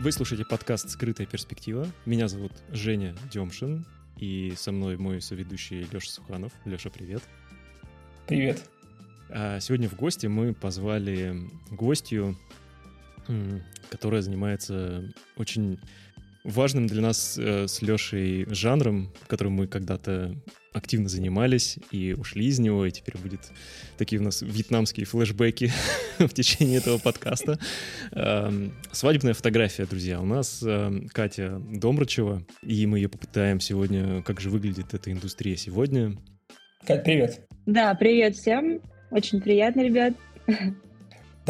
Вы 0.00 0.12
слушаете 0.12 0.46
подкаст 0.46 0.88
«Скрытая 0.88 1.26
перспектива». 1.26 1.86
Меня 2.06 2.26
зовут 2.26 2.52
Женя 2.70 3.14
Демшин, 3.30 3.84
и 4.16 4.54
со 4.56 4.72
мной 4.72 4.96
мой 4.96 5.20
соведущий 5.20 5.86
Леша 5.92 6.10
Суханов. 6.10 6.52
Леша, 6.64 6.88
привет. 6.88 7.22
Привет. 8.26 8.64
А 9.28 9.60
сегодня 9.60 9.90
в 9.90 9.96
гости 9.96 10.26
мы 10.26 10.54
позвали 10.54 11.36
гостью, 11.70 12.38
которая 13.90 14.22
занимается 14.22 15.04
очень 15.36 15.78
важным 16.44 16.86
для 16.86 17.02
нас 17.02 17.36
э, 17.36 17.68
с 17.68 17.82
Лешей 17.82 18.46
жанром, 18.48 19.12
которым 19.26 19.52
мы 19.52 19.66
когда-то 19.66 20.34
активно 20.72 21.08
занимались 21.08 21.78
и 21.90 22.12
ушли 22.12 22.46
из 22.46 22.58
него, 22.58 22.86
и 22.86 22.90
теперь 22.90 23.16
будет 23.18 23.40
такие 23.98 24.20
у 24.20 24.24
нас 24.24 24.42
вьетнамские 24.42 25.06
флешбеки 25.06 25.72
в 26.18 26.32
течение 26.32 26.78
этого 26.78 26.98
подкаста. 26.98 27.58
Эм, 28.12 28.72
свадебная 28.92 29.34
фотография, 29.34 29.86
друзья. 29.86 30.20
У 30.20 30.26
нас 30.26 30.62
эм, 30.62 31.08
Катя 31.08 31.60
Домрачева, 31.72 32.44
и 32.62 32.86
мы 32.86 32.98
ее 32.98 33.08
попытаем 33.08 33.60
сегодня, 33.60 34.22
как 34.22 34.40
же 34.40 34.50
выглядит 34.50 34.94
эта 34.94 35.12
индустрия 35.12 35.56
сегодня. 35.56 36.16
Кать, 36.86 37.04
привет. 37.04 37.40
Да, 37.66 37.94
привет 37.94 38.36
всем. 38.36 38.80
Очень 39.10 39.40
приятно, 39.40 39.80
ребят. 39.82 40.14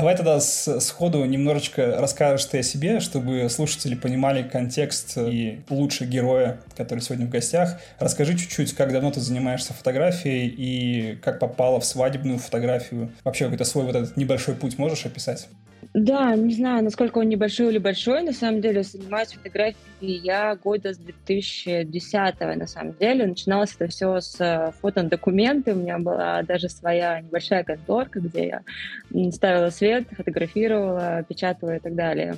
Давай 0.00 0.16
тогда 0.16 0.40
с, 0.40 0.80
сходу 0.80 1.22
немножечко 1.26 1.96
расскажешь 2.00 2.46
ты 2.46 2.60
о 2.60 2.62
себе, 2.62 3.00
чтобы 3.00 3.50
слушатели 3.50 3.94
понимали 3.94 4.42
контекст 4.42 5.18
и 5.18 5.60
лучше 5.68 6.06
героя, 6.06 6.58
который 6.74 7.00
сегодня 7.00 7.26
в 7.26 7.28
гостях. 7.28 7.78
Расскажи 7.98 8.34
чуть-чуть, 8.38 8.74
как 8.74 8.94
давно 8.94 9.10
ты 9.10 9.20
занимаешься 9.20 9.74
фотографией 9.74 10.48
и 10.48 11.16
как 11.16 11.38
попала 11.38 11.80
в 11.80 11.84
свадебную 11.84 12.38
фотографию. 12.38 13.12
Вообще 13.24 13.44
какой-то 13.44 13.64
свой 13.64 13.84
вот 13.84 13.94
этот 13.94 14.16
небольшой 14.16 14.54
путь 14.54 14.78
можешь 14.78 15.04
описать? 15.04 15.48
Да, 15.92 16.36
не 16.36 16.54
знаю, 16.54 16.84
насколько 16.84 17.18
он 17.18 17.28
небольшой 17.28 17.70
или 17.70 17.78
большой. 17.78 18.22
На 18.22 18.32
самом 18.32 18.60
деле 18.60 18.84
занимаюсь 18.84 19.32
фотографией 19.32 19.76
я 20.00 20.54
года 20.54 20.94
с 20.94 20.98
2010 20.98 22.40
на 22.40 22.66
самом 22.68 22.94
деле. 22.96 23.26
Начиналось 23.26 23.74
это 23.76 23.90
все 23.90 24.20
с 24.20 24.40
э, 24.40 24.70
фотодокументы. 24.80 25.72
У 25.72 25.78
меня 25.78 25.98
была 25.98 26.42
даже 26.42 26.68
своя 26.68 27.20
небольшая 27.20 27.64
конторка, 27.64 28.20
где 28.20 28.62
я 29.10 29.30
ставила 29.32 29.70
свет, 29.70 30.06
фотографировала, 30.16 31.24
печатала 31.28 31.74
и 31.74 31.80
так 31.80 31.96
далее. 31.96 32.36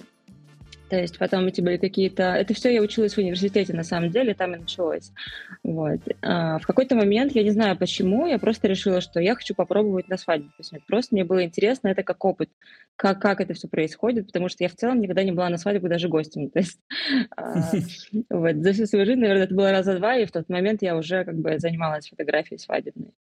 То 0.93 1.01
есть 1.01 1.17
потом 1.17 1.47
эти 1.47 1.63
были 1.63 1.79
какие-то... 1.79 2.35
Это 2.35 2.53
все 2.53 2.75
я 2.75 2.83
училась 2.83 3.15
в 3.15 3.19
университете, 3.19 3.73
на 3.73 3.83
самом 3.83 4.11
деле, 4.11 4.35
там 4.35 4.55
и 4.55 4.59
началось. 4.59 5.11
Вот. 5.63 6.01
А 6.21 6.59
в 6.59 6.67
какой-то 6.67 6.95
момент, 6.97 7.33
я 7.35 7.43
не 7.43 7.51
знаю 7.51 7.79
почему, 7.79 8.27
я 8.27 8.39
просто 8.39 8.69
решила, 8.69 9.01
что 9.01 9.19
я 9.19 9.35
хочу 9.35 9.55
попробовать 9.55 10.09
на 10.09 10.19
свадьбе. 10.19 10.49
То 10.49 10.57
есть 10.59 10.87
просто 10.87 11.15
мне 11.15 11.25
было 11.25 11.43
интересно 11.45 11.89
это 11.89 12.03
как 12.03 12.23
опыт, 12.23 12.51
как, 12.97 13.23
как 13.23 13.41
это 13.41 13.55
все 13.55 13.69
происходит, 13.69 14.27
потому 14.27 14.51
что 14.51 14.65
я 14.65 14.69
в 14.69 14.75
целом 14.75 15.01
никогда 15.01 15.25
не 15.25 15.33
была 15.33 15.49
на 15.49 15.57
свадьбе 15.57 15.89
даже 15.89 16.09
гостем. 16.09 16.51
То 16.51 16.59
есть 16.59 16.79
а, 17.39 17.55
вот, 18.29 18.57
за 18.57 18.73
всю 18.75 18.85
свою 18.85 19.07
жизнь, 19.07 19.21
наверное, 19.21 19.45
это 19.45 19.55
было 19.55 19.71
раза 19.71 19.97
два, 19.97 20.17
и 20.17 20.27
в 20.27 20.31
тот 20.31 20.51
момент 20.51 20.83
я 20.83 20.95
уже 20.95 21.25
как 21.25 21.39
бы 21.39 21.59
занималась 21.59 22.11
фотографией 22.11 22.59
свадебной. 22.59 23.15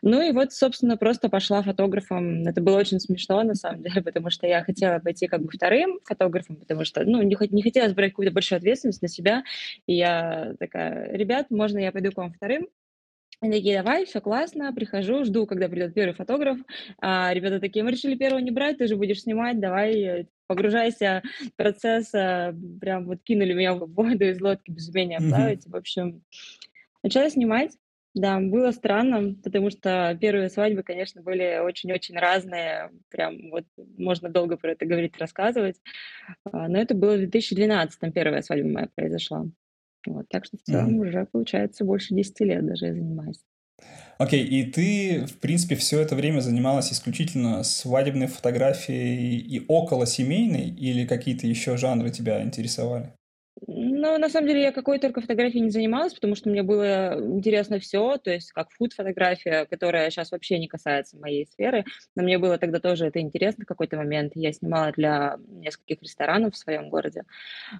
Ну 0.00 0.22
и 0.22 0.32
вот, 0.32 0.54
собственно, 0.54 0.96
просто 0.96 1.28
пошла 1.28 1.60
фотографом. 1.62 2.46
Это 2.48 2.62
было 2.62 2.78
очень 2.78 3.00
смешно, 3.00 3.42
на 3.42 3.54
самом 3.54 3.82
деле, 3.82 4.00
потому 4.02 4.30
что 4.30 4.46
я 4.46 4.64
хотела 4.64 4.98
пойти 4.98 5.26
как 5.26 5.42
бы 5.42 5.50
вторым 5.52 5.98
фотографом, 6.04 6.56
потому 6.56 6.86
что, 6.86 7.04
ну, 7.04 7.17
ну, 7.18 7.24
не, 7.24 7.36
не 7.50 7.62
хотелось 7.62 7.94
брать 7.94 8.10
какую-то 8.10 8.32
большую 8.32 8.58
ответственность 8.58 9.02
на 9.02 9.08
себя. 9.08 9.44
И 9.86 9.94
я 9.94 10.54
такая, 10.58 11.12
ребят, 11.12 11.50
можно 11.50 11.78
я 11.78 11.92
пойду 11.92 12.12
к 12.12 12.16
вам 12.16 12.32
вторым? 12.32 12.68
Они 13.40 13.52
такие, 13.52 13.76
давай, 13.76 14.04
все 14.04 14.20
классно, 14.20 14.72
прихожу, 14.72 15.24
жду, 15.24 15.46
когда 15.46 15.68
придет 15.68 15.94
первый 15.94 16.12
фотограф. 16.12 16.58
А 17.00 17.32
ребята 17.32 17.60
такие, 17.60 17.84
мы 17.84 17.92
решили 17.92 18.16
первого 18.16 18.40
не 18.40 18.50
брать, 18.50 18.78
ты 18.78 18.88
же 18.88 18.96
будешь 18.96 19.22
снимать, 19.22 19.60
давай, 19.60 20.26
погружайся 20.48 21.22
в 21.40 21.52
процесс. 21.54 22.12
А, 22.14 22.52
прям 22.80 23.06
вот 23.06 23.22
кинули 23.22 23.52
меня 23.52 23.74
в 23.74 23.86
воду 23.92 24.24
из 24.24 24.40
лодки 24.40 24.72
без 24.72 24.88
умения 24.88 25.18
плавать. 25.18 25.64
Mm-hmm. 25.64 25.70
В 25.70 25.76
общем, 25.76 26.22
начала 27.04 27.30
снимать. 27.30 27.72
Да, 28.18 28.40
было 28.40 28.72
странно, 28.72 29.36
потому 29.44 29.70
что 29.70 30.16
первые 30.20 30.50
свадьбы, 30.50 30.82
конечно, 30.82 31.22
были 31.22 31.60
очень-очень 31.62 32.18
разные. 32.18 32.90
Прям 33.10 33.50
вот 33.50 33.64
можно 33.96 34.28
долго 34.28 34.56
про 34.56 34.72
это 34.72 34.86
говорить, 34.86 35.16
рассказывать. 35.18 35.76
А, 36.44 36.66
но 36.66 36.78
это 36.78 36.96
было 36.96 37.14
в 37.14 37.18
2012 37.18 38.12
первая 38.12 38.42
свадьба 38.42 38.68
моя 38.68 38.88
произошла. 38.92 39.46
Вот, 40.04 40.26
так 40.28 40.46
что 40.46 40.56
в 40.56 40.62
целом 40.62 41.00
mm-hmm. 41.00 41.08
уже, 41.08 41.26
получается, 41.30 41.84
больше 41.84 42.14
10 42.14 42.40
лет 42.40 42.66
даже 42.66 42.86
я 42.86 42.94
занимаюсь. 42.94 43.40
Окей, 44.18 44.44
okay, 44.44 44.48
и 44.48 44.64
ты, 44.64 45.26
в 45.26 45.38
принципе, 45.38 45.76
все 45.76 46.00
это 46.00 46.16
время 46.16 46.40
занималась 46.40 46.92
исключительно 46.92 47.62
свадебной 47.62 48.26
фотографией 48.26 49.38
и 49.38 49.64
около 49.68 50.06
семейной, 50.06 50.70
или 50.70 51.06
какие-то 51.06 51.46
еще 51.46 51.76
жанры 51.76 52.10
тебя 52.10 52.42
интересовали? 52.42 53.12
Ну, 53.66 54.18
на 54.18 54.28
самом 54.28 54.48
деле, 54.48 54.62
я 54.62 54.72
какой 54.72 54.98
только 54.98 55.20
фотографией 55.20 55.62
не 55.62 55.70
занималась, 55.70 56.14
потому 56.14 56.34
что 56.34 56.50
мне 56.50 56.62
было 56.62 57.14
интересно 57.18 57.78
все, 57.78 58.16
то 58.18 58.30
есть 58.30 58.52
как 58.52 58.70
фуд-фотография, 58.70 59.66
которая 59.66 60.10
сейчас 60.10 60.30
вообще 60.30 60.58
не 60.58 60.68
касается 60.68 61.18
моей 61.18 61.46
сферы, 61.46 61.84
но 62.14 62.22
мне 62.22 62.38
было 62.38 62.58
тогда 62.58 62.78
тоже 62.80 63.06
это 63.06 63.20
интересно 63.20 63.64
в 63.64 63.66
какой-то 63.66 63.96
момент. 63.96 64.32
Я 64.34 64.52
снимала 64.52 64.92
для 64.92 65.38
нескольких 65.48 66.02
ресторанов 66.02 66.54
в 66.54 66.58
своем 66.58 66.88
городе 66.88 67.22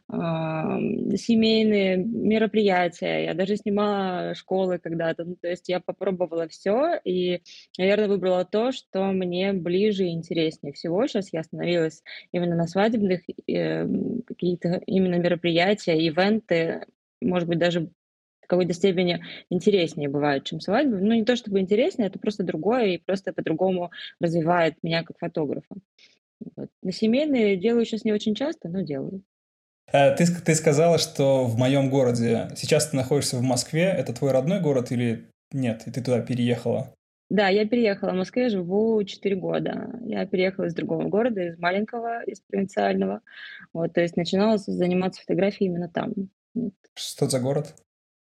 семейные 0.08 1.96
мероприятия, 1.96 3.24
я 3.24 3.34
даже 3.34 3.56
снимала 3.56 4.34
школы 4.34 4.78
когда-то, 4.78 5.24
ну, 5.24 5.36
то 5.40 5.48
есть 5.48 5.68
я 5.68 5.80
попробовала 5.80 6.48
все 6.48 7.00
и, 7.04 7.42
наверное, 7.76 8.08
выбрала 8.08 8.44
то, 8.44 8.72
что 8.72 9.04
мне 9.12 9.52
ближе 9.52 10.04
и 10.04 10.12
интереснее 10.12 10.72
всего. 10.72 11.06
Сейчас 11.06 11.32
я 11.32 11.40
остановилась 11.40 12.02
именно 12.32 12.56
на 12.56 12.66
свадебных 12.66 13.22
э, 13.46 13.86
какие-то 14.26 14.80
именно 14.86 15.16
мероприятия, 15.16 15.67
мероприятия, 15.68 15.98
ивенты, 15.98 16.86
может 17.20 17.48
быть, 17.48 17.58
даже 17.58 17.80
в 18.42 18.46
какой-то 18.46 18.72
степени 18.72 19.22
интереснее 19.50 20.08
бывают, 20.08 20.44
чем 20.44 20.60
свадьбы. 20.60 20.98
Ну, 21.00 21.14
не 21.14 21.24
то 21.24 21.36
чтобы 21.36 21.60
интереснее, 21.60 22.08
это 22.08 22.18
просто 22.18 22.44
другое, 22.44 22.86
и 22.86 22.98
просто 22.98 23.32
по-другому 23.32 23.90
развивает 24.20 24.76
меня 24.82 25.02
как 25.02 25.18
фотографа. 25.18 25.76
Вот. 26.56 26.68
На 26.82 26.92
семейные 26.92 27.56
делаю 27.56 27.84
сейчас 27.84 28.04
не 28.04 28.12
очень 28.12 28.34
часто, 28.34 28.68
но 28.68 28.80
делаю. 28.80 29.22
Э, 29.92 30.14
ты, 30.14 30.26
ты 30.26 30.54
сказала, 30.54 30.98
что 30.98 31.44
в 31.44 31.58
моем 31.58 31.90
городе. 31.90 32.48
Сейчас 32.56 32.88
ты 32.88 32.96
находишься 32.96 33.36
в 33.36 33.42
Москве. 33.42 33.84
Это 33.84 34.12
твой 34.12 34.32
родной 34.32 34.60
город 34.60 34.92
или 34.92 35.28
нет? 35.52 35.82
И 35.86 35.90
ты 35.90 36.00
туда 36.00 36.20
переехала? 36.20 36.94
Да, 37.30 37.48
я 37.48 37.66
переехала 37.68 38.12
в 38.12 38.16
Москве, 38.16 38.48
живу 38.48 39.02
4 39.04 39.36
года. 39.36 40.00
Я 40.02 40.24
переехала 40.26 40.64
из 40.64 40.74
другого 40.74 41.08
города, 41.08 41.42
из 41.42 41.58
маленького, 41.58 42.22
из 42.24 42.40
провинциального. 42.40 43.20
Вот, 43.72 43.92
то 43.92 44.00
есть 44.00 44.16
начинала 44.16 44.56
заниматься 44.56 45.20
фотографией 45.20 45.68
именно 45.68 45.88
там. 45.90 46.12
Вот. 46.54 46.72
Что 46.94 47.28
за 47.28 47.38
город? 47.40 47.74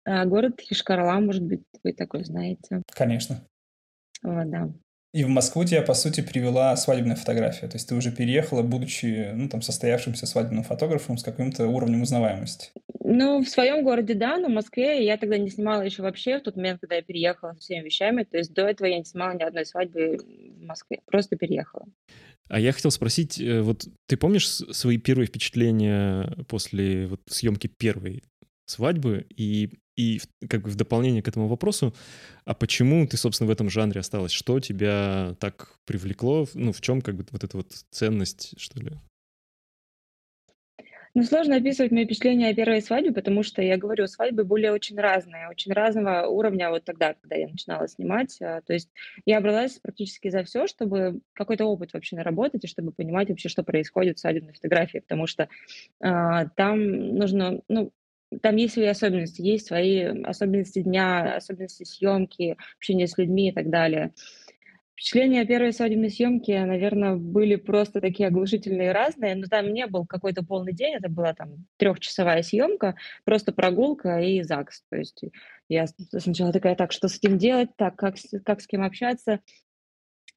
А, 0.04 0.26
город 0.26 0.60
Хишкарла, 0.60 1.20
может 1.20 1.44
быть, 1.44 1.64
вы 1.84 1.94
такой 1.94 2.24
знаете. 2.24 2.82
Конечно. 2.92 3.46
Вот, 4.24 4.50
да. 4.50 4.70
И 5.14 5.24
в 5.24 5.30
Москву 5.30 5.64
тебя, 5.64 5.82
по 5.82 5.94
сути, 5.94 6.22
привела 6.22 6.76
свадебная 6.76 7.16
фотография. 7.16 7.68
То 7.68 7.76
есть 7.78 7.88
ты 7.88 7.96
уже 7.96 8.12
переехала, 8.12 8.62
будучи, 8.62 9.32
ну, 9.34 9.48
там, 9.48 9.62
состоявшимся 9.62 10.26
свадебным 10.26 10.64
фотографом 10.64 11.18
с 11.18 11.24
каким-то 11.24 11.68
уровнем 11.68 12.02
узнаваемости. 12.02 12.70
Ну, 13.04 13.42
в 13.42 13.48
своем 13.48 13.84
городе, 13.84 14.16
да, 14.16 14.38
но 14.38 14.50
в 14.50 14.52
Москве 14.52 15.06
я 15.06 15.18
тогда 15.18 15.38
не 15.38 15.50
снимала 15.50 15.82
еще 15.82 16.04
вообще 16.04 16.40
в 16.40 16.44
тот 16.44 16.58
момент, 16.58 16.82
когда 16.82 16.96
я 16.96 17.02
переехала 17.02 17.54
со 17.54 17.60
всеми 17.62 17.86
вещами. 17.86 18.24
То 18.24 18.38
есть 18.38 18.54
до 18.54 18.64
этого 18.64 18.88
я 18.88 18.98
не 18.98 19.06
снимала 19.06 19.34
ни 19.34 19.44
одной 19.44 19.66
свадьбы 19.66 20.18
в 20.18 20.66
Москве, 20.66 21.00
просто 21.06 21.38
переехала. 21.38 21.86
А 22.50 22.60
я 22.60 22.72
хотел 22.74 22.92
спросить, 22.92 23.40
э, 23.40 23.62
вот 23.62 23.88
ты 24.08 24.18
помнишь 24.18 24.48
свои 24.48 24.98
первые 24.98 25.28
впечатления 25.28 26.30
после 26.48 27.08
вот 27.08 27.22
съемки 27.28 27.68
первой 27.68 28.24
свадьбы 28.66 29.26
и 29.30 29.70
и 29.98 30.22
как 30.48 30.62
бы 30.62 30.70
в 30.70 30.76
дополнение 30.76 31.22
к 31.22 31.28
этому 31.28 31.48
вопросу, 31.48 31.94
а 32.46 32.54
почему 32.54 33.06
ты, 33.08 33.18
собственно, 33.18 33.48
в 33.48 33.52
этом 33.52 33.70
жанре 33.70 34.00
осталась? 34.00 34.32
Что 34.32 34.60
тебя 34.60 35.36
так 35.40 35.78
привлекло? 35.86 36.48
Ну, 36.54 36.72
в 36.72 36.80
чем 36.80 37.02
как 37.02 37.16
бы 37.16 37.26
вот 37.32 37.44
эта 37.44 37.58
вот 37.58 37.72
ценность, 37.92 38.54
что 38.58 38.80
ли? 38.80 38.92
Ну, 41.18 41.24
сложно 41.24 41.56
описывать 41.56 41.92
мои 41.92 42.06
впечатления 42.06 42.50
о 42.50 42.54
первой 42.54 42.80
свадьбе, 42.80 43.12
потому 43.12 43.42
что, 43.42 43.64
я 43.64 43.76
говорю, 43.78 44.06
свадьбы 44.06 44.44
были 44.44 44.68
очень 44.68 45.00
разные, 45.00 45.50
очень 45.50 45.74
разного 45.74 46.28
уровня 46.28 46.70
вот 46.70 46.84
тогда, 46.84 47.16
когда 47.16 47.36
я 47.36 47.48
начинала 47.48 47.88
снимать. 47.88 48.38
А, 48.40 48.62
то 48.62 48.74
есть 48.74 48.92
я 49.26 49.42
бралась 49.42 49.80
практически 49.80 50.30
за 50.30 50.44
все, 50.44 50.68
чтобы 50.68 51.22
какой-то 51.34 51.66
опыт 51.66 51.94
вообще 51.94 52.18
наработать 52.18 52.64
и 52.64 52.68
чтобы 52.68 52.92
понимать 52.92 53.30
вообще, 53.30 53.50
что 53.50 53.64
происходит 53.64 54.18
в 54.18 54.22
свадебной 54.22 54.54
фотографии, 54.54 55.00
потому 55.00 55.26
что 55.26 55.50
э, 56.02 56.08
там 56.56 57.16
нужно, 57.16 57.62
ну, 57.68 57.92
там 58.42 58.56
есть 58.56 58.74
свои 58.74 58.88
особенности, 58.88 59.42
есть 59.42 59.68
свои 59.68 60.02
особенности 60.24 60.82
дня, 60.82 61.36
особенности 61.36 61.84
съемки, 61.84 62.58
общения 62.78 63.08
с 63.08 63.18
людьми 63.18 63.50
и 63.50 63.52
так 63.52 63.70
далее. 63.70 64.14
Впечатления 64.94 65.46
первой 65.46 65.74
свадебной 65.74 66.10
съемки, 66.10 66.50
наверное, 66.52 67.16
были 67.16 67.56
просто 67.56 68.02
такие 68.02 68.30
оглушительные 68.30 68.94
разные, 68.94 69.36
но 69.36 69.46
там 69.46 69.72
не 69.72 69.86
был 69.86 70.08
какой-то 70.08 70.44
полный 70.44 70.74
день, 70.74 70.96
это 70.96 71.08
была 71.08 71.36
там 71.36 71.68
трехчасовая 71.78 72.42
съемка, 72.42 72.96
просто 73.24 73.52
прогулка 73.52 74.20
и 74.20 74.42
ЗАГС. 74.42 74.86
То 74.90 74.98
есть 74.98 75.22
я 75.70 75.86
сначала 75.86 76.52
такая, 76.52 76.76
так, 76.76 76.92
что 76.92 77.10
с 77.10 77.18
этим 77.18 77.38
делать, 77.38 77.70
так, 77.78 77.96
как, 77.96 78.16
как 78.44 78.60
с 78.60 78.66
кем 78.66 78.82
общаться, 78.82 79.40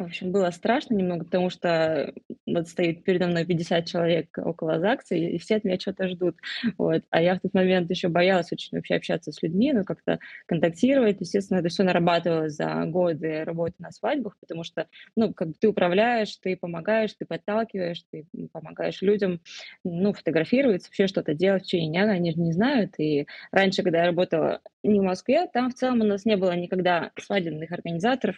В 0.01 0.05
общем, 0.05 0.33
было 0.33 0.51
страшно 0.51 0.95
немного, 0.95 1.27
потому 1.27 1.51
что 1.51 2.15
вот 2.47 2.69
стоит 2.69 3.05
передо 3.05 3.27
мной 3.27 3.45
50 3.45 3.85
человек 3.85 4.29
около 4.39 4.81
ЗАГСа, 4.81 5.15
и 5.15 5.37
все 5.37 5.57
от 5.57 5.65
меня 5.65 5.79
что-то 5.79 6.09
ждут. 6.09 6.39
Вот. 6.79 7.03
А 7.11 7.21
я 7.21 7.35
в 7.35 7.41
тот 7.41 7.53
момент 7.53 7.91
еще 7.91 8.09
боялась 8.09 8.51
очень 8.51 8.79
вообще 8.79 8.95
общаться 8.95 9.31
с 9.31 9.43
людьми, 9.43 9.75
ну, 9.75 9.85
как-то 9.85 10.19
контактировать. 10.47 11.21
Естественно, 11.21 11.59
это 11.59 11.69
все 11.69 11.83
нарабатывалось 11.83 12.55
за 12.55 12.83
годы 12.87 13.45
работы 13.45 13.75
на 13.79 13.91
свадьбах, 13.91 14.39
потому 14.41 14.65
что, 14.65 14.87
ну, 15.17 15.35
как 15.35 15.49
бы 15.49 15.55
ты 15.61 15.69
управляешь, 15.69 16.35
ты 16.37 16.57
помогаешь, 16.57 17.13
ты 17.19 17.27
подталкиваешь, 17.27 18.03
ты 18.11 18.25
помогаешь 18.53 19.03
людям, 19.03 19.43
ну, 19.85 20.15
фотографировать, 20.15 20.87
вообще 20.87 21.09
что-то 21.09 21.35
делать 21.35 21.65
в 21.65 21.67
течение 21.67 21.91
дня, 21.91 22.11
они 22.11 22.33
же 22.33 22.41
не 22.41 22.53
знают. 22.53 22.95
И 22.97 23.27
раньше, 23.53 23.83
когда 23.83 23.99
я 23.99 24.07
работала 24.07 24.63
не 24.83 25.01
в 25.01 25.03
Москве, 25.03 25.47
там 25.53 25.69
в 25.69 25.75
целом 25.75 26.01
у 26.01 26.05
нас 26.05 26.25
не 26.25 26.39
было 26.39 26.57
никогда 26.57 27.11
свадебных 27.19 27.71
организаторов, 27.71 28.37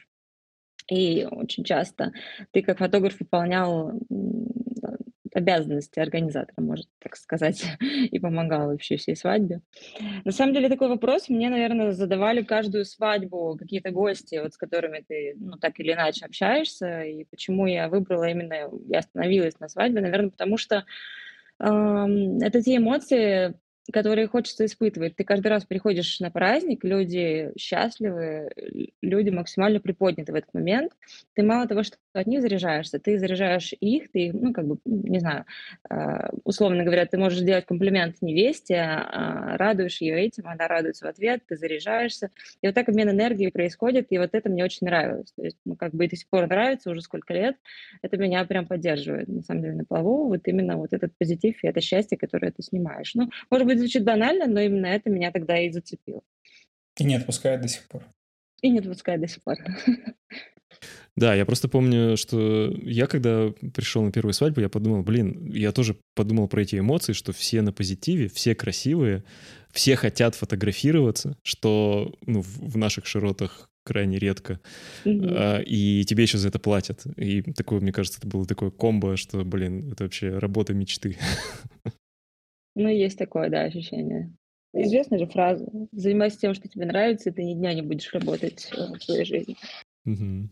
и 0.93 1.25
очень 1.25 1.65
часто 1.65 2.13
ты 2.51 2.63
как 2.63 2.79
фотограф 2.79 3.19
выполнял 3.19 3.93
обязанности 5.35 5.99
организатора, 5.99 6.63
можно 6.63 6.85
так 6.99 7.17
сказать, 7.17 7.65
и 7.81 8.19
помогал 8.19 8.69
вообще 8.69 8.97
всей 8.97 9.17
свадьбе. 9.17 9.61
На 10.25 10.33
самом 10.33 10.53
деле 10.53 10.69
такой 10.69 10.89
вопрос 10.89 11.29
мне, 11.29 11.49
наверное, 11.49 11.93
задавали 11.93 12.43
каждую 12.43 12.85
свадьбу 12.85 13.57
какие-то 13.59 13.91
гости, 13.91 14.41
вот 14.43 14.53
с 14.53 14.59
которыми 14.59 15.03
ты, 15.07 15.35
ну, 15.39 15.57
так 15.57 15.81
или 15.81 15.93
иначе 15.93 16.27
общаешься, 16.27 17.03
и 17.03 17.25
почему 17.25 17.67
я 17.67 17.89
выбрала 17.89 18.29
именно, 18.29 18.71
я 18.89 18.99
остановилась 18.99 19.59
на 19.59 19.69
свадьбе, 19.69 20.03
наверное, 20.03 20.31
потому 20.31 20.59
что 20.59 20.85
это 21.59 22.63
те 22.63 22.77
эмоции, 22.77 23.55
которые 23.93 24.29
хочется 24.29 24.65
испытывать. 24.67 25.17
Ты 25.17 25.25
каждый 25.25 25.49
раз 25.49 25.65
приходишь 25.65 26.21
на 26.21 26.31
праздник, 26.31 26.85
люди 26.85 27.53
счастливы, 27.59 28.51
люди 29.01 29.31
максимально 29.31 29.81
приподняты 29.81 30.33
в 30.33 30.37
этот 30.37 30.55
момент. 30.55 30.93
Ты 31.35 31.43
мало 31.43 31.67
того, 31.67 31.83
что 31.83 31.97
от 32.13 32.27
них 32.27 32.43
заряжаешься, 32.43 32.99
ты 32.99 33.19
заряжаешь 33.19 33.73
их, 33.81 34.11
ты, 34.13 34.33
ну, 34.33 34.53
как 34.53 34.67
бы, 34.67 34.79
не 34.85 35.19
знаю, 35.19 35.45
а, 35.89 36.31
условно 36.45 36.85
говоря, 36.85 37.07
ты 37.07 37.19
можешь 37.19 37.41
сделать 37.41 37.67
комплимент 37.67 38.21
невесте, 38.21 38.77
а, 38.77 39.57
радуешь 39.57 40.01
ее 40.01 40.21
этим, 40.21 40.47
она 40.47 40.69
радуется 40.69 41.07
в 41.07 41.09
ответ, 41.09 41.43
ты 41.47 41.57
заряжаешься. 41.57 42.31
И 42.61 42.67
вот 42.67 42.75
так 42.75 42.89
обмен 42.89 43.11
энергией 43.11 43.51
происходит, 43.51 44.09
и 44.11 44.19
вот 44.19 44.31
это 44.35 44.49
мне 44.51 44.65
очень 44.65 44.87
нравилось. 44.87 45.33
То 45.37 45.43
есть, 45.43 45.59
ну, 45.65 45.77
как 45.77 45.95
бы 45.95 46.05
и 46.05 46.09
до 46.09 46.17
сих 46.17 46.29
пор 46.29 46.47
нравится 46.47 46.91
уже 46.91 47.01
сколько 47.01 47.33
лет, 47.33 47.57
это 48.03 48.17
меня 48.17 48.45
прям 48.45 48.67
поддерживает, 48.67 49.29
на 49.29 49.43
самом 49.43 49.63
деле, 49.63 49.75
на 49.75 49.85
плаву, 49.85 50.29
вот 50.29 50.47
именно 50.47 50.77
вот 50.77 50.93
этот 50.93 51.17
позитив 51.19 51.63
и 51.63 51.67
это 51.67 51.81
счастье, 51.81 52.19
которое 52.19 52.53
ты 52.53 52.63
снимаешь. 52.63 53.15
Ну, 53.15 53.31
может 53.51 53.67
быть, 53.67 53.79
звучит 53.79 54.05
банально, 54.05 54.47
но 54.47 54.61
именно 54.61 54.87
это 54.87 55.11
меня 55.11 55.31
тогда 55.33 55.59
и 55.59 55.71
зацепило. 55.71 56.23
И 56.99 57.05
не 57.05 57.17
отпускает 57.17 57.61
до 57.63 57.69
сих 57.69 57.89
пор. 57.89 58.03
И 58.61 58.71
не 58.71 58.79
отпускает 58.79 59.21
до 59.21 59.29
сих 59.29 59.43
пор. 59.43 59.57
Да, 61.17 61.35
я 61.35 61.45
просто 61.45 61.69
помню, 61.69 62.17
что 62.17 62.73
я, 62.83 63.07
когда 63.07 63.53
пришел 63.75 64.03
на 64.03 64.13
первую 64.13 64.33
свадьбу, 64.33 64.61
я 64.61 64.69
подумал, 64.69 65.03
блин, 65.03 65.51
я 65.53 65.73
тоже 65.73 65.97
подумал 66.15 66.49
про 66.49 66.63
эти 66.63 66.79
эмоции, 66.79 67.13
что 67.13 67.33
все 67.33 67.61
на 67.63 67.73
позитиве, 67.73 68.29
все 68.29 68.55
красивые, 68.55 69.25
все 69.73 69.97
хотят 69.97 70.35
фотографироваться, 70.35 71.37
что 71.43 72.15
ну, 72.27 72.41
в 72.41 72.77
наших 72.77 73.07
широтах 73.07 73.69
крайне 73.85 74.19
редко. 74.19 74.61
Mm-hmm. 75.05 75.65
И 75.65 76.05
тебе 76.05 76.23
еще 76.23 76.39
за 76.39 76.49
это 76.49 76.59
платят. 76.59 77.05
И 77.17 77.43
такое, 77.43 77.81
мне 77.81 77.93
кажется, 77.93 78.19
это 78.19 78.29
было 78.29 78.47
такое 78.47 78.71
комбо, 78.71 79.17
что, 79.17 79.45
блин, 79.45 79.93
это 79.93 80.05
вообще 80.05 80.39
работа 80.39 80.73
мечты. 80.73 81.19
Ну, 82.75 82.89
есть 82.89 83.19
такое, 83.19 83.51
да, 83.51 83.65
ощущение. 83.65 84.33
Известная 84.73 85.19
же 85.19 85.27
фраза. 85.27 85.67
Занимайся 85.93 86.39
тем, 86.39 86.55
что 86.55 86.69
тебе 86.69 86.87
нравится, 86.87 87.29
и 87.29 87.33
ты 87.33 87.45
ни 87.45 87.53
дня 87.53 87.75
не 87.75 87.83
будешь 87.83 88.11
работать 88.15 88.71
э, 88.73 88.97
в 88.97 89.03
своей 89.03 89.27
жизни. 89.27 89.57
Угу. 90.07 90.49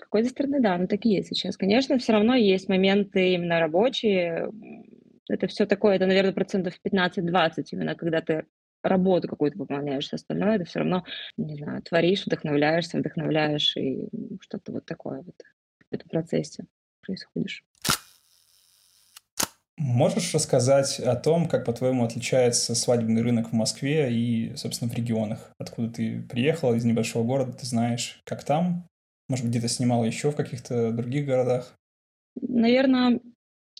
С 0.00 0.02
какой-то 0.04 0.30
стороны, 0.30 0.60
да, 0.60 0.78
ну 0.78 0.86
так 0.86 1.04
и 1.04 1.10
есть 1.10 1.28
сейчас. 1.28 1.58
Конечно, 1.58 1.98
все 1.98 2.12
равно 2.12 2.34
есть 2.34 2.70
моменты 2.70 3.34
именно 3.34 3.60
рабочие. 3.60 4.50
Это 5.28 5.46
все 5.46 5.66
такое, 5.66 5.96
это, 5.96 6.06
наверное, 6.06 6.32
процентов 6.32 6.74
15-20, 6.82 7.64
именно 7.72 7.94
когда 7.94 8.22
ты 8.22 8.46
работу 8.82 9.28
какую-то 9.28 9.58
выполняешь, 9.58 10.06
все 10.06 10.16
остальное, 10.16 10.56
это 10.56 10.64
все 10.64 10.78
равно, 10.78 11.04
не 11.36 11.54
знаю, 11.56 11.82
творишь, 11.82 12.24
вдохновляешься, 12.24 12.96
вдохновляешь, 12.96 13.76
и 13.76 14.08
что-то 14.40 14.72
вот 14.72 14.86
такое 14.86 15.18
вот 15.18 15.36
в 15.90 15.94
этом 15.94 16.08
процессе 16.08 16.64
происходишь. 17.02 17.62
Можешь 19.76 20.32
рассказать 20.32 20.98
о 20.98 21.14
том, 21.14 21.46
как, 21.46 21.66
по-твоему, 21.66 22.04
отличается 22.04 22.74
свадебный 22.74 23.20
рынок 23.20 23.50
в 23.50 23.52
Москве 23.52 24.10
и, 24.10 24.56
собственно, 24.56 24.90
в 24.90 24.94
регионах? 24.94 25.52
Откуда 25.58 25.90
ты 25.90 26.22
приехала, 26.22 26.74
из 26.74 26.86
небольшого 26.86 27.24
города, 27.24 27.52
ты 27.52 27.66
знаешь, 27.66 28.22
как 28.24 28.44
там? 28.44 28.86
Может 29.30 29.44
быть, 29.44 29.52
где-то 29.52 29.68
снимала 29.68 30.04
еще 30.04 30.32
в 30.32 30.36
каких-то 30.36 30.90
других 30.90 31.24
городах? 31.24 31.78
Наверное, 32.42 33.20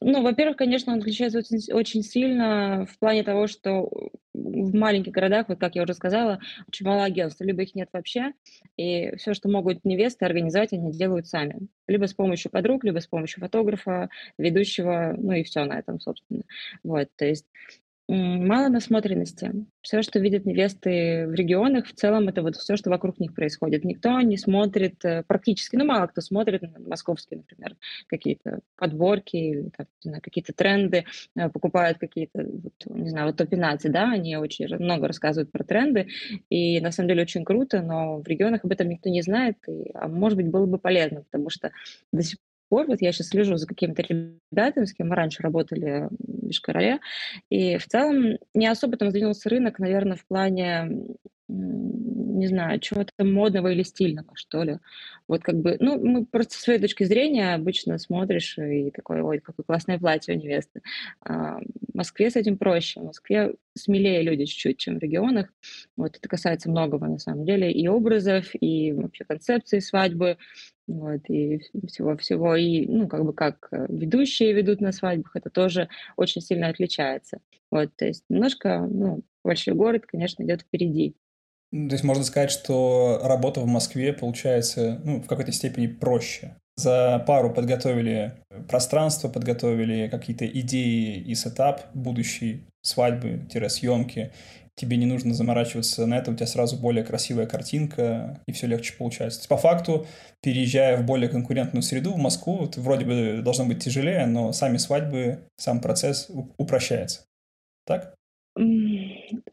ну, 0.00 0.22
во-первых, 0.22 0.56
конечно, 0.56 0.92
он 0.92 1.00
отличается 1.00 1.40
очень, 1.40 1.72
очень 1.72 2.04
сильно 2.04 2.86
в 2.86 2.96
плане 3.00 3.24
того, 3.24 3.48
что 3.48 3.90
в 4.32 4.74
маленьких 4.76 5.10
городах, 5.10 5.48
вот 5.48 5.58
как 5.58 5.74
я 5.74 5.82
уже 5.82 5.94
сказала, 5.94 6.38
очень 6.68 6.86
мало 6.86 7.02
агентств, 7.02 7.40
либо 7.40 7.62
их 7.62 7.74
нет 7.74 7.88
вообще, 7.92 8.32
и 8.76 9.16
все, 9.16 9.34
что 9.34 9.48
могут 9.48 9.84
невесты 9.84 10.24
организовать, 10.24 10.72
они 10.72 10.92
делают 10.92 11.26
сами. 11.26 11.66
Либо 11.88 12.06
с 12.06 12.14
помощью 12.14 12.52
подруг, 12.52 12.84
либо 12.84 13.00
с 13.00 13.08
помощью 13.08 13.40
фотографа, 13.40 14.08
ведущего, 14.38 15.16
ну 15.18 15.32
и 15.32 15.42
все 15.42 15.64
на 15.64 15.80
этом, 15.80 15.98
собственно. 15.98 16.44
Вот, 16.84 17.08
то 17.16 17.24
есть 17.24 17.46
Мало 18.12 18.70
насмотренности. 18.70 19.52
Все, 19.82 20.02
что 20.02 20.18
видят 20.18 20.44
невесты 20.44 21.28
в 21.28 21.32
регионах, 21.32 21.86
в 21.86 21.94
целом 21.94 22.26
это 22.26 22.42
вот 22.42 22.56
все, 22.56 22.74
что 22.74 22.90
вокруг 22.90 23.20
них 23.20 23.32
происходит. 23.36 23.84
Никто 23.84 24.20
не 24.20 24.36
смотрит 24.36 25.04
э, 25.04 25.22
практически, 25.22 25.76
ну 25.76 25.84
мало 25.84 26.08
кто 26.08 26.20
смотрит 26.20 26.62
московские, 26.84 27.38
например, 27.38 27.76
какие-то 28.08 28.62
подборки 28.74 29.36
или 29.36 29.70
какие-то 30.20 30.52
тренды, 30.52 31.04
э, 31.36 31.48
покупают 31.50 31.98
какие-то, 31.98 32.42
вот, 32.42 32.72
не 32.86 33.10
знаю, 33.10 33.28
вот 33.28 33.36
топ-15, 33.36 33.78
да, 33.90 34.10
они 34.10 34.36
очень 34.36 34.66
много 34.76 35.06
рассказывают 35.06 35.52
про 35.52 35.62
тренды, 35.62 36.08
и 36.48 36.80
на 36.80 36.90
самом 36.90 37.10
деле 37.10 37.22
очень 37.22 37.44
круто, 37.44 37.80
но 37.80 38.20
в 38.20 38.26
регионах 38.26 38.64
об 38.64 38.72
этом 38.72 38.88
никто 38.88 39.08
не 39.08 39.22
знает, 39.22 39.56
и, 39.68 39.92
а 39.94 40.08
может 40.08 40.36
быть 40.36 40.48
было 40.48 40.66
бы 40.66 40.78
полезно, 40.78 41.22
потому 41.22 41.48
что 41.48 41.70
до 42.10 42.24
сих 42.24 42.38
пор, 42.70 42.86
вот 42.86 43.02
я 43.02 43.12
сейчас 43.12 43.28
слежу 43.28 43.56
за 43.56 43.66
какими-то 43.66 44.02
ребятами, 44.02 44.86
с 44.86 44.94
кем 44.94 45.08
мы 45.08 45.16
раньше 45.16 45.42
работали 45.42 46.08
в 46.10 46.46
Вишкороле, 46.46 47.00
и 47.50 47.76
в 47.76 47.86
целом 47.86 48.38
не 48.54 48.66
особо 48.66 48.96
там 48.96 49.10
сдвинулся 49.10 49.50
рынок, 49.50 49.78
наверное, 49.78 50.16
в 50.16 50.26
плане 50.26 50.88
не 52.40 52.46
знаю, 52.46 52.80
чего-то 52.80 53.12
модного 53.22 53.68
или 53.68 53.82
стильного, 53.82 54.30
что 54.34 54.62
ли. 54.62 54.78
Вот 55.28 55.42
как 55.42 55.56
бы, 55.56 55.76
ну, 55.78 56.02
мы 56.02 56.24
просто 56.24 56.54
с 56.54 56.60
своей 56.60 56.80
точки 56.80 57.04
зрения 57.04 57.54
обычно 57.54 57.98
смотришь 57.98 58.56
и 58.58 58.90
такой, 58.90 59.20
ой, 59.20 59.40
какое 59.40 59.64
классное 59.64 59.98
платье 59.98 60.34
у 60.34 60.38
невесты. 60.38 60.80
А 61.22 61.58
в 61.58 61.94
Москве 61.94 62.30
с 62.30 62.36
этим 62.36 62.56
проще. 62.56 63.00
В 63.00 63.04
Москве 63.04 63.54
смелее 63.76 64.22
люди 64.22 64.46
чуть-чуть, 64.46 64.78
чем 64.78 64.98
в 64.98 65.02
регионах. 65.02 65.48
Вот 65.96 66.16
это 66.16 66.28
касается 66.28 66.70
многого 66.70 67.06
на 67.06 67.18
самом 67.18 67.44
деле, 67.44 67.70
и 67.70 67.86
образов, 67.88 68.50
и 68.58 68.92
вообще 68.92 69.24
концепции 69.24 69.80
свадьбы, 69.80 70.38
вот, 70.90 71.20
и 71.28 71.60
всего-всего, 71.86 72.56
и, 72.56 72.86
ну, 72.86 73.08
как 73.08 73.24
бы 73.24 73.32
как 73.32 73.68
э, 73.72 73.86
ведущие 73.88 74.52
ведут 74.52 74.80
на 74.80 74.92
свадьбах, 74.92 75.36
это 75.36 75.50
тоже 75.50 75.88
очень 76.16 76.40
сильно 76.40 76.68
отличается. 76.68 77.40
Вот, 77.70 77.90
то 77.96 78.06
есть 78.06 78.24
немножко, 78.28 78.86
ну, 78.90 79.22
большой 79.44 79.74
город, 79.74 80.04
конечно, 80.06 80.42
идет 80.42 80.62
впереди. 80.62 81.14
То 81.72 81.92
есть 81.92 82.02
можно 82.02 82.24
сказать, 82.24 82.50
что 82.50 83.20
работа 83.22 83.60
в 83.60 83.66
Москве 83.66 84.12
получается 84.12 85.00
ну, 85.04 85.20
в 85.20 85.28
какой-то 85.28 85.52
степени 85.52 85.86
проще. 85.86 86.56
За 86.76 87.22
пару 87.26 87.52
подготовили 87.52 88.32
пространство, 88.68 89.28
подготовили 89.28 90.08
какие-то 90.08 90.46
идеи 90.46 91.20
и 91.20 91.34
сетап 91.34 91.82
будущей 91.94 92.64
свадьбы-съемки. 92.82 94.32
Тебе 94.80 94.96
не 94.96 95.04
нужно 95.04 95.34
заморачиваться 95.34 96.06
на 96.06 96.16
это, 96.16 96.30
у 96.30 96.34
тебя 96.34 96.46
сразу 96.46 96.74
более 96.74 97.04
красивая 97.04 97.44
картинка, 97.44 98.42
и 98.46 98.52
все 98.52 98.66
легче 98.66 98.94
получается. 98.96 99.46
По 99.46 99.58
факту, 99.58 100.06
переезжая 100.40 100.96
в 100.96 101.04
более 101.04 101.28
конкурентную 101.28 101.82
среду, 101.82 102.14
в 102.14 102.16
Москву, 102.16 102.56
вот, 102.56 102.78
вроде 102.78 103.04
бы 103.04 103.42
должно 103.44 103.66
быть 103.66 103.84
тяжелее, 103.84 104.24
но 104.24 104.52
сами 104.52 104.78
свадьбы, 104.78 105.44
сам 105.58 105.82
процесс 105.82 106.30
упрощается. 106.56 107.26
Так? 107.84 108.14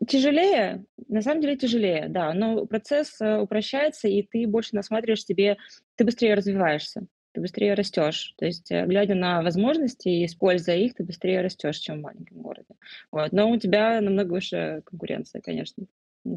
Тяжелее, 0.07 0.86
на 1.10 1.22
самом 1.22 1.41
деле 1.41 1.57
тяжелее, 1.57 2.07
да, 2.07 2.34
но 2.34 2.65
процесс 2.65 3.19
э, 3.19 3.39
упрощается, 3.39 4.07
и 4.07 4.22
ты 4.24 4.48
больше 4.48 4.75
насматриваешь 4.75 5.25
себе, 5.25 5.57
ты 5.98 6.05
быстрее 6.05 6.36
развиваешься, 6.36 7.05
ты 7.38 7.41
быстрее 7.41 7.75
растешь. 7.75 8.34
То 8.38 8.46
есть, 8.46 8.72
э, 8.72 8.86
глядя 8.88 9.13
на 9.13 9.44
возможности 9.44 10.10
и 10.10 10.25
используя 10.25 10.75
их, 10.77 10.96
ты 10.96 11.03
быстрее 11.03 11.41
растешь, 11.41 11.77
чем 11.77 12.00
в 12.00 12.01
маленьком 12.01 12.41
городе. 12.41 12.74
Вот. 13.12 13.32
Но 13.32 13.51
у 13.51 13.58
тебя 13.58 14.01
намного 14.01 14.34
выше 14.34 14.82
конкуренция, 14.86 15.41
конечно. 15.41 15.86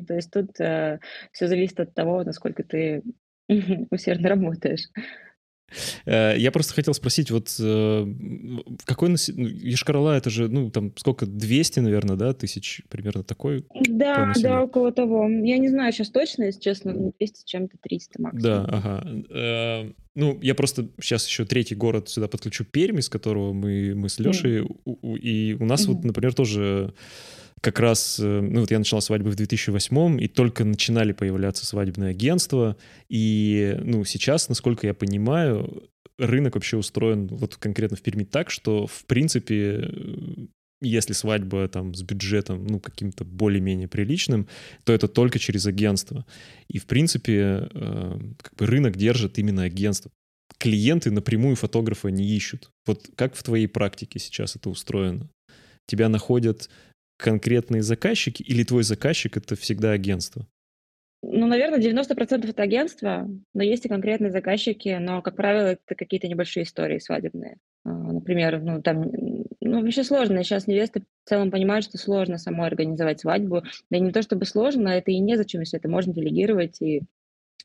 То 0.07 0.15
есть 0.15 0.31
тут 0.31 0.61
э, 0.61 1.01
все 1.33 1.49
зависит 1.49 1.81
от 1.81 1.95
того, 1.95 2.23
насколько 2.23 2.63
ты 2.65 3.03
усердно 3.91 4.29
работаешь. 4.29 4.89
Э, 6.07 6.35
я 6.37 6.51
просто 6.51 6.75
хотел 6.75 6.95
спросить, 6.95 7.31
вот 7.31 7.55
э, 7.59 8.07
какой 8.85 9.09
ну, 9.09 9.17
Ешкарала, 9.17 10.17
это 10.17 10.31
же, 10.31 10.49
ну, 10.49 10.71
там 10.71 10.93
сколько, 10.97 11.27
200, 11.27 11.81
наверное, 11.81 12.17
да, 12.17 12.33
тысяч, 12.33 12.83
примерно 12.89 13.23
такой? 13.23 13.65
Да, 13.89 14.33
да, 14.41 14.63
около 14.63 14.93
того. 14.93 15.29
Я 15.29 15.59
не 15.59 15.69
знаю 15.69 15.93
сейчас 15.93 16.11
точно, 16.11 16.45
если 16.45 16.61
честно, 16.61 17.13
200 17.19 17.45
чем-то 17.45 17.77
300 17.81 18.23
максимум. 18.23 18.43
Да, 18.43 18.65
ага. 18.65 19.25
Э, 19.31 19.93
ну, 20.15 20.39
я 20.43 20.55
просто 20.55 20.89
сейчас 21.01 21.27
еще 21.27 21.45
третий 21.45 21.75
город 21.75 22.09
сюда 22.09 22.29
подключу, 22.29 22.65
Пермь, 22.65 22.99
из 22.99 23.09
которого 23.09 23.53
мы, 23.53 23.95
мы 23.95 24.09
с 24.09 24.19
Лешей, 24.19 24.63
mm. 24.63 25.19
и 25.19 25.57
у 25.59 25.65
нас 25.65 25.87
mm-hmm. 25.87 25.95
вот, 25.95 26.05
например, 26.05 26.35
тоже 26.35 26.95
как 27.61 27.79
раз, 27.79 28.19
э, 28.19 28.41
ну 28.41 28.61
вот 28.61 28.71
я 28.71 28.79
начала 28.79 29.01
свадьбы 29.01 29.31
в 29.31 29.37
2008 29.37 30.21
и 30.21 30.29
только 30.29 30.65
начинали 30.65 31.13
появляться 31.13 31.67
свадебные 31.67 32.11
агентства, 32.11 32.77
и, 33.09 33.77
ну, 33.83 34.05
сейчас, 34.05 34.49
насколько 34.49 34.87
я 34.87 34.95
понимаю, 34.95 35.91
рынок 36.19 36.55
вообще 36.55 36.77
устроен 36.77 37.27
вот 37.27 37.57
конкретно 37.57 37.97
в 37.97 38.03
Перми 38.03 38.25
так, 38.25 38.51
что, 38.51 38.87
в 38.87 39.05
принципе, 39.05 39.81
э, 39.83 40.47
если 40.83 41.13
свадьба 41.13 41.69
там 41.69 41.95
с 41.95 42.03
бюджетом, 42.03 42.67
ну, 42.67 42.81
каким-то 42.81 43.25
более-менее 43.25 43.89
приличным, 43.89 44.49
то 44.85 44.93
это 44.93 45.09
только 45.09 45.39
через 45.39 45.67
агентство. 45.67 46.25
И, 46.69 46.79
в 46.79 46.87
принципе, 46.87 47.69
э, 47.73 48.21
как 48.41 48.55
бы 48.57 48.67
рынок 48.67 48.97
держит 48.97 49.39
именно 49.39 49.65
агентство. 49.65 50.11
Клиенты 50.59 51.11
напрямую 51.11 51.57
фотографа 51.57 52.09
не 52.09 52.25
ищут. 52.25 52.71
Вот 52.87 53.11
как 53.17 53.35
в 53.35 53.43
твоей 53.43 53.67
практике 53.67 54.19
сейчас 54.19 54.57
это 54.57 54.71
устроено? 54.71 55.29
Тебя 55.87 56.09
находят 56.09 56.71
конкретные 57.21 57.83
заказчики 57.83 58.43
или 58.43 58.65
твой 58.65 58.83
заказчик— 58.83 59.37
это 59.39 59.57
всегда 59.57 59.93
агентство? 59.93 60.47
Ну, 61.23 61.47
наверное, 61.47 61.79
90% 61.79 62.49
это 62.49 62.63
агентство, 62.63 63.29
но 63.53 63.63
есть 63.63 63.85
и 63.85 63.89
конкретные 63.89 64.31
заказчики, 64.31 64.97
но, 64.99 65.21
как 65.21 65.37
правило, 65.37 65.67
это 65.67 65.95
какие-то 65.95 66.29
небольшие 66.29 66.65
истории 66.65 66.99
свадебные. 66.99 67.59
А, 67.85 67.91
например, 67.91 68.61
ну, 68.63 68.81
там, 68.81 69.11
ну, 69.61 69.83
вообще 69.83 70.03
сложно. 70.03 70.43
Сейчас 70.43 70.67
невесты 70.67 71.03
в 71.25 71.29
целом 71.29 71.51
понимают, 71.51 71.85
что 71.85 71.99
сложно 71.99 72.39
самой 72.39 72.69
организовать 72.69 73.21
свадьбу. 73.21 73.63
Да 73.91 73.99
и 73.99 74.01
не 74.01 74.13
то 74.13 74.23
чтобы 74.23 74.47
сложно, 74.47 74.89
это 74.89 75.11
и 75.11 75.19
незачем, 75.19 75.61
если 75.61 75.79
это 75.79 75.91
можно 75.91 76.15
делегировать 76.15 76.81
и 76.81 77.03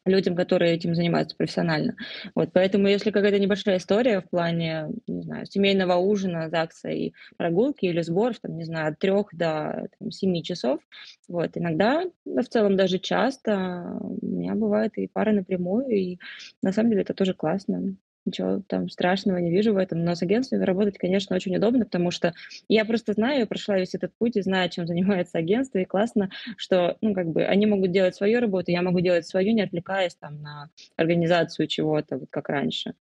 людям, 0.05 0.35
которые 0.35 0.73
этим 0.73 0.95
занимаются 0.95 1.35
профессионально. 1.35 1.95
Вот, 2.35 2.49
поэтому 2.53 2.87
если 2.87 3.11
какая-то 3.11 3.39
небольшая 3.39 3.77
история 3.77 4.21
в 4.21 4.29
плане, 4.29 4.89
не 5.07 5.21
знаю, 5.23 5.45
семейного 5.47 5.95
ужина, 5.95 6.49
ЗАГСа 6.49 6.89
и 6.89 7.13
прогулки 7.37 7.85
или 7.85 8.01
сборов, 8.01 8.39
там, 8.39 8.57
не 8.57 8.65
знаю, 8.65 8.91
от 8.93 8.99
трех 8.99 9.27
до 9.33 9.87
там, 9.99 10.11
семи 10.11 10.43
часов, 10.43 10.79
вот, 11.27 11.51
иногда, 11.57 12.03
да, 12.25 12.41
в 12.43 12.47
целом 12.49 12.77
даже 12.77 12.99
часто 12.99 13.97
у 13.99 14.25
меня 14.25 14.55
бывает 14.55 14.97
и 14.97 15.07
пары 15.07 15.33
напрямую, 15.33 15.87
и 15.89 16.19
на 16.61 16.71
самом 16.71 16.91
деле 16.91 17.01
это 17.03 17.13
тоже 17.13 17.33
классно 17.33 17.95
ничего 18.25 18.61
там 18.67 18.89
страшного 18.89 19.37
не 19.37 19.51
вижу 19.51 19.73
в 19.73 19.77
этом. 19.77 20.03
Но 20.03 20.15
с 20.15 20.21
агентствами 20.21 20.63
работать, 20.63 20.97
конечно, 20.97 21.35
очень 21.35 21.55
удобно, 21.55 21.85
потому 21.85 22.11
что 22.11 22.33
я 22.67 22.85
просто 22.85 23.13
знаю, 23.13 23.39
я 23.39 23.45
прошла 23.45 23.77
весь 23.77 23.95
этот 23.95 24.11
путь 24.17 24.35
и 24.35 24.41
знаю, 24.41 24.69
чем 24.69 24.87
занимается 24.87 25.37
агентство, 25.37 25.77
и 25.79 25.85
классно, 25.85 26.29
что, 26.57 26.97
ну, 27.01 27.13
как 27.13 27.27
бы, 27.27 27.43
они 27.43 27.65
могут 27.65 27.91
делать 27.91 28.15
свою 28.15 28.39
работу, 28.39 28.71
я 28.71 28.81
могу 28.81 28.99
делать 28.99 29.27
свою, 29.27 29.53
не 29.53 29.61
отвлекаясь 29.61 30.15
там 30.15 30.41
на 30.41 30.69
организацию 30.97 31.67
чего-то, 31.67 32.17
вот 32.17 32.29
как 32.29 32.49
раньше. 32.49 32.93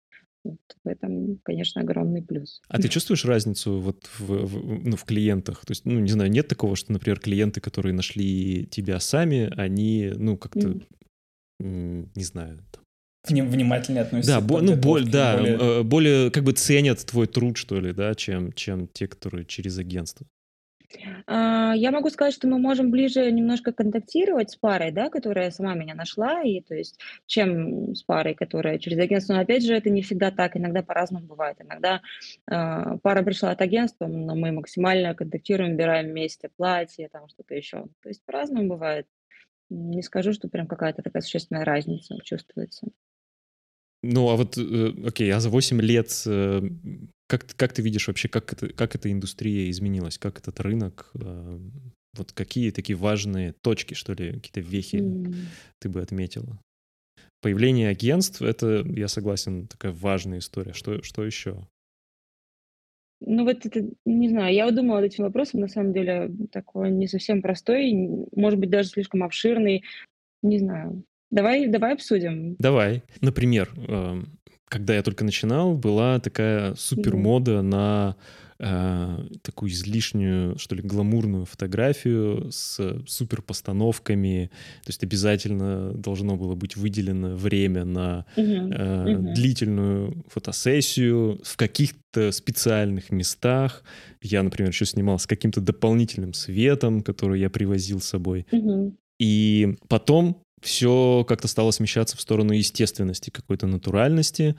Вот 0.45 0.59
в 0.83 0.89
этом, 0.89 1.39
конечно, 1.45 1.83
огромный 1.83 2.21
плюс. 2.21 2.61
А 2.67 2.81
ты 2.81 2.89
чувствуешь 2.89 3.25
разницу 3.25 3.79
вот 3.79 4.07
в, 4.19 4.47
в, 4.47 4.85
ну, 4.89 4.97
в 4.97 5.05
клиентах? 5.05 5.65
То 5.65 5.71
есть, 5.71 5.85
ну, 5.85 6.01
не 6.01 6.11
знаю, 6.11 6.33
нет 6.33 6.49
такого, 6.49 6.75
что, 6.75 6.91
например, 6.91 7.21
клиенты, 7.21 7.61
которые 7.61 7.93
нашли 7.93 8.67
тебя 8.67 8.99
сами, 8.99 9.53
они, 9.57 10.13
ну, 10.17 10.37
как-то, 10.37 10.81
mm. 11.63 12.09
не 12.17 12.25
знаю, 12.25 12.59
там, 12.73 12.82
внимательнее 13.29 14.03
относятся. 14.03 14.35
Да, 14.35 14.41
бо, 14.41 14.61
ну, 14.61 14.77
боль, 14.77 15.09
да, 15.09 15.37
более... 15.37 15.59
Э, 15.59 15.83
более 15.83 16.31
как 16.31 16.45
бы 16.45 16.53
ценят 16.53 17.05
твой 17.07 17.27
труд, 17.27 17.57
что 17.57 17.81
ли, 17.81 17.93
да, 17.93 18.15
чем, 18.15 18.53
чем 18.53 18.89
те, 18.89 19.07
которые 19.07 19.45
через 19.45 19.79
агентство. 19.79 20.27
А, 21.27 21.73
я 21.75 21.91
могу 21.91 22.11
сказать, 22.11 22.35
что 22.35 22.49
мы 22.49 22.59
можем 22.59 22.91
ближе 22.91 23.31
немножко 23.31 23.73
контактировать 23.73 24.51
с 24.51 24.57
парой, 24.57 24.91
да, 24.91 25.09
которая 25.09 25.51
сама 25.51 25.75
меня 25.75 25.95
нашла, 25.95 26.43
и 26.43 26.61
то 26.61 26.75
есть 26.75 26.99
чем 27.27 27.95
с 27.95 28.03
парой, 28.03 28.35
которая 28.35 28.79
через 28.79 28.99
агентство. 28.99 29.35
Но 29.35 29.41
опять 29.41 29.65
же, 29.65 29.75
это 29.75 29.91
не 29.91 30.03
всегда 30.03 30.31
так, 30.31 30.57
иногда 30.57 30.83
по-разному 30.83 31.27
бывает. 31.27 31.57
Иногда 31.61 32.01
э, 32.51 32.99
пара 33.03 33.23
пришла 33.23 33.51
от 33.51 33.61
агентства, 33.61 34.07
но 34.07 34.35
мы 34.35 34.53
максимально 34.53 35.15
контактируем, 35.15 35.73
выбираем 35.73 36.11
вместе 36.11 36.51
платье, 36.57 37.09
там 37.09 37.29
что-то 37.29 37.55
еще. 37.55 37.87
То 38.03 38.09
есть 38.09 38.25
по-разному 38.25 38.69
бывает. 38.69 39.07
Не 39.71 40.03
скажу, 40.03 40.35
что 40.35 40.49
прям 40.49 40.67
какая-то 40.67 41.01
такая 41.01 41.23
существенная 41.23 41.65
разница 41.65 42.19
чувствуется. 42.23 42.89
Ну, 44.03 44.29
а 44.31 44.37
вот, 44.37 44.59
э, 44.59 44.95
окей, 45.07 45.33
а 45.33 45.41
за 45.41 45.49
8 45.49 45.81
лет 45.81 46.23
э, 46.27 46.61
как, 47.29 47.47
как 47.57 47.73
ты 47.73 47.83
видишь 47.83 48.09
вообще, 48.09 48.29
как, 48.29 48.53
это, 48.53 48.69
как 48.73 48.95
эта 48.95 49.11
индустрия 49.11 49.71
изменилась, 49.71 50.19
как 50.19 50.39
этот 50.39 50.61
рынок, 50.61 51.11
э, 51.15 51.59
вот 52.15 52.33
какие 52.33 52.71
такие 52.71 52.97
важные 52.97 53.53
точки, 53.63 53.95
что 53.95 54.13
ли, 54.13 54.35
какие-то 54.35 54.61
вехи 54.61 54.97
mm. 54.97 55.35
ты 55.79 55.89
бы 55.89 56.03
отметила? 56.03 56.59
Появление 57.41 57.89
агентств— 57.89 58.43
это, 58.43 58.85
я 58.87 59.09
согласен, 59.09 59.67
такая 59.67 59.93
важная 59.93 60.39
история. 60.39 60.75
Что, 60.75 61.03
что 61.03 61.25
еще? 61.25 61.67
Ну 63.25 63.45
вот 63.45 63.65
это, 63.65 63.89
не 64.05 64.29
знаю, 64.29 64.55
я 64.55 64.71
думала 64.71 64.97
над 64.97 65.07
этим 65.07 65.25
вопросом, 65.25 65.61
на 65.61 65.69
самом 65.69 65.93
деле, 65.93 66.31
такой 66.51 66.91
не 66.91 67.07
совсем 67.07 67.41
простой, 67.41 67.93
может 68.35 68.59
быть, 68.59 68.71
даже 68.71 68.91
слишком 68.91 69.23
обширный, 69.23 69.85
не 70.43 70.59
знаю. 70.59 71.05
Давай, 71.33 71.67
давай 71.67 71.95
обсудим. 71.95 72.57
Давай. 72.59 73.03
Например, 73.23 73.71
эм, 73.89 74.39
когда 74.69 74.95
я 74.95 75.03
только 75.03 75.25
начинал, 75.25 75.75
была 75.75 76.21
такая 76.21 76.75
супер 76.75 77.17
мода 77.17 77.63
на 77.63 78.17
э, 78.59 79.19
такую 79.43 79.71
излишнюю, 79.71 80.59
что 80.59 80.75
ли, 80.75 80.83
гламурную 80.83 81.47
фотографию 81.47 82.53
с 82.53 83.03
супер 83.07 83.41
постановками. 83.41 84.51
То 84.85 84.91
есть 84.91 85.03
обязательно 85.03 85.93
должно 85.95 86.37
было 86.37 86.55
быть 86.55 86.77
выделено 86.77 87.35
время 87.35 87.85
на 87.85 88.27
э, 88.37 89.17
длительную 89.35 90.25
фотосессию 90.29 91.41
в 91.43 91.57
каких-то 91.57 92.31
специальных 92.31 93.11
местах. 93.11 93.83
Я, 94.21 94.43
например, 94.43 94.71
еще 94.71 94.85
снимал 94.85 95.19
с 95.19 95.27
каким-то 95.27 95.63
дополнительным 95.63 96.35
светом, 96.35 97.03
который 97.03 97.41
я 97.41 97.49
привозил 97.49 98.01
с 98.01 98.05
собой. 98.05 98.47
И 99.19 99.77
потом 99.89 100.43
все 100.63 101.25
как-то 101.27 101.49
стало 101.49 101.73
смещаться 101.73 102.17
в 102.17 102.21
сторону 102.21 102.53
естественности, 102.53 103.31
какой-то 103.31 103.67
натуральности 103.67 104.57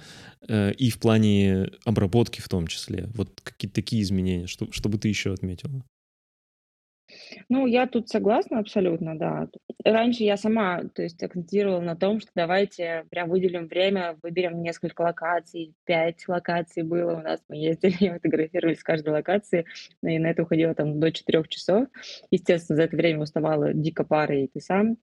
э, 0.47 0.71
и 0.73 0.89
в 0.89 0.99
плане 0.99 1.71
обработки 1.85 2.41
в 2.41 2.49
том 2.49 2.67
числе. 2.67 3.09
Вот 3.15 3.41
какие-то 3.41 3.75
такие 3.75 4.03
изменения, 4.03 4.47
что, 4.47 4.71
что 4.71 4.89
бы 4.89 4.97
ты 4.97 5.07
еще 5.07 5.33
отметила? 5.33 5.83
Ну, 7.49 7.67
я 7.67 7.87
тут 7.87 8.09
согласна 8.09 8.59
абсолютно, 8.59 9.17
да. 9.17 9.47
Раньше 9.83 10.23
я 10.23 10.37
сама, 10.37 10.83
то 10.93 11.03
есть, 11.03 11.21
акцентировала 11.21 11.81
на 11.81 11.95
том, 11.95 12.19
что 12.19 12.31
давайте 12.35 13.05
прям 13.09 13.29
выделим 13.29 13.67
время, 13.67 14.17
выберем 14.21 14.61
несколько 14.61 15.01
локаций, 15.01 15.73
пять 15.85 16.27
локаций 16.27 16.83
было 16.83 17.15
у 17.15 17.21
нас, 17.21 17.41
мы 17.49 17.57
ездили, 17.57 18.09
фотографировали 18.13 18.73
с 18.73 18.83
каждой 18.83 19.09
локации, 19.09 19.65
и 20.01 20.19
на 20.19 20.27
это 20.27 20.43
уходило 20.43 20.73
там 20.73 20.99
до 20.99 21.11
четырех 21.11 21.47
часов. 21.47 21.87
Естественно, 22.31 22.77
за 22.77 22.83
это 22.83 22.95
время 22.95 23.21
уставала 23.21 23.73
дико 23.73 24.03
пара, 24.03 24.37
и 24.37 24.47
ты 24.47 24.59
сам. 24.59 24.97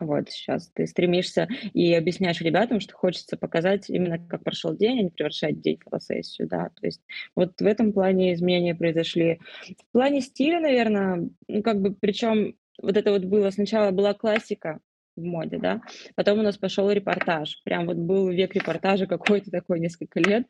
Вот 0.00 0.30
сейчас 0.30 0.68
ты 0.74 0.86
стремишься 0.86 1.48
и 1.72 1.92
объясняешь 1.94 2.40
ребятам, 2.40 2.80
что 2.80 2.94
хочется 2.94 3.36
показать 3.36 3.88
именно, 3.88 4.18
как 4.18 4.42
прошел 4.42 4.74
день, 4.76 4.98
а 4.98 5.02
не 5.02 5.10
превращать 5.10 5.60
день 5.60 5.78
в 5.78 5.84
фотосессию, 5.84 6.48
да. 6.48 6.70
То 6.80 6.86
есть 6.86 7.02
вот 7.36 7.60
в 7.60 7.64
этом 7.64 7.92
плане 7.92 8.32
изменения 8.32 8.74
произошли. 8.74 9.40
В 9.62 9.92
плане 9.92 10.20
стиля, 10.20 10.60
наверное, 10.60 11.28
ну 11.48 11.62
как 11.62 11.80
бы, 11.80 11.94
причем 11.94 12.56
вот 12.80 12.96
это 12.96 13.12
вот 13.12 13.24
было, 13.24 13.50
сначала 13.50 13.90
была 13.90 14.14
классика, 14.14 14.80
в 15.16 15.22
моде, 15.22 15.58
да. 15.58 15.80
Потом 16.14 16.38
у 16.38 16.42
нас 16.42 16.56
пошел 16.56 16.90
репортаж. 16.90 17.60
Прям 17.64 17.86
вот 17.86 17.96
был 17.96 18.28
век 18.28 18.54
репортажа 18.54 19.06
какой-то 19.08 19.50
такой 19.50 19.80
несколько 19.80 20.20
лет. 20.20 20.46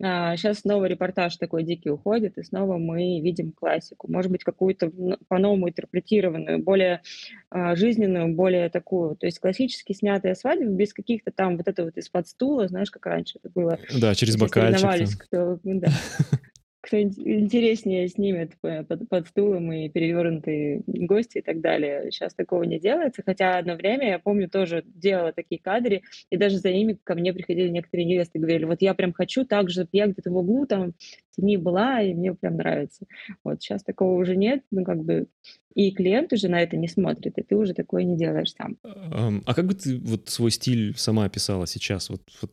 А, 0.00 0.36
сейчас 0.36 0.60
снова 0.60 0.86
репортаж 0.86 1.36
такой 1.36 1.64
дикий 1.64 1.90
уходит, 1.90 2.38
и 2.38 2.42
снова 2.42 2.78
мы 2.78 3.20
видим 3.20 3.52
классику. 3.52 4.10
Может 4.10 4.30
быть, 4.30 4.44
какую-то 4.44 4.90
по-новому 5.28 5.68
интерпретированную, 5.68 6.62
более 6.62 7.02
а, 7.50 7.76
жизненную, 7.76 8.34
более 8.34 8.68
такую. 8.70 9.16
То 9.16 9.26
есть 9.26 9.38
классически 9.38 9.92
снятая 9.92 10.34
свадьба 10.34 10.66
без 10.66 10.92
каких-то 10.92 11.30
там 11.30 11.56
вот 11.56 11.68
это 11.68 11.84
вот 11.84 11.96
из-под 11.96 12.28
стула, 12.28 12.68
знаешь, 12.68 12.90
как 12.90 13.06
раньше 13.06 13.38
это 13.42 13.50
было. 13.54 13.78
Да, 13.98 14.14
через 14.14 14.36
бокальчик. 14.36 15.18
Кто, 15.18 15.58
да. 15.62 15.88
кто 16.88 16.98
интереснее 17.02 18.08
снимет 18.08 18.52
под, 18.62 19.08
под 19.10 19.28
стулом 19.28 19.70
и 19.72 19.90
перевернутые 19.90 20.82
гости 20.86 21.38
и 21.38 21.42
так 21.42 21.60
далее. 21.60 22.10
Сейчас 22.10 22.32
такого 22.32 22.62
не 22.62 22.80
делается, 22.80 23.22
хотя 23.24 23.58
одно 23.58 23.74
время, 23.74 24.08
я 24.08 24.18
помню, 24.18 24.48
тоже 24.48 24.82
делала 24.86 25.32
такие 25.34 25.60
кадры, 25.60 26.00
и 26.30 26.38
даже 26.38 26.56
за 26.56 26.72
ними 26.72 26.98
ко 27.04 27.14
мне 27.14 27.34
приходили 27.34 27.68
некоторые 27.68 28.06
невесты 28.06 28.38
говорили, 28.38 28.64
вот 28.64 28.80
я 28.80 28.94
прям 28.94 29.12
хочу 29.12 29.44
так 29.44 29.68
же, 29.68 29.86
я 29.92 30.06
где-то 30.06 30.30
в 30.30 30.36
углу 30.38 30.64
там 30.64 30.94
тени 31.36 31.58
была, 31.58 32.00
и 32.00 32.14
мне 32.14 32.32
прям 32.32 32.56
нравится. 32.56 33.04
Вот 33.44 33.60
сейчас 33.60 33.82
такого 33.82 34.18
уже 34.18 34.34
нет, 34.34 34.62
ну, 34.70 34.82
как 34.82 35.04
бы, 35.04 35.26
и 35.74 35.90
клиент 35.92 36.32
уже 36.32 36.48
на 36.48 36.60
это 36.60 36.76
не 36.76 36.88
смотрит, 36.88 37.38
и 37.38 37.42
ты 37.42 37.56
уже 37.56 37.74
такое 37.74 38.02
не 38.04 38.16
делаешь 38.16 38.54
сам. 38.54 38.78
А 38.82 39.54
как 39.54 39.66
бы 39.66 39.74
ты 39.74 39.98
вот 39.98 40.28
свой 40.28 40.50
стиль 40.50 40.94
сама 40.96 41.24
описала 41.24 41.66
сейчас? 41.66 42.10
Вот, 42.10 42.22
вот 42.40 42.52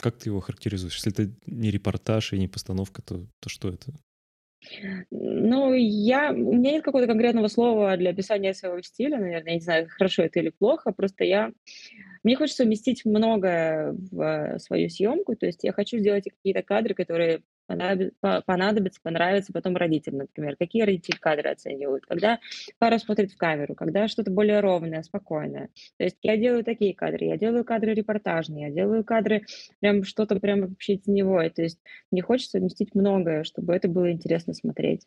как 0.00 0.18
ты 0.18 0.30
его 0.30 0.40
характеризуешь? 0.40 0.94
Если 0.94 1.12
это 1.12 1.32
не 1.46 1.70
репортаж 1.70 2.32
и 2.32 2.38
не 2.38 2.48
постановка, 2.48 3.02
то, 3.02 3.26
то 3.40 3.48
что 3.48 3.68
это? 3.68 3.92
Ну, 5.10 5.74
я, 5.74 6.30
у 6.30 6.52
меня 6.54 6.72
нет 6.72 6.84
какого-то 6.84 7.08
конкретного 7.08 7.48
слова 7.48 7.96
для 7.96 8.10
описания 8.10 8.54
своего 8.54 8.80
стиля, 8.80 9.18
наверное, 9.18 9.50
я 9.50 9.54
не 9.54 9.60
знаю, 9.60 9.88
хорошо 9.88 10.22
это 10.22 10.38
или 10.38 10.50
плохо, 10.50 10.92
просто 10.92 11.24
я 11.24 11.52
мне 12.22 12.36
хочется 12.36 12.62
уместить 12.62 13.04
многое 13.04 13.92
в 13.92 14.58
свою 14.60 14.88
съемку, 14.88 15.34
то 15.34 15.46
есть 15.46 15.64
я 15.64 15.72
хочу 15.72 15.98
сделать 15.98 16.28
какие-то 16.30 16.62
кадры, 16.62 16.94
которые 16.94 17.42
понадобятся, 18.46 19.00
понравятся 19.02 19.52
потом 19.52 19.76
родителям, 19.76 20.18
например. 20.18 20.56
Какие 20.56 20.82
родители 20.82 21.16
кадры 21.16 21.50
оценивают? 21.50 22.06
Когда 22.06 22.38
пара 22.78 22.98
смотрит 22.98 23.32
в 23.32 23.36
камеру, 23.36 23.74
когда 23.74 24.08
что-то 24.08 24.30
более 24.30 24.60
ровное, 24.60 25.02
спокойное. 25.02 25.68
То 25.98 26.04
есть 26.04 26.18
я 26.22 26.36
делаю 26.36 26.64
такие 26.64 26.94
кадры, 26.94 27.26
я 27.26 27.36
делаю 27.36 27.64
кадры 27.64 27.94
репортажные, 27.94 28.68
я 28.68 28.70
делаю 28.70 29.04
кадры 29.04 29.44
прям 29.80 30.04
что-то 30.04 30.38
прям 30.40 30.60
вообще 30.62 30.96
теневое. 30.96 31.50
То 31.50 31.62
есть 31.62 31.80
мне 32.10 32.22
хочется 32.22 32.58
уместить 32.58 32.94
многое, 32.94 33.44
чтобы 33.44 33.74
это 33.74 33.88
было 33.88 34.10
интересно 34.12 34.54
смотреть. 34.54 35.06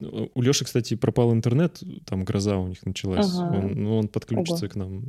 У 0.00 0.42
Леши, 0.42 0.64
кстати, 0.64 0.96
пропал 0.96 1.32
интернет, 1.32 1.80
там 2.06 2.24
гроза 2.24 2.58
у 2.58 2.66
них 2.66 2.84
началась. 2.84 3.38
Ага. 3.38 3.56
Он, 3.56 3.72
ну, 3.72 3.96
он 3.98 4.08
подключится 4.08 4.64
Ого. 4.64 4.72
к 4.72 4.74
нам, 4.74 5.04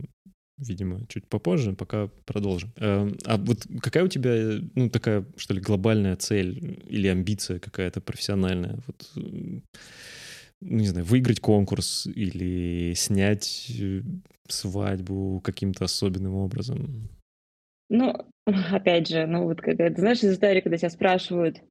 видимо, 0.63 1.05
чуть 1.07 1.27
попозже, 1.27 1.73
пока 1.73 2.09
продолжим. 2.25 2.71
А, 2.77 3.07
а 3.25 3.37
вот 3.37 3.67
какая 3.81 4.03
у 4.03 4.07
тебя, 4.07 4.59
ну, 4.75 4.89
такая, 4.89 5.25
что 5.37 5.53
ли, 5.53 5.61
глобальная 5.61 6.15
цель 6.15 6.81
или 6.87 7.07
амбиция 7.07 7.59
какая-то 7.59 8.01
профессиональная? 8.01 8.79
Вот, 8.87 9.11
не 10.61 10.87
знаю, 10.87 11.05
выиграть 11.05 11.39
конкурс 11.39 12.07
или 12.07 12.93
снять 12.95 13.71
э, 13.79 14.01
свадьбу 14.47 15.41
каким-то 15.43 15.85
особенным 15.85 16.35
образом? 16.35 17.09
Ну, 17.89 18.15
опять 18.45 19.07
же, 19.07 19.25
ну 19.25 19.43
вот 19.43 19.61
как 19.61 19.77
знаешь, 19.97 20.23
из 20.23 20.33
истории, 20.33 20.61
когда 20.61 20.77
тебя 20.77 20.89
спрашивают, 20.89 21.61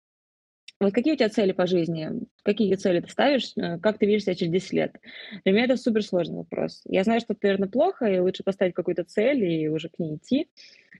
вот 0.82 0.92
какие 0.92 1.14
у 1.14 1.16
тебя 1.16 1.28
цели 1.28 1.52
по 1.52 1.66
жизни? 1.66 2.10
Какие 2.42 2.74
цели 2.74 3.00
ты 3.00 3.08
ставишь? 3.08 3.52
Э, 3.56 3.78
как 3.78 3.98
ты 3.98 4.06
видишь 4.06 4.24
себя 4.24 4.34
через 4.34 4.52
10 4.52 4.72
лет? 4.72 4.96
Для 5.44 5.52
меня 5.52 5.64
это 5.64 5.76
суперсложный 5.76 6.38
вопрос. 6.38 6.82
Я 6.84 7.04
знаю, 7.04 7.20
что 7.20 7.32
это, 7.32 7.40
наверное, 7.46 7.68
плохо, 7.68 8.06
и 8.06 8.18
лучше 8.18 8.42
поставить 8.42 8.74
какую-то 8.74 9.04
цель 9.04 9.44
и 9.44 9.68
уже 9.68 9.88
к 9.88 9.98
ней 9.98 10.16
идти. 10.16 10.48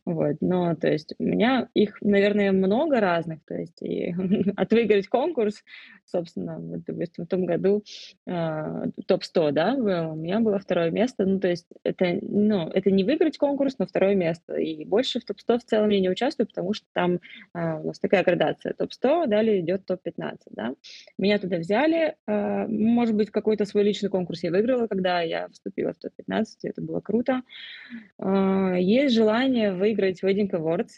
Вот, 0.05 0.37
но, 0.41 0.75
то 0.75 0.89
есть, 0.89 1.15
у 1.21 1.23
меня 1.23 1.69
их, 1.75 1.99
наверное, 2.01 2.51
много 2.51 2.99
разных, 2.99 3.39
то 3.47 3.55
есть, 3.55 3.81
и 3.83 4.13
от 4.57 4.73
конкурс, 5.09 5.63
собственно, 6.05 6.59
вот, 6.59 6.83
допустим, 6.85 7.25
в 7.25 7.29
том 7.29 7.47
году 7.47 7.85
э, 8.27 8.85
топ-100, 9.07 9.53
да, 9.53 9.77
был, 9.77 10.13
у 10.13 10.17
меня 10.17 10.41
было 10.41 10.59
второе 10.59 10.91
место, 10.91 11.25
ну, 11.25 11.39
то 11.39 11.49
есть, 11.49 11.69
это, 11.85 12.19
ну, 12.21 12.69
это 12.69 12.91
не 12.91 13.05
выиграть 13.05 13.39
конкурс, 13.39 13.77
но 13.79 13.87
второе 13.87 14.17
место, 14.17 14.57
и 14.57 14.85
больше 14.85 15.21
в 15.21 15.25
топ-100 15.25 15.59
в 15.59 15.65
целом 15.65 15.89
я 15.91 16.01
не 16.01 16.11
участвую, 16.11 16.49
потому 16.49 16.75
что 16.75 16.87
там 16.93 17.21
э, 17.55 17.81
у 17.81 17.87
нас 17.87 18.01
такая 18.01 18.25
градация, 18.25 18.75
топ-100, 18.75 19.29
далее 19.29 19.61
идет 19.61 19.87
топ-15, 19.87 20.39
да. 20.51 20.75
Меня 21.17 21.39
туда 21.39 21.59
взяли, 21.59 22.17
э, 22.27 22.67
может 22.67 23.15
быть, 23.15 23.31
какой-то 23.31 23.67
свой 23.67 23.85
личный 23.85 24.11
конкурс 24.11 24.43
я 24.43 24.51
выиграла, 24.51 24.89
когда 24.89 25.21
я 25.21 25.47
вступила 25.49 25.93
в 25.93 25.99
топ-15, 25.99 26.45
это 26.65 26.83
было 26.83 26.99
круто. 27.01 27.43
Э, 28.19 28.75
есть 28.81 29.15
желание 29.15 29.73
выиграть 29.73 29.92
выиграть 29.93 30.23
Wedding 30.23 30.51
Awards, 30.51 30.91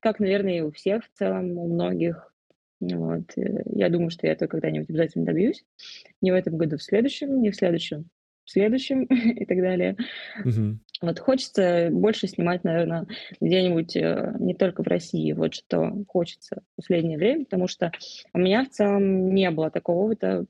как, 0.00 0.18
наверное, 0.18 0.58
и 0.58 0.60
у 0.62 0.70
всех 0.70 1.04
в 1.04 1.18
целом, 1.18 1.56
у 1.58 1.68
многих. 1.68 2.32
Вот. 2.80 3.36
Э, 3.36 3.62
я 3.66 3.88
думаю, 3.88 4.10
что 4.10 4.26
я 4.26 4.32
это 4.32 4.48
когда-нибудь 4.48 4.88
обязательно 4.88 5.26
добьюсь. 5.26 5.64
Не 6.20 6.32
в 6.32 6.34
этом 6.34 6.56
году, 6.56 6.76
в 6.76 6.82
следующем, 6.82 7.40
не 7.40 7.50
в 7.50 7.56
следующем, 7.56 8.08
в 8.44 8.50
следующем 8.50 9.04
и 9.04 9.44
так 9.44 9.58
далее. 9.58 9.96
Mm-hmm. 10.44 10.76
Вот 11.02 11.18
хочется 11.18 11.88
больше 11.90 12.26
снимать, 12.26 12.64
наверное, 12.64 13.06
где-нибудь 13.40 13.96
э, 13.96 14.34
не 14.38 14.54
только 14.54 14.82
в 14.82 14.86
России, 14.86 15.32
вот 15.32 15.54
что 15.54 15.92
хочется 16.08 16.62
в 16.72 16.76
последнее 16.76 17.18
время, 17.18 17.44
потому 17.44 17.68
что 17.68 17.92
у 18.32 18.38
меня 18.38 18.64
в 18.64 18.70
целом 18.70 19.34
не 19.34 19.50
было 19.50 19.70
такого 19.70 20.04
опыта, 20.04 20.46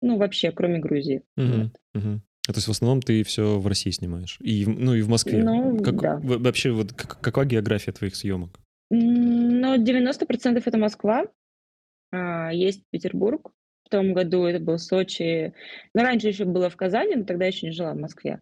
ну, 0.00 0.16
вообще, 0.16 0.52
кроме 0.52 0.78
Грузии. 0.78 1.22
Mm-hmm. 1.36 1.62
Вот. 1.62 1.72
Mm-hmm. 1.96 2.18
А 2.48 2.52
то 2.52 2.56
есть 2.56 2.66
в 2.66 2.70
основном 2.70 3.02
ты 3.02 3.22
все 3.24 3.58
в 3.58 3.66
России 3.66 3.90
снимаешь? 3.90 4.38
И, 4.40 4.64
ну 4.64 4.94
и 4.94 5.02
в 5.02 5.08
Москве? 5.10 5.44
Ну, 5.44 5.82
как, 5.82 6.00
да. 6.00 6.18
Вообще, 6.22 6.72
вот 6.72 6.94
как, 6.94 7.20
какая 7.20 7.44
география 7.44 7.92
твоих 7.92 8.16
съемок? 8.16 8.58
Ну, 8.90 9.76
90% 9.76 10.62
это 10.64 10.78
Москва. 10.78 11.26
А, 12.10 12.50
есть 12.50 12.84
Петербург. 12.90 13.52
В 13.84 13.90
том 13.90 14.14
году 14.14 14.44
это 14.44 14.64
был 14.64 14.78
Сочи. 14.78 15.52
Ну, 15.92 16.02
раньше 16.02 16.28
еще 16.28 16.46
было 16.46 16.70
в 16.70 16.76
Казани, 16.76 17.16
но 17.16 17.24
тогда 17.24 17.44
еще 17.44 17.66
не 17.66 17.72
жила 17.72 17.92
в 17.92 17.98
Москве. 17.98 18.40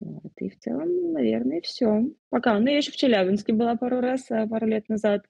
Вот, 0.00 0.32
и 0.40 0.50
в 0.50 0.58
целом, 0.58 1.12
наверное, 1.12 1.60
все. 1.60 2.08
Пока. 2.30 2.58
Ну, 2.58 2.66
я 2.66 2.78
еще 2.78 2.90
в 2.90 2.96
Челябинске 2.96 3.52
была 3.52 3.76
пару 3.76 4.00
раз, 4.00 4.28
а, 4.32 4.48
пару 4.48 4.66
лет 4.66 4.88
назад. 4.88 5.26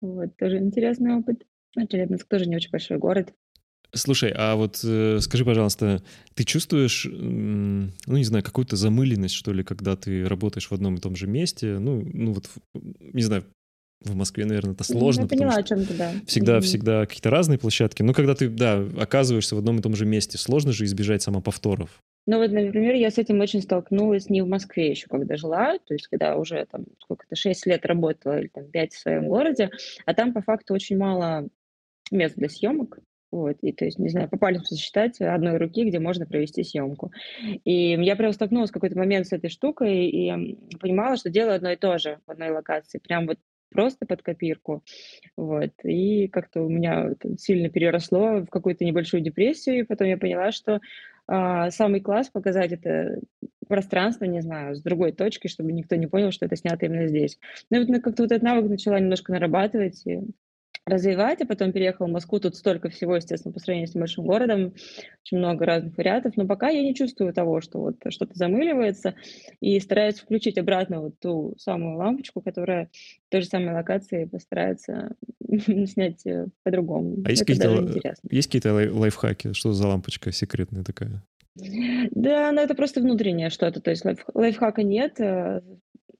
Вот, 0.00 0.34
тоже 0.38 0.56
интересный 0.56 1.16
опыт. 1.16 1.44
Челябинск 1.76 2.26
тоже 2.28 2.46
не 2.46 2.56
очень 2.56 2.70
большой 2.70 2.96
город. 2.96 3.34
Слушай, 3.94 4.32
а 4.36 4.54
вот 4.56 4.80
э, 4.84 5.18
скажи, 5.20 5.44
пожалуйста, 5.44 6.02
ты 6.34 6.44
чувствуешь, 6.44 7.06
э, 7.06 7.10
ну, 7.10 8.16
не 8.16 8.24
знаю, 8.24 8.44
какую-то 8.44 8.76
замыленность, 8.76 9.34
что 9.34 9.52
ли, 9.52 9.64
когда 9.64 9.96
ты 9.96 10.28
работаешь 10.28 10.70
в 10.70 10.72
одном 10.72 10.96
и 10.96 11.00
том 11.00 11.16
же 11.16 11.26
месте? 11.26 11.78
Ну, 11.78 12.02
ну 12.12 12.32
вот, 12.32 12.50
не 12.74 13.22
знаю, 13.22 13.44
в 14.02 14.14
Москве, 14.14 14.44
наверное, 14.44 14.74
это 14.74 14.84
ну, 14.88 14.98
сложно. 14.98 15.22
Я 15.22 15.28
поняла, 15.28 15.54
о 15.54 15.62
чем 15.62 15.84
ты, 15.84 15.94
да. 15.94 16.12
Всегда, 16.26 16.58
mm-hmm. 16.58 16.60
всегда 16.60 17.06
какие-то 17.06 17.30
разные 17.30 17.58
площадки. 17.58 18.02
Но 18.02 18.12
когда 18.12 18.34
ты, 18.34 18.48
да, 18.48 18.84
оказываешься 18.98 19.56
в 19.56 19.58
одном 19.58 19.78
и 19.78 19.82
том 19.82 19.96
же 19.96 20.06
месте, 20.06 20.38
сложно 20.38 20.72
же 20.72 20.84
избежать 20.84 21.22
самоповторов. 21.22 22.00
Ну 22.26 22.38
вот, 22.38 22.52
например, 22.52 22.94
я 22.94 23.10
с 23.10 23.16
этим 23.16 23.40
очень 23.40 23.62
столкнулась 23.62 24.28
не 24.28 24.42
в 24.42 24.48
Москве 24.48 24.90
еще, 24.90 25.08
когда 25.08 25.36
жила, 25.36 25.78
то 25.78 25.94
есть 25.94 26.08
когда 26.08 26.36
уже 26.36 26.66
там 26.70 26.84
сколько-то, 27.00 27.34
6 27.34 27.66
лет 27.66 27.86
работала 27.86 28.38
или 28.38 28.48
там 28.48 28.64
5 28.70 28.92
в 28.92 28.98
своем 28.98 29.28
городе, 29.28 29.70
а 30.04 30.12
там 30.12 30.34
по 30.34 30.42
факту 30.42 30.74
очень 30.74 30.98
мало 30.98 31.48
мест 32.10 32.34
для 32.36 32.50
съемок, 32.50 32.98
вот, 33.30 33.56
и 33.62 33.72
то 33.72 33.84
есть, 33.84 33.98
не 33.98 34.08
знаю, 34.08 34.28
по 34.28 34.38
пальцам 34.38 34.64
сосчитать 34.64 35.20
одной 35.20 35.58
руки, 35.58 35.84
где 35.84 35.98
можно 35.98 36.26
провести 36.26 36.64
съемку. 36.64 37.12
И 37.64 37.92
я 37.92 38.16
прям 38.16 38.32
столкнулась 38.32 38.70
в 38.70 38.72
какой-то 38.72 38.96
момент 38.96 39.26
с 39.26 39.32
этой 39.32 39.50
штукой 39.50 40.06
и 40.06 40.56
понимала, 40.80 41.16
что 41.16 41.30
делаю 41.30 41.56
одно 41.56 41.72
и 41.72 41.76
то 41.76 41.98
же 41.98 42.18
в 42.26 42.30
одной 42.30 42.50
локации. 42.50 42.98
Прям 42.98 43.26
вот 43.26 43.38
просто 43.70 44.06
под 44.06 44.22
копирку. 44.22 44.82
Вот. 45.36 45.72
И 45.84 46.28
как-то 46.28 46.62
у 46.62 46.70
меня 46.70 47.12
сильно 47.38 47.68
переросло 47.68 48.40
в 48.40 48.46
какую-то 48.46 48.84
небольшую 48.84 49.22
депрессию, 49.22 49.80
и 49.80 49.82
потом 49.82 50.08
я 50.08 50.16
поняла, 50.16 50.52
что 50.52 50.80
а, 51.26 51.70
самый 51.70 52.00
класс 52.00 52.30
показать 52.30 52.72
это 52.72 53.20
пространство, 53.68 54.24
не 54.24 54.40
знаю, 54.40 54.74
с 54.74 54.82
другой 54.82 55.12
точки, 55.12 55.48
чтобы 55.48 55.72
никто 55.72 55.94
не 55.96 56.06
понял, 56.06 56.32
что 56.32 56.46
это 56.46 56.56
снято 56.56 56.86
именно 56.86 57.06
здесь. 57.06 57.38
Ну 57.70 57.84
вот 57.84 58.02
как-то 58.02 58.22
вот 58.22 58.32
этот 58.32 58.42
навык 58.42 58.70
начала 58.70 58.98
немножко 58.98 59.32
нарабатывать, 59.32 60.06
и 60.06 60.20
развивать, 60.88 61.40
а 61.40 61.46
потом 61.46 61.72
переехал 61.72 62.06
в 62.06 62.10
Москву. 62.10 62.40
Тут 62.40 62.56
столько 62.56 62.88
всего, 62.88 63.16
естественно, 63.16 63.52
по 63.52 63.60
сравнению 63.60 63.88
с 63.88 63.94
небольшим 63.94 64.24
городом, 64.26 64.74
очень 65.24 65.38
много 65.38 65.64
разных 65.64 65.96
вариантов, 65.96 66.36
но 66.36 66.46
пока 66.46 66.68
я 66.68 66.82
не 66.82 66.94
чувствую 66.94 67.32
того, 67.32 67.60
что 67.60 67.78
вот 67.78 67.96
что-то 68.08 68.34
замыливается, 68.34 69.14
и 69.60 69.78
стараюсь 69.80 70.20
включить 70.20 70.58
обратно 70.58 71.00
вот 71.00 71.18
ту 71.20 71.54
самую 71.58 71.96
лампочку, 71.98 72.40
которая 72.40 72.90
в 73.26 73.30
той 73.30 73.42
же 73.42 73.46
самой 73.46 73.74
локации 73.74 74.24
постарается 74.24 75.14
снять 75.86 76.26
э, 76.26 76.46
по-другому. 76.62 77.22
А 77.24 77.30
есть 77.30 77.44
какие-то, 77.44 78.14
есть 78.30 78.48
какие-то 78.48 78.72
лайфхаки? 78.72 79.52
Что 79.52 79.72
за 79.72 79.88
лампочка 79.88 80.32
секретная 80.32 80.84
такая? 80.84 81.22
Да, 82.10 82.52
ну 82.52 82.60
это 82.60 82.74
просто 82.74 83.00
внутреннее 83.00 83.50
что-то, 83.50 83.80
то 83.80 83.90
есть 83.90 84.04
лайф, 84.04 84.24
лайфхака 84.32 84.82
нет, 84.82 85.18
э, 85.18 85.60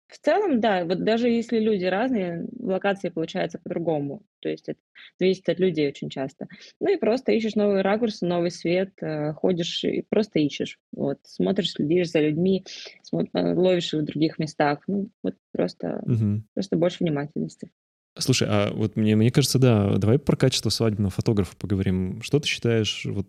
в 0.09 0.18
целом, 0.18 0.61
да, 0.61 0.85
вот 0.85 1.05
даже 1.05 1.29
если 1.29 1.59
люди 1.59 1.85
разные, 1.85 2.47
локации 2.59 3.11
получается 3.11 3.59
по-другому. 3.62 4.23
То 4.40 4.49
есть 4.49 4.68
это 4.68 4.81
зависит 5.18 5.49
от 5.49 5.59
людей 5.59 5.88
очень 5.88 6.09
часто. 6.09 6.49
Ну 6.81 6.92
и 6.92 6.97
просто 6.97 7.33
ищешь 7.33 7.55
новые 7.55 7.83
ракурсы, 7.83 8.25
новый 8.25 8.51
свет, 8.51 8.92
э, 9.03 9.35
ходишь 9.35 9.85
и 9.85 10.05
просто 10.09 10.38
ищешь. 10.38 10.79
Вот, 10.92 11.18
смотришь, 11.25 11.73
следишь 11.73 12.11
за 12.11 12.21
людьми, 12.21 12.64
э, 13.12 13.55
ловишь 13.55 13.92
их 13.92 14.01
в 14.01 14.05
других 14.05 14.38
местах. 14.38 14.81
Ну, 14.87 15.11
вот 15.23 15.35
просто, 15.53 16.01
угу. 16.05 16.42
просто 16.55 16.77
больше 16.77 17.05
внимательности. 17.05 17.71
Слушай, 18.16 18.49
а 18.51 18.73
вот 18.73 18.97
мне, 18.97 19.14
мне 19.14 19.31
кажется, 19.31 19.59
да, 19.59 19.97
давай 19.97 20.18
про 20.18 20.37
качество 20.37 20.71
свадебного 20.71 21.11
фотографа 21.11 21.55
поговорим. 21.57 22.21
Что 22.23 22.40
ты 22.40 22.49
считаешь 22.49 23.05
вот 23.05 23.29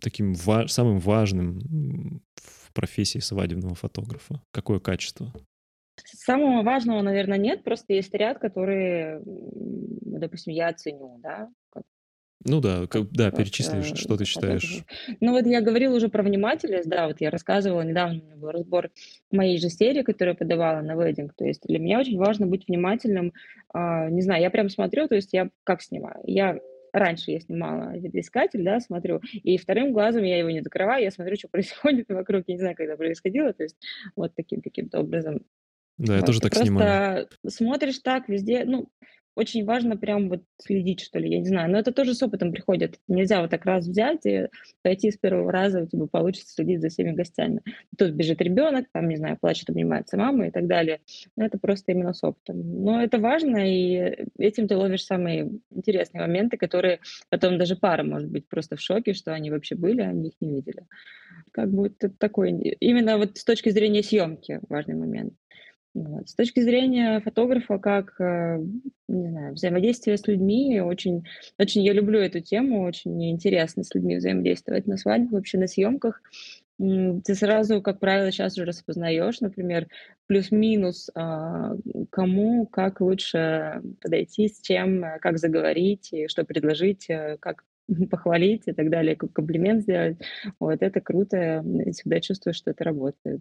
таким 0.00 0.34
ва- 0.34 0.68
самым 0.68 0.98
важным 0.98 2.22
в 2.34 2.72
профессии 2.72 3.18
свадебного 3.18 3.74
фотографа? 3.74 4.42
Какое 4.52 4.78
качество? 4.78 5.32
Самого 6.04 6.62
важного, 6.62 7.02
наверное, 7.02 7.38
нет, 7.38 7.64
просто 7.64 7.94
есть 7.94 8.14
ряд, 8.14 8.38
которые, 8.38 9.22
допустим, 9.24 10.52
я 10.52 10.72
ценю, 10.72 11.18
да. 11.22 11.48
Ну 12.44 12.60
да, 12.60 12.86
да, 13.10 13.30
перечисли, 13.32 13.78
вот, 13.78 13.98
что 13.98 14.16
ты 14.16 14.24
считаешь. 14.24 14.84
Ну 15.20 15.32
вот 15.32 15.44
я 15.46 15.60
говорила 15.60 15.96
уже 15.96 16.08
про 16.08 16.22
внимательность, 16.22 16.88
да, 16.88 17.08
вот 17.08 17.20
я 17.20 17.30
рассказывала 17.30 17.82
недавно, 17.82 18.20
у 18.20 18.26
меня 18.26 18.36
был 18.36 18.50
разбор 18.50 18.90
моей 19.32 19.58
же 19.58 19.68
серии, 19.68 20.02
которую 20.02 20.34
я 20.34 20.38
подавала 20.38 20.80
на 20.80 20.94
вединг, 20.94 21.34
то 21.34 21.44
есть 21.44 21.62
для 21.66 21.80
меня 21.80 21.98
очень 21.98 22.16
важно 22.16 22.46
быть 22.46 22.68
внимательным, 22.68 23.32
а, 23.74 24.08
не 24.08 24.22
знаю, 24.22 24.40
я 24.42 24.50
прям 24.50 24.68
смотрю, 24.68 25.08
то 25.08 25.16
есть 25.16 25.32
я 25.32 25.50
как 25.64 25.82
снимаю, 25.82 26.20
я 26.24 26.60
раньше 26.92 27.32
я 27.32 27.40
снимала 27.40 27.96
видоискатель, 27.96 28.62
да, 28.62 28.80
смотрю, 28.80 29.20
и 29.32 29.58
вторым 29.58 29.92
глазом 29.92 30.22
я 30.22 30.38
его 30.38 30.50
не 30.50 30.62
закрываю, 30.62 31.02
я 31.02 31.10
смотрю, 31.10 31.36
что 31.36 31.48
происходит 31.50 32.08
вокруг, 32.08 32.44
я 32.46 32.54
не 32.54 32.60
знаю, 32.60 32.76
когда 32.76 32.96
происходило, 32.96 33.52
то 33.52 33.64
есть 33.64 33.76
вот 34.16 34.34
таким 34.34 34.60
каким-то 34.60 35.00
образом. 35.00 35.44
Да, 35.98 36.16
я 36.16 36.22
тоже 36.22 36.40
так 36.40 36.52
Просто 36.52 36.66
снимаю. 36.66 37.28
смотришь 37.46 37.98
так 37.98 38.28
везде, 38.28 38.64
ну, 38.64 38.88
очень 39.38 39.64
важно 39.64 39.96
прям 39.96 40.28
вот 40.28 40.42
следить, 40.60 41.00
что 41.00 41.20
ли, 41.20 41.30
я 41.30 41.38
не 41.38 41.46
знаю. 41.46 41.70
Но 41.70 41.78
это 41.78 41.92
тоже 41.92 42.14
с 42.14 42.22
опытом 42.24 42.50
приходит. 42.50 42.98
Нельзя 43.06 43.40
вот 43.40 43.50
так 43.50 43.64
раз 43.64 43.86
взять 43.86 44.26
и 44.26 44.48
пойти 44.82 45.12
с 45.12 45.16
первого 45.16 45.52
раза, 45.52 45.82
у 45.82 45.86
тебя 45.86 46.06
получится 46.06 46.54
следить 46.54 46.80
за 46.80 46.88
всеми 46.88 47.12
гостями. 47.12 47.62
Тут 47.96 48.10
бежит 48.10 48.40
ребенок, 48.40 48.86
там, 48.92 49.08
не 49.08 49.16
знаю, 49.16 49.38
плачет, 49.40 49.70
обнимается 49.70 50.16
мама 50.16 50.48
и 50.48 50.50
так 50.50 50.66
далее. 50.66 51.00
Но 51.36 51.46
это 51.46 51.56
просто 51.56 51.92
именно 51.92 52.14
с 52.14 52.24
опытом. 52.24 52.82
Но 52.82 53.00
это 53.00 53.18
важно, 53.18 53.58
и 53.58 54.26
этим 54.38 54.66
ты 54.66 54.76
ловишь 54.76 55.04
самые 55.04 55.48
интересные 55.70 56.22
моменты, 56.22 56.56
которые 56.56 56.98
потом 57.28 57.58
даже 57.58 57.76
пара 57.76 58.02
может 58.02 58.28
быть 58.28 58.48
просто 58.48 58.74
в 58.74 58.80
шоке, 58.80 59.12
что 59.12 59.32
они 59.32 59.52
вообще 59.52 59.76
были, 59.76 60.00
а 60.00 60.08
они 60.08 60.30
их 60.30 60.34
не 60.40 60.56
видели. 60.56 60.84
Как 61.52 61.70
бы 61.70 61.86
это 61.86 62.10
такой, 62.10 62.50
именно 62.80 63.18
вот 63.18 63.38
с 63.38 63.44
точки 63.44 63.70
зрения 63.70 64.02
съемки 64.02 64.60
важный 64.68 64.96
момент. 64.96 65.34
Вот. 66.04 66.28
С 66.28 66.34
точки 66.34 66.60
зрения 66.60 67.20
фотографа, 67.20 67.78
как, 67.78 68.14
э, 68.20 68.58
не 69.08 69.28
знаю, 69.30 69.54
взаимодействие 69.54 70.16
с 70.16 70.26
людьми, 70.28 70.80
очень, 70.80 71.24
очень 71.58 71.82
я 71.82 71.92
люблю 71.92 72.20
эту 72.20 72.40
тему, 72.40 72.84
очень 72.84 73.30
интересно 73.30 73.82
с 73.82 73.92
людьми 73.94 74.16
взаимодействовать 74.16 74.86
на 74.86 74.96
свадьбе, 74.96 75.28
вообще 75.30 75.58
на 75.58 75.66
съемках. 75.66 76.22
Ты 76.78 77.34
сразу, 77.34 77.82
как 77.82 77.98
правило, 77.98 78.30
сейчас 78.30 78.56
уже 78.56 78.64
распознаешь, 78.64 79.40
например, 79.40 79.88
плюс-минус, 80.28 81.10
а, 81.16 81.74
кому, 82.10 82.66
как 82.66 83.00
лучше 83.00 83.82
подойти, 84.00 84.46
с 84.48 84.60
чем, 84.60 85.02
э, 85.02 85.18
как 85.18 85.38
заговорить, 85.38 86.12
и 86.12 86.28
что 86.28 86.44
предложить, 86.44 87.10
э, 87.10 87.36
как 87.40 87.64
похвалить 88.10 88.62
и 88.66 88.72
так 88.72 88.90
далее, 88.90 89.16
комплимент 89.16 89.82
сделать. 89.82 90.18
Вот 90.60 90.82
это 90.82 91.00
круто, 91.00 91.64
и 91.86 91.90
всегда 91.92 92.20
чувствую, 92.20 92.54
что 92.54 92.70
это 92.70 92.84
работает. 92.84 93.40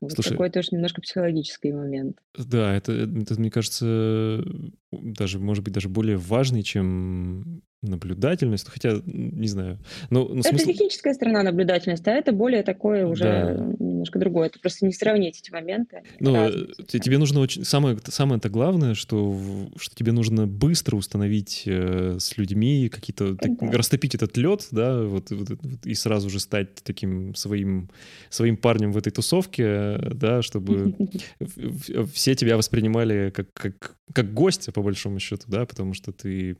Вот 0.00 0.12
Слушай, 0.12 0.30
такой 0.30 0.50
тоже 0.50 0.68
немножко 0.72 1.00
психологический 1.00 1.72
момент. 1.72 2.18
Да, 2.36 2.74
это, 2.74 2.92
это, 2.92 3.38
мне 3.38 3.50
кажется, 3.50 4.42
даже, 4.90 5.38
может 5.38 5.64
быть, 5.64 5.74
даже 5.74 5.88
более 5.88 6.16
важный, 6.16 6.62
чем 6.62 7.62
наблюдательность, 7.82 8.68
хотя, 8.68 9.00
не 9.04 9.48
знаю. 9.48 9.78
Но, 10.10 10.28
но 10.28 10.40
это 10.40 10.50
смысл... 10.50 10.66
техническая 10.68 11.14
сторона 11.14 11.42
наблюдательности, 11.42 12.08
а 12.08 12.12
это 12.12 12.32
более 12.32 12.62
такое 12.62 13.06
уже 13.06 13.24
да. 13.24 13.84
Немножко 14.02 14.18
другое. 14.18 14.48
Это 14.48 14.58
просто 14.58 14.84
не 14.84 14.92
сравнить 14.92 15.38
эти 15.40 15.50
моменты. 15.50 16.02
Ну, 16.18 16.50
тебе 16.88 17.18
нужно 17.18 17.40
очень... 17.40 17.64
Самое, 17.64 17.98
самое 18.04 18.38
это 18.38 18.48
главное, 18.48 18.94
что, 18.94 19.38
что 19.76 19.94
тебе 19.94 20.12
нужно 20.12 20.46
быстро 20.46 20.96
установить 20.96 21.62
э, 21.66 22.16
с 22.18 22.36
людьми 22.36 22.88
какие-то... 22.88 23.34
Да. 23.34 23.70
растопить 23.72 24.14
этот 24.14 24.36
лед, 24.36 24.66
да, 24.72 25.02
вот, 25.02 25.30
вот, 25.30 25.50
вот, 25.50 25.86
и 25.86 25.94
сразу 25.94 26.30
же 26.30 26.40
стать 26.40 26.74
таким 26.82 27.34
своим, 27.34 27.88
своим 28.28 28.56
парнем 28.56 28.92
в 28.92 28.98
этой 28.98 29.10
тусовке, 29.10 29.98
да, 29.98 30.42
чтобы 30.42 30.96
все 32.12 32.34
тебя 32.34 32.56
воспринимали 32.56 33.30
как, 33.30 33.48
как, 33.54 33.96
как 34.12 34.34
гостя, 34.34 34.72
по 34.72 34.82
большому 34.82 35.20
счету, 35.20 35.44
да, 35.46 35.64
потому 35.64 35.94
что 35.94 36.12
ты 36.12 36.56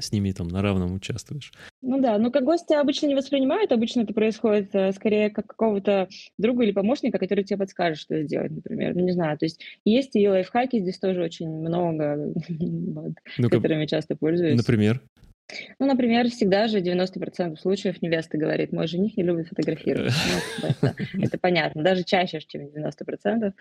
с 0.00 0.12
ними 0.12 0.32
там 0.32 0.48
на 0.48 0.62
равном 0.62 0.94
участвуешь. 0.94 1.52
Ну 1.82 2.00
да, 2.00 2.18
но 2.18 2.30
как 2.30 2.44
гости 2.44 2.72
обычно 2.72 3.06
не 3.06 3.14
воспринимают, 3.14 3.72
обычно 3.72 4.02
это 4.02 4.14
происходит 4.14 4.74
э, 4.74 4.92
скорее 4.92 5.30
как 5.30 5.46
какого-то 5.46 6.08
друга 6.38 6.64
или 6.64 6.72
помощника, 6.72 7.18
который 7.18 7.44
тебе 7.44 7.58
подскажет, 7.58 7.98
что 7.98 8.22
сделать, 8.22 8.52
например. 8.52 8.94
Ну 8.94 9.00
не 9.04 9.12
знаю, 9.12 9.38
то 9.38 9.44
есть 9.44 9.60
есть 9.84 10.16
и 10.16 10.28
лайфхаки 10.28 10.80
здесь 10.80 10.98
тоже 10.98 11.22
очень 11.22 11.48
много, 11.48 12.32
вот, 12.48 13.12
ну 13.38 13.48
которыми 13.50 13.86
часто 13.86 14.16
пользуюсь. 14.16 14.56
Например? 14.56 15.00
Ну, 15.78 15.86
например, 15.86 16.30
всегда 16.30 16.68
же 16.68 16.80
90% 16.80 17.58
случаев 17.58 18.00
невеста 18.00 18.38
говорит, 18.38 18.72
мой 18.72 18.86
жених 18.86 19.16
не 19.16 19.22
любит 19.22 19.48
фотографировать. 19.48 20.12
Ну, 20.62 20.68
это, 20.68 20.96
это 21.20 21.38
понятно, 21.38 21.82
даже 21.82 22.04
чаще, 22.04 22.40
чем 22.40 22.66
90%. 22.66 23.52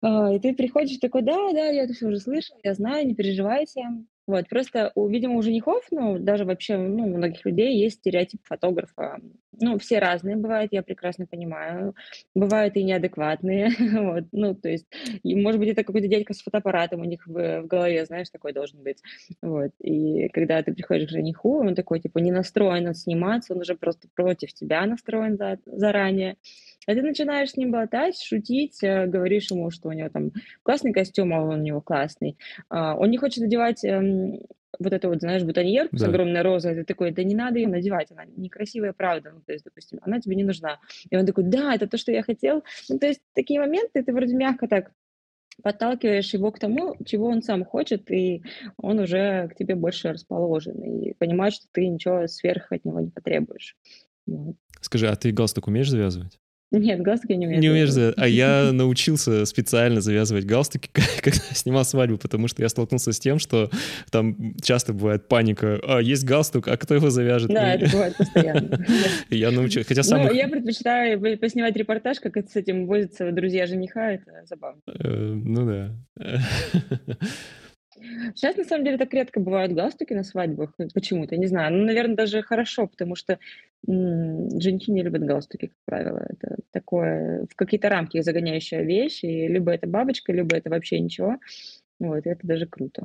А, 0.00 0.32
и 0.32 0.38
ты 0.38 0.54
приходишь 0.54 0.98
такой, 0.98 1.22
да, 1.22 1.52
да, 1.52 1.66
я 1.66 1.84
это 1.84 1.92
все 1.92 2.06
уже 2.06 2.20
слышал, 2.20 2.56
я 2.62 2.74
знаю, 2.74 3.06
не 3.06 3.14
переживайте. 3.14 3.82
Вот, 4.28 4.46
просто, 4.46 4.92
у, 4.94 5.08
видимо, 5.08 5.36
у 5.36 5.42
женихов, 5.42 5.82
ну, 5.90 6.18
даже 6.18 6.44
вообще, 6.44 6.76
ну, 6.76 7.04
у 7.04 7.16
многих 7.16 7.46
людей 7.46 7.78
есть 7.78 7.96
стереотип 7.96 8.42
фотографа. 8.44 9.18
Ну, 9.58 9.78
все 9.78 10.00
разные 10.00 10.36
бывают, 10.36 10.70
я 10.70 10.82
прекрасно 10.82 11.26
понимаю. 11.26 11.94
Бывают 12.34 12.76
и 12.76 12.84
неадекватные, 12.84 13.70
вот, 13.78 14.24
ну, 14.32 14.54
то 14.54 14.68
есть, 14.68 14.86
и, 15.22 15.34
может 15.34 15.58
быть, 15.58 15.70
это 15.70 15.82
какой-то 15.82 16.08
дядька 16.08 16.34
с 16.34 16.42
фотоаппаратом 16.42 17.00
у 17.00 17.04
них 17.04 17.26
в, 17.26 17.62
в 17.62 17.66
голове, 17.66 18.04
знаешь, 18.04 18.28
такой 18.28 18.52
должен 18.52 18.82
быть. 18.82 18.98
Вот, 19.40 19.70
и 19.82 20.28
когда 20.28 20.62
ты 20.62 20.74
приходишь 20.74 21.08
к 21.08 21.12
жениху, 21.12 21.60
он 21.60 21.74
такой, 21.74 21.98
типа, 21.98 22.18
не 22.18 22.30
настроен 22.30 22.92
сниматься, 22.94 23.54
он 23.54 23.60
уже 23.60 23.76
просто 23.76 24.08
против 24.14 24.52
тебя 24.52 24.84
настроен 24.84 25.38
за, 25.38 25.58
заранее. 25.64 26.36
А 26.88 26.94
ты 26.94 27.02
начинаешь 27.02 27.50
с 27.50 27.56
ним 27.58 27.70
болтать, 27.70 28.18
шутить, 28.18 28.82
э, 28.82 29.06
говоришь 29.06 29.50
ему, 29.50 29.70
что 29.70 29.90
у 29.90 29.92
него 29.92 30.08
там 30.08 30.32
классный 30.62 30.94
костюм, 30.94 31.34
а 31.34 31.42
он 31.42 31.60
у 31.60 31.62
него 31.62 31.82
классный. 31.82 32.38
А, 32.70 32.96
он 32.96 33.10
не 33.10 33.18
хочет 33.18 33.44
одевать 33.44 33.84
эм, 33.84 34.40
вот 34.78 34.92
эту 34.94 35.10
вот, 35.10 35.20
знаешь, 35.20 35.42
бутоньерку 35.42 35.96
да. 35.96 36.06
с 36.06 36.08
огромной 36.08 36.40
розой, 36.40 36.76
ты 36.76 36.84
такой, 36.84 37.10
да 37.10 37.22
не 37.24 37.34
надо 37.34 37.58
ее 37.58 37.68
надевать, 37.68 38.10
она 38.10 38.24
некрасивая, 38.24 38.94
правда, 38.94 39.32
ну, 39.34 39.42
то 39.44 39.52
есть, 39.52 39.66
допустим, 39.66 39.98
она 40.00 40.18
тебе 40.18 40.34
не 40.34 40.44
нужна. 40.44 40.80
И 41.10 41.16
он 41.16 41.26
такой, 41.26 41.44
да, 41.44 41.74
это 41.74 41.86
то, 41.88 41.98
что 41.98 42.10
я 42.10 42.22
хотел. 42.22 42.64
Ну, 42.88 42.98
то 42.98 43.06
есть, 43.06 43.20
такие 43.34 43.60
моменты 43.60 44.02
ты 44.02 44.10
вроде 44.10 44.34
мягко 44.34 44.66
так 44.66 44.90
подталкиваешь 45.62 46.32
его 46.32 46.50
к 46.52 46.58
тому, 46.58 46.96
чего 47.04 47.26
он 47.26 47.42
сам 47.42 47.66
хочет, 47.66 48.10
и 48.10 48.42
он 48.78 48.98
уже 48.98 49.48
к 49.48 49.56
тебе 49.56 49.74
больше 49.74 50.08
расположен, 50.08 50.82
и 50.82 51.12
понимает, 51.12 51.52
что 51.52 51.66
ты 51.70 51.86
ничего 51.86 52.26
сверх 52.28 52.72
от 52.72 52.86
него 52.86 53.00
не 53.00 53.10
потребуешь. 53.10 53.76
Вот. 54.26 54.56
Скажи, 54.80 55.06
а 55.06 55.16
ты 55.16 55.32
галстук 55.32 55.66
умеешь 55.66 55.90
завязывать? 55.90 56.38
Нет, 56.70 57.00
галстук 57.00 57.30
я 57.30 57.36
не 57.36 57.46
умею. 57.46 57.60
Не 57.62 57.70
умеешь 57.70 57.90
завязывать. 57.90 58.18
А 58.18 58.28
я 58.28 58.70
научился 58.72 59.46
специально 59.46 60.00
завязывать 60.00 60.44
галстуки, 60.44 60.90
когда 61.22 61.38
снимал 61.52 61.84
свадьбу, 61.84 62.18
потому 62.18 62.48
что 62.48 62.62
я 62.62 62.68
столкнулся 62.68 63.12
с 63.12 63.18
тем, 63.18 63.38
что 63.38 63.70
там 64.10 64.54
часто 64.60 64.92
бывает 64.92 65.28
паника. 65.28 65.80
А, 65.82 65.98
есть 65.98 66.24
галстук, 66.24 66.68
а 66.68 66.76
кто 66.76 66.94
его 66.94 67.08
завяжет? 67.08 67.48
Да, 67.48 67.74
это 67.74 67.90
бывает 67.90 68.16
постоянно. 68.16 68.84
Я 69.30 69.50
научил, 69.50 69.82
хотя 69.86 70.02
сам... 70.02 70.24
Ну, 70.24 70.32
я 70.32 70.48
предпочитаю 70.48 71.38
поснимать 71.38 71.76
репортаж, 71.76 72.18
как 72.20 72.36
это 72.36 72.50
с 72.50 72.56
этим 72.56 72.86
возятся 72.86 73.30
друзья 73.30 73.66
жениха, 73.66 74.12
это 74.12 74.44
забавно. 74.46 74.80
Э, 74.86 75.32
ну 75.32 75.66
да. 75.66 75.94
Сейчас, 78.34 78.56
на 78.56 78.64
самом 78.64 78.84
деле, 78.84 78.98
так 78.98 79.12
редко 79.14 79.40
бывают 79.40 79.72
галстуки 79.72 80.12
на 80.12 80.24
свадьбах. 80.24 80.74
Почему-то, 80.94 81.36
не 81.36 81.46
знаю. 81.46 81.76
Ну, 81.76 81.84
наверное, 81.84 82.16
даже 82.16 82.42
хорошо, 82.42 82.86
потому 82.86 83.14
что 83.14 83.38
м, 83.86 84.60
женихи 84.60 84.92
не 84.92 85.02
любят 85.02 85.22
галстуки, 85.22 85.66
как 85.66 85.76
правило. 85.84 86.26
Это 86.28 86.56
такое 86.72 87.46
в 87.50 87.54
какие-то 87.54 87.88
рамки 87.88 88.20
загоняющая 88.20 88.82
вещь. 88.82 89.24
И 89.24 89.48
либо 89.48 89.72
это 89.72 89.86
бабочка, 89.86 90.32
либо 90.32 90.56
это 90.56 90.70
вообще 90.70 91.00
ничего. 91.00 91.36
Вот, 91.98 92.26
и 92.26 92.30
это 92.30 92.46
даже 92.46 92.66
круто. 92.66 93.04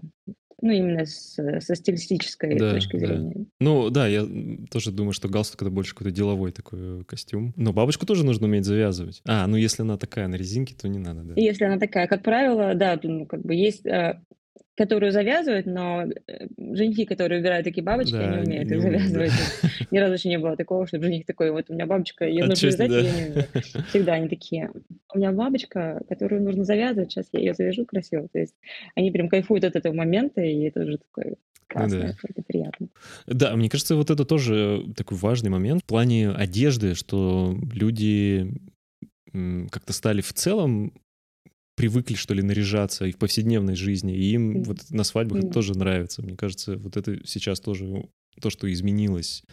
Ну, 0.62 0.71
именно 0.71 1.06
с, 1.06 1.36
со 1.60 1.75
стилистической 1.75 2.58
да, 2.58 2.71
точки 2.71 2.97
зрения. 2.97 3.34
Да. 3.36 3.45
Ну, 3.60 3.89
да, 3.89 4.08
я 4.08 4.25
тоже 4.71 4.93
думаю, 4.93 5.12
что 5.12 5.27
галстук— 5.27 5.62
это 5.63 5.71
больше 5.71 5.93
какой-то 5.93 6.15
деловой 6.15 6.53
такой 6.53 7.03
костюм. 7.03 7.53
Но 7.58 7.73
бабочку 7.73 8.06
тоже 8.06 8.23
нужно 8.23 8.47
уметь 8.47 8.63
завязывать. 8.63 9.21
А, 9.25 9.45
ну, 9.45 9.58
если 9.58 9.82
она 9.82 9.97
такая 9.97 10.29
на 10.29 10.36
резинке, 10.36 10.73
то 10.73 10.88
не 10.88 10.99
надо, 10.99 11.23
да? 11.23 11.34
Если 11.36 11.65
она 11.65 11.79
такая, 11.79 12.08
как 12.08 12.23
правило, 12.23 12.75
да, 12.75 12.97
ну, 13.03 13.25
как 13.25 13.41
бы 13.41 13.53
есть 13.53 13.86
э, 13.86 14.21
которую 14.76 15.12
завязывают, 15.12 15.66
но 15.68 16.04
э, 16.04 16.48
женихи, 16.58 17.06
которые 17.06 17.42
убирают 17.42 17.63
такие 17.63 17.84
бабочки, 17.84 18.13
да, 18.13 18.32
они 18.32 18.48
умеют 18.48 18.72
их 18.72 18.82
завязывать. 18.82 19.32
Да. 19.62 19.70
Ни 19.92 19.98
разу 20.00 20.13
еще 20.13 20.30
не 20.30 20.39
было 20.39 20.58
такого, 20.58 20.88
чтобы 20.88 21.04
жених 21.04 21.26
такой, 21.26 21.52
вот 21.52 21.70
у 21.70 21.74
меня 21.74 21.86
бабочка, 21.86 22.26
ее 22.26 22.46
нужно 22.46 22.68
вязать, 22.68 22.89
да. 22.89 23.00
я 23.00 23.12
не 23.12 23.32
умею. 23.32 23.46
Всегда 23.89 24.13
они 24.13 24.30
такие, 24.30 24.72
у 25.13 25.18
меня 25.18 25.32
бабочка, 25.32 26.02
которую 26.10 26.42
нужно 26.42 26.63
завязывать, 26.63 27.12
сейчас 27.12 27.28
я 27.34 27.39
ее 27.39 27.54
завяжу 27.54 27.86
красиво. 27.86 28.28
То 28.32 28.39
есть 28.39 28.56
они 28.96 29.12
прям 29.12 29.30
кайфуют 29.30 29.63
от 29.63 29.76
этого 29.76 29.94
момента, 29.94 30.42
и 30.42 30.63
это 30.63 30.82
уже 30.82 30.98
такой 30.98 31.36
классно, 31.68 32.00
да. 32.00 32.16
это 32.24 32.42
приятно. 32.42 32.88
Да, 33.28 33.56
мне 33.56 33.70
кажется, 33.70 33.96
вот 33.96 34.10
это 34.10 34.26
тоже 34.26 34.86
такой 34.96 35.18
важный 35.18 35.52
момент 35.52 35.84
в 35.84 35.86
плане 35.86 36.32
одежды, 36.32 36.96
что 36.96 37.56
люди 37.72 38.52
как-то 39.32 39.94
стали 39.94 40.22
в 40.22 40.34
целом 40.34 40.94
привыкли, 41.75 42.15
что 42.15 42.33
ли, 42.33 42.41
наряжаться 42.41 43.05
и 43.05 43.12
в 43.12 43.17
повседневной 43.17 43.75
жизни, 43.75 44.15
и 44.15 44.31
им 44.33 44.63
вот 44.63 44.89
на 44.89 45.03
свадьбах 45.03 45.39
это 45.39 45.49
тоже 45.49 45.77
нравится. 45.77 46.21
Мне 46.21 46.36
кажется, 46.36 46.77
вот 46.77 46.97
это 46.97 47.19
сейчас 47.25 47.59
тоже 47.59 48.07
то, 48.41 48.50
что 48.50 48.72
изменилось 48.72 49.43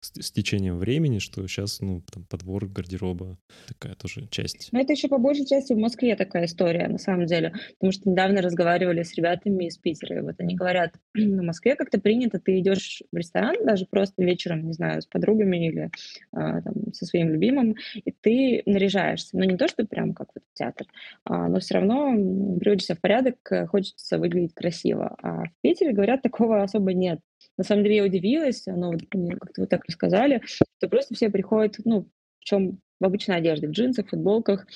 с, 0.00 0.12
с 0.20 0.32
течением 0.32 0.78
времени, 0.78 1.18
что 1.18 1.46
сейчас, 1.46 1.80
ну, 1.80 2.02
там, 2.10 2.24
подбор 2.24 2.66
гардероба 2.66 3.38
такая 3.68 3.94
тоже 3.94 4.26
часть. 4.30 4.68
Но 4.72 4.80
это 4.80 4.92
еще 4.92 5.08
по 5.08 5.18
большей 5.18 5.46
части 5.46 5.72
в 5.72 5.78
Москве 5.78 6.16
такая 6.16 6.46
история, 6.46 6.88
на 6.88 6.98
самом 6.98 7.26
деле. 7.26 7.52
Потому 7.78 7.92
что 7.92 8.08
недавно 8.08 8.42
разговаривали 8.42 9.02
с 9.02 9.14
ребятами 9.14 9.66
из 9.66 9.76
Питера, 9.76 10.18
и 10.18 10.22
вот 10.22 10.36
они 10.38 10.54
говорят, 10.54 10.94
в 11.14 11.42
Москве 11.42 11.76
как-то 11.76 12.00
принято, 12.00 12.38
ты 12.38 12.58
идешь 12.60 13.02
в 13.12 13.16
ресторан 13.16 13.56
даже 13.64 13.86
просто 13.86 14.22
вечером, 14.22 14.66
не 14.66 14.72
знаю, 14.72 15.02
с 15.02 15.06
подругами 15.06 15.68
или 15.68 15.90
а, 16.32 16.62
там, 16.62 16.92
со 16.92 17.06
своим 17.06 17.30
любимым, 17.30 17.76
и 17.94 18.10
ты 18.10 18.62
наряжаешься. 18.66 19.36
Но 19.36 19.44
не 19.44 19.56
то, 19.56 19.68
что 19.68 19.84
прям 19.86 20.14
как 20.14 20.28
вот 20.34 20.44
в 20.52 20.58
театр, 20.58 20.86
а, 21.24 21.48
но 21.48 21.60
все 21.60 21.74
равно 21.74 22.12
приводишься 22.58 22.94
в 22.94 23.00
порядок, 23.00 23.36
хочется 23.68 24.18
выглядеть 24.18 24.54
красиво. 24.54 25.16
А 25.22 25.44
в 25.44 25.52
Питере, 25.62 25.92
говорят, 25.92 26.22
такого 26.22 26.62
особо 26.62 26.92
нет. 26.94 27.20
На 27.60 27.64
самом 27.64 27.82
деле 27.82 27.96
я 27.96 28.04
удивилась, 28.04 28.64
но 28.64 28.90
вот 28.90 29.02
мне 29.12 29.36
как-то 29.36 29.60
вот 29.60 29.68
так 29.68 29.84
рассказали, 29.84 30.40
что 30.46 30.88
просто 30.88 31.14
все 31.14 31.28
приходят, 31.28 31.76
ну, 31.84 32.08
в 32.38 32.44
чем 32.44 32.80
в 32.98 33.04
обычной 33.04 33.36
одежде, 33.36 33.68
в 33.68 33.72
джинсах, 33.72 34.08
футболках, 34.08 34.66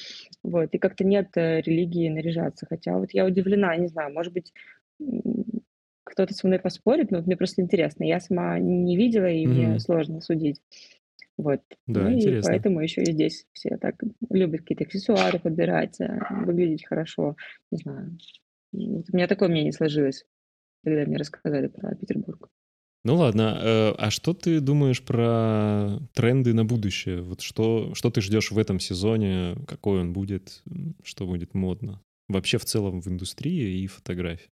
вот, 0.43 0.69
и 0.71 0.77
как-то 0.77 1.03
нет 1.03 1.29
э, 1.37 1.63
религии 1.63 2.11
наряжаться, 2.11 2.67
хотя 2.69 2.99
вот 2.99 3.15
я 3.15 3.25
удивлена, 3.25 3.75
не 3.79 3.87
знаю, 3.87 4.13
может 4.13 4.35
быть, 4.35 4.53
кто-то 6.05 6.35
со 6.35 6.47
мной 6.47 6.59
поспорит, 6.59 7.11
но 7.11 7.17
вот 7.17 7.27
мне 7.27 7.39
просто 7.39 7.63
интересно, 7.63 8.05
я 8.05 8.21
сама 8.21 8.59
не 8.59 8.99
видела, 8.99 9.31
и 9.31 9.47
mm-hmm. 9.47 9.49
мне 9.49 9.81
сложно 9.81 10.21
судить. 10.21 10.61
Вот. 11.39 11.63
Да, 11.87 12.03
ну 12.03 12.13
интересно. 12.13 12.51
и 12.51 12.53
поэтому 12.53 12.81
еще 12.81 13.01
и 13.01 13.13
здесь 13.13 13.47
все 13.55 13.79
так 13.79 13.95
любят 14.29 14.61
какие-то 14.61 14.85
аксессуары 14.85 15.39
подбирать, 15.39 15.99
э, 16.03 16.19
выглядеть 16.45 16.85
хорошо. 16.85 17.35
Не 17.71 17.79
знаю. 17.79 18.19
Вот 18.73 19.07
у 19.11 19.17
меня 19.17 19.27
такое 19.27 19.49
мнение 19.49 19.73
сложилось, 19.73 20.27
когда 20.85 21.07
мне 21.07 21.17
рассказали 21.17 21.69
про 21.69 21.95
Петербург. 21.95 22.51
Ну 23.07 23.17
ладно, 23.17 23.59
э, 23.61 23.95
а 23.99 24.11
что 24.11 24.33
ты 24.33 24.61
думаешь 24.61 25.03
про 25.03 25.99
тренды 26.15 26.55
на 26.55 26.65
будущее? 26.65 27.21
Вот 27.21 27.43
что, 27.43 27.95
что 27.95 28.11
ты 28.11 28.23
ждешь 28.23 28.51
в 28.51 28.59
этом 28.59 28.81
сезоне? 28.81 29.57
Какой 29.67 30.01
он 30.01 30.15
будет? 30.15 30.63
Что 31.03 31.27
будет 31.27 31.53
модно? 31.53 32.01
Вообще 32.29 32.57
в 32.57 32.65
целом 32.65 33.03
в 33.03 33.09
индустрии 33.09 33.83
и 33.83 33.87
фотографии. 33.87 34.49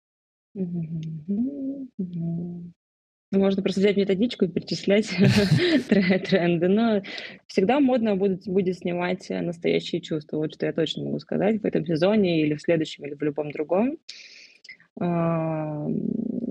Ну, 3.30 3.40
можно 3.40 3.62
просто 3.62 3.80
взять 3.80 3.98
методичку 3.98 4.46
и 4.46 4.48
перечислять 4.48 5.10
тренды. 5.88 6.68
Но 6.68 7.02
всегда 7.46 7.78
модно 7.80 8.16
будет, 8.16 8.48
будет 8.48 8.78
снимать 8.78 9.28
настоящие 9.28 10.00
чувства. 10.00 10.38
Вот 10.38 10.54
что 10.54 10.64
я 10.64 10.72
точно 10.72 11.04
могу 11.04 11.18
сказать 11.18 11.60
в 11.60 11.66
этом 11.66 11.84
сезоне 11.84 12.40
или 12.40 12.54
в 12.54 12.62
следующем, 12.62 13.04
или 13.04 13.12
в 13.12 13.20
любом 13.20 13.52
другом. 13.52 13.98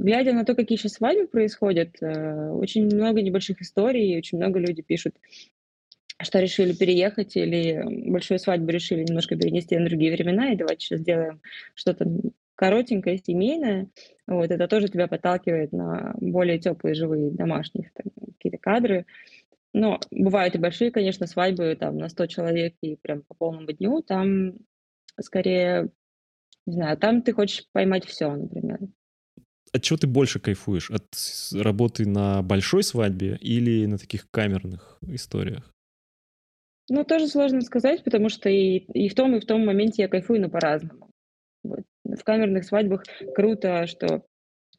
Глядя 0.03 0.33
на 0.33 0.45
то, 0.45 0.53
какие 0.53 0.77
сейчас 0.77 0.93
свадьбы 0.93 1.27
происходят, 1.27 2.01
э, 2.01 2.49
очень 2.51 2.85
много 2.85 3.21
небольших 3.21 3.61
историй, 3.61 4.17
очень 4.17 4.37
много 4.37 4.59
людей 4.59 4.83
пишут, 4.83 5.15
что 6.21 6.39
решили 6.39 6.73
переехать 6.73 7.35
или 7.35 7.83
большую 8.09 8.39
свадьбу 8.39 8.69
решили 8.69 9.03
немножко 9.03 9.35
перенести 9.35 9.77
на 9.77 9.85
другие 9.85 10.11
времена, 10.11 10.51
и 10.51 10.55
давайте 10.55 10.85
сейчас 10.85 10.99
сделаем 11.01 11.41
что-то 11.73 12.05
коротенькое, 12.55 13.17
семейное. 13.17 13.89
Вот, 14.27 14.51
это 14.51 14.67
тоже 14.67 14.87
тебя 14.87 15.07
подталкивает 15.07 15.71
на 15.71 16.15
более 16.19 16.59
теплые, 16.59 16.93
живые, 16.93 17.31
домашние 17.31 17.91
какие-то 18.37 18.57
кадры. 18.59 19.05
Но 19.73 19.99
бывают 20.11 20.55
и 20.55 20.59
большие, 20.59 20.91
конечно, 20.91 21.27
свадьбы 21.27 21.75
там 21.79 21.97
на 21.97 22.09
100 22.09 22.27
человек 22.27 22.75
и 22.81 22.95
прям 22.95 23.23
по 23.23 23.33
полному 23.35 23.71
дню. 23.71 24.01
Там 24.01 24.53
скорее 25.19 25.89
не 26.67 26.73
знаю, 26.73 26.97
там 26.97 27.21
ты 27.21 27.31
хочешь 27.31 27.65
поймать 27.71 28.05
все, 28.05 28.29
например. 28.29 28.79
От 29.73 29.83
чего 29.83 29.97
ты 29.97 30.07
больше 30.07 30.39
кайфуешь? 30.39 30.89
От 30.91 31.07
работы 31.53 32.07
на 32.07 32.41
большой 32.41 32.83
свадьбе 32.83 33.37
или 33.41 33.85
на 33.85 33.97
таких 33.97 34.29
камерных 34.31 34.97
историях? 35.01 35.73
Ну, 36.89 37.03
тоже 37.03 37.27
сложно 37.27 37.61
сказать, 37.61 38.03
потому 38.03 38.29
что 38.29 38.49
и, 38.49 38.77
и 38.77 39.09
в 39.09 39.15
том, 39.15 39.35
и 39.35 39.39
в 39.39 39.45
том 39.45 39.65
моменте 39.65 40.03
я 40.03 40.07
кайфую, 40.07 40.41
но 40.41 40.49
по-разному. 40.49 41.09
Вот. 41.63 41.81
В 42.05 42.23
камерных 42.23 42.63
свадьбах 42.63 43.03
круто, 43.35 43.87
что 43.87 44.23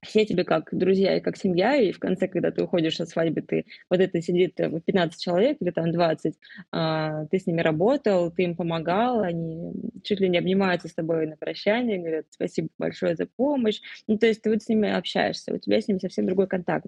все 0.02 0.24
тебе 0.24 0.44
как 0.44 0.68
друзья 0.72 1.16
и 1.16 1.20
как 1.20 1.36
семья, 1.36 1.76
и 1.76 1.92
в 1.92 1.98
конце, 1.98 2.28
когда 2.28 2.50
ты 2.50 2.62
уходишь 2.62 3.00
от 3.00 3.08
свадьбы, 3.08 3.42
ты 3.42 3.66
вот 3.90 4.00
это 4.00 4.20
сидит 4.22 4.54
15 4.54 5.20
э, 5.20 5.22
человек 5.22 5.58
или 5.60 5.70
там 5.70 5.90
20, 5.92 6.34
а, 6.72 7.26
ты 7.26 7.38
с 7.38 7.46
ними 7.46 7.60
работал, 7.60 8.30
ты 8.30 8.44
им 8.44 8.56
помогал, 8.56 9.20
они 9.20 9.72
чуть 10.04 10.20
ли 10.20 10.28
не 10.28 10.38
обнимаются 10.38 10.88
с 10.88 10.94
тобой 10.94 11.26
на 11.26 11.36
прощание, 11.36 11.98
говорят 11.98 12.26
спасибо 12.30 12.68
большое 12.78 13.16
за 13.16 13.26
помощь. 13.26 13.80
Ну, 14.06 14.18
то 14.18 14.26
есть 14.26 14.42
ты 14.42 14.50
вот 14.50 14.62
с 14.62 14.68
ними 14.68 14.88
общаешься, 14.88 15.54
у 15.54 15.58
тебя 15.58 15.80
с 15.80 15.88
ними 15.88 15.98
совсем 15.98 16.26
другой 16.26 16.46
контакт. 16.46 16.86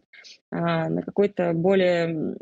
А, 0.51 0.89
на 0.89 1.03
какой-то 1.03 1.53
более 1.53 2.37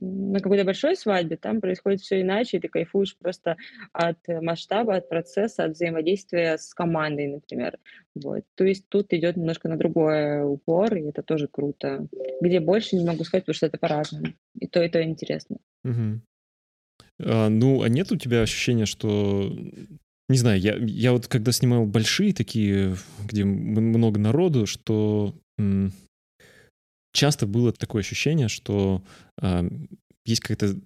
на 0.00 0.40
какой-то 0.40 0.64
большой 0.64 0.96
свадьбе 0.96 1.36
там 1.36 1.60
происходит 1.60 2.00
все 2.00 2.20
иначе, 2.20 2.56
и 2.56 2.60
ты 2.60 2.68
кайфуешь 2.68 3.16
просто 3.16 3.56
от 3.92 4.18
масштаба, 4.28 4.96
от 4.96 5.08
процесса, 5.08 5.64
от 5.64 5.72
взаимодействия 5.72 6.58
с 6.58 6.74
командой, 6.74 7.28
например. 7.28 7.78
Вот. 8.14 8.44
То 8.54 8.64
есть 8.64 8.84
тут 8.88 9.12
идет 9.12 9.36
немножко 9.36 9.68
на 9.68 9.76
другой 9.76 10.44
упор, 10.44 10.94
и 10.94 11.08
это 11.08 11.22
тоже 11.22 11.48
круто. 11.48 12.06
Где 12.40 12.60
больше, 12.60 12.96
не 12.96 13.04
могу 13.04 13.24
сказать, 13.24 13.44
потому 13.44 13.54
что 13.54 13.66
это 13.66 13.78
по-разному. 13.78 14.26
И 14.58 14.66
то, 14.66 14.82
и 14.82 14.88
то 14.88 15.02
интересно. 15.02 15.56
Угу. 15.84 16.20
А, 17.20 17.48
ну, 17.48 17.82
а 17.82 17.88
нет 17.88 18.12
у 18.12 18.16
тебя 18.16 18.42
ощущения, 18.42 18.86
что 18.86 19.52
не 20.28 20.36
знаю, 20.36 20.60
я, 20.60 20.76
я 20.76 21.12
вот 21.12 21.26
когда 21.26 21.52
снимал 21.52 21.86
большие 21.86 22.34
такие, 22.34 22.96
где 23.26 23.44
много 23.44 24.18
народу, 24.18 24.66
что 24.66 25.34
часто 27.18 27.46
было 27.46 27.72
такое 27.72 28.00
ощущение, 28.00 28.48
что 28.48 29.02
э, 29.42 29.68
есть 30.24 30.40
какая-то 30.40 30.80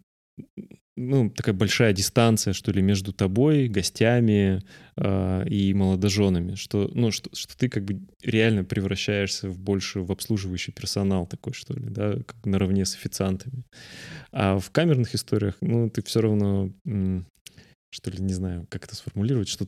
ну, 0.96 1.30
такая 1.30 1.54
большая 1.54 1.92
дистанция, 1.92 2.52
что 2.52 2.70
ли, 2.70 2.82
между 2.82 3.12
тобой, 3.12 3.68
гостями 3.68 4.60
э, 4.96 5.48
и 5.48 5.72
молодоженами, 5.72 6.54
что, 6.54 6.90
ну, 6.94 7.10
что, 7.10 7.30
что 7.34 7.56
ты 7.56 7.68
как 7.68 7.84
бы 7.84 8.00
реально 8.22 8.64
превращаешься 8.64 9.48
в 9.48 9.58
больше 9.58 10.00
в 10.00 10.12
обслуживающий 10.12 10.72
персонал 10.72 11.26
такой, 11.26 11.54
что 11.54 11.74
ли, 11.74 11.88
да, 11.88 12.16
как 12.26 12.36
наравне 12.44 12.84
с 12.84 12.94
официантами. 12.94 13.64
А 14.32 14.58
в 14.58 14.70
камерных 14.70 15.14
историях, 15.14 15.56
ну, 15.60 15.88
ты 15.88 16.02
все 16.02 16.20
равно, 16.20 16.70
что 17.90 18.10
ли, 18.10 18.22
не 18.22 18.34
знаю, 18.34 18.66
как 18.68 18.84
это 18.84 18.94
сформулировать, 18.94 19.48
что 19.48 19.66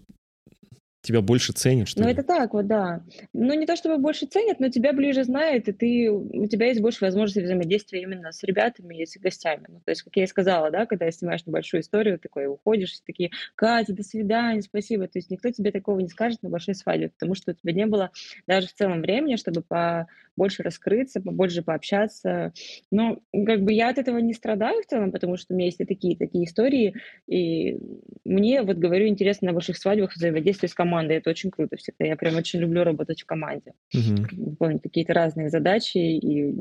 тебя 1.05 1.21
больше 1.21 1.53
ценят, 1.53 1.89
что 1.89 2.01
Ну, 2.01 2.07
ли? 2.07 2.13
это 2.13 2.23
так 2.23 2.53
вот, 2.55 2.67
да. 2.67 3.03
Ну, 3.33 3.55
не 3.55 3.67
то 3.67 3.77
чтобы 3.77 3.99
больше 3.99 4.27
ценят, 4.27 4.59
но 4.59 4.69
тебя 4.69 4.93
ближе 4.93 5.25
знают, 5.25 5.69
и 5.69 5.73
ты, 5.73 6.11
у 6.11 6.47
тебя 6.47 6.67
есть 6.67 6.81
больше 6.81 7.05
возможности 7.05 7.41
взаимодействия 7.41 8.03
именно 8.03 8.33
с 8.33 8.43
ребятами 8.43 9.03
и 9.03 9.07
с 9.07 9.17
гостями. 9.17 9.67
Ну, 9.69 9.81
то 9.85 9.91
есть, 9.91 10.03
как 10.03 10.17
я 10.17 10.25
и 10.25 10.27
сказала, 10.27 10.71
да, 10.71 10.87
когда 10.87 11.11
снимаешь 11.11 11.47
небольшую 11.47 11.83
историю, 11.83 12.19
такой 12.19 12.47
уходишь, 12.47 12.93
все 12.93 13.03
такие, 13.07 13.31
Катя, 13.55 13.93
до 13.93 14.03
свидания, 14.03 14.63
спасибо. 14.63 15.07
То 15.07 15.19
есть 15.19 15.31
никто 15.31 15.51
тебе 15.51 15.71
такого 15.71 16.01
не 16.01 16.09
скажет 16.09 16.43
на 16.43 16.49
большой 16.49 16.75
свадьбе, 16.75 17.11
потому 17.11 17.35
что 17.35 17.53
у 17.53 17.55
тебя 17.55 17.73
не 17.73 17.87
было 17.87 18.11
даже 18.47 18.67
в 18.69 18.75
целом 18.75 19.01
времени, 19.03 19.37
чтобы 19.37 19.63
побольше 19.63 20.63
раскрыться, 20.63 21.21
побольше 21.21 21.63
пообщаться. 21.63 22.53
Но 22.91 23.21
как 23.47 23.63
бы 23.63 23.73
я 23.73 23.91
от 23.91 23.99
этого 23.99 24.19
не 24.19 24.33
страдаю 24.33 24.83
в 24.83 24.87
целом, 24.87 25.13
потому 25.13 25.37
что 25.37 25.53
у 25.53 25.57
меня 25.57 25.67
есть 25.67 25.81
и 25.81 25.85
такие, 25.85 26.17
такие 26.17 26.45
истории, 26.45 26.95
и 27.29 27.79
мне, 28.25 28.63
вот 28.63 28.79
говорю, 28.79 29.07
интересно 29.07 29.49
на 29.49 29.53
больших 29.53 29.77
свадьбах 29.77 30.17
взаимодействие 30.17 30.71
с 30.71 30.75
командой 30.75 30.94
командой. 30.95 31.17
Это 31.17 31.31
очень 31.31 31.51
круто 31.51 31.77
всегда. 31.77 32.07
Я 32.07 32.17
прям 32.17 32.37
очень 32.37 32.61
люблю 32.61 32.85
работать 32.85 33.23
в 33.23 33.27
команде. 33.27 33.73
Угу. 33.93 34.45
Выполнить 34.51 34.83
какие-то 34.83 35.13
разные 35.13 35.49
задачи. 35.49 35.99
И 35.99 36.55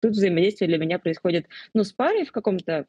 тут 0.00 0.12
взаимодействие 0.12 0.68
для 0.68 0.78
меня 0.78 0.98
происходит, 0.98 1.46
ну, 1.74 1.84
с 1.84 1.92
парой 1.92 2.24
в 2.24 2.32
каком-то 2.32 2.86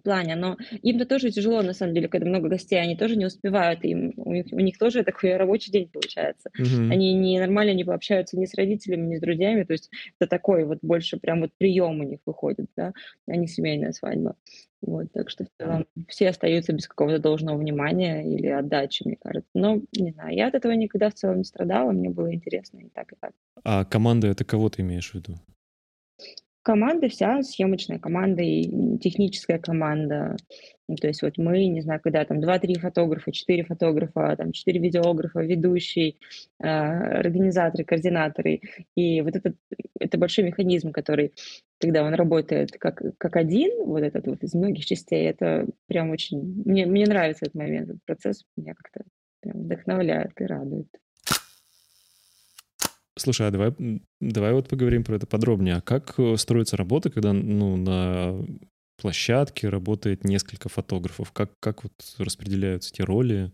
плане, 0.00 0.36
но 0.36 0.56
им-то 0.82 1.06
тоже 1.06 1.30
тяжело, 1.30 1.62
на 1.62 1.74
самом 1.74 1.94
деле, 1.94 2.08
когда 2.08 2.28
много 2.28 2.48
гостей, 2.48 2.80
они 2.80 2.96
тоже 2.96 3.16
не 3.16 3.26
успевают, 3.26 3.84
им, 3.84 4.12
у, 4.16 4.32
них, 4.32 4.46
у 4.52 4.60
них 4.60 4.78
тоже 4.78 5.02
такой 5.04 5.36
рабочий 5.36 5.70
день 5.70 5.88
получается. 5.88 6.50
Угу. 6.58 6.92
Они 6.92 7.14
не 7.14 7.38
нормально 7.38 7.74
не 7.74 7.84
пообщаются 7.84 8.38
ни 8.38 8.46
с 8.46 8.54
родителями, 8.54 9.06
ни 9.06 9.16
с 9.16 9.20
друзьями, 9.20 9.64
то 9.64 9.72
есть 9.72 9.90
это 10.18 10.28
такой 10.28 10.64
вот 10.64 10.78
больше 10.82 11.18
прям 11.18 11.40
вот 11.40 11.50
прием 11.58 12.00
у 12.00 12.04
них 12.04 12.20
выходит, 12.26 12.66
да, 12.76 12.92
а 13.26 13.36
не 13.36 13.46
семейная 13.46 13.92
свадьба. 13.92 14.36
Вот, 14.84 15.12
так 15.12 15.30
что 15.30 15.44
в 15.44 15.48
целом 15.58 15.86
все 16.08 16.30
остаются 16.30 16.72
без 16.72 16.88
какого-то 16.88 17.20
должного 17.20 17.56
внимания 17.56 18.22
или 18.28 18.48
отдачи, 18.48 19.04
мне 19.04 19.16
кажется. 19.16 19.48
Но, 19.54 19.80
не 19.96 20.10
знаю, 20.10 20.34
я 20.34 20.48
от 20.48 20.54
этого 20.54 20.72
никогда 20.72 21.08
в 21.08 21.14
целом 21.14 21.38
не 21.38 21.44
страдала, 21.44 21.92
мне 21.92 22.10
было 22.10 22.34
интересно 22.34 22.80
и 22.80 22.88
так, 22.88 23.12
и 23.12 23.16
так. 23.20 23.32
А 23.62 23.84
команда— 23.84 24.26
это 24.28 24.44
кого 24.44 24.68
ты 24.70 24.82
имеешь 24.82 25.12
в 25.12 25.14
виду? 25.14 25.36
Команда 26.62 27.08
вся, 27.08 27.42
съемочная 27.42 27.98
команда 27.98 28.42
и 28.42 28.98
техническая 28.98 29.58
команда. 29.58 30.36
Ну, 30.88 30.94
то 30.94 31.08
есть 31.08 31.22
вот 31.22 31.36
мы, 31.36 31.66
не 31.66 31.80
знаю, 31.80 32.00
когда 32.00 32.24
там 32.24 32.38
2-3 32.38 32.78
фотографа, 32.78 33.32
4 33.32 33.64
фотографа, 33.64 34.36
там 34.36 34.52
4 34.52 34.78
видеографа, 34.78 35.40
ведущий, 35.40 36.18
э, 36.60 36.66
организаторы, 36.66 37.84
координаторы. 37.84 38.60
И 38.94 39.22
вот 39.22 39.34
этот, 39.34 39.56
это 39.98 40.18
большой 40.18 40.44
механизм, 40.44 40.92
который, 40.92 41.32
когда 41.80 42.04
он 42.04 42.14
работает 42.14 42.72
как, 42.78 43.02
как 43.18 43.36
один, 43.36 43.84
вот 43.84 44.02
этот 44.02 44.26
вот 44.28 44.44
из 44.44 44.54
многих 44.54 44.84
частей, 44.84 45.28
это 45.28 45.66
прям 45.88 46.10
очень... 46.10 46.62
Мне, 46.64 46.86
мне 46.86 47.06
нравится 47.06 47.46
этот 47.46 47.56
момент, 47.56 47.90
этот 47.90 48.04
процесс 48.04 48.44
меня 48.56 48.74
как-то 48.74 49.02
прям 49.40 49.64
вдохновляет 49.64 50.40
и 50.40 50.44
радует. 50.44 50.86
Слушай, 53.18 53.48
а 53.48 53.50
давай, 53.50 53.74
давай 54.20 54.52
вот 54.52 54.68
поговорим 54.68 55.04
про 55.04 55.16
это 55.16 55.26
подробнее. 55.26 55.76
А 55.76 55.80
как 55.80 56.18
э, 56.18 56.36
строится 56.36 56.76
работа, 56.76 57.10
когда 57.10 57.32
ну, 57.32 57.76
на 57.76 58.44
площадке 58.96 59.68
работает 59.68 60.24
несколько 60.24 60.68
фотографов? 60.68 61.32
Как, 61.32 61.52
как 61.60 61.84
вот 61.84 61.92
распределяются 62.18 62.90
эти 62.92 63.02
роли? 63.02 63.52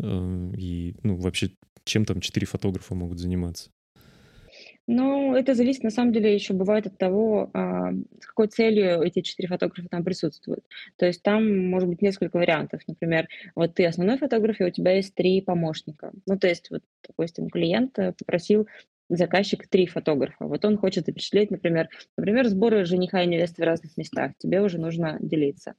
Э, 0.00 0.52
и 0.56 0.96
ну, 1.02 1.16
вообще, 1.16 1.52
чем 1.84 2.06
там 2.06 2.20
четыре 2.20 2.46
фотографа 2.46 2.94
могут 2.94 3.18
заниматься? 3.18 3.70
Ну, 4.90 5.34
это 5.36 5.52
зависит, 5.52 5.82
на 5.84 5.90
самом 5.90 6.14
деле, 6.14 6.32
еще 6.32 6.54
бывает 6.54 6.86
от 6.86 6.96
того, 6.96 7.50
а, 7.52 7.92
с 7.92 8.26
какой 8.26 8.48
целью 8.48 9.02
эти 9.02 9.20
четыре 9.20 9.46
фотографа 9.46 9.86
там 9.90 10.02
присутствуют. 10.02 10.64
То 10.96 11.04
есть 11.04 11.22
там 11.22 11.68
может 11.68 11.90
быть 11.90 12.00
несколько 12.00 12.38
вариантов. 12.38 12.80
Например, 12.86 13.28
вот 13.54 13.74
ты 13.74 13.84
основной 13.84 14.16
фотограф, 14.16 14.58
и 14.60 14.64
у 14.64 14.70
тебя 14.70 14.92
есть 14.92 15.14
три 15.14 15.42
помощника. 15.42 16.10
Ну, 16.26 16.38
то 16.38 16.48
есть, 16.48 16.70
вот, 16.70 16.82
допустим, 17.06 17.50
клиент 17.50 17.98
э, 17.98 18.14
попросил 18.18 18.66
заказчик 19.10 19.68
три 19.68 19.86
фотографа. 19.86 20.46
Вот 20.46 20.64
он 20.64 20.78
хочет 20.78 21.04
запечатлеть, 21.04 21.50
например, 21.50 21.90
например, 22.16 22.48
сборы 22.48 22.86
жениха 22.86 23.22
и 23.22 23.26
невесты 23.26 23.62
в 23.62 23.66
разных 23.66 23.94
местах. 23.98 24.32
Тебе 24.38 24.62
уже 24.62 24.78
нужно 24.78 25.18
делиться. 25.20 25.74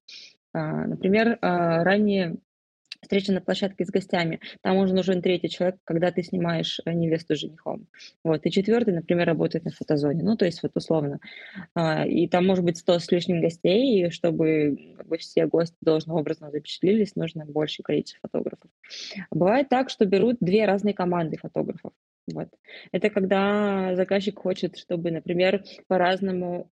А, 0.54 0.86
например, 0.86 1.40
а, 1.42 1.84
ранее 1.84 2.38
встреча 3.02 3.32
на 3.32 3.42
площадке 3.42 3.86
с 3.86 3.90
гостями, 3.90 4.40
там 4.62 4.78
уже 4.78 4.94
нужен 4.94 5.22
третий 5.22 5.50
человек, 5.50 5.80
когда 5.84 6.12
ты 6.12 6.24
снимаешь 6.24 6.80
э, 6.86 6.94
невесту 6.94 7.36
с 7.36 7.40
женихом. 7.40 7.88
Вот. 8.24 8.46
И 8.46 8.52
четвертый, 8.52 8.94
например, 8.94 9.28
работает 9.28 9.66
на 9.66 9.72
фотозоне. 9.72 10.24
Ну, 10.24 10.36
то 10.36 10.46
есть 10.46 10.62
вот 10.64 10.72
условно. 10.76 11.20
А, 11.74 12.06
и 12.06 12.28
там 12.28 12.46
может 12.46 12.64
быть 12.64 12.78
100 12.78 13.00
с 13.00 13.12
лишним 13.12 13.42
гостей, 13.42 14.08
и 14.08 14.10
чтобы 14.10 14.96
как 14.98 15.08
бы, 15.08 15.18
все 15.18 15.46
гости 15.46 15.76
должным 15.82 16.18
образом 16.18 16.52
запечатлелись, 16.52 17.16
нужно 17.16 17.46
большее 17.46 17.84
количество 17.84 18.20
фотографов. 18.22 18.70
Бывает 19.32 19.70
так, 19.70 19.90
что 19.90 20.06
берут 20.06 20.38
две 20.40 20.66
разные 20.66 20.94
команды 20.94 21.38
фотографов. 21.38 21.94
Вот. 22.32 22.50
Это 22.92 23.10
когда 23.10 23.96
заказчик 23.96 24.38
хочет, 24.40 24.78
чтобы, 24.78 25.12
например, 25.12 25.64
по-разному 25.88 26.70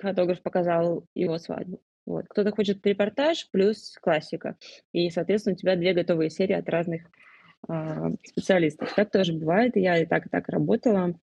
фотограф 0.00 0.42
показал 0.42 1.04
его 1.14 1.38
свадьбу. 1.38 1.80
Вот. 2.06 2.26
Кто-то 2.28 2.52
хочет 2.52 2.86
репортаж 2.86 3.48
плюс 3.50 3.96
классика. 4.00 4.56
И, 4.92 5.10
соответственно, 5.10 5.54
у 5.54 5.58
тебя 5.58 5.76
две 5.76 5.92
готовые 5.92 6.30
серии 6.30 6.54
от 6.54 6.68
разных 6.68 7.02
э, 7.68 8.10
специалистов. 8.24 8.94
Так 8.94 9.10
тоже 9.10 9.32
бывает. 9.32 9.72
Я 9.74 9.98
и 9.98 10.06
так, 10.06 10.26
и 10.26 10.28
так 10.28 10.48
работала. 10.48 11.14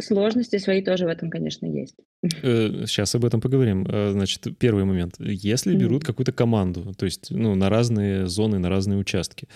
Сложности 0.00 0.56
свои 0.56 0.82
тоже 0.82 1.04
в 1.04 1.08
этом, 1.08 1.28
конечно, 1.28 1.66
есть. 1.66 1.96
Сейчас 2.22 3.14
э, 3.14 3.18
об 3.18 3.26
этом 3.26 3.42
поговорим. 3.42 3.84
Э, 3.86 4.12
значит, 4.12 4.46
первый 4.56 4.84
момент. 4.84 5.16
Если 5.18 5.76
берут 5.76 6.02
mm-hmm. 6.02 6.06
какую-то 6.06 6.32
команду, 6.32 6.94
то 6.94 7.04
есть 7.04 7.30
ну, 7.30 7.54
на 7.54 7.68
разные 7.68 8.26
зоны, 8.26 8.58
на 8.58 8.70
разные 8.70 8.98
участки, 8.98 9.48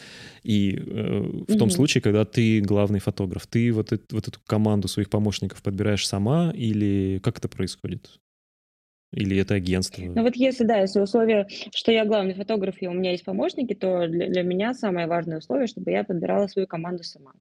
и 0.43 0.77
э, 0.77 0.81
в 0.81 1.45
mm-hmm. 1.45 1.57
том 1.57 1.71
случае, 1.71 2.03
когда 2.03 2.27
ты 2.27 2.61
главный 2.61 2.99
фотограф, 2.99 3.47
ты 3.47 3.73
вот, 3.73 3.93
это, 3.93 4.15
вот 4.15 4.29
эту 4.29 4.41
команду 4.47 4.89
своих 4.89 5.09
помощников 5.09 5.63
подбираешь 5.63 6.07
сама 6.07 6.53
или 6.55 7.19
как 7.23 7.39
это 7.39 7.49
происходит? 7.49 8.19
Или 9.13 9.39
это 9.39 9.55
агентство? 9.55 10.03
Ну 10.03 10.23
вот 10.23 10.37
если, 10.37 10.65
да, 10.65 10.81
если 10.81 11.01
условие, 11.01 11.47
что 11.75 11.93
я 11.93 12.05
главный 12.05 12.35
фотограф 12.35 12.77
и 12.81 12.89
у 12.89 12.93
меня 12.93 13.13
есть 13.13 13.25
помощники, 13.25 13.75
то 13.75 14.07
для, 14.07 14.29
для 14.29 14.43
меня 14.43 14.75
самое 14.75 15.07
важное 15.07 15.39
условие, 15.39 15.69
чтобы 15.69 15.91
я 15.91 16.05
подбирала 16.05 16.49
свою 16.49 16.67
команду 16.67 17.03
сама. 17.03 17.33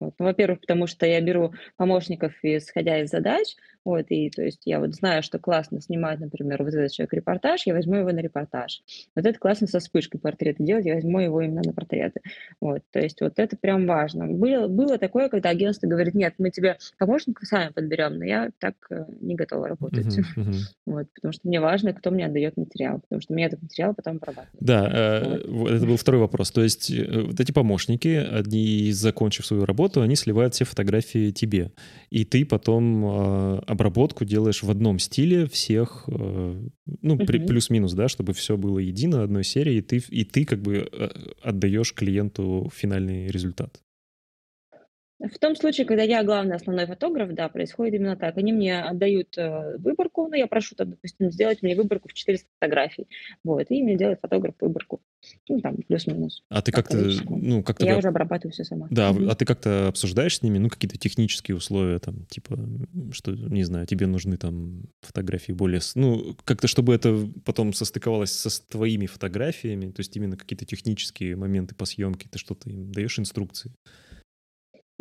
Ну, 0.00 0.12
во-первых, 0.18 0.60
потому 0.60 0.86
что 0.86 1.06
я 1.06 1.20
беру 1.20 1.54
помощников, 1.76 2.32
исходя 2.42 3.00
из 3.00 3.10
задач, 3.10 3.54
вот, 3.84 4.06
и 4.08 4.30
то 4.30 4.42
есть 4.42 4.62
я 4.64 4.80
вот 4.80 4.94
знаю, 4.94 5.22
что 5.22 5.38
классно 5.38 5.80
снимать, 5.80 6.20
например, 6.20 6.62
вот 6.62 6.72
этот 6.72 6.92
человек 6.92 7.14
репортаж, 7.14 7.62
я 7.66 7.74
возьму 7.74 7.96
его 7.96 8.12
на 8.12 8.20
репортаж. 8.20 8.82
Вот 9.16 9.26
это 9.26 9.38
классно 9.38 9.66
со 9.66 9.80
вспышкой 9.80 10.20
портреты 10.20 10.62
делать, 10.62 10.86
я 10.86 10.94
возьму 10.94 11.20
его 11.20 11.40
именно 11.40 11.62
на 11.64 11.72
портреты. 11.72 12.20
Вот, 12.60 12.82
то 12.90 13.00
есть 13.00 13.20
вот 13.20 13.38
это 13.38 13.56
прям 13.56 13.86
важно. 13.86 14.26
Было, 14.26 14.68
было 14.68 14.98
такое, 14.98 15.28
когда 15.28 15.50
агентство 15.50 15.86
говорит, 15.86 16.14
нет, 16.14 16.34
мы 16.38 16.50
тебе 16.50 16.78
помощников 16.98 17.46
сами 17.48 17.72
подберем, 17.72 18.18
но 18.18 18.24
я 18.24 18.50
так 18.58 18.74
э, 18.90 19.04
не 19.20 19.34
готова 19.34 19.68
работать. 19.68 20.18
Uh-huh, 20.18 20.24
uh-huh. 20.36 20.54
Вот, 20.86 21.06
потому 21.14 21.32
что 21.32 21.48
мне 21.48 21.60
важно, 21.60 21.92
кто 21.92 22.10
мне 22.10 22.26
отдает 22.26 22.56
материал, 22.56 23.00
потому 23.00 23.20
что 23.20 23.32
мне 23.34 23.46
этот 23.46 23.62
материал 23.62 23.94
потом 23.94 24.16
обрабатывают. 24.16 24.60
Да, 24.60 25.40
вот. 25.46 25.70
э, 25.70 25.76
это 25.76 25.86
был 25.86 25.96
второй 25.96 26.20
вопрос. 26.20 26.50
То 26.50 26.62
есть 26.62 26.90
э, 26.90 27.22
вот 27.22 27.40
эти 27.40 27.52
помощники, 27.52 28.08
они, 28.08 28.92
закончив 28.92 29.44
свою 29.46 29.64
работу, 29.64 30.02
они 30.02 30.16
сливают 30.16 30.54
все 30.54 30.64
фотографии 30.64 31.30
тебе, 31.30 31.72
и 32.10 32.24
ты 32.24 32.44
потом 32.44 33.04
э, 33.04 33.58
обработку 33.72 34.24
делаешь 34.24 34.62
в 34.62 34.70
одном 34.70 34.98
стиле 34.98 35.46
всех, 35.46 36.04
э, 36.06 36.68
ну, 37.02 37.16
uh 37.16 37.46
плюс-минус, 37.46 37.92
да, 37.94 38.08
чтобы 38.08 38.32
все 38.32 38.56
было 38.56 38.78
едино, 38.78 39.22
одной 39.22 39.44
серии, 39.44 39.76
и 39.76 39.82
ты, 39.82 40.02
и 40.08 40.24
ты 40.24 40.44
как 40.44 40.62
бы 40.62 40.88
э, 40.90 41.08
отдаешь 41.42 41.92
клиенту 41.92 42.70
финальный 42.74 43.28
результат. 43.28 43.81
В 45.30 45.38
том 45.38 45.54
случае, 45.54 45.86
когда 45.86 46.02
я 46.02 46.24
главный 46.24 46.56
основной 46.56 46.86
фотограф, 46.86 47.32
да, 47.32 47.48
происходит 47.48 47.94
именно 47.94 48.16
так. 48.16 48.36
Они 48.36 48.52
мне 48.52 48.80
отдают 48.80 49.38
э, 49.38 49.76
выборку, 49.78 50.26
ну, 50.26 50.34
я 50.34 50.48
прошу, 50.48 50.74
там, 50.74 50.90
допустим, 50.90 51.30
сделать 51.30 51.62
мне 51.62 51.76
выборку 51.76 52.08
в 52.08 52.12
400 52.12 52.48
фотографий, 52.58 53.06
вот, 53.44 53.66
и 53.70 53.82
мне 53.82 53.96
делает 53.96 54.18
фотограф 54.20 54.54
выборку, 54.60 55.00
ну, 55.48 55.60
там, 55.60 55.76
плюс-минус. 55.76 56.42
А 56.48 56.60
ты 56.60 56.72
как-то, 56.72 56.96
ну, 57.28 57.62
как-то... 57.62 57.86
Я 57.86 57.98
уже 57.98 58.08
обрабатываю 58.08 58.52
все 58.52 58.64
сама. 58.64 58.88
Да, 58.90 59.10
mm-hmm. 59.10 59.30
а 59.30 59.34
ты 59.36 59.44
как-то 59.44 59.88
обсуждаешь 59.88 60.38
с 60.38 60.42
ними, 60.42 60.58
ну, 60.58 60.68
какие-то 60.68 60.98
технические 60.98 61.56
условия, 61.56 62.00
там, 62.00 62.26
типа, 62.26 62.58
что, 63.12 63.30
не 63.30 63.62
знаю, 63.62 63.86
тебе 63.86 64.06
нужны 64.06 64.36
там 64.36 64.84
фотографии 65.02 65.52
более... 65.52 65.80
Ну, 65.94 66.36
как-то, 66.44 66.66
чтобы 66.66 66.94
это 66.94 67.28
потом 67.44 67.72
состыковалось 67.74 68.32
со 68.32 68.50
с 68.50 68.60
твоими 68.60 69.06
фотографиями, 69.06 69.90
то 69.92 70.00
есть 70.00 70.16
именно 70.16 70.36
какие-то 70.36 70.64
технические 70.64 71.36
моменты 71.36 71.74
по 71.74 71.84
съемке, 71.84 72.28
ты 72.28 72.38
что-то 72.38 72.68
им 72.68 72.90
даешь 72.90 73.18
инструкции? 73.18 73.72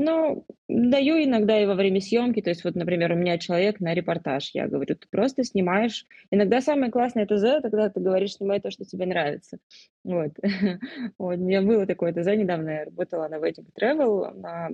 Ну, 0.03 0.47
даю 0.67 1.23
иногда 1.23 1.61
и 1.61 1.67
во 1.67 1.75
время 1.75 2.01
съемки. 2.01 2.41
То 2.41 2.49
есть 2.49 2.63
вот, 2.63 2.73
например, 2.73 3.11
у 3.11 3.15
меня 3.15 3.37
человек 3.37 3.79
на 3.79 3.93
репортаж. 3.93 4.49
Я 4.55 4.67
говорю, 4.67 4.95
ты 4.95 5.07
просто 5.11 5.43
снимаешь. 5.43 6.07
Иногда 6.31 6.59
самое 6.59 6.91
классное 6.91 7.27
ТЗ, 7.27 7.61
когда 7.61 7.87
ты 7.89 7.99
говоришь, 7.99 8.33
снимай 8.33 8.59
то, 8.59 8.71
что 8.71 8.83
тебе 8.83 9.05
нравится. 9.05 9.59
Вот. 10.03 10.31
вот. 11.19 11.37
У 11.37 11.43
меня 11.43 11.61
было 11.61 11.85
такое 11.85 12.13
ТЗ 12.13 12.35
недавно. 12.35 12.69
Я 12.69 12.85
работала 12.85 13.27
на 13.27 13.35
Wedding 13.35 13.67
Travel, 13.79 14.33
на 14.39 14.69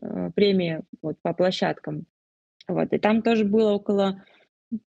э, 0.00 0.30
премии 0.36 0.82
вот, 1.02 1.16
по 1.22 1.34
площадкам. 1.34 2.06
Вот. 2.68 2.92
И 2.92 2.98
там 2.98 3.22
тоже 3.22 3.44
было 3.44 3.72
около 3.72 4.22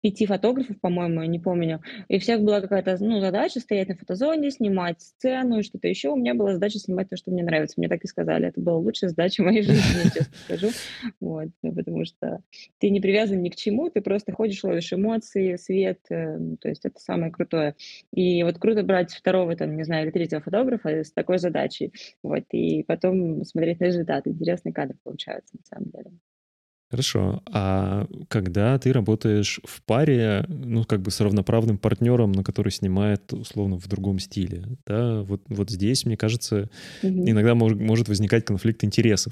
пяти 0.01 0.25
фотографов, 0.25 0.79
по-моему, 0.79 1.23
не 1.23 1.39
помню. 1.39 1.81
И 2.07 2.17
у 2.17 2.19
всех 2.19 2.41
была 2.41 2.59
какая-то 2.61 2.97
ну, 2.99 3.19
задача 3.19 3.59
стоять 3.59 3.89
на 3.89 3.95
фотозоне, 3.95 4.51
снимать 4.51 5.01
сцену 5.01 5.59
и 5.59 5.63
что-то 5.63 5.87
еще. 5.87 6.09
У 6.09 6.15
меня 6.15 6.33
была 6.33 6.53
задача 6.53 6.79
снимать 6.79 7.09
то, 7.09 7.17
что 7.17 7.31
мне 7.31 7.43
нравится. 7.43 7.75
Мне 7.77 7.87
так 7.87 8.03
и 8.03 8.07
сказали. 8.07 8.47
Это 8.47 8.59
была 8.59 8.77
лучшая 8.77 9.09
задача 9.09 9.43
моей 9.43 9.61
жизни, 9.61 10.09
честно 10.13 10.35
скажу. 10.45 10.69
Вот, 11.19 11.49
потому 11.61 12.05
что 12.05 12.41
ты 12.79 12.89
не 12.89 12.99
привязан 12.99 13.41
ни 13.41 13.49
к 13.49 13.55
чему, 13.55 13.89
ты 13.89 14.01
просто 14.01 14.31
ходишь, 14.31 14.63
ловишь 14.63 14.91
эмоции, 14.91 15.55
свет. 15.55 15.99
Э, 16.09 16.37
ну, 16.37 16.57
то 16.57 16.69
есть 16.69 16.85
это 16.85 16.99
самое 16.99 17.31
крутое. 17.31 17.75
И 18.13 18.43
вот 18.43 18.57
круто 18.57 18.83
брать 18.83 19.13
второго, 19.13 19.55
там, 19.55 19.75
не 19.75 19.83
знаю, 19.83 20.05
или 20.05 20.11
третьего 20.11 20.41
фотографа 20.41 20.89
с 20.89 21.11
такой 21.11 21.37
задачей. 21.37 21.93
Вот, 22.23 22.43
и 22.51 22.83
потом 22.83 23.45
смотреть 23.45 23.79
на 23.79 23.85
результат. 23.85 24.27
Интересный 24.27 24.73
кадр 24.73 24.95
получается, 25.03 25.55
на 25.57 25.63
самом 25.65 25.91
деле. 25.91 26.11
Хорошо. 26.91 27.41
А 27.49 28.05
когда 28.27 28.77
ты 28.77 28.91
работаешь 28.91 29.61
в 29.63 29.81
паре, 29.83 30.45
ну, 30.49 30.83
как 30.83 31.01
бы 31.01 31.09
с 31.09 31.21
равноправным 31.21 31.77
партнером, 31.77 32.33
на 32.33 32.43
который 32.43 32.69
снимает, 32.69 33.31
условно, 33.31 33.77
в 33.77 33.87
другом 33.87 34.19
стиле, 34.19 34.65
да, 34.85 35.21
вот, 35.21 35.41
вот 35.47 35.69
здесь, 35.69 36.05
мне 36.05 36.17
кажется, 36.17 36.69
mm-hmm. 37.01 37.29
иногда 37.29 37.55
мож, 37.55 37.75
может 37.75 38.09
возникать 38.09 38.43
конфликт 38.43 38.83
интересов. 38.83 39.31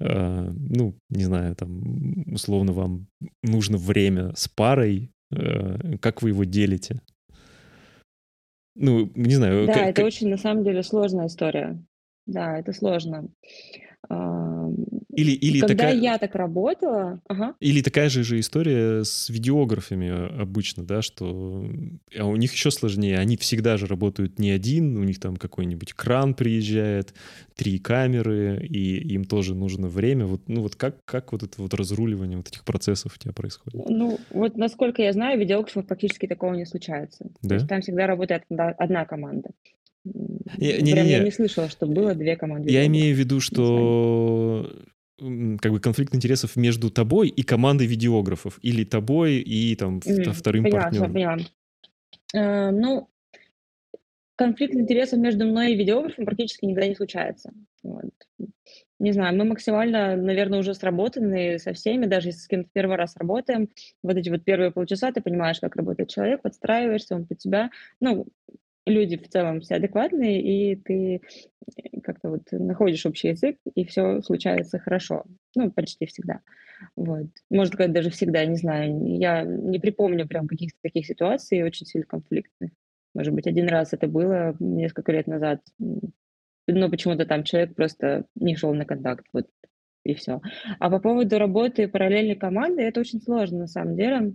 А, 0.00 0.52
ну, 0.52 0.98
не 1.08 1.22
знаю, 1.22 1.54
там, 1.54 2.34
условно, 2.34 2.72
вам 2.72 3.06
нужно 3.44 3.76
время 3.76 4.32
с 4.34 4.48
парой, 4.48 5.12
а, 5.32 5.96
как 6.00 6.20
вы 6.22 6.30
его 6.30 6.42
делите? 6.42 7.00
Ну, 8.74 9.12
не 9.14 9.36
знаю. 9.36 9.68
Да, 9.68 9.86
это 9.86 10.04
очень, 10.04 10.28
на 10.28 10.36
самом 10.36 10.64
деле, 10.64 10.82
сложная 10.82 11.28
история. 11.28 11.80
Да, 12.26 12.58
это 12.58 12.72
сложно. 12.72 13.28
Или, 14.10 15.32
или 15.32 15.58
Когда 15.60 15.74
такая... 15.74 15.96
я 15.96 16.18
так 16.18 16.34
работала... 16.36 17.20
Ага. 17.26 17.56
Или 17.58 17.82
такая 17.82 18.08
же, 18.08 18.22
же 18.22 18.38
история 18.38 19.02
с 19.02 19.28
видеографами 19.28 20.08
а, 20.10 20.42
обычно, 20.42 20.84
да, 20.84 21.02
что... 21.02 21.68
А 22.16 22.24
у 22.24 22.36
них 22.36 22.52
еще 22.52 22.70
сложнее. 22.70 23.18
Они 23.18 23.36
всегда 23.36 23.76
же 23.78 23.86
работают 23.86 24.38
не 24.38 24.50
один, 24.50 24.96
у 24.96 25.02
них 25.02 25.18
там 25.18 25.36
какой-нибудь 25.36 25.94
кран 25.94 26.34
приезжает, 26.34 27.14
три 27.56 27.80
камеры, 27.80 28.64
и 28.64 29.12
им 29.14 29.24
тоже 29.24 29.56
нужно 29.56 29.88
время. 29.88 30.26
Вот, 30.26 30.42
ну 30.46 30.62
вот 30.62 30.76
как, 30.76 31.04
как 31.04 31.32
вот 31.32 31.42
это 31.42 31.60
вот 31.60 31.74
разруливание 31.74 32.36
вот 32.36 32.46
этих 32.46 32.64
процессов 32.64 33.16
у 33.16 33.18
тебя 33.18 33.32
происходит? 33.32 33.88
Ну, 33.88 34.20
вот 34.30 34.56
насколько 34.56 35.02
я 35.02 35.12
знаю, 35.12 35.40
видеографов 35.40 35.84
практически 35.84 36.26
такого 36.26 36.54
не 36.54 36.64
случается. 36.64 37.30
Да? 37.42 37.48
То 37.48 37.54
есть 37.56 37.68
там 37.68 37.80
всегда 37.80 38.06
работает 38.06 38.44
одна 38.48 39.04
команда. 39.04 39.50
Не, 40.56 40.82
не, 40.82 40.92
Прям 40.92 41.06
не, 41.06 41.12
я 41.12 41.18
не 41.24 41.30
слышала, 41.30 41.68
что 41.68 41.86
было 41.86 42.14
две 42.14 42.36
команды. 42.36 42.70
Я 42.70 42.86
имею 42.86 43.14
в 43.14 43.18
виду, 43.18 43.40
что 43.40 44.70
как 45.18 45.72
бы 45.72 45.80
конфликт 45.80 46.14
интересов 46.14 46.56
между 46.56 46.90
тобой 46.90 47.28
и 47.28 47.42
командой 47.42 47.86
видеографов, 47.86 48.58
или 48.62 48.84
тобой 48.84 49.36
и 49.36 49.74
там 49.74 49.98
mm, 49.98 50.32
вторым 50.32 50.64
поняла, 50.64 50.82
партнером. 50.82 51.12
Поняла. 51.12 51.38
Э, 52.34 52.70
ну, 52.70 53.08
конфликт 54.36 54.74
интересов 54.74 55.18
между 55.18 55.44
мной 55.44 55.72
и 55.72 55.76
видеографом 55.76 56.24
практически 56.24 56.66
никогда 56.66 56.86
не 56.86 56.94
случается. 56.94 57.52
Вот. 57.82 58.10
Не 59.00 59.12
знаю, 59.12 59.36
мы 59.36 59.44
максимально, 59.44 60.16
наверное, 60.16 60.58
уже 60.60 60.74
сработаны 60.74 61.58
со 61.58 61.72
всеми, 61.72 62.06
даже 62.06 62.28
если 62.28 62.40
с 62.40 62.48
кем-то 62.48 62.68
первый 62.72 62.96
раз 62.96 63.16
работаем, 63.16 63.68
вот 64.02 64.16
эти 64.16 64.28
вот 64.28 64.44
первые 64.44 64.72
полчаса 64.72 65.12
ты 65.12 65.20
понимаешь, 65.20 65.60
как 65.60 65.76
работает 65.76 66.08
человек, 66.08 66.42
подстраиваешься, 66.42 67.14
он 67.14 67.26
под 67.26 67.38
тебя. 67.38 67.70
Ну, 68.00 68.26
люди 68.88 69.16
в 69.16 69.28
целом 69.28 69.60
все 69.60 69.76
адекватные, 69.76 70.40
и 70.40 70.76
ты 70.76 71.20
э, 71.76 72.00
как-то 72.02 72.30
вот 72.30 72.42
находишь 72.52 73.06
общий 73.06 73.28
язык, 73.28 73.56
и 73.74 73.84
все 73.84 74.20
случается 74.22 74.78
хорошо. 74.78 75.24
Ну, 75.54 75.70
почти 75.70 76.06
всегда. 76.06 76.40
Вот. 76.96 77.26
Может, 77.50 77.74
сказать, 77.74 77.92
даже 77.92 78.10
всегда, 78.10 78.44
не 78.44 78.56
знаю. 78.56 79.18
Я 79.18 79.42
не 79.44 79.78
припомню 79.78 80.26
прям 80.26 80.46
каких-то 80.46 80.78
таких 80.82 81.06
ситуаций 81.06 81.62
очень 81.62 81.86
сильно 81.86 82.06
конфликтных. 82.06 82.70
Может 83.14 83.34
быть, 83.34 83.46
один 83.46 83.68
раз 83.68 83.92
это 83.92 84.06
было 84.06 84.54
несколько 84.60 85.12
лет 85.12 85.26
назад. 85.26 85.60
Но 85.78 86.90
почему-то 86.90 87.24
там 87.24 87.44
человек 87.44 87.74
просто 87.74 88.26
не 88.34 88.54
шел 88.54 88.74
на 88.74 88.84
контакт. 88.84 89.26
Вот 89.32 89.46
и 90.04 90.14
все. 90.14 90.40
А 90.78 90.90
по 90.90 91.00
поводу 91.00 91.38
работы 91.38 91.88
параллельной 91.88 92.36
команды, 92.36 92.82
это 92.82 93.00
очень 93.00 93.20
сложно 93.20 93.60
на 93.60 93.66
самом 93.66 93.96
деле. 93.96 94.34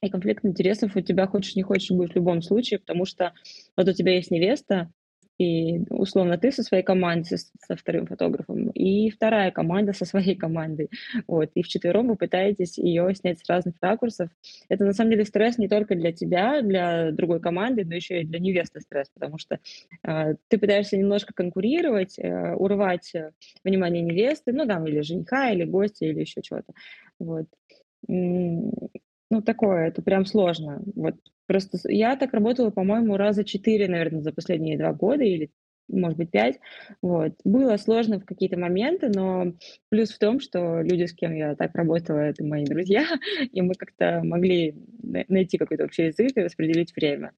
И 0.00 0.10
конфликт 0.10 0.44
интересов 0.44 0.96
у 0.96 1.00
тебя, 1.00 1.26
хочешь 1.26 1.56
не 1.56 1.62
хочешь, 1.62 1.90
будет 1.90 2.12
в 2.12 2.16
любом 2.16 2.42
случае, 2.42 2.80
потому 2.80 3.04
что 3.04 3.32
вот 3.76 3.88
у 3.88 3.92
тебя 3.92 4.14
есть 4.14 4.30
невеста, 4.30 4.90
и 5.38 5.80
условно 5.90 6.38
ты 6.38 6.52
со 6.52 6.62
своей 6.62 6.84
командой, 6.84 7.36
со, 7.36 7.76
вторым 7.76 8.06
фотографом, 8.06 8.70
и 8.70 9.10
вторая 9.10 9.50
команда 9.50 9.92
со 9.92 10.04
своей 10.04 10.36
командой. 10.36 10.90
Вот. 11.26 11.50
И 11.54 11.62
вчетвером 11.62 12.08
вы 12.08 12.16
пытаетесь 12.16 12.78
ее 12.78 13.12
снять 13.14 13.40
с 13.40 13.48
разных 13.48 13.74
ракурсов. 13.80 14.30
Это 14.68 14.84
на 14.84 14.92
самом 14.92 15.10
деле 15.10 15.24
стресс 15.24 15.58
не 15.58 15.68
только 15.68 15.96
для 15.96 16.12
тебя, 16.12 16.62
для 16.62 17.10
другой 17.10 17.40
команды, 17.40 17.84
но 17.84 17.94
еще 17.94 18.20
и 18.20 18.24
для 18.24 18.38
невесты 18.38 18.80
стресс, 18.80 19.08
потому 19.12 19.38
что 19.38 19.58
э, 20.06 20.34
ты 20.48 20.58
пытаешься 20.58 20.96
немножко 20.96 21.32
конкурировать, 21.34 22.18
э, 22.18 22.54
урвать 22.54 23.12
э, 23.14 23.32
внимание 23.64 24.02
невесты, 24.02 24.52
ну 24.52 24.66
там, 24.66 24.86
или 24.86 25.00
жениха, 25.00 25.50
или 25.50 25.64
гостя, 25.64 26.06
или 26.06 26.20
еще 26.20 26.42
чего-то. 26.42 26.72
Вот. 27.18 27.46
Ну, 29.34 29.42
такое, 29.42 29.88
это 29.88 30.00
прям 30.00 30.26
сложно. 30.26 30.80
Вот 30.94 31.16
просто 31.48 31.76
я 31.88 32.14
так 32.14 32.32
работала, 32.32 32.70
по-моему, 32.70 33.16
раза 33.16 33.42
четыре, 33.42 33.88
наверное, 33.88 34.22
за 34.22 34.32
последние 34.32 34.78
два 34.78 34.92
года 34.92 35.24
или 35.24 35.50
может 35.88 36.16
быть, 36.16 36.30
пять. 36.30 36.60
Вот. 37.02 37.32
Было 37.44 37.76
сложно 37.76 38.18
в 38.18 38.24
какие-то 38.24 38.58
моменты, 38.58 39.10
но 39.14 39.52
плюс 39.90 40.12
в 40.12 40.18
том, 40.18 40.40
что 40.40 40.80
люди, 40.80 41.04
с 41.04 41.12
кем 41.12 41.34
я 41.34 41.56
так 41.56 41.74
работала, 41.74 42.18
это 42.20 42.42
мои 42.44 42.64
друзья, 42.64 43.04
и 43.52 43.60
мы 43.60 43.74
как-то 43.74 44.22
могли 44.24 44.76
найти 45.02 45.58
какой-то 45.58 45.84
общий 45.84 46.04
язык 46.04 46.30
и 46.36 46.42
распределить 46.42 46.94
время. 46.94 47.32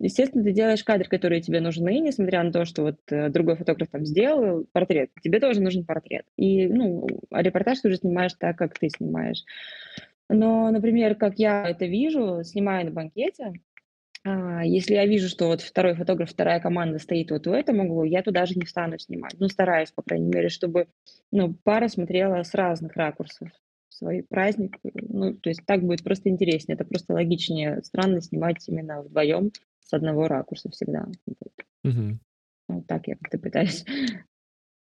Естественно, 0.00 0.42
ты 0.42 0.50
делаешь 0.50 0.82
кадры, 0.82 1.08
которые 1.08 1.40
тебе 1.40 1.60
нужны, 1.60 2.00
несмотря 2.00 2.42
на 2.42 2.52
то, 2.52 2.64
что 2.64 2.82
вот 2.82 2.96
э, 3.10 3.28
другой 3.28 3.54
фотограф 3.54 3.90
там 3.90 4.04
сделал 4.04 4.66
портрет. 4.72 5.10
Тебе 5.22 5.38
тоже 5.38 5.60
нужен 5.60 5.84
портрет. 5.84 6.24
И, 6.36 6.66
ну, 6.66 7.06
а 7.30 7.42
репортаж 7.42 7.78
ты 7.80 7.88
уже 7.88 7.98
снимаешь 7.98 8.32
так, 8.32 8.56
как 8.58 8.76
ты 8.76 8.88
снимаешь. 8.88 9.44
Но, 10.34 10.70
например, 10.70 11.14
как 11.14 11.38
я 11.38 11.68
это 11.68 11.86
вижу, 11.86 12.42
снимая 12.44 12.84
на 12.84 12.90
банкете, 12.90 13.52
а, 14.26 14.64
если 14.64 14.94
я 14.94 15.06
вижу, 15.06 15.28
что 15.28 15.46
вот 15.46 15.60
второй 15.60 15.94
фотограф, 15.94 16.30
вторая 16.30 16.58
команда 16.58 16.98
стоит 16.98 17.30
вот 17.30 17.46
в 17.46 17.52
этом 17.52 17.80
углу, 17.80 18.04
я 18.04 18.22
туда 18.22 18.40
даже 18.40 18.54
не 18.54 18.64
встану 18.64 18.98
снимать. 18.98 19.34
Ну, 19.38 19.48
стараюсь, 19.48 19.92
по 19.92 20.02
крайней 20.02 20.28
мере, 20.28 20.48
чтобы 20.48 20.88
ну, 21.30 21.54
пара 21.62 21.88
смотрела 21.88 22.42
с 22.42 22.54
разных 22.54 22.96
ракурсов 22.96 23.50
свой 23.90 24.24
праздник. 24.28 24.78
Ну, 24.82 25.34
то 25.34 25.50
есть 25.50 25.64
так 25.66 25.82
будет 25.82 26.02
просто 26.02 26.28
интереснее. 26.30 26.74
Это 26.74 26.84
просто 26.84 27.12
логичнее. 27.12 27.82
Странно 27.84 28.20
снимать 28.20 28.66
именно 28.66 29.02
вдвоем 29.02 29.52
с 29.80 29.92
одного 29.92 30.26
ракурса 30.26 30.70
всегда. 30.70 31.06
Угу. 31.84 32.18
Вот 32.68 32.86
так 32.86 33.06
я 33.06 33.16
как-то 33.16 33.38
пытаюсь 33.38 33.84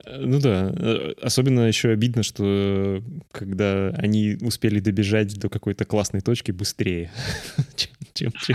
ну 0.06 0.40
да, 0.40 0.74
э, 0.76 1.14
особенно 1.22 1.62
еще 1.62 1.90
обидно, 1.90 2.24
что 2.24 3.02
когда 3.32 3.90
они 3.90 4.38
успели 4.42 4.80
добежать 4.80 5.40
до 5.40 5.50
какой-то 5.50 5.86
классной 5.86 6.22
точки 6.22 6.52
быстрее, 6.52 7.10
чем, 8.14 8.32
ты. 8.46 8.54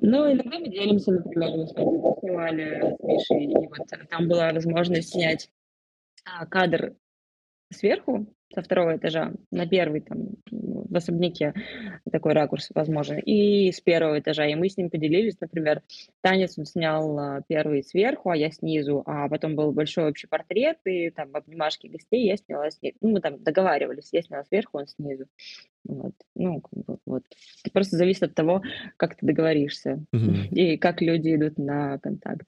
Ну, 0.00 0.30
иногда 0.30 0.58
мы 0.58 0.68
делимся, 0.68 1.12
например, 1.12 1.50
мы 1.56 1.66
снимали 1.66 2.96
с 2.96 3.02
Мишей, 3.02 3.44
и 3.46 3.56
вот 3.56 4.08
там 4.10 4.28
была 4.28 4.52
возможность 4.52 5.10
снять 5.10 5.48
а, 6.24 6.44
кадр 6.46 6.94
сверху, 7.72 8.26
со 8.54 8.62
второго 8.62 8.96
этажа 8.96 9.32
на 9.50 9.66
первый 9.66 10.00
там 10.00 10.36
в 10.50 10.96
особняке 10.96 11.54
такой 12.10 12.32
ракурс 12.32 12.68
возможен, 12.74 13.18
и 13.18 13.72
с 13.72 13.80
первого 13.80 14.20
этажа. 14.20 14.46
И 14.46 14.54
мы 14.54 14.68
с 14.68 14.76
ним 14.76 14.90
поделились, 14.90 15.40
например, 15.40 15.82
танец 16.20 16.56
он 16.56 16.66
снял 16.66 17.18
а, 17.18 17.42
первый 17.48 17.82
сверху, 17.82 18.30
а 18.30 18.36
я 18.36 18.50
снизу, 18.50 19.02
а 19.06 19.28
потом 19.28 19.56
был 19.56 19.72
большой 19.72 20.08
общий 20.08 20.28
портрет, 20.28 20.78
и 20.84 21.10
там 21.10 21.30
обнимашки 21.32 21.88
гостей 21.88 22.26
я 22.26 22.36
сняла 22.36 22.70
снизу. 22.70 22.96
Ну, 23.00 23.10
мы 23.10 23.20
там 23.20 23.42
договаривались, 23.42 24.10
я 24.12 24.22
сняла 24.22 24.44
сверху, 24.44 24.78
он 24.78 24.86
снизу. 24.86 25.26
Вот. 25.84 26.14
Ну, 26.34 26.62
вот. 27.06 27.24
Это 27.64 27.72
просто 27.72 27.96
зависит 27.96 28.22
от 28.22 28.34
того, 28.34 28.62
как 28.96 29.16
ты 29.16 29.26
договоришься 29.26 30.04
mm-hmm. 30.14 30.48
и 30.50 30.76
как 30.76 31.02
люди 31.02 31.34
идут 31.34 31.58
на 31.58 31.98
контакт. 31.98 32.46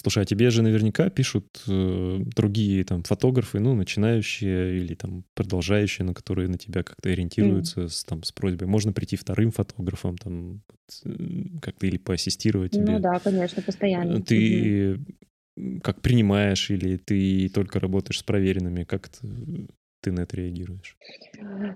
Слушай, 0.00 0.22
а 0.22 0.26
тебе 0.26 0.48
же 0.48 0.62
наверняка 0.62 1.10
пишут 1.10 1.62
э, 1.68 2.20
другие 2.34 2.84
там 2.84 3.02
фотографы, 3.02 3.60
ну, 3.60 3.74
начинающие 3.74 4.78
или 4.78 4.94
там 4.94 5.24
продолжающие, 5.34 6.06
на 6.06 6.14
которые 6.14 6.48
на 6.48 6.56
тебя 6.56 6.82
как-то 6.82 7.10
ориентируются 7.10 7.82
mm. 7.82 7.88
с, 7.88 8.04
там, 8.04 8.22
с 8.22 8.32
просьбой. 8.32 8.66
Можно 8.66 8.94
прийти 8.94 9.16
вторым 9.16 9.50
фотографом, 9.50 10.16
там, 10.16 10.62
как-то 11.60 11.86
или 11.86 11.98
поассистировать 11.98 12.72
тебе. 12.72 12.92
Ну 12.92 12.98
да, 12.98 13.18
конечно, 13.18 13.60
постоянно. 13.60 14.18
Э, 14.18 14.22
ты 14.22 14.94
mm-hmm. 15.58 15.80
как 15.82 16.00
принимаешь 16.00 16.70
или 16.70 16.96
ты 16.96 17.50
только 17.50 17.78
работаешь 17.78 18.20
с 18.20 18.22
проверенными? 18.22 18.84
Как 18.84 19.10
ты 20.00 20.12
на 20.12 20.20
это 20.20 20.36
реагируешь? 20.36 20.96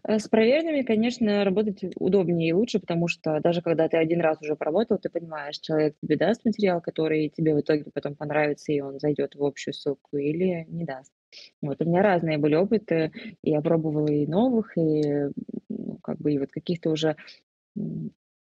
Э, 0.04 0.18
с 0.18 0.28
проверенными, 0.28 0.82
конечно, 0.82 1.44
работать 1.44 1.84
удобнее 1.96 2.50
и 2.50 2.52
лучше, 2.52 2.80
потому 2.80 3.08
что 3.08 3.40
даже 3.40 3.62
когда 3.62 3.88
ты 3.88 3.96
один 3.96 4.20
раз 4.20 4.40
уже 4.40 4.56
поработал, 4.56 4.98
ты 4.98 5.08
понимаешь, 5.08 5.58
человек 5.58 5.96
тебе 6.00 6.16
даст 6.16 6.44
материал, 6.44 6.80
который 6.80 7.28
тебе 7.28 7.54
в 7.54 7.60
итоге 7.60 7.84
потом 7.92 8.14
понравится, 8.14 8.72
и 8.72 8.80
он 8.80 8.98
зайдет 8.98 9.34
в 9.34 9.44
общую 9.44 9.74
ссылку, 9.74 10.16
или 10.16 10.64
не 10.68 10.84
даст. 10.84 11.12
Вот, 11.60 11.80
у 11.80 11.84
меня 11.84 12.02
разные 12.02 12.38
были 12.38 12.54
опыты, 12.54 13.12
и 13.42 13.50
я 13.50 13.60
пробовала 13.60 14.08
и 14.08 14.26
новых, 14.26 14.76
и 14.78 15.30
ну, 15.68 15.98
как 16.02 16.18
бы 16.18 16.32
и 16.32 16.38
вот 16.38 16.50
каких-то 16.50 16.90
уже 16.90 17.16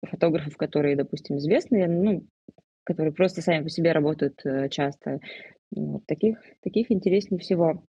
фотографов, 0.04 0.58
которые, 0.58 0.96
допустим, 0.96 1.38
известные, 1.38 1.88
ну, 1.88 2.26
которые 2.84 3.14
просто 3.14 3.42
сами 3.42 3.64
по 3.64 3.70
себе 3.70 3.92
работают 3.92 4.42
э, 4.46 4.70
часто. 4.70 5.20
Вот, 5.72 6.06
таких, 6.06 6.40
таких 6.62 6.92
интереснее 6.92 7.40
всего, 7.40 7.86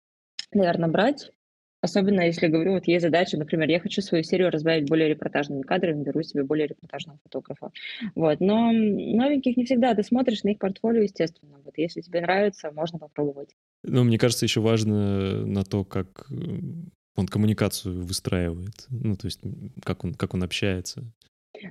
наверное, 0.52 0.90
брать, 0.90 1.32
Особенно 1.82 2.20
если 2.20 2.46
говорю, 2.46 2.74
вот 2.74 2.86
есть 2.86 3.02
задача, 3.02 3.36
например, 3.36 3.68
я 3.68 3.80
хочу 3.80 4.02
свою 4.02 4.22
серию 4.22 4.50
разбавить 4.50 4.88
более 4.88 5.08
репортажными 5.08 5.62
кадрами, 5.62 6.04
беру 6.04 6.22
себе 6.22 6.44
более 6.44 6.68
репортажного 6.68 7.18
фотографа. 7.24 7.72
Вот. 8.14 8.38
Но 8.38 8.70
новеньких 8.70 9.56
не 9.56 9.64
всегда. 9.64 9.92
Ты 9.92 10.04
смотришь 10.04 10.44
на 10.44 10.50
их 10.50 10.58
портфолио, 10.58 11.02
естественно. 11.02 11.58
Вот 11.64 11.74
если 11.76 12.00
тебе 12.00 12.20
нравится, 12.20 12.70
можно 12.70 13.00
попробовать. 13.00 13.56
Ну, 13.82 14.04
мне 14.04 14.16
кажется, 14.16 14.44
еще 14.44 14.60
важно 14.60 15.44
на 15.44 15.64
то, 15.64 15.84
как 15.84 16.26
э, 16.30 16.34
он 17.16 17.26
коммуникацию 17.26 18.04
выстраивает. 18.04 18.86
Ну, 18.88 19.16
то 19.16 19.26
есть 19.26 19.40
как 19.84 20.04
он, 20.04 20.14
как 20.14 20.34
он 20.34 20.44
общается. 20.44 21.02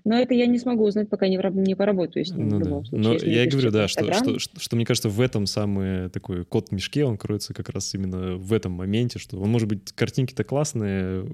Но 0.03 0.19
это 0.19 0.33
я 0.33 0.45
не 0.45 0.59
смогу 0.59 0.85
узнать, 0.85 1.09
пока 1.09 1.27
не, 1.27 1.39
не 1.61 1.75
поработаю 1.75 2.25
с 2.25 2.31
ним 2.31 2.49
ну, 2.49 2.57
в 2.57 2.59
любом 2.59 2.83
да. 2.83 2.89
случае. 2.89 3.09
Но 3.09 3.31
я 3.31 3.43
и 3.45 3.49
говорю, 3.49 3.71
да, 3.71 3.87
что, 3.87 4.11
что, 4.13 4.39
что, 4.39 4.59
что, 4.59 4.75
мне 4.75 4.85
кажется, 4.85 5.09
в 5.09 5.21
этом 5.21 5.45
самый 5.45 6.09
такой 6.09 6.45
код 6.45 6.69
в 6.69 6.71
мешке, 6.71 7.05
он 7.05 7.17
кроется 7.17 7.53
как 7.53 7.69
раз 7.69 7.93
именно 7.93 8.35
в 8.35 8.53
этом 8.53 8.71
моменте, 8.73 9.19
что 9.19 9.39
он 9.39 9.49
может 9.49 9.67
быть, 9.67 9.91
картинки-то 9.93 10.43
классные 10.43 11.25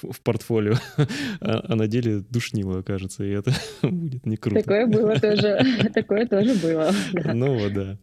в, 0.00 0.12
в 0.12 0.20
портфолио, 0.22 0.74
а, 1.40 1.64
а 1.68 1.74
на 1.76 1.86
деле 1.86 2.20
душнило, 2.20 2.82
кажется, 2.82 3.24
и 3.24 3.30
это 3.30 3.52
будет 3.82 4.26
не 4.26 4.36
круто. 4.36 4.62
Такое 4.62 4.86
было 4.86 5.18
тоже, 5.18 5.60
такое 5.94 6.26
тоже 6.26 6.54
было. 6.54 6.90
Ну 7.12 7.58
вот, 7.58 7.72
да. 7.72 7.98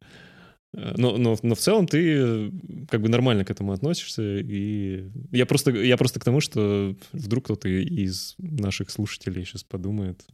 Но, 0.76 1.18
но, 1.18 1.38
но 1.42 1.56
в 1.56 1.60
целом 1.60 1.88
ты 1.88 2.52
как 2.90 3.02
бы 3.02 3.10
нормально 3.10 3.46
к 3.46 3.52
этому 3.52 3.72
относишься. 3.72 4.40
И 4.40 5.10
я 5.32 5.46
просто, 5.46 5.72
я 5.72 5.98
просто 5.98 6.20
к 6.20 6.26
тому, 6.26 6.42
что 6.42 6.96
вдруг 7.14 7.46
кто-то 7.46 7.70
из 7.70 8.36
наших 8.38 8.90
слушателей 8.90 9.46
сейчас 9.46 9.64
подумает. 9.64 10.26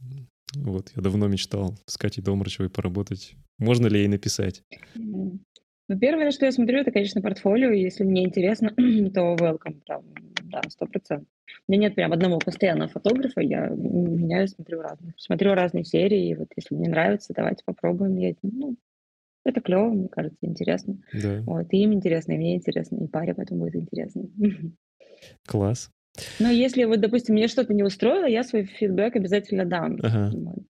Вот, 0.54 0.90
я 0.94 1.02
давно 1.02 1.28
мечтал 1.28 1.78
с 1.86 1.96
Катей 1.96 2.22
Домрачевой 2.22 2.70
поработать. 2.70 3.34
Можно 3.58 3.86
ли 3.86 4.00
ей 4.00 4.08
написать? 4.08 4.62
Ну, 5.88 5.98
первое, 5.98 6.30
что 6.30 6.46
я 6.46 6.52
смотрю, 6.52 6.78
это, 6.78 6.90
конечно, 6.90 7.20
портфолио. 7.20 7.70
Если 7.70 8.04
мне 8.04 8.24
интересно, 8.24 8.70
то 9.14 9.34
welcome, 9.34 9.80
там, 9.86 10.04
да, 10.44 10.62
сто 10.68 10.86
процентов. 10.86 11.28
У 11.68 11.72
меня 11.72 11.88
нет 11.88 11.94
прям 11.94 12.12
одного 12.12 12.38
постоянного 12.38 12.88
фотографа, 12.88 13.40
я 13.40 13.68
меняю, 13.68 14.48
смотрю 14.48 14.80
разные. 14.80 15.14
Смотрю 15.16 15.54
разные 15.54 15.84
серии, 15.84 16.30
и 16.30 16.34
вот 16.34 16.48
если 16.56 16.74
мне 16.74 16.88
нравится, 16.88 17.34
давайте 17.34 17.62
попробуем. 17.64 18.16
Я, 18.16 18.34
ну, 18.42 18.76
это 19.44 19.60
клево, 19.60 19.90
мне 19.90 20.08
кажется, 20.08 20.38
интересно. 20.42 20.98
Да. 21.12 21.42
Вот, 21.46 21.66
и 21.70 21.78
им 21.78 21.92
интересно, 21.92 22.32
и 22.32 22.38
мне 22.38 22.56
интересно, 22.56 23.04
и 23.04 23.08
паре 23.08 23.34
потом 23.34 23.58
будет 23.58 23.76
интересно. 23.76 24.24
Класс. 25.46 25.90
Но 26.38 26.50
если 26.50 26.84
вот, 26.84 27.00
допустим, 27.00 27.34
мне 27.34 27.48
что-то 27.48 27.72
не 27.72 27.82
устроило, 27.82 28.26
я 28.26 28.44
свой 28.44 28.64
фидбэк 28.66 29.16
обязательно 29.16 29.64
дам. 29.64 29.98
Ага. 30.02 30.30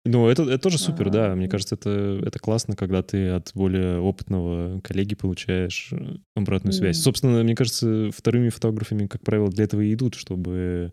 Ну, 0.04 0.28
это, 0.28 0.44
это 0.44 0.58
тоже 0.58 0.78
супер, 0.78 1.10
да. 1.10 1.34
Мне 1.34 1.48
кажется, 1.48 1.74
это, 1.74 2.20
это 2.24 2.38
классно, 2.38 2.76
когда 2.76 3.02
ты 3.02 3.30
от 3.30 3.50
более 3.54 3.98
опытного 3.98 4.80
коллеги 4.80 5.16
получаешь 5.16 5.88
э, 5.92 6.18
обратную 6.36 6.72
связь. 6.72 7.00
Собственно, 7.00 7.42
мне 7.42 7.56
кажется, 7.56 8.10
вторыми 8.14 8.48
фотографами, 8.50 9.06
как 9.06 9.22
правило, 9.22 9.50
для 9.50 9.64
этого 9.64 9.80
и 9.80 9.92
идут, 9.92 10.14
чтобы 10.14 10.92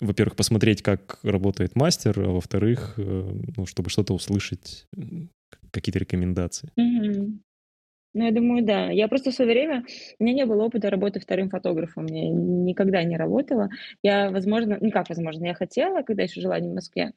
во-первых, 0.00 0.36
посмотреть, 0.36 0.82
как 0.82 1.18
работает 1.22 1.76
мастер, 1.76 2.20
а 2.20 2.32
во-вторых, 2.32 2.94
э, 2.98 3.40
ну, 3.56 3.64
чтобы 3.64 3.88
что-то 3.88 4.12
услышать, 4.12 4.86
какие-то 5.74 5.98
рекомендации. 5.98 6.70
Мгм. 6.76 7.42
Ну, 8.14 8.24
я 8.24 8.32
думаю, 8.32 8.64
да. 8.64 8.90
Я 8.90 9.08
просто 9.08 9.30
в 9.30 9.34
свое 9.34 9.50
время, 9.52 9.84
у 10.18 10.24
меня 10.24 10.34
не 10.34 10.46
было 10.46 10.64
опыта 10.64 10.90
работы 10.90 11.20
вторым 11.20 11.50
фотографом, 11.50 12.06
я 12.06 12.28
никогда 12.30 13.02
не 13.04 13.16
работала. 13.16 13.70
Я, 14.02 14.30
возможно, 14.30 14.78
ну 14.80 14.90
как 14.90 15.08
возможно, 15.08 15.46
я 15.46 15.54
хотела, 15.54 16.02
когда 16.02 16.24
еще 16.24 16.40
жила 16.40 16.60
не 16.60 16.70
в 16.70 16.74
Москве, 16.74 17.12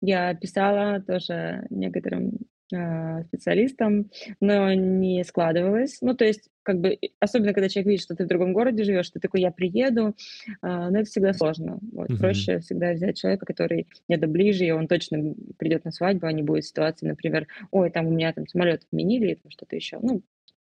я 0.00 0.34
писала 0.34 1.00
тоже 1.02 1.66
некоторым 1.70 2.32
специалистом, 2.68 4.10
но 4.40 4.72
не 4.74 5.24
складывалось. 5.24 5.98
Ну, 6.02 6.14
то 6.14 6.24
есть, 6.24 6.50
как 6.62 6.80
бы, 6.80 6.98
особенно 7.20 7.54
когда 7.54 7.68
человек 7.68 7.88
видит, 7.88 8.02
что 8.02 8.14
ты 8.14 8.24
в 8.24 8.28
другом 8.28 8.52
городе 8.52 8.84
живешь, 8.84 9.08
ты 9.10 9.20
такой, 9.20 9.40
я 9.40 9.50
приеду, 9.50 10.14
а, 10.60 10.90
но 10.90 10.98
это 11.00 11.08
всегда 11.08 11.32
сложно. 11.32 11.78
Вот, 11.92 12.08
Мгм. 12.08 12.18
Проще 12.18 12.58
всегда 12.60 12.92
взять 12.92 13.16
человека, 13.16 13.46
который 13.46 13.88
где-то 14.08 14.26
ближе, 14.26 14.64
и 14.66 14.70
он 14.70 14.86
точно 14.88 15.34
придет 15.58 15.84
на 15.84 15.92
свадьбу, 15.92 16.26
а 16.26 16.32
не 16.32 16.42
будет 16.42 16.64
ситуации, 16.66 17.06
например, 17.06 17.46
ой, 17.70 17.90
там 17.90 18.06
у 18.06 18.10
меня 18.10 18.32
там 18.32 18.46
самолет 18.46 18.82
отменили, 18.84 19.26
или 19.28 19.40
что-то 19.48 19.74
еще. 19.76 19.98
Ну, 20.02 20.22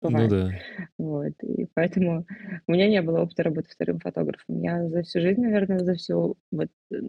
Ну 0.08 0.26
бывает. 0.26 0.28
да. 0.28 0.62
Вот, 0.98 1.32
и 1.42 1.66
поэтому 1.74 2.26
у 2.66 2.72
меня 2.72 2.88
не 2.88 3.02
было 3.02 3.20
опыта 3.22 3.42
работы 3.42 3.68
вторым 3.70 3.98
фотографом. 4.00 4.60
Я 4.60 4.88
за 4.88 5.02
всю 5.02 5.20
жизнь, 5.20 5.40
наверное, 5.42 5.80
за 5.80 5.94
всю, 5.94 6.36
вот, 6.50 6.68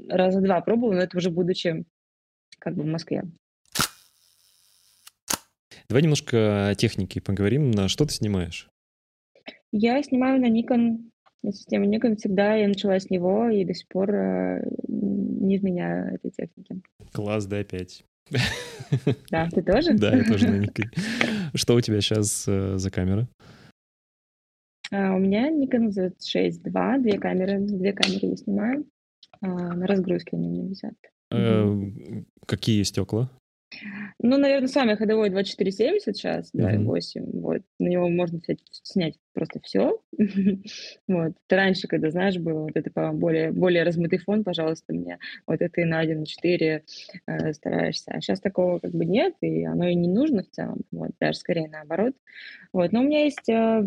раза 0.10 0.42
два 0.42 0.62
пробовала, 0.62 0.96
но 0.96 1.02
это 1.02 1.18
уже 1.18 1.30
будучи 1.32 1.86
как 2.60 2.76
бы 2.76 2.84
в 2.84 2.88
Москве. 2.88 3.24
Давай 5.94 6.02
немножко 6.02 6.70
о 6.70 6.74
технике 6.74 7.22
поговорим. 7.22 7.70
На 7.70 7.88
что 7.88 8.08
ты 8.08 8.14
снимаешь? 8.16 8.68
Я 9.72 10.02
снимаю 10.02 10.42
на 10.42 10.50
Nikon, 10.50 11.12
на 11.44 11.54
системе 11.54 11.88
Nikon 11.88 12.16
всегда. 12.16 12.56
Я 12.56 12.68
начала 12.68 13.00
с 13.00 13.12
него 13.12 13.48
и 13.50 13.64
до 13.64 13.76
сих 13.76 13.88
пор 13.90 14.10
э, 14.10 14.66
не 14.88 15.56
изменяю 15.56 16.16
этой 16.16 16.32
техники. 16.32 16.82
Класс, 17.12 17.46
да, 17.46 17.60
опять. 17.60 18.04
Да, 19.30 19.48
ты 19.52 19.62
тоже? 19.62 19.94
Да, 19.94 20.16
я 20.16 20.24
тоже 20.24 20.48
на 20.48 20.66
Nikon. 20.66 20.86
Что 21.54 21.76
у 21.76 21.82
тебя 21.82 22.02
сейчас 22.02 22.46
э, 22.48 22.80
за 22.80 22.90
камера? 22.90 23.28
А, 24.92 25.14
у 25.14 25.20
меня 25.20 25.52
Nikon 25.52 25.90
Z6 25.90 26.64
II, 26.64 27.02
две 27.04 27.20
камеры, 27.20 27.60
две 27.60 27.94
камеры 27.94 28.30
я 28.30 28.36
снимаю. 28.36 28.88
А, 29.42 29.48
на 29.48 29.86
разгрузке 29.86 30.38
они 30.38 30.48
у 30.48 30.52
меня 30.54 30.70
висят. 30.70 30.96
Э, 31.30 32.24
какие 32.48 32.82
стекла? 32.82 33.30
Ну, 34.20 34.38
наверное, 34.38 34.68
самый 34.68 34.96
ходовой 34.96 35.30
2470 35.30 36.16
сейчас, 36.16 36.52
2.8. 36.54 37.22
Мгм. 37.24 37.40
Вот. 37.42 37.62
На 37.80 37.88
него 37.88 38.10
можно 38.10 38.40
снять, 38.40 38.60
снять 38.84 39.16
просто 39.34 39.60
все. 39.64 40.00
Вот. 41.08 41.34
Раньше, 41.50 41.88
когда, 41.88 42.10
знаешь, 42.10 42.38
было 42.38 42.62
вот 42.62 42.72
это 42.76 42.90
по- 42.92 43.12
более, 43.12 43.52
более 43.52 43.84
размытый 43.84 44.20
фон, 44.20 44.44
пожалуйста, 44.44 44.94
мне 44.94 45.20
вот 45.48 45.62
это 45.62 45.82
и 45.82 45.86
на 45.86 46.00
1, 46.00 46.20
на 46.22 46.26
4 46.26 46.84
э, 47.28 47.54
стараешься. 47.54 48.12
А 48.12 48.22
сейчас 48.22 48.40
такого 48.40 48.80
как 48.80 48.92
бы 48.92 49.06
нет, 49.06 49.36
и 49.42 49.64
оно 49.66 49.88
и 49.88 49.96
не 49.96 50.08
нужно 50.08 50.44
в 50.44 50.50
целом. 50.50 50.82
Вот. 50.92 51.12
Даже 51.20 51.38
скорее 51.38 51.68
наоборот. 51.70 52.14
Вот. 52.72 52.92
Но 52.92 53.02
у 53.02 53.04
меня 53.04 53.24
есть 53.24 53.50
э, 53.50 53.84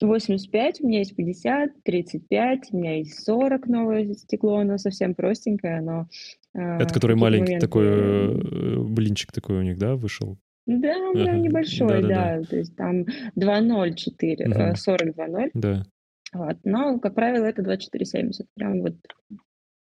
85, 0.00 0.80
у 0.80 0.88
меня 0.88 0.98
есть 0.98 1.16
50, 1.16 1.82
35, 1.84 2.68
у 2.72 2.76
меня 2.76 2.98
есть 2.98 3.24
40 3.24 3.66
новое 3.66 4.14
стекло, 4.14 4.58
оно 4.58 4.78
совсем 4.78 5.14
простенькое, 5.14 5.80
но... 5.80 6.06
Э, 6.54 6.82
Это 6.82 6.92
который 6.92 7.16
маленький 7.16 7.54
моменты... 7.54 7.66
такой, 7.66 7.86
э, 7.86 8.78
блинчик 8.80 9.32
такой 9.32 9.58
у 9.58 9.62
них, 9.62 9.78
да, 9.78 9.96
вышел? 9.96 10.38
Да, 10.66 10.96
он 10.98 11.20
ага. 11.20 11.38
небольшой, 11.38 12.02
да, 12.02 12.08
да, 12.08 12.38
да, 12.38 12.42
то 12.42 12.56
есть 12.56 12.76
там 12.76 13.02
2.04, 13.38 14.70
угу. 14.70 14.76
40 14.76 15.16
2.0. 15.16 15.50
Да. 15.54 15.86
Вот. 16.32 16.56
Но, 16.64 16.98
как 16.98 17.14
правило, 17.14 17.44
это 17.44 17.62
2470, 17.62 18.46
прям 18.54 18.82
вот 18.82 18.96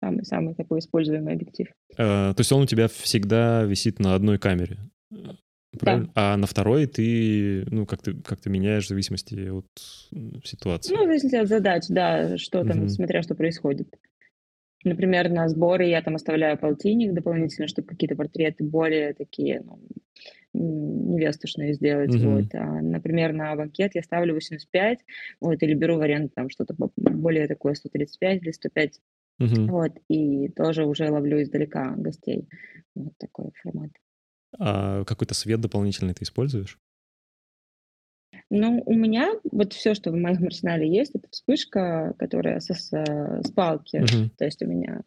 самый-самый 0.03 0.55
такой 0.55 0.79
используемый 0.79 1.35
объектив. 1.35 1.67
А, 1.97 2.33
то 2.33 2.41
есть 2.41 2.51
он 2.51 2.63
у 2.63 2.65
тебя 2.65 2.87
всегда 2.87 3.63
висит 3.63 3.99
на 3.99 4.15
одной 4.15 4.37
камере? 4.39 4.79
Правильно? 5.79 6.07
Да. 6.07 6.33
А 6.33 6.37
на 6.37 6.47
второй 6.47 6.85
ты, 6.85 7.65
ну, 7.69 7.85
как 7.85 8.01
ты, 8.01 8.13
как 8.13 8.39
ты 8.39 8.49
меняешь 8.49 8.85
в 8.85 8.89
зависимости 8.89 9.49
от 9.49 9.67
ситуации. 10.45 10.93
Ну, 10.93 11.03
в 11.03 11.07
зависимости 11.07 11.35
от 11.35 11.47
задач, 11.47 11.83
да, 11.89 12.37
что 12.37 12.63
там, 12.63 12.81
угу. 12.81 12.89
смотря 12.89 13.21
что 13.21 13.35
происходит. 13.35 13.87
Например, 14.83 15.29
на 15.29 15.47
сборы 15.47 15.85
я 15.85 16.01
там 16.01 16.15
оставляю 16.15 16.57
полтинник 16.57 17.13
дополнительно, 17.13 17.67
чтобы 17.67 17.87
какие-то 17.87 18.15
портреты 18.15 18.63
более 18.63 19.13
такие, 19.13 19.61
ну, 19.63 19.79
невестушные 20.53 21.73
сделать, 21.73 22.13
угу. 22.15 22.31
вот. 22.31 22.53
А, 22.53 22.81
например, 22.81 23.33
на 23.33 23.55
банкет 23.55 23.95
я 23.95 24.03
ставлю 24.03 24.35
85, 24.35 24.99
вот, 25.39 25.63
или 25.63 25.73
беру 25.73 25.97
вариант 25.97 26.33
там 26.35 26.49
что-то 26.49 26.75
более 26.95 27.47
такое 27.47 27.73
135 27.73 28.41
или 28.43 28.51
105, 28.51 28.99
угу. 29.39 29.47
вот, 29.67 29.91
и 30.09 30.49
тоже 30.49 30.85
уже 30.85 31.09
ловлю 31.09 31.41
издалека 31.41 31.95
гостей. 31.97 32.47
Вот 32.93 33.13
такой 33.17 33.51
формат. 33.61 33.89
А 34.59 35.03
какой-то 35.05 35.33
свет 35.33 35.61
дополнительный 35.61 36.13
ты 36.13 36.23
используешь? 36.23 36.77
Ну, 38.49 38.83
у 38.85 38.93
меня 38.93 39.31
вот 39.51 39.73
все, 39.73 39.95
что 39.95 40.11
в 40.11 40.15
моем 40.15 40.45
арсенале 40.45 40.87
есть, 40.87 41.15
это 41.15 41.27
вспышка, 41.31 42.13
которая 42.19 42.59
со, 42.59 42.73
с, 42.73 42.89
с 42.91 43.51
палки. 43.51 43.97
Uh-huh. 43.97 44.29
То 44.37 44.45
есть 44.45 44.61
у 44.61 44.67
меня 44.67 45.01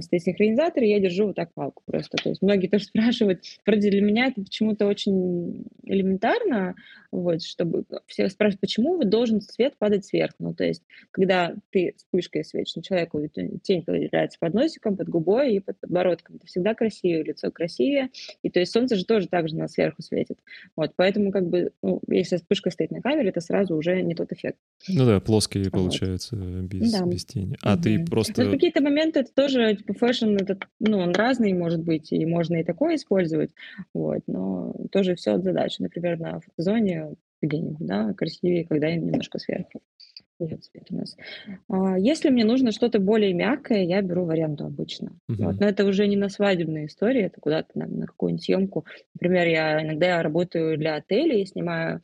стоит 0.00 0.22
синхронизатор, 0.22 0.82
и 0.82 0.88
я 0.88 1.00
держу 1.00 1.26
вот 1.26 1.36
так 1.36 1.52
палку 1.54 1.82
просто. 1.86 2.16
То 2.16 2.30
есть 2.30 2.42
многие 2.42 2.68
тоже 2.68 2.84
спрашивают, 2.86 3.42
вроде 3.64 3.90
для 3.90 4.02
меня 4.02 4.26
это 4.26 4.42
почему-то 4.42 4.86
очень 4.86 5.64
элементарно, 5.84 6.74
вот, 7.12 7.42
чтобы 7.42 7.84
все 8.06 8.28
спрашивают, 8.28 8.60
почему 8.60 9.02
должен 9.04 9.40
свет 9.40 9.74
падать 9.78 10.04
сверху. 10.04 10.36
Ну, 10.40 10.54
то 10.54 10.64
есть, 10.64 10.82
когда 11.10 11.54
ты 11.70 11.94
вспышкой 11.96 12.44
светишь 12.44 12.76
на 12.76 12.82
человека, 12.82 13.18
тень 13.62 13.82
появляется 13.82 14.38
под 14.40 14.54
носиком, 14.54 14.96
под 14.96 15.08
губой 15.08 15.54
и 15.54 15.60
под 15.60 15.78
подбородком. 15.80 16.36
Это 16.36 16.46
всегда 16.46 16.74
красивее, 16.74 17.22
лицо 17.22 17.50
красивее. 17.50 18.10
И 18.42 18.50
то 18.50 18.60
есть 18.60 18.72
солнце 18.72 18.96
же 18.96 19.04
тоже 19.04 19.28
так 19.28 19.48
же 19.48 19.56
на 19.56 19.68
сверху 19.68 20.02
светит. 20.02 20.38
Вот, 20.74 20.92
поэтому 20.96 21.30
как 21.30 21.48
бы, 21.48 21.72
ну, 21.82 22.00
если 22.08 22.36
вспышка 22.36 22.70
стоит 22.70 22.90
на 22.90 23.00
камере, 23.00 23.30
это 23.30 23.40
сразу 23.40 23.76
уже 23.76 24.02
не 24.02 24.14
тот 24.14 24.32
эффект. 24.32 24.58
Ну 24.88 25.06
да, 25.06 25.20
плоские 25.20 25.64
вот. 25.64 25.72
получаются 25.72 26.36
без, 26.36 26.92
да. 26.92 27.06
без 27.06 27.24
тени. 27.24 27.56
А 27.62 27.74
угу. 27.74 27.82
ты 27.82 28.04
просто... 28.04 28.44
В 28.44 28.50
какие-то 28.50 28.82
моменты 28.82 29.20
это 29.20 29.32
тоже, 29.32 29.65
типа, 29.74 29.94
fashion, 29.94 30.36
это, 30.36 30.58
ну, 30.80 30.98
он 30.98 31.12
разный 31.12 31.52
может 31.52 31.82
быть, 31.82 32.12
и 32.12 32.24
можно 32.26 32.56
и 32.56 32.64
такое 32.64 32.96
использовать, 32.96 33.50
вот, 33.94 34.20
но 34.26 34.74
тоже 34.92 35.14
все 35.14 35.32
от 35.32 35.44
задачи. 35.44 35.80
Например, 35.80 36.18
на 36.18 36.40
фотозоне 36.40 37.14
где-нибудь, 37.42 37.86
да, 37.86 38.12
красивее, 38.14 38.64
когда 38.64 38.90
немножко 38.90 39.38
сверху 39.38 39.80
цвет 40.38 40.86
у 40.90 40.96
нас. 40.96 41.16
А, 41.68 41.98
если 41.98 42.30
мне 42.30 42.44
нужно 42.44 42.72
что-то 42.72 42.98
более 42.98 43.32
мягкое, 43.32 43.84
я 43.84 44.02
беру 44.02 44.24
в 44.24 44.30
аренду 44.30 44.66
обычно. 44.66 45.12
Uh-huh. 45.30 45.44
Вот. 45.44 45.60
Но 45.60 45.66
это 45.66 45.84
уже 45.84 46.06
не 46.06 46.16
на 46.16 46.28
свадебные 46.28 46.86
истории, 46.86 47.22
это 47.22 47.40
куда-то 47.40 47.78
на, 47.78 47.86
на 47.86 48.06
какую-нибудь 48.06 48.44
съемку. 48.44 48.84
Например, 49.14 49.46
я 49.46 49.82
иногда 49.82 50.06
я 50.06 50.22
работаю 50.22 50.76
для 50.78 50.96
отелей, 50.96 51.46
снимаю 51.46 52.02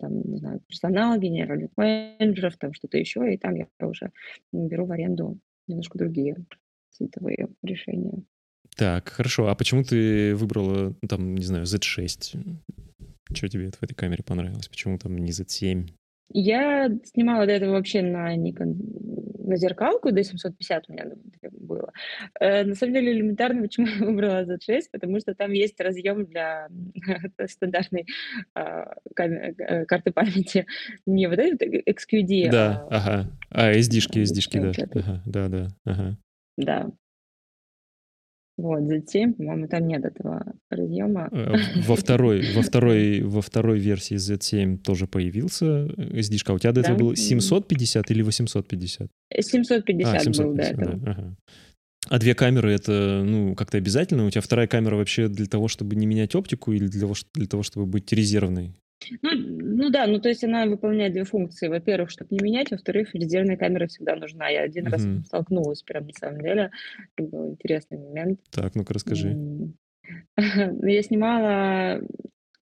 там, 0.00 0.20
не 0.22 0.38
знаю, 0.38 0.60
персонал, 0.66 1.18
генеральных 1.18 1.70
менеджеров, 1.76 2.56
там 2.56 2.72
что-то 2.72 2.98
еще, 2.98 3.32
и 3.32 3.38
там 3.38 3.54
я 3.54 3.66
уже 3.80 4.10
беру 4.52 4.86
в 4.86 4.92
аренду 4.92 5.38
немножко 5.66 5.98
другие 5.98 6.36
цветовые 6.90 7.48
решения. 7.62 8.24
Так, 8.76 9.08
хорошо. 9.08 9.48
А 9.48 9.54
почему 9.54 9.82
ты 9.82 10.34
выбрала, 10.36 10.94
ну, 11.02 11.08
там, 11.08 11.34
не 11.34 11.44
знаю, 11.44 11.64
Z6? 11.64 12.38
Что 13.32 13.48
тебе 13.48 13.70
в 13.70 13.82
этой 13.82 13.94
камере 13.94 14.22
понравилось? 14.24 14.68
Почему 14.68 14.98
там 14.98 15.16
не 15.18 15.32
Z7? 15.32 15.90
Я 16.30 16.90
снимала 17.04 17.46
до 17.46 17.52
этого 17.52 17.72
вообще 17.72 18.02
на 18.02 18.36
Nikon, 18.36 18.76
на 19.48 19.56
зеркалку, 19.56 20.10
D750 20.10 20.82
у 20.88 20.92
меня 20.92 21.04
было. 21.52 21.92
Э, 22.38 22.64
на 22.64 22.74
самом 22.74 22.94
деле 22.94 23.12
элементарно, 23.12 23.62
почему 23.62 23.86
я 23.86 24.04
выбрала 24.04 24.44
Z6, 24.44 24.82
потому 24.92 25.18
что 25.20 25.34
там 25.34 25.52
есть 25.52 25.80
разъем 25.80 26.26
для 26.26 26.68
стандартной 27.46 28.06
а, 28.54 28.94
э, 29.16 29.84
карты 29.86 30.12
памяти. 30.12 30.66
Не 31.06 31.28
вот 31.28 31.38
этот 31.38 31.62
XQD. 31.62 32.50
Да, 32.50 32.86
а, 32.90 32.96
ага. 32.96 33.38
А, 33.50 33.72
SD-шки, 33.72 34.22
SD-шки, 34.22 34.60
да. 34.60 35.00
Ага, 35.00 35.22
да, 35.26 35.48
да, 35.48 35.68
ага. 35.84 36.18
Да, 36.58 36.90
вот, 38.58 38.80
Z7, 38.80 39.34
по-моему, 39.34 39.68
там 39.68 39.86
нет 39.86 40.04
этого 40.04 40.44
разъема. 40.68 41.28
Э, 41.30 41.54
во 41.86 41.94
второй, 41.96 42.42
во 42.54 42.62
второй, 42.62 43.20
во 43.22 43.40
второй 43.40 43.78
версии 43.78 44.16
Z7 44.16 44.78
тоже 44.78 45.06
появился 45.06 45.86
SD, 45.86 46.38
а 46.46 46.52
у 46.54 46.58
тебя 46.58 46.72
до 46.72 46.80
этого 46.80 46.98
да? 46.98 47.04
был 47.04 47.14
750 47.14 48.10
или 48.10 48.22
850? 48.22 49.08
750, 49.32 50.14
а, 50.14 50.18
750 50.18 50.44
был 50.44 50.54
до 50.54 50.62
этого. 50.62 50.96
Да, 50.96 51.10
ага. 51.12 51.36
А 52.08 52.18
две 52.18 52.34
камеры 52.34 52.72
это, 52.72 53.22
ну, 53.24 53.54
как-то 53.54 53.78
обязательно? 53.78 54.26
У 54.26 54.30
тебя 54.30 54.40
вторая 54.40 54.66
камера 54.66 54.96
вообще 54.96 55.28
для 55.28 55.46
того, 55.46 55.68
чтобы 55.68 55.94
не 55.94 56.06
менять 56.06 56.34
оптику 56.34 56.72
или 56.72 56.88
для 56.88 57.02
того, 57.02 57.14
для 57.34 57.46
того 57.46 57.62
чтобы 57.62 57.86
быть 57.86 58.12
резервной? 58.12 58.74
Ну, 59.22 59.30
Ну 59.34 59.90
да, 59.90 60.06
ну 60.06 60.20
то 60.20 60.28
есть 60.28 60.44
она 60.44 60.66
выполняет 60.66 61.12
две 61.12 61.24
функции. 61.24 61.68
Во-первых, 61.68 62.10
чтобы 62.10 62.34
не 62.34 62.40
менять, 62.42 62.70
во-вторых, 62.70 63.14
резервная 63.14 63.56
камера 63.56 63.86
всегда 63.86 64.16
нужна. 64.16 64.48
Я 64.48 64.62
один 64.62 64.86
раз 64.88 65.04
Мгм. 65.04 65.24
столкнулась 65.24 65.82
прям 65.82 66.06
на 66.06 66.12
самом 66.12 66.40
деле. 66.40 66.70
Это 67.16 67.28
был 67.28 67.50
интересный 67.52 67.98
момент. 67.98 68.40
Так, 68.50 68.74
ну-ка 68.74 68.94
расскажи. 68.94 69.36
Я 70.36 71.02
снимала, 71.02 72.00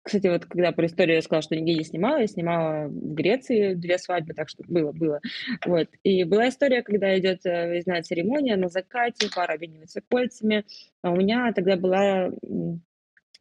кстати, 0.01 0.27
вот 0.27 0.45
когда 0.45 0.71
про 0.71 0.87
историю 0.87 1.15
я 1.15 1.21
сказала, 1.21 1.41
что 1.43 1.55
нигде 1.55 1.75
не 1.75 1.83
снимала, 1.83 2.17
я 2.17 2.27
снимала 2.27 2.87
в 2.87 3.13
Греции 3.13 3.75
две 3.75 3.97
свадьбы, 3.99 4.33
так 4.33 4.49
что 4.49 4.63
было, 4.67 4.91
было. 4.91 5.19
Вот. 5.65 5.89
И 6.03 6.23
была 6.23 6.49
история, 6.49 6.81
когда 6.81 7.17
идет 7.19 7.45
э, 7.45 7.67
выездная 7.67 8.01
церемония 8.01 8.55
на 8.55 8.67
закате, 8.67 9.29
пара 9.35 9.53
обменивается 9.53 10.01
кольцами. 10.01 10.65
А 11.03 11.11
у 11.11 11.15
меня 11.15 11.53
тогда 11.53 11.75
была 11.75 12.31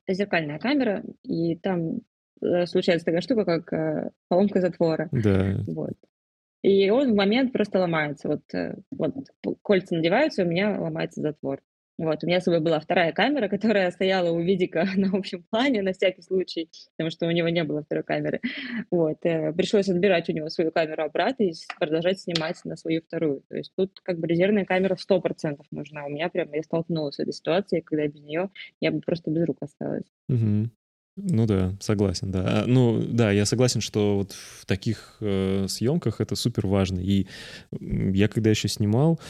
зеркальная 0.09 0.59
камера, 0.59 1.03
и 1.23 1.57
там 1.57 2.01
случается 2.67 3.07
такая 3.07 3.21
штука, 3.21 3.45
как 3.45 3.73
э, 3.73 4.11
поломка 4.29 4.61
затвора. 4.61 5.09
Да. 5.13 5.57
Вот. 5.67 5.95
И 6.63 6.89
он 6.89 7.13
в 7.13 7.15
момент 7.15 7.53
просто 7.53 7.79
ломается. 7.79 8.29
Вот, 8.29 8.43
э, 8.55 8.77
вот 8.91 9.15
кольца 9.63 9.95
надеваются, 9.95 10.45
у 10.45 10.47
меня 10.47 10.81
ломается 10.81 11.21
затвор. 11.21 11.61
Вот, 11.97 12.25
у 12.25 12.27
меня 12.27 12.41
с 12.41 12.45
собой 12.45 12.61
была 12.61 12.81
вторая 12.81 13.13
камера, 13.13 13.49
которая 13.51 13.91
стояла 13.91 14.31
у 14.31 14.41
Видика 14.41 14.87
на 14.97 15.17
общем 15.17 15.45
плане 15.51 15.83
на 15.83 15.93
всякий 15.93 16.23
случай, 16.23 16.71
потому 16.97 17.11
что 17.11 17.27
у 17.27 17.31
него 17.31 17.49
не 17.51 17.63
было 17.65 17.83
второй 17.83 18.03
камеры. 18.03 18.41
Вот, 18.91 19.19
э, 19.25 19.53
пришлось 19.53 19.89
отбирать 19.89 20.29
у 20.29 20.33
него 20.33 20.49
свою 20.49 20.73
камеру 20.73 21.05
обратно 21.05 21.45
и 21.45 21.53
продолжать 21.79 22.21
снимать 22.21 22.57
на 22.65 22.77
свою 22.77 23.03
вторую. 23.03 23.43
То 23.49 23.57
есть 23.57 23.73
тут 23.77 24.01
как 24.03 24.19
бы 24.19 24.27
резервная 24.27 24.65
камера 24.65 24.97
в 24.97 25.01
100% 25.01 25.61
нужна. 25.71 26.07
У 26.07 26.09
меня 26.09 26.29
прям, 26.31 26.53
я 26.53 26.63
столкнулась 26.63 27.17
с 27.17 27.21
этой 27.21 27.33
ситуацией, 27.33 27.83
когда 27.83 28.07
без 28.09 28.23
нее 28.23 28.51
я 28.81 28.91
бы 28.91 29.01
просто 29.01 29.31
без 29.31 29.45
рук 29.45 29.59
осталась. 29.61 30.07
Мгм. 30.29 30.73
Ну 31.17 31.47
да, 31.47 31.75
согласен, 31.81 32.31
да. 32.33 32.63
А, 32.63 32.67
Ну 32.67 33.01
да, 33.01 33.31
я 33.31 33.47
согласен, 33.47 33.81
что 33.81 34.17
вот 34.17 34.33
в 34.33 34.67
таких 34.67 35.17
э, 35.21 35.67
съемках 35.69 36.21
это 36.21 36.35
супер 36.35 36.67
важно. 36.67 36.99
И 36.99 37.27
я 37.81 38.27
когда 38.29 38.51
еще 38.51 38.69
снимал, 38.69 39.21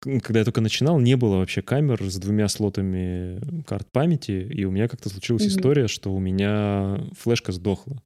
когда 0.00 0.40
я 0.40 0.44
только 0.44 0.60
начинал, 0.60 1.00
не 1.00 1.16
было 1.16 1.36
вообще 1.38 1.60
камер 1.60 2.08
с 2.08 2.18
двумя 2.18 2.46
слотами 2.48 3.40
карт 3.64 3.88
памяти, 3.90 4.46
и 4.48 4.64
у 4.64 4.70
меня 4.70 4.86
как-то 4.86 5.08
случилась 5.08 5.42
Мгм. 5.42 5.50
история, 5.50 5.88
что 5.88 6.14
у 6.14 6.20
меня 6.20 7.00
флешка 7.18 7.50
сдохла. 7.52 7.96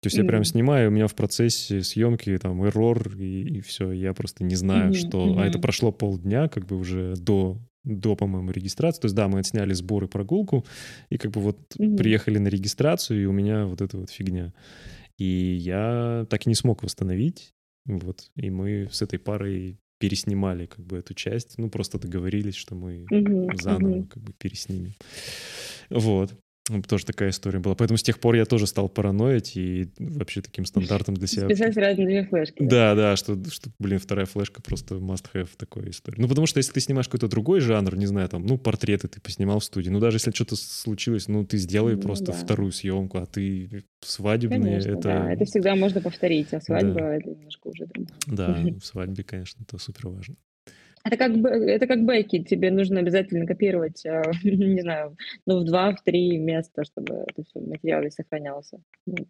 То 0.00 0.06
есть 0.06 0.16
я 0.16 0.24
прям 0.24 0.44
снимаю, 0.44 0.90
у 0.90 0.92
меня 0.92 1.08
в 1.08 1.14
процессе 1.14 1.82
съемки 1.82 2.36
там 2.38 2.64
эррор, 2.64 3.16
и, 3.18 3.60
все, 3.62 3.90
я 3.90 4.12
просто 4.14 4.44
не 4.44 4.54
знаю, 4.54 4.90
Мгм, 4.90 4.94
что... 4.94 5.34
А 5.38 5.46
это 5.46 5.58
прошло 5.58 5.90
полдня, 5.92 6.48
как 6.48 6.66
бы 6.66 6.76
уже 6.76 7.14
до, 7.16 7.58
до, 7.84 8.16
по-моему, 8.16 8.50
регистрации. 8.50 9.00
То 9.00 9.06
есть 9.06 9.14
да, 9.16 9.28
мы 9.28 9.40
отсняли 9.40 9.72
сбор 9.72 10.04
и 10.04 10.08
прогулку, 10.08 10.64
и 11.10 11.18
как 11.18 11.30
бы 11.32 11.40
вот 11.40 11.58
Мгм. 11.78 11.96
приехали 11.96 12.38
на 12.38 12.48
регистрацию, 12.48 13.22
и 13.22 13.26
у 13.26 13.32
меня 13.32 13.66
вот 13.66 13.80
эта 13.80 13.98
вот 13.98 14.10
фигня. 14.10 14.52
И 15.18 15.24
я 15.24 16.26
так 16.30 16.46
и 16.46 16.48
не 16.48 16.54
смог 16.54 16.82
восстановить, 16.82 17.54
вот, 17.86 18.30
и 18.36 18.50
мы 18.50 18.88
с 18.90 19.02
этой 19.02 19.18
парой 19.18 19.78
переснимали 19.98 20.66
как 20.66 20.84
бы 20.86 20.98
эту 20.98 21.14
часть, 21.14 21.58
ну, 21.58 21.70
просто 21.70 21.98
договорились, 21.98 22.54
что 22.54 22.74
мы 22.76 23.06
Мгм, 23.10 23.56
заново 23.56 24.06
как 24.06 24.22
бы 24.22 24.32
переснимем. 24.32 24.92
Вот. 25.90 26.34
Ну, 26.68 26.82
Тоже 26.82 27.06
такая 27.06 27.30
история 27.30 27.58
была. 27.58 27.74
Поэтому 27.74 27.96
с 27.98 28.02
тех 28.02 28.18
пор 28.18 28.34
я 28.34 28.44
тоже 28.44 28.66
стал 28.66 28.88
параноить 28.88 29.56
и 29.56 29.88
вообще 29.98 30.42
таким 30.42 30.64
стандартом 30.66 31.14
для 31.14 31.26
себя... 31.26 31.46
Списать 31.46 31.74
сразу 31.74 32.02
две 32.02 32.24
флешки. 32.24 32.62
Да, 32.62 32.94
да, 32.94 33.16
что, 33.16 33.38
что, 33.50 33.70
блин, 33.78 33.98
вторая 33.98 34.26
флешка 34.26 34.60
просто 34.62 34.96
must-have 34.96 35.48
такой 35.56 35.90
истории. 35.90 36.20
Ну, 36.20 36.28
потому 36.28 36.46
что 36.46 36.58
если 36.58 36.72
ты 36.72 36.80
снимаешь 36.80 37.08
какой-то 37.08 37.28
другой 37.28 37.60
жанр, 37.60 37.96
не 37.96 38.06
знаю, 38.06 38.28
там, 38.28 38.46
ну, 38.46 38.58
портреты 38.58 39.08
ты 39.08 39.20
поснимал 39.20 39.60
в 39.60 39.64
студии, 39.64 39.90
ну, 39.90 40.00
даже 40.00 40.16
если 40.16 40.30
что-то 40.30 40.56
случилось, 40.56 41.28
ну, 41.28 41.44
ты 41.44 41.56
сделай 41.58 41.96
Ну 41.96 42.02
просто 42.02 42.26
да. 42.26 42.32
вторую 42.32 42.72
съемку, 42.72 43.18
а 43.18 43.26
ты 43.26 43.84
свадебные, 44.00 44.60
Конечно, 44.60 44.90
это... 44.90 45.02
да. 45.02 45.32
Это 45.32 45.44
всегда 45.44 45.74
можно 45.76 46.00
повторить, 46.00 46.52
а 46.52 46.60
свадьба 46.60 46.94
Да. 46.94 47.14
это 47.16 47.30
немножко 47.30 47.68
уже 47.68 47.86
другое. 47.86 48.14
Да, 48.26 48.58
в 48.80 48.84
свадьбе, 48.84 49.24
конечно, 49.24 49.62
это 49.62 49.78
супер 49.78 50.08
важно. 50.08 50.36
Это 51.04 51.16
как 51.16 51.36
это 51.36 51.86
как 51.86 52.04
бэки, 52.04 52.42
тебе 52.44 52.70
нужно 52.70 53.00
обязательно 53.00 53.46
копировать, 53.46 54.04
э, 54.04 54.22
не 54.42 54.80
знаю, 54.80 55.16
ну, 55.46 55.60
в 55.60 55.64
два, 55.64 55.94
в 55.94 56.02
три 56.02 56.38
места, 56.38 56.84
чтобы 56.84 57.26
материал 57.54 58.02
весь 58.02 58.14
сохранялся. 58.14 58.80
Вот. 59.06 59.28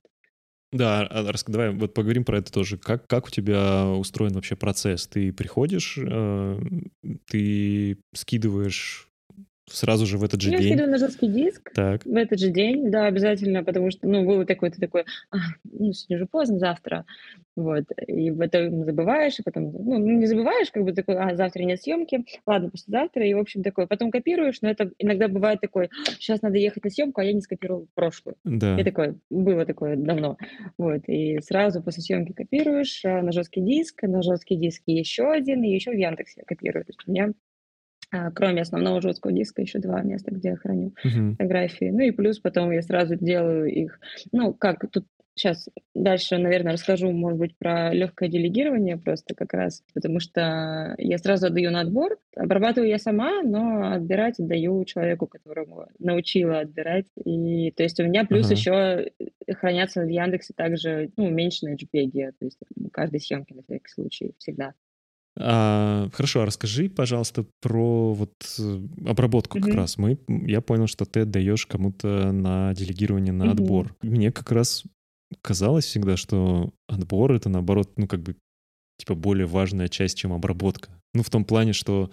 Да, 0.71 1.07
а, 1.07 1.33
рас- 1.33 1.45
давай 1.47 1.71
вот 1.71 1.95
поговорим 1.95 2.25
про 2.25 2.39
это 2.39 2.53
тоже. 2.53 2.77
Как, 2.77 3.07
как 3.07 3.27
у 3.27 3.31
тебя 3.31 3.87
устроен 3.87 4.35
вообще 4.35 4.55
процесс? 4.55 5.07
Ты 5.07 5.33
приходишь, 5.33 5.99
э, 5.99 6.59
ты 7.27 7.99
скидываешь 8.12 9.08
сразу 9.71 10.07
же 10.07 10.19
в 10.19 10.25
этот 10.25 10.41
же 10.41 10.51
Я 10.51 10.59
день? 10.59 10.69
скидываю 10.69 10.91
на 10.93 10.99
жесткий 10.99 11.29
диск 11.29 11.73
Так, 11.75 12.05
в 12.05 12.16
этот 12.16 12.39
же 12.39 12.51
день, 12.51 12.91
да, 12.91 13.07
обязательно, 13.07 13.64
потому 13.64 13.91
что, 13.91 14.09
ну, 14.09 14.25
было 14.25 14.45
такое, 14.45 14.71
ты 14.71 14.81
такой, 14.81 15.05
«А, 15.31 15.37
ну, 15.64 15.93
сегодня 15.93 16.16
уже 16.16 16.27
поздно, 16.27 16.59
завтра, 16.59 17.05
вот, 17.57 17.85
и 18.07 18.31
в 18.31 18.41
этом 18.41 18.85
забываешь, 18.85 19.39
и 19.39 19.43
потом, 19.43 19.73
ну, 19.73 19.99
не 19.99 20.27
забываешь, 20.27 20.71
как 20.71 20.85
бы 20.85 20.93
такой, 20.93 21.16
а, 21.16 21.35
завтра 21.35 21.62
нет 21.64 21.83
съемки, 21.83 22.25
ладно, 22.47 22.71
послезавтра, 22.71 23.27
и, 23.27 23.35
в 23.35 23.39
общем, 23.39 23.62
такой, 23.62 23.87
потом 23.87 24.11
копируешь, 24.11 24.61
но 24.62 24.71
это 24.71 24.91
иногда 24.99 25.29
бывает 25.29 25.61
такой, 25.61 25.91
сейчас 26.19 26.41
надо 26.43 26.57
ехать 26.59 26.85
на 26.85 26.91
съемку, 26.91 27.21
а 27.21 27.25
я 27.25 27.33
не 27.33 27.41
скопировал 27.41 27.89
прошлую. 27.95 28.37
да. 28.45 28.79
И 28.79 28.85
такое, 28.85 29.16
было 29.31 29.64
такое 29.66 29.97
давно. 29.97 30.37
Вот, 30.79 31.03
и 31.09 31.41
сразу 31.41 31.83
после 31.83 32.03
съемки 32.03 32.33
копируешь 32.33 33.05
а, 33.05 33.23
на 33.23 33.33
жесткий 33.33 33.61
диск, 33.61 34.03
на 34.05 34.23
жесткий 34.23 34.57
диск 34.57 34.83
еще 34.87 35.31
один, 35.31 35.62
и 35.64 35.71
еще 35.75 35.91
в 35.91 35.97
Яндексе 35.97 36.41
я 36.41 36.45
копирую. 36.45 36.85
То 36.85 36.91
есть 36.91 37.01
у 37.07 37.11
меня, 37.11 37.31
а, 37.31 37.33
кроме 38.35 38.63
основного 38.63 39.01
жесткого 39.01 39.33
диска, 39.33 39.63
еще 39.63 39.79
два 39.79 40.03
места, 40.03 40.31
где 40.31 40.51
я 40.51 40.57
храню 40.57 40.95
Мгм. 41.05 41.33
фотографии. 41.33 41.91
Ну 41.91 42.01
и 42.01 42.11
плюс 42.11 42.39
потом 42.41 42.71
я 42.71 42.83
сразу 42.83 43.17
делаю 43.17 43.67
их, 43.67 44.01
ну, 44.33 44.55
как 44.55 44.91
тут 44.91 45.05
сейчас 45.35 45.69
дальше, 45.95 46.37
наверное, 46.37 46.73
расскажу, 46.73 47.13
может 47.13 47.39
быть, 47.39 47.57
про 47.57 47.93
легкое 47.95 48.29
делегирование 48.29 48.97
просто 48.97 49.35
как 49.35 49.53
раз, 49.53 49.85
потому 49.95 50.19
что 50.21 50.95
я 50.99 51.19
сразу 51.19 51.47
отдаю 51.47 51.71
на 51.71 51.81
отбор, 51.83 52.19
обрабатываю 52.37 52.89
я 52.91 52.99
сама, 52.99 53.43
но 53.43 53.93
отбирать 53.93 54.41
отдаю 54.41 54.85
человеку, 54.85 55.27
которому 55.29 55.87
научила 56.01 56.61
отбирать. 56.61 57.07
И 57.25 57.71
то 57.71 57.85
есть 57.85 58.01
у 58.01 58.05
меня 58.05 58.25
плюс 58.25 58.47
Ага. 58.47 58.55
еще 58.57 59.11
хранятся 59.55 60.03
в 60.03 60.09
Яндексе 60.09 60.55
также 60.57 61.11
ну, 61.17 61.27
уменьшенные 61.27 61.77
JPEG, 61.77 62.33
то 62.39 62.45
есть 62.45 62.59
каждой 62.93 63.21
съемки 63.21 63.53
на 63.53 63.63
всякий 63.63 63.89
случай 63.89 64.33
всегда. 64.39 64.75
А, 65.41 66.09
хорошо, 66.12 66.43
а 66.43 66.47
расскажи, 66.47 66.89
пожалуйста, 66.89 67.47
про 67.61 68.12
вот 68.12 68.32
э, 68.59 68.80
обработку 69.07 69.59
как 69.59 69.68
Мгм. 69.68 69.76
раз. 69.76 69.97
Мы, 69.97 70.18
я 70.26 70.61
понял, 70.61 70.89
что 70.89 71.05
ты 71.05 71.20
отдаешь 71.20 71.66
кому-то 71.66 72.32
на 72.32 72.74
делегирование 72.74 73.32
на 73.32 73.45
Мгм. 73.45 73.53
отбор. 73.53 73.97
Мне 74.03 74.32
как 74.32 74.51
раз 74.51 74.84
казалось 75.43 75.84
всегда, 75.84 76.16
что 76.16 76.72
отбор 76.89 77.32
это 77.32 77.49
наоборот, 77.49 77.93
ну 77.97 78.09
как 78.09 78.20
бы 78.22 78.36
типа 78.99 79.14
более 79.14 79.47
важная 79.47 79.89
часть, 79.89 80.18
чем 80.18 80.32
обработка. 80.32 80.91
Ну 81.14 81.22
в 81.22 81.30
том 81.30 81.45
плане, 81.45 81.72
что 81.72 82.11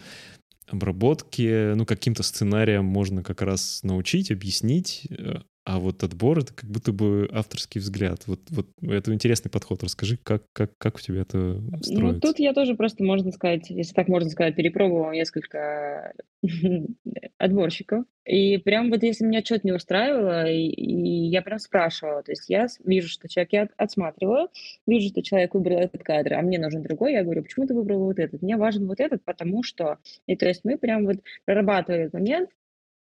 обработки, 0.68 1.74
ну 1.74 1.86
каким-то 1.86 2.22
сценариям 2.22 2.86
можно 2.86 3.24
как 3.24 3.42
раз 3.42 3.82
научить, 3.84 4.32
объяснить, 4.32 5.08
э, 5.10 5.40
а 5.66 5.80
вот 5.80 6.04
отбор 6.04 6.40
это 6.40 6.54
как 6.54 6.70
будто 6.70 6.92
бы 6.94 7.28
авторский 7.32 7.82
взгляд. 7.82 8.28
Вот, 8.28 8.40
вот 8.52 8.68
это 8.84 9.12
интересный 9.12 9.50
подход. 9.50 9.84
Расскажи, 9.84 10.18
как, 10.22 10.44
как, 10.54 10.72
как 10.78 10.98
у 10.98 11.00
тебя 11.00 11.22
это 11.22 11.38
Ну, 11.38 11.78
строится? 11.82 12.22
тут 12.22 12.38
я 12.40 12.54
тоже 12.54 12.76
просто, 12.76 13.04
можно 13.04 13.32
сказать, 13.32 13.70
если 13.72 13.94
так 13.94 14.08
можно 14.08 14.30
сказать, 14.30 14.56
перепробовала 14.56 15.12
несколько 15.12 16.14
отборщиков. 17.40 18.06
И 18.26 18.58
прям 18.58 18.90
вот 18.90 19.04
если 19.04 19.26
меня 19.26 19.42
что-то 19.44 19.62
не 19.68 19.72
устраивало, 19.74 20.50
и, 20.50 20.68
и 20.68 21.28
я 21.30 21.42
прям 21.42 21.60
спрашивала, 21.60 22.24
то 22.24 22.32
есть 22.32 22.50
я 22.50 22.68
вижу, 22.84 23.08
что 23.08 23.28
человек, 23.28 23.54
я 23.54 23.62
от- 23.64 23.72
отсматривала, 23.78 24.50
вижу, 24.88 25.10
что 25.10 25.22
человек 25.24 25.54
выбрал 25.54 25.80
этот 25.80 26.04
кадр, 26.04 26.34
а 26.34 26.42
мне 26.42 26.60
нужен 26.60 26.82
другой, 26.84 27.14
я 27.14 27.24
говорю, 27.24 27.44
почему 27.44 27.68
ты 27.68 27.74
выбрал 27.74 28.04
вот 28.06 28.20
этот? 28.20 28.42
Мне 28.42 28.58
важен 28.58 28.88
вот 28.88 29.00
этот, 29.00 29.24
потому 29.24 29.64
что... 29.64 29.98
И 30.28 30.36
то 30.36 30.48
есть 30.48 30.62
мы 30.64 30.78
прям 30.78 31.06
вот 31.06 31.18
прорабатывали 31.46 32.04
этот 32.04 32.14
момент, 32.14 32.50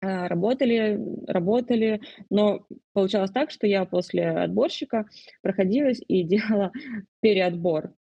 работали, 0.03 1.01
работали, 1.29 2.01
но 2.29 2.67
получалось 2.93 3.31
так, 3.31 3.51
что 3.51 3.67
я 3.67 3.85
после 3.85 4.29
отборщика 4.29 5.07
проходилась 5.43 6.01
и 6.07 6.23
делала 6.25 6.73
переотбор, 7.21 7.95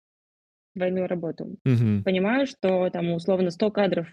двойную 0.76 1.08
работу. 1.08 1.58
Мгм. 1.66 2.04
Понимаю, 2.04 2.48
что 2.48 2.90
там 2.90 3.12
условно 3.12 3.52
100 3.52 3.72
кадров 3.72 4.08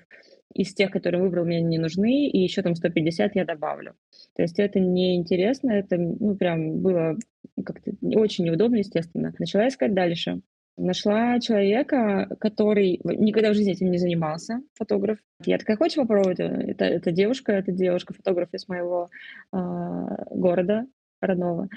из 0.52 0.74
тех, 0.74 0.90
которые 0.90 1.22
выбрал, 1.22 1.44
мне 1.44 1.60
не 1.60 1.78
нужны, 1.78 2.28
и 2.28 2.38
еще 2.38 2.62
там 2.62 2.74
150 2.74 3.36
я 3.36 3.44
добавлю. 3.44 3.94
То 4.34 4.42
есть 4.42 4.58
это 4.58 4.80
неинтересно, 4.80 5.70
это 5.70 5.96
ну, 5.96 6.34
прям 6.36 6.80
было 6.80 7.16
как-то 7.64 7.92
очень 8.02 8.46
неудобно, 8.46 8.76
естественно. 8.76 9.32
Начала 9.38 9.68
искать 9.68 9.94
дальше. 9.94 10.40
Нашла 10.76 11.40
человека, 11.40 12.28
который 12.38 13.00
никогда 13.02 13.50
в 13.50 13.54
жизни 13.54 13.72
этим 13.72 13.90
не 13.90 13.98
занимался, 13.98 14.60
фотограф. 14.74 15.18
Я 15.44 15.56
такая, 15.56 15.76
хочешь 15.76 15.96
попробовать? 15.96 16.38
Это, 16.38 16.84
это 16.84 17.12
девушка, 17.12 17.52
это 17.52 17.72
девушка-фотограф 17.72 18.52
из 18.52 18.68
моего 18.68 19.08
а, 19.52 20.24
города. 20.30 20.86
Родного. 21.20 21.68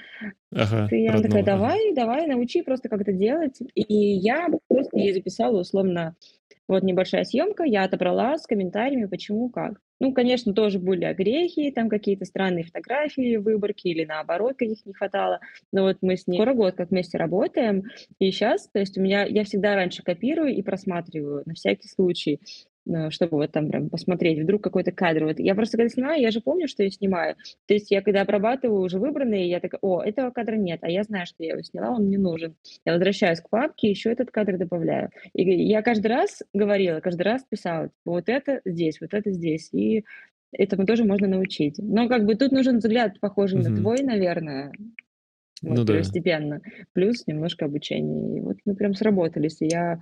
Ага, 0.52 0.88
И 0.90 1.06
она 1.06 1.22
такая, 1.22 1.42
родного, 1.42 1.42
ага. 1.42 1.44
давай, 1.44 1.94
давай, 1.94 2.26
научи 2.26 2.62
просто 2.62 2.88
как 2.88 3.00
это 3.02 3.12
делать. 3.12 3.60
И 3.74 3.94
я 3.94 4.48
просто 4.68 4.98
ей 4.98 5.12
записала 5.12 5.60
условно, 5.60 6.16
вот 6.70 6.84
небольшая 6.84 7.24
съемка, 7.24 7.64
я 7.64 7.82
отобрала 7.82 8.38
с 8.38 8.46
комментариями, 8.46 9.06
почему, 9.06 9.50
как. 9.50 9.80
Ну, 9.98 10.14
конечно, 10.14 10.54
тоже 10.54 10.78
были 10.78 11.04
огрехи, 11.04 11.72
там 11.72 11.88
какие-то 11.88 12.24
странные 12.24 12.64
фотографии, 12.64 13.36
выборки 13.36 13.88
или 13.88 14.04
наоборот, 14.04 14.54
каких 14.56 14.86
не 14.86 14.94
хватало. 14.94 15.40
Но 15.72 15.82
вот 15.82 15.98
мы 16.00 16.16
с 16.16 16.28
ней 16.28 16.38
скоро 16.38 16.54
год 16.54 16.76
как 16.76 16.90
вместе 16.90 17.18
работаем, 17.18 17.82
и 18.20 18.30
сейчас, 18.30 18.68
то 18.68 18.78
есть 18.78 18.96
у 18.96 19.02
меня, 19.02 19.24
я 19.24 19.42
всегда 19.42 19.74
раньше 19.74 20.04
копирую 20.04 20.54
и 20.54 20.62
просматриваю 20.62 21.42
на 21.44 21.54
всякий 21.54 21.88
случай. 21.88 22.40
Э, 22.88 23.10
чтобы 23.10 23.36
вот 23.36 23.52
там 23.52 23.68
прям 23.68 23.90
посмотреть, 23.90 24.40
вдруг 24.40 24.62
какой-то 24.62 24.92
кадр. 24.92 25.24
Вот 25.24 25.38
я 25.38 25.54
просто 25.54 25.76
когда 25.76 25.90
снимаю, 25.90 26.20
я 26.20 26.30
же 26.30 26.40
помню, 26.40 26.66
что 26.68 26.82
я 26.82 26.90
снимаю. 26.90 27.36
То 27.66 27.74
есть 27.74 27.90
я 27.90 28.00
когда 28.02 28.22
обрабатываю 28.22 28.82
уже 28.82 28.98
выбранные, 28.98 29.48
я 29.48 29.60
такая, 29.60 29.78
о, 29.82 30.02
этого 30.02 30.30
кадра 30.30 30.56
нет, 30.56 30.80
а 30.82 30.90
я 30.90 31.02
знаю, 31.02 31.26
что 31.26 31.42
я 31.42 31.52
его 31.52 31.62
сняла, 31.62 31.90
он 31.90 32.04
мне 32.04 32.18
нужен. 32.18 32.56
Я 32.84 32.94
возвращаюсь 32.94 33.40
к 33.40 33.50
папке, 33.50 33.90
еще 33.90 34.10
этот 34.10 34.30
кадр 34.30 34.56
добавляю. 34.56 35.10
И 35.34 35.42
я 35.42 35.82
каждый 35.82 36.08
раз 36.08 36.42
говорила, 36.54 37.00
каждый 37.00 37.22
раз 37.22 37.44
писала, 37.44 37.88
типа, 37.88 38.10
вот 38.10 38.28
это 38.28 38.60
здесь, 38.64 39.00
вот 39.00 39.12
это 39.14 39.30
здесь. 39.30 39.68
И 39.72 40.04
этому 40.52 40.86
тоже 40.86 41.04
можно 41.04 41.28
научить. 41.28 41.76
Но 41.78 42.08
как 42.08 42.24
бы 42.24 42.34
тут 42.34 42.50
нужен 42.50 42.78
взгляд, 42.78 43.20
похожий 43.20 43.60
угу. 43.60 43.68
на 43.68 43.76
твой, 43.76 44.02
наверное, 44.02 44.72
вот, 45.62 45.78
ну, 45.78 45.86
первостепенно. 45.86 46.60
Да. 46.64 46.70
Плюс 46.92 47.26
немножко 47.26 47.66
обучения. 47.66 48.38
И 48.38 48.40
вот 48.40 48.56
мы 48.64 48.74
прям 48.74 48.94
сработались, 48.94 49.60
и 49.60 49.68
я 49.70 50.00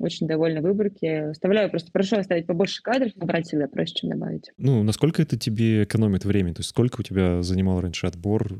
очень 0.00 0.26
довольна 0.26 0.60
выборке. 0.60 1.30
Оставляю, 1.30 1.70
просто 1.70 1.90
прошу 1.92 2.16
оставить 2.16 2.46
побольше 2.46 2.82
кадров, 2.82 3.14
набрать 3.16 3.46
всегда 3.46 3.66
проще, 3.66 3.94
чем 3.94 4.10
добавить. 4.10 4.50
Ну, 4.56 4.82
насколько 4.82 5.22
это 5.22 5.38
тебе 5.38 5.84
экономит 5.84 6.24
время? 6.24 6.54
То 6.54 6.60
есть 6.60 6.70
сколько 6.70 7.00
у 7.00 7.02
тебя 7.02 7.42
занимал 7.42 7.80
раньше 7.80 8.06
отбор 8.06 8.58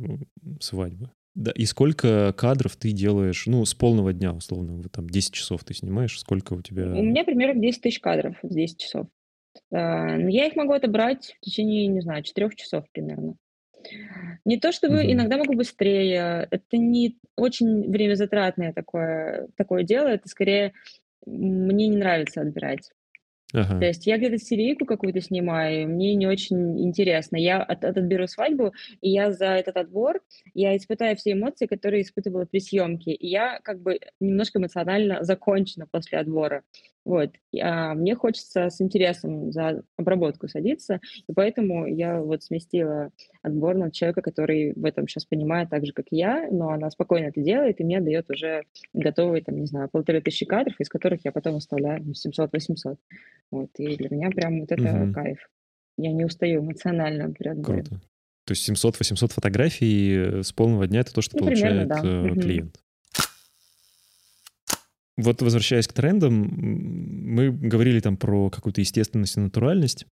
свадьбы? 0.60 1.10
Да, 1.36 1.52
и 1.52 1.64
сколько 1.64 2.34
кадров 2.36 2.76
ты 2.76 2.90
делаешь, 2.90 3.44
ну, 3.46 3.64
с 3.64 3.72
полного 3.72 4.12
дня, 4.12 4.32
условно, 4.32 4.82
там 4.90 5.08
10 5.08 5.32
часов 5.32 5.62
ты 5.62 5.74
снимаешь, 5.74 6.18
сколько 6.18 6.54
у 6.54 6.62
тебя... 6.62 6.86
У 6.86 7.02
меня 7.02 7.24
примерно 7.24 7.60
10 7.60 7.82
тысяч 7.82 8.00
кадров 8.00 8.36
в 8.42 8.52
10 8.52 8.78
часов. 8.78 9.06
А, 9.72 10.16
но 10.16 10.28
я 10.28 10.46
их 10.46 10.56
могу 10.56 10.72
отобрать 10.72 11.36
в 11.40 11.44
течение, 11.44 11.86
не 11.86 12.00
знаю, 12.00 12.24
4 12.24 12.50
часов 12.56 12.84
примерно. 12.92 13.36
Не 14.44 14.58
то 14.58 14.72
чтобы 14.72 15.02
Мгм. 15.02 15.12
иногда 15.12 15.36
могу 15.36 15.54
быстрее, 15.54 16.48
это 16.50 16.76
не 16.76 17.18
очень 17.36 17.90
время 17.90 18.14
затратное 18.14 18.72
такое, 18.72 19.48
такое 19.56 19.82
дело, 19.82 20.08
это 20.08 20.28
скорее 20.28 20.72
мне 21.26 21.88
не 21.88 21.96
нравится 21.96 22.40
отбирать. 22.40 22.90
То 23.80 23.84
есть 23.84 24.06
я 24.06 24.16
где-то 24.16 24.38
серийку 24.38 24.86
какую-то 24.86 25.20
снимаю, 25.20 25.88
мне 25.88 26.14
не 26.14 26.26
очень 26.28 26.80
интересно. 26.80 27.36
Я 27.36 27.60
от, 27.60 27.84
от- 27.84 27.96
отберу 27.96 28.28
свадьбу, 28.28 28.72
и 29.00 29.10
я 29.10 29.32
за 29.32 29.46
этот 29.46 29.76
отбор, 29.76 30.20
я 30.54 30.76
испытаю 30.76 31.16
все 31.16 31.32
эмоции, 31.32 31.66
которые 31.66 32.02
испытывала 32.02 32.44
при 32.44 32.60
съемке. 32.60 33.12
И 33.12 33.26
я 33.26 33.58
как 33.64 33.80
бы 33.80 33.98
немножко 34.20 34.60
эмоционально 34.60 35.24
закончена 35.24 35.88
после 35.90 36.18
отбора. 36.18 36.62
Вот. 37.10 37.30
А 37.60 37.94
мне 37.94 38.14
хочется 38.14 38.70
с 38.70 38.80
интересом 38.80 39.50
за 39.50 39.82
обработку 39.96 40.46
садиться, 40.46 41.00
и 41.26 41.32
поэтому 41.32 41.84
я 41.86 42.20
вот 42.20 42.44
сместила 42.44 43.10
отбор 43.42 43.74
на 43.74 43.90
человека, 43.90 44.22
который 44.22 44.74
в 44.76 44.84
этом 44.84 45.08
сейчас 45.08 45.24
понимает 45.24 45.70
так 45.70 45.84
же, 45.84 45.92
как 45.92 46.06
я, 46.12 46.46
но 46.52 46.68
она 46.68 46.88
спокойно 46.88 47.26
это 47.26 47.40
делает, 47.40 47.80
и 47.80 47.84
мне 47.84 48.00
дает 48.00 48.30
уже 48.30 48.62
готовые, 48.92 49.42
там, 49.42 49.58
не 49.58 49.66
знаю, 49.66 49.88
полторы 49.90 50.20
тысячи 50.20 50.46
кадров, 50.46 50.76
из 50.78 50.88
которых 50.88 51.24
я 51.24 51.32
потом 51.32 51.56
оставляю 51.56 52.00
700-800. 52.00 52.96
Вот. 53.50 53.70
И 53.78 53.96
для 53.96 54.08
меня 54.08 54.30
прям 54.30 54.60
вот 54.60 54.70
это 54.70 55.02
угу. 55.02 55.12
кайф. 55.12 55.50
Я 55.96 56.12
не 56.12 56.24
устаю 56.24 56.60
эмоционально 56.60 57.32
при 57.32 57.48
отборе. 57.48 57.82
Круто. 57.82 58.00
То 58.44 58.52
есть 58.52 58.70
700-800 58.70 59.32
фотографий 59.32 60.14
э, 60.14 60.42
с 60.44 60.52
полного 60.52 60.86
дня— 60.86 61.00
это 61.02 61.12
то, 61.12 61.22
что 61.22 61.36
ну, 61.38 61.46
получает 61.46 61.88
примерно, 61.88 62.28
да. 62.28 62.30
Э, 62.30 62.40
клиент. 62.40 62.80
Вот 65.22 65.42
возвращаясь 65.42 65.88
к 65.88 65.92
трендам, 65.92 66.34
мы 66.34 67.50
говорили 67.50 68.00
там 68.00 68.16
про 68.16 68.50
какую-то 68.50 68.80
естественность 68.80 69.36
и 69.36 69.40
натуральность, 69.40 70.06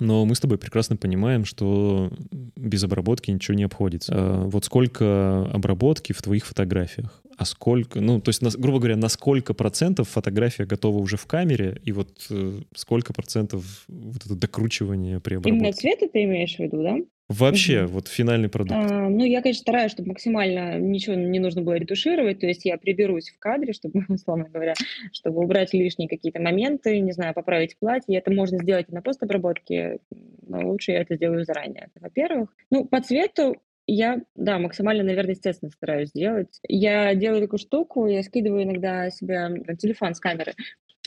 но 0.00 0.24
мы 0.24 0.34
с 0.34 0.40
тобой 0.40 0.58
прекрасно 0.58 0.96
понимаем, 0.96 1.44
что 1.44 2.12
без 2.56 2.84
обработки 2.84 3.30
ничего 3.30 3.54
не 3.54 3.64
обходится. 3.64 4.12
А 4.16 4.44
вот 4.46 4.64
сколько 4.64 5.44
обработки 5.52 6.12
в 6.12 6.22
твоих 6.22 6.46
фотографиях? 6.46 7.22
А 7.36 7.44
сколько, 7.44 8.00
ну, 8.00 8.20
то 8.20 8.28
есть, 8.28 8.42
грубо 8.56 8.78
говоря, 8.78 8.96
на 8.96 9.08
сколько 9.08 9.54
процентов 9.54 10.08
фотография 10.08 10.64
готова 10.64 10.98
уже 10.98 11.16
в 11.16 11.26
камере, 11.26 11.80
и 11.84 11.92
вот 11.92 12.26
э, 12.30 12.60
сколько 12.74 13.12
процентов 13.12 13.84
вот 13.88 14.24
это 14.24 14.34
докручивание 14.34 15.18
при 15.20 15.34
обработке? 15.34 15.58
Именно 15.58 15.72
цвета 15.72 16.08
ты 16.08 16.24
имеешь 16.24 16.56
в 16.56 16.60
виду, 16.60 16.82
да? 16.82 16.96
Вообще, 17.28 17.86
вот 17.86 18.08
финальный 18.08 18.48
продукт. 18.48 18.72
А, 18.90 19.08
ну, 19.08 19.24
я, 19.24 19.40
конечно, 19.40 19.62
стараюсь, 19.62 19.92
чтобы 19.92 20.08
максимально 20.08 20.78
ничего 20.78 21.14
не 21.14 21.38
нужно 21.38 21.62
было 21.62 21.74
ретушировать, 21.74 22.40
то 22.40 22.46
есть 22.46 22.64
я 22.64 22.76
приберусь 22.76 23.30
в 23.30 23.38
кадре, 23.38 23.72
чтобы, 23.72 24.04
условно 24.08 24.48
говоря, 24.52 24.74
чтобы 25.12 25.42
убрать 25.42 25.72
лишние 25.72 26.08
какие-то 26.08 26.40
моменты, 26.40 26.98
не 27.00 27.12
знаю, 27.12 27.34
поправить 27.34 27.78
платье. 27.78 28.18
Это 28.18 28.30
можно 28.32 28.58
сделать 28.58 28.86
и 28.88 28.94
на 28.94 29.02
постобработке, 29.02 29.98
но 30.46 30.68
лучше 30.68 30.92
я 30.92 31.00
это 31.00 31.16
сделаю 31.16 31.44
заранее, 31.44 31.88
во-первых. 32.00 32.54
Ну, 32.70 32.84
по 32.84 33.00
цвету 33.00 33.56
я, 33.86 34.20
да, 34.36 34.58
максимально, 34.58 35.02
наверное, 35.02 35.32
естественно 35.32 35.70
стараюсь 35.70 36.10
сделать. 36.10 36.60
Я 36.68 37.14
делаю 37.14 37.42
такую 37.42 37.58
штуку, 37.58 38.06
я 38.06 38.22
скидываю 38.22 38.64
иногда 38.64 39.10
себе 39.10 39.64
телефон 39.78 40.14
с 40.14 40.20
камеры 40.20 40.54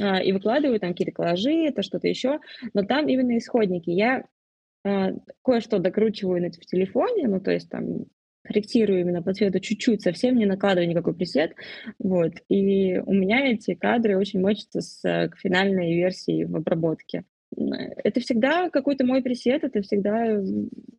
а, 0.01 0.21
и 0.21 0.31
выкладываю 0.31 0.79
там 0.79 0.91
какие-то 0.91 1.13
коллажи, 1.13 1.53
это 1.65 1.83
что-то 1.83 2.07
еще, 2.07 2.39
но 2.73 2.83
там 2.83 3.07
именно 3.07 3.37
исходники. 3.37 3.89
Я 3.89 4.25
кое-что 5.43 5.79
докручиваю 5.79 6.41
на, 6.41 6.51
в 6.51 6.65
телефоне, 6.65 7.27
ну, 7.27 7.39
то 7.39 7.51
есть 7.51 7.69
там 7.69 8.05
корректирую 8.43 9.01
именно 9.01 9.23
по 9.23 9.33
цвету 9.33 9.59
чуть-чуть, 9.59 10.03
совсем 10.03 10.37
не 10.37 10.45
накладываю 10.45 10.87
никакой 10.87 11.15
пресет, 11.15 11.53
вот, 11.97 12.33
и 12.47 12.97
у 12.99 13.13
меня 13.13 13.51
эти 13.51 13.73
кадры 13.73 14.17
очень 14.17 14.39
мочатся 14.39 14.81
с 14.81 15.03
э, 15.03 15.31
финальной 15.37 15.95
версии 15.95 16.43
в 16.43 16.55
обработке. 16.55 17.23
Это 17.57 18.19
всегда 18.19 18.69
какой-то 18.69 19.05
мой 19.05 19.23
пресет, 19.23 19.63
это 19.63 19.81
всегда 19.81 20.39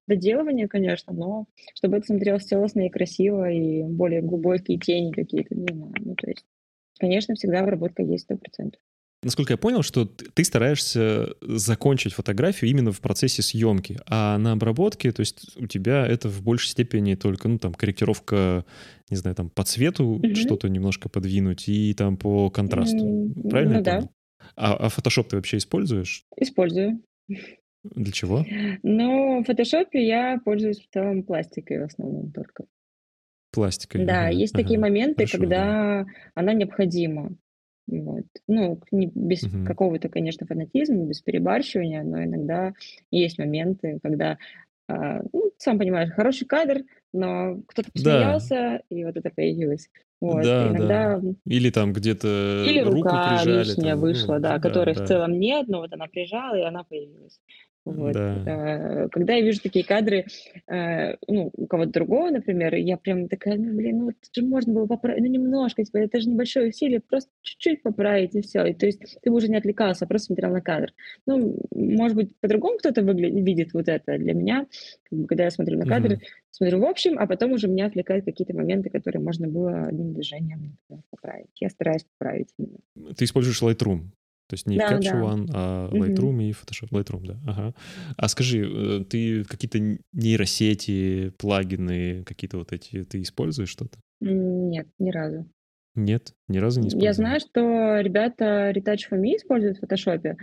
доделывание, 0.08 0.68
конечно, 0.68 1.12
но 1.12 1.46
чтобы 1.74 1.98
это 1.98 2.06
смотрелось 2.06 2.44
целостно 2.44 2.86
и 2.86 2.90
красиво, 2.90 3.48
и 3.50 3.82
более 3.82 4.22
глубокие 4.22 4.78
тени 4.78 5.12
какие-то, 5.12 5.54
не 5.54 5.66
знаю, 5.72 5.92
ну, 6.00 6.14
то 6.16 6.28
есть, 6.28 6.44
конечно, 6.98 7.34
всегда 7.34 7.60
обработка 7.60 8.02
есть 8.02 8.24
сто 8.24 8.36
процентов 8.36 8.80
насколько 9.26 9.52
я 9.52 9.56
понял, 9.56 9.82
что 9.82 10.06
ты 10.06 10.44
стараешься 10.44 11.34
закончить 11.40 12.14
фотографию 12.14 12.70
именно 12.70 12.92
в 12.92 13.00
процессе 13.00 13.42
съемки, 13.42 13.98
а 14.06 14.38
на 14.38 14.52
обработке, 14.52 15.10
то 15.10 15.20
есть 15.20 15.56
у 15.56 15.66
тебя 15.66 16.06
это 16.06 16.28
в 16.28 16.42
большей 16.42 16.70
степени 16.70 17.16
только, 17.16 17.48
ну, 17.48 17.58
там, 17.58 17.74
корректировка, 17.74 18.64
не 19.10 19.16
знаю, 19.16 19.34
там, 19.34 19.50
по 19.50 19.64
цвету 19.64 20.20
mm-hmm. 20.20 20.34
что-то 20.36 20.68
немножко 20.68 21.08
подвинуть 21.08 21.68
и 21.68 21.92
там 21.94 22.16
по 22.16 22.50
контрасту. 22.50 23.04
Mm-hmm. 23.04 23.48
Правильно 23.50 23.78
ну, 23.78 23.82
да. 23.82 24.08
А, 24.54 24.76
а 24.76 24.88
Photoshop 24.88 25.24
ты 25.24 25.36
вообще 25.36 25.56
используешь? 25.56 26.24
Использую. 26.36 27.02
Для 27.82 28.12
чего? 28.12 28.44
Ну, 28.82 29.42
в 29.42 29.48
Photoshop 29.48 29.88
я 29.92 30.38
пользуюсь 30.44 30.80
в 30.80 30.88
целом 30.92 31.24
пластикой 31.24 31.80
в 31.80 31.84
основном 31.84 32.30
только. 32.30 32.64
Пластикой. 33.50 34.04
Да, 34.04 34.26
ага, 34.26 34.30
есть 34.30 34.54
ага, 34.54 34.62
такие 34.62 34.78
моменты, 34.78 35.26
хорошо, 35.26 35.38
когда 35.38 35.64
да. 36.04 36.06
она 36.34 36.52
необходима. 36.52 37.36
Вот. 37.86 38.24
Ну, 38.48 38.80
не, 38.90 39.06
без 39.14 39.44
угу. 39.44 39.64
какого-то, 39.64 40.08
конечно, 40.08 40.46
фанатизма, 40.46 41.04
без 41.04 41.20
перебарщивания, 41.20 42.02
но 42.02 42.22
иногда 42.24 42.72
есть 43.10 43.38
моменты, 43.38 44.00
когда, 44.02 44.38
а, 44.88 45.22
ну, 45.32 45.52
сам 45.58 45.78
понимаешь, 45.78 46.10
хороший 46.10 46.46
кадр, 46.46 46.82
но 47.12 47.60
кто-то 47.68 47.90
посмеялся, 47.92 48.54
да. 48.54 48.82
и 48.90 49.04
вот 49.04 49.16
это 49.16 49.30
появилось. 49.30 49.88
Вот. 50.20 50.44
Да, 50.44 50.68
иногда... 50.68 51.18
да. 51.18 51.32
Или 51.44 51.70
там 51.70 51.92
где-то 51.92 52.64
Или 52.66 52.80
руку 52.80 52.96
рука 52.96 53.38
прижали, 53.38 53.64
лишняя 53.64 53.92
там, 53.92 54.00
вышла, 54.00 54.34
ну, 54.34 54.40
да, 54.40 54.54
да, 54.54 54.60
которой 54.60 54.94
да. 54.94 55.04
в 55.04 55.08
целом 55.08 55.38
нет, 55.38 55.68
но 55.68 55.80
вот 55.80 55.92
она 55.92 56.06
прижала, 56.06 56.56
и 56.56 56.62
она 56.62 56.84
появилась. 56.84 57.40
Вот. 57.86 58.14
Да. 58.14 59.04
Э, 59.04 59.08
когда 59.10 59.34
я 59.34 59.42
вижу 59.42 59.60
такие 59.62 59.84
кадры, 59.84 60.26
э, 60.66 61.14
ну, 61.28 61.52
у 61.56 61.66
кого-то 61.66 61.92
другого, 61.92 62.30
например, 62.30 62.74
я 62.74 62.96
прям 62.96 63.28
такая, 63.28 63.56
ну, 63.56 63.76
блин, 63.76 63.98
ну, 63.98 64.10
это 64.10 64.18
же 64.32 64.44
можно 64.44 64.72
было 64.72 64.86
поправить, 64.86 65.22
ну, 65.22 65.28
немножко, 65.28 65.84
типа, 65.84 65.98
это 65.98 66.20
же 66.20 66.28
небольшое 66.28 66.68
усилие, 66.68 67.00
просто 67.00 67.30
чуть-чуть 67.42 67.82
поправить, 67.82 68.34
и 68.34 68.42
все. 68.42 68.64
И, 68.66 68.74
то 68.74 68.86
есть 68.86 69.00
ты 69.22 69.30
бы 69.30 69.36
уже 69.36 69.48
не 69.48 69.56
отвлекался, 69.56 70.04
а 70.04 70.08
просто 70.08 70.26
смотрел 70.26 70.50
на 70.50 70.60
кадр. 70.60 70.92
Ну, 71.26 71.60
может 71.70 72.16
быть, 72.16 72.36
по-другому 72.40 72.78
кто-то 72.78 73.02
выглядит, 73.02 73.44
видит 73.44 73.72
вот 73.72 73.88
это. 73.88 74.18
Для 74.18 74.34
меня, 74.34 74.66
как 75.04 75.18
бы, 75.20 75.26
когда 75.28 75.44
я 75.44 75.50
смотрю 75.50 75.78
на 75.78 75.86
кадр, 75.86 76.14
угу. 76.14 76.20
смотрю 76.50 76.80
в 76.80 76.84
общем, 76.84 77.18
а 77.20 77.26
потом 77.28 77.52
уже 77.52 77.68
меня 77.68 77.86
отвлекают 77.86 78.24
какие-то 78.24 78.54
моменты, 78.54 78.90
которые 78.90 79.22
можно 79.22 79.46
было 79.46 79.84
одним 79.84 80.12
движением 80.12 80.76
поправить. 81.10 81.46
Я 81.60 81.70
стараюсь 81.70 82.04
поправить 82.18 82.48
именно. 82.58 83.14
Ты 83.14 83.24
используешь 83.24 83.62
Lightroom? 83.62 84.06
То 84.48 84.54
есть 84.54 84.66
не 84.66 84.78
да, 84.78 84.92
Capture 84.92 85.02
да. 85.02 85.20
One, 85.20 85.50
а 85.52 85.88
Lightroom 85.90 86.34
угу. 86.34 86.40
и 86.40 86.50
Photoshop. 86.52 86.90
Lightroom, 86.90 87.26
да. 87.26 87.36
Ага. 87.46 87.74
А 88.16 88.28
скажи, 88.28 88.64
э, 88.64 89.04
ты 89.04 89.44
какие-то 89.44 89.78
нейросети, 90.12 91.32
плагины, 91.38 92.22
какие-то 92.24 92.58
вот 92.58 92.72
эти, 92.72 93.04
ты 93.04 93.22
используешь 93.22 93.70
что-то? 93.70 93.98
Нет, 94.20 94.86
ни 94.98 95.10
разу. 95.10 95.46
Нет, 95.96 96.34
ни 96.48 96.58
разу 96.58 96.80
не 96.80 96.88
использовал. 96.88 97.04
Я 97.04 97.12
знаю, 97.14 97.40
что 97.40 98.00
ребята 98.00 98.70
Retouch 98.70 99.08
for 99.10 99.18
Me 99.18 99.36
используют 99.36 99.78
в 99.78 99.80
фотошопе. 99.80 100.36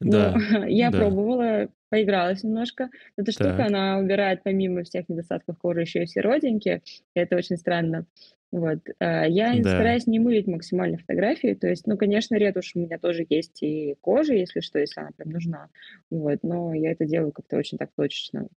Да, 0.00 0.36
Но 0.36 0.66
я 0.66 0.90
да. 0.90 0.98
пробовала, 0.98 1.68
поигралась 1.88 2.44
немножко. 2.44 2.90
Эта 3.16 3.32
штука, 3.32 3.56
Так. 3.56 3.68
она 3.68 3.98
убирает 3.98 4.42
помимо 4.44 4.84
всех 4.84 5.08
недостатков 5.08 5.58
кожи 5.58 5.80
еще 5.80 6.02
и 6.02 6.06
все 6.06 6.20
родинки. 6.20 6.82
И 7.14 7.18
это 7.18 7.36
очень 7.36 7.56
странно. 7.56 8.06
Вот. 8.52 8.80
э, 9.00 9.24
Я 9.30 9.54
Да. 9.62 9.70
стараюсь 9.70 10.06
не 10.06 10.18
мылить 10.20 10.46
максимально 10.46 10.98
фотографии. 10.98 11.54
То 11.54 11.68
есть, 11.68 11.86
ну, 11.86 11.96
конечно, 11.96 12.36
ретушь 12.36 12.72
у 12.74 12.80
меня 12.80 12.98
тоже 12.98 13.26
есть 13.28 13.62
и 13.62 13.96
кожа, 14.02 14.34
если 14.34 14.60
что, 14.60 14.78
если 14.78 15.00
она 15.00 15.10
прям 15.16 15.30
нужна. 15.30 15.70
Вот. 16.10 16.40
Но 16.42 16.74
я 16.74 16.92
это 16.92 17.06
делаю 17.06 17.32
как-то 17.32 17.56
очень 17.56 17.78
так 17.78 17.90
точечно. 17.96 18.48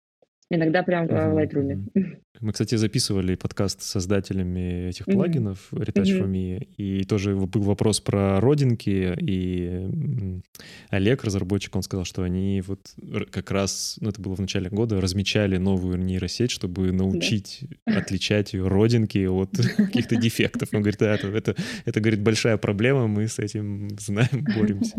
Иногда 0.51 0.83
прям 0.83 1.07
в 1.07 1.11
Мгм, 1.11 1.37
Lightroom. 1.37 1.89
Мы, 2.41 2.51
кстати, 2.51 2.75
записывали 2.75 3.35
подкаст 3.35 3.81
с 3.81 3.85
создателями 3.85 4.89
этих 4.89 5.05
плагинов 5.05 5.69
Retouch 5.71 6.19
for 6.19 6.27
Мгм. 6.27 6.33
Me, 6.33 6.67
и 6.77 7.03
тоже 7.03 7.35
был 7.35 7.61
вопрос 7.61 7.99
про 7.99 8.39
родинки, 8.39 9.15
и 9.19 9.89
Олег, 10.89 11.23
разработчик, 11.23 11.75
он 11.75 11.81
сказал, 11.81 12.05
что 12.05 12.23
они 12.23 12.61
вот 12.61 12.79
как 13.31 13.49
раз, 13.51 13.97
ну 14.01 14.09
это 14.09 14.21
было 14.21 14.35
в 14.35 14.39
начале 14.39 14.69
года, 14.69 15.01
размечали 15.01 15.57
новую 15.57 15.97
нейросеть, 15.97 16.51
чтобы 16.51 16.91
научить 16.91 17.63
отличать 17.85 18.53
ее 18.53 18.67
родинки 18.67 19.25
от 19.25 19.51
каких-то 19.77 20.15
дефектов. 20.15 20.69
Он 20.73 20.81
говорит, 20.81 20.99
да, 20.99 21.15
это, 21.15 21.27
это, 21.27 21.55
это, 21.85 21.99
говорит, 22.01 22.21
большая 22.21 22.57
проблема, 22.57 23.07
мы 23.07 23.27
с 23.27 23.39
этим 23.39 23.89
знаем, 23.97 24.45
боремся. 24.55 24.97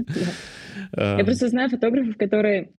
Я 0.96 1.24
просто 1.24 1.48
знаю 1.48 1.70
фотографов, 1.70 2.16
которые 2.16 2.70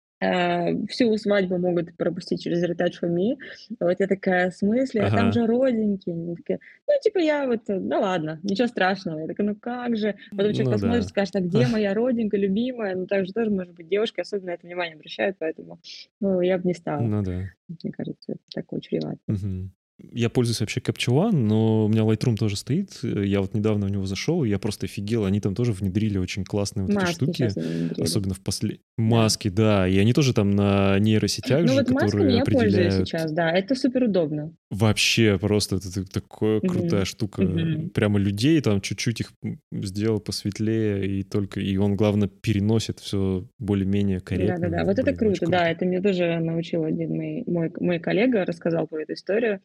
всю 0.89 1.15
свадьбу 1.17 1.57
могут 1.57 1.95
пропустить 1.95 2.41
через 2.41 2.63
for 2.63 3.09
Me. 3.09 3.37
Вот 3.79 3.99
я 3.99 4.07
такая, 4.07 4.49
в 4.49 4.55
смысле? 4.55 5.01
А 5.01 5.09
там 5.09 5.19
Ага. 5.27 5.31
же 5.31 5.45
родинки. 5.45 6.09
Они 6.09 6.35
такие, 6.35 6.59
ну, 6.87 6.93
типа, 7.03 7.19
я 7.19 7.45
вот, 7.45 7.69
э, 7.69 7.79
да 7.79 7.99
ладно, 7.99 8.39
ничего 8.43 8.67
страшного. 8.67 9.19
Я 9.19 9.27
такая, 9.27 9.47
ну 9.47 9.55
как 9.55 9.95
же? 9.95 10.15
Потом 10.31 10.53
человек 10.53 10.65
Ну 10.65 10.71
посмотрит, 10.71 11.03
да. 11.03 11.09
скажет, 11.09 11.35
а 11.35 11.39
где 11.41 11.67
моя 11.67 11.93
родинка 11.93 12.37
любимая? 12.37 12.95
Ну, 12.95 13.05
так 13.05 13.25
же 13.25 13.33
тоже, 13.33 13.51
может 13.51 13.73
быть, 13.73 13.87
девушки 13.87 14.19
особенно 14.21 14.47
на 14.47 14.51
это 14.55 14.65
внимание 14.65 14.95
обращают, 14.95 15.37
поэтому, 15.39 15.79
ну, 16.19 16.41
я 16.41 16.57
бы 16.57 16.67
не 16.67 16.73
стала. 16.73 17.01
Ну 17.01 17.21
да. 17.23 17.43
Мне 17.67 17.91
кажется, 17.91 18.31
это 18.33 18.41
такое 18.53 18.79
чревато. 18.79 19.19
Мгм. 19.27 19.71
Я 19.99 20.29
пользуюсь 20.29 20.59
вообще 20.59 20.79
Capture 20.79 21.31
One, 21.31 21.35
но 21.35 21.85
у 21.85 21.87
меня 21.87 22.01
Lightroom 22.01 22.35
тоже 22.35 22.55
стоит. 22.55 22.99
Я 23.01 23.41
вот 23.41 23.55
недавно 23.55 23.87
в 23.87 23.89
него 23.89 24.05
зашел, 24.05 24.43
и 24.43 24.49
я 24.49 24.59
просто 24.59 24.85
офигел. 24.85 25.25
Они 25.25 25.39
там 25.39 25.55
тоже 25.55 25.71
внедрили 25.71 26.19
очень 26.19 26.43
классные 26.43 26.85
вот 26.85 26.91
эти 26.91 26.99
Маски 26.99 27.13
штуки. 27.13 27.43
они 27.43 27.53
внедрили. 27.53 28.01
Особенно 28.03 28.33
в 28.35 28.41
после... 28.41 28.79
Маски, 28.97 29.49
да. 29.49 29.87
И 29.87 29.97
они 29.97 30.13
тоже 30.13 30.33
там 30.33 30.51
на 30.51 30.99
нейросетях 30.99 31.61
Ну 31.61 31.67
же, 31.69 31.73
вот 31.73 31.87
которые 31.87 32.37
я 32.37 32.45
пользуюсь 32.45 32.73
определяют... 32.73 33.07
сейчас, 33.07 33.31
да, 33.31 33.51
это 33.51 33.73
супер 33.73 34.03
удобно. 34.03 34.53
Вообще 34.69 35.37
просто 35.39 35.77
это, 35.77 35.87
это 35.87 36.05
такая 36.21 36.57
Мгм. 36.57 36.67
крутая 36.67 37.05
штука. 37.05 37.41
Мгм. 37.41 37.89
Прямо 37.91 38.19
людей 38.19 38.59
там 38.61 38.81
чуть-чуть 38.81 39.21
их 39.21 39.31
сделал 39.71 40.19
посветлее, 40.19 41.07
и 41.07 41.23
только... 41.23 41.61
И 41.61 41.77
он, 41.77 41.95
главное, 41.95 42.27
переносит 42.27 42.99
все 42.99 43.47
более-менее 43.59 44.19
корректно. 44.19 44.69
Да-да-да, 44.69 44.83
вот 44.83 44.99
это 44.99 45.13
круто, 45.13 45.31
очень 45.43 45.47
да, 45.47 45.69
это 45.69 45.85
мне 45.85 46.01
тоже 46.01 46.39
научил 46.39 46.83
один 46.83 47.11
мой, 47.15 47.43
мой, 47.47 47.71
мой 47.79 47.99
коллега, 47.99 48.43
рассказал 48.43 48.87
про 48.87 49.03
эту 49.03 49.13
историю. 49.13 49.61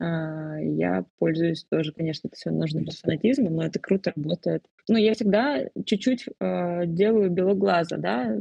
А, 0.00 0.56
Я 0.60 1.04
пользуюсь 1.18 1.64
тоже, 1.68 1.92
конечно, 1.92 2.28
это 2.28 2.36
все 2.36 2.50
нужно 2.50 2.80
без 2.82 3.00
фанатизма, 3.00 3.50
но 3.50 3.64
это 3.64 3.80
круто 3.80 4.12
работает. 4.14 4.64
Ну, 4.88 4.96
я 4.96 5.14
всегда 5.14 5.64
чуть-чуть 5.84 6.26
а, 6.38 6.86
делаю 6.86 7.30
белок 7.30 7.58
глаза, 7.58 7.96
да, 7.96 8.36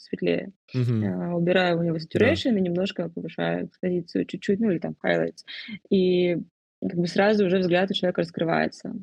светлее. 0.00 0.52
Мгм. 0.74 1.04
А, 1.04 1.36
Убираю 1.36 1.78
у 1.78 1.82
него 1.82 1.96
saturation 1.96 2.56
и 2.56 2.60
немножко 2.60 3.08
повышаю 3.08 3.66
экспозицию 3.66 4.26
чуть-чуть, 4.26 4.60
ну 4.60 4.70
или 4.70 4.78
там 4.78 4.96
highlights. 5.04 5.44
И 5.90 6.38
как 6.80 6.98
бы 6.98 7.06
сразу 7.06 7.46
уже 7.46 7.58
взгляд 7.58 7.90
у 7.90 7.94
человека 7.94 8.22
раскрывается 8.22 8.94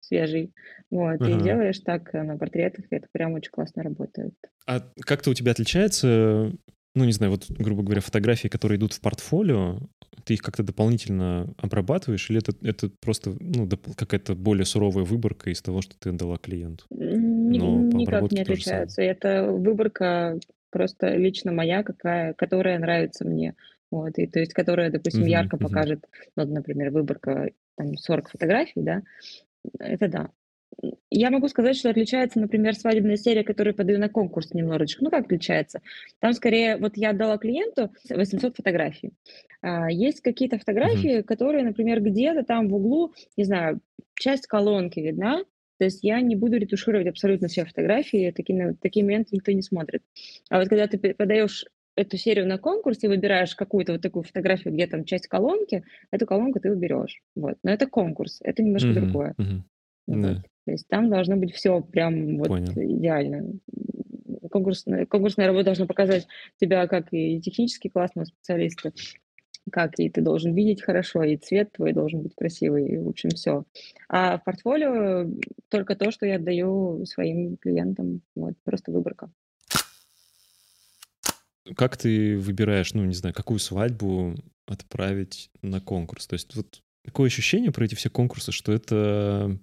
свежий. 0.00 0.52
Вот, 0.90 1.20
и 1.20 1.32
Ага. 1.32 1.42
делаешь 1.42 1.80
так 1.80 2.14
э, 2.14 2.22
на 2.22 2.38
портретах, 2.38 2.84
и 2.90 2.94
это 2.94 3.08
прям 3.12 3.34
очень 3.34 3.50
классно 3.50 3.82
работает. 3.82 4.34
А 4.66 4.80
как-то 5.00 5.30
у 5.30 5.34
тебя 5.34 5.52
отличается, 5.52 6.52
ну, 6.94 7.04
не 7.04 7.12
знаю, 7.12 7.32
вот, 7.32 7.50
грубо 7.50 7.82
говоря, 7.82 8.00
фотографии, 8.00 8.48
которые 8.48 8.78
идут 8.78 8.92
в 8.92 9.00
портфолио, 9.00 9.80
ты 10.24 10.34
их 10.34 10.42
как-то 10.42 10.62
дополнительно 10.62 11.52
обрабатываешь, 11.58 12.30
или 12.30 12.38
это, 12.38 12.54
это 12.66 12.90
просто, 13.00 13.36
ну, 13.38 13.68
какая-то 13.96 14.34
более 14.34 14.64
суровая 14.64 15.04
выборка 15.04 15.50
из 15.50 15.62
того, 15.62 15.82
что 15.82 15.96
ты 15.98 16.10
отдала 16.10 16.36
клиенту? 16.38 16.84
Но 17.48 17.82
по 17.90 17.98
Никак 17.98 18.30
не 18.32 18.40
отличаются. 18.40 19.02
Это 19.02 19.44
выборка 19.44 20.38
просто 20.70 21.14
лично 21.14 21.52
моя, 21.52 21.82
какая, 21.82 22.34
которая 22.34 22.78
нравится 22.78 23.24
мне. 23.26 23.54
Вот, 23.90 24.18
и 24.18 24.26
то 24.26 24.40
есть, 24.40 24.52
которая, 24.52 24.90
допустим, 24.90 25.22
Мгм, 25.22 25.30
ярко 25.30 25.56
мгм. 25.56 25.66
покажет, 25.66 26.04
вот, 26.34 26.48
например, 26.48 26.90
выборка 26.90 27.50
там 27.76 27.96
40 27.96 28.30
фотографий, 28.30 28.82
да, 28.82 29.02
это 29.78 30.08
да. 30.08 30.30
Я 31.10 31.30
могу 31.30 31.48
сказать, 31.48 31.76
что 31.76 31.88
отличается, 31.88 32.38
например, 32.40 32.74
свадебная 32.74 33.16
серия, 33.16 33.44
которую 33.44 33.74
подаю 33.74 33.98
на 33.98 34.08
конкурс 34.08 34.52
немножечко. 34.52 35.02
Ну, 35.02 35.10
как 35.10 35.24
отличается? 35.24 35.80
Там 36.18 36.32
скорее, 36.34 36.76
вот 36.76 36.96
я 36.96 37.10
отдала 37.10 37.38
клиенту 37.38 37.92
800 38.10 38.56
фотографий. 38.56 39.12
А, 39.62 39.90
Есть 39.90 40.20
какие-то 40.20 40.58
фотографии, 40.58 41.22
которые, 41.22 41.64
например, 41.64 42.02
где-то 42.02 42.42
там 42.44 42.68
в 42.68 42.74
углу, 42.74 43.14
не 43.36 43.44
знаю, 43.44 43.80
часть 44.14 44.46
колонки 44.46 45.00
видна, 45.00 45.44
то 45.78 45.84
есть 45.84 46.02
я 46.02 46.20
не 46.20 46.36
буду 46.36 46.56
ретушировать 46.58 47.06
абсолютно 47.06 47.48
все 47.48 47.64
фотографии, 47.64 48.32
такие, 48.34 48.74
такие 48.80 49.04
моменты 49.04 49.30
никто 49.36 49.52
не 49.52 49.62
смотрит. 49.62 50.02
А 50.50 50.58
вот 50.58 50.68
когда 50.68 50.86
ты 50.86 50.98
подаешь 51.14 51.64
эту 51.96 52.16
серию 52.18 52.46
на 52.46 52.58
конкурс 52.58 53.02
и 53.02 53.08
выбираешь 53.08 53.54
какую-то 53.54 53.92
вот 53.92 54.02
такую 54.02 54.22
фотографию, 54.22 54.74
где 54.74 54.86
там 54.86 55.04
часть 55.04 55.28
колонки, 55.28 55.84
эту 56.10 56.26
колонку 56.26 56.60
ты 56.60 56.70
уберешь. 56.70 57.22
Вот. 57.34 57.56
Но 57.62 57.70
это 57.70 57.86
конкурс, 57.86 58.40
это 58.42 58.62
немножко 58.62 58.92
Мгм, 58.92 59.00
другое. 59.02 59.34
мгм. 59.38 59.64
Вот. 60.06 60.22
Да. 60.22 60.42
То 60.66 60.72
есть 60.72 60.88
там 60.88 61.10
должно 61.10 61.36
быть 61.36 61.54
все 61.54 61.80
прям 61.80 62.38
вот 62.38 62.48
Понял. 62.48 62.72
идеально. 62.74 63.54
Конкурсная, 64.50 65.06
конкурсная 65.06 65.46
работа 65.46 65.66
должна 65.66 65.86
показать 65.86 66.26
тебя 66.60 66.86
как 66.86 67.12
и 67.12 67.40
технически 67.40 67.88
классного 67.88 68.26
специалиста, 68.26 68.92
как 69.70 69.98
и 69.98 70.08
ты 70.08 70.20
должен 70.20 70.54
видеть 70.54 70.82
хорошо, 70.82 71.22
и 71.22 71.36
цвет 71.36 71.72
твой 71.72 71.92
должен 71.92 72.22
быть 72.22 72.34
красивый, 72.34 72.86
и, 72.88 72.98
в 72.98 73.08
общем, 73.08 73.30
все. 73.30 73.64
А 74.08 74.38
в 74.38 74.44
портфолио 74.44 75.28
только 75.68 75.96
то, 75.96 76.10
что 76.10 76.26
я 76.26 76.36
отдаю 76.36 77.04
своим 77.06 77.56
клиентам, 77.56 78.22
вот, 78.34 78.54
просто 78.64 78.92
выборка. 78.92 79.30
Как 81.74 81.96
ты 81.96 82.38
выбираешь, 82.38 82.94
ну, 82.94 83.04
не 83.04 83.14
знаю, 83.14 83.34
какую 83.34 83.58
свадьбу 83.58 84.36
отправить 84.66 85.50
на 85.62 85.80
конкурс? 85.80 86.26
То 86.28 86.34
есть 86.34 86.54
вот 86.54 86.82
такое 87.04 87.26
ощущение 87.26 87.72
про 87.72 87.84
эти 87.84 87.96
все 87.96 88.08
конкурсы, 88.08 88.52
что 88.52 88.72
это 88.72 89.58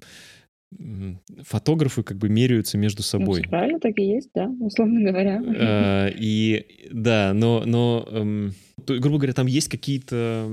фотографы 1.44 2.04
как 2.04 2.18
бы 2.18 2.30
меряются 2.30 2.78
между 2.78 3.00
Ну, 3.00 3.04
собой. 3.04 3.42
всё 3.42 3.50
правильно, 3.50 3.80
так 3.80 3.98
и 3.98 4.04
есть, 4.04 4.30
да, 4.36 4.48
условно 4.60 5.02
говоря. 5.02 5.42
Э, 5.46 6.12
И 6.18 6.66
да, 6.92 7.34
но, 7.34 7.64
но 7.66 8.08
эм, 8.10 8.54
то, 8.86 8.98
грубо 9.00 9.18
говоря, 9.18 9.34
там 9.34 9.48
есть 9.48 9.70
какие-то, 9.70 10.50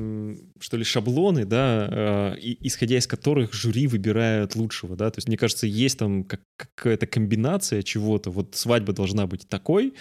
что 0.60 0.76
ли, 0.76 0.84
шаблоны, 0.84 1.44
да, 1.44 1.88
э, 2.36 2.38
и- 2.40 2.58
исходя 2.66 2.96
из 2.96 3.06
которых 3.06 3.52
жюри 3.54 3.86
выбирают 3.88 4.54
лучшего, 4.56 4.94
да, 4.96 5.10
то 5.10 5.18
есть, 5.18 5.26
мне 5.28 5.36
кажется, 5.36 5.66
есть 5.66 5.98
там 5.98 6.24
как- 6.24 6.42
какая-то 6.56 7.06
комбинация 7.06 7.82
чего-то, 7.82 8.30
вот 8.30 8.54
свадьба 8.54 8.92
должна 8.92 9.26
быть 9.26 9.48
такой, 9.48 9.94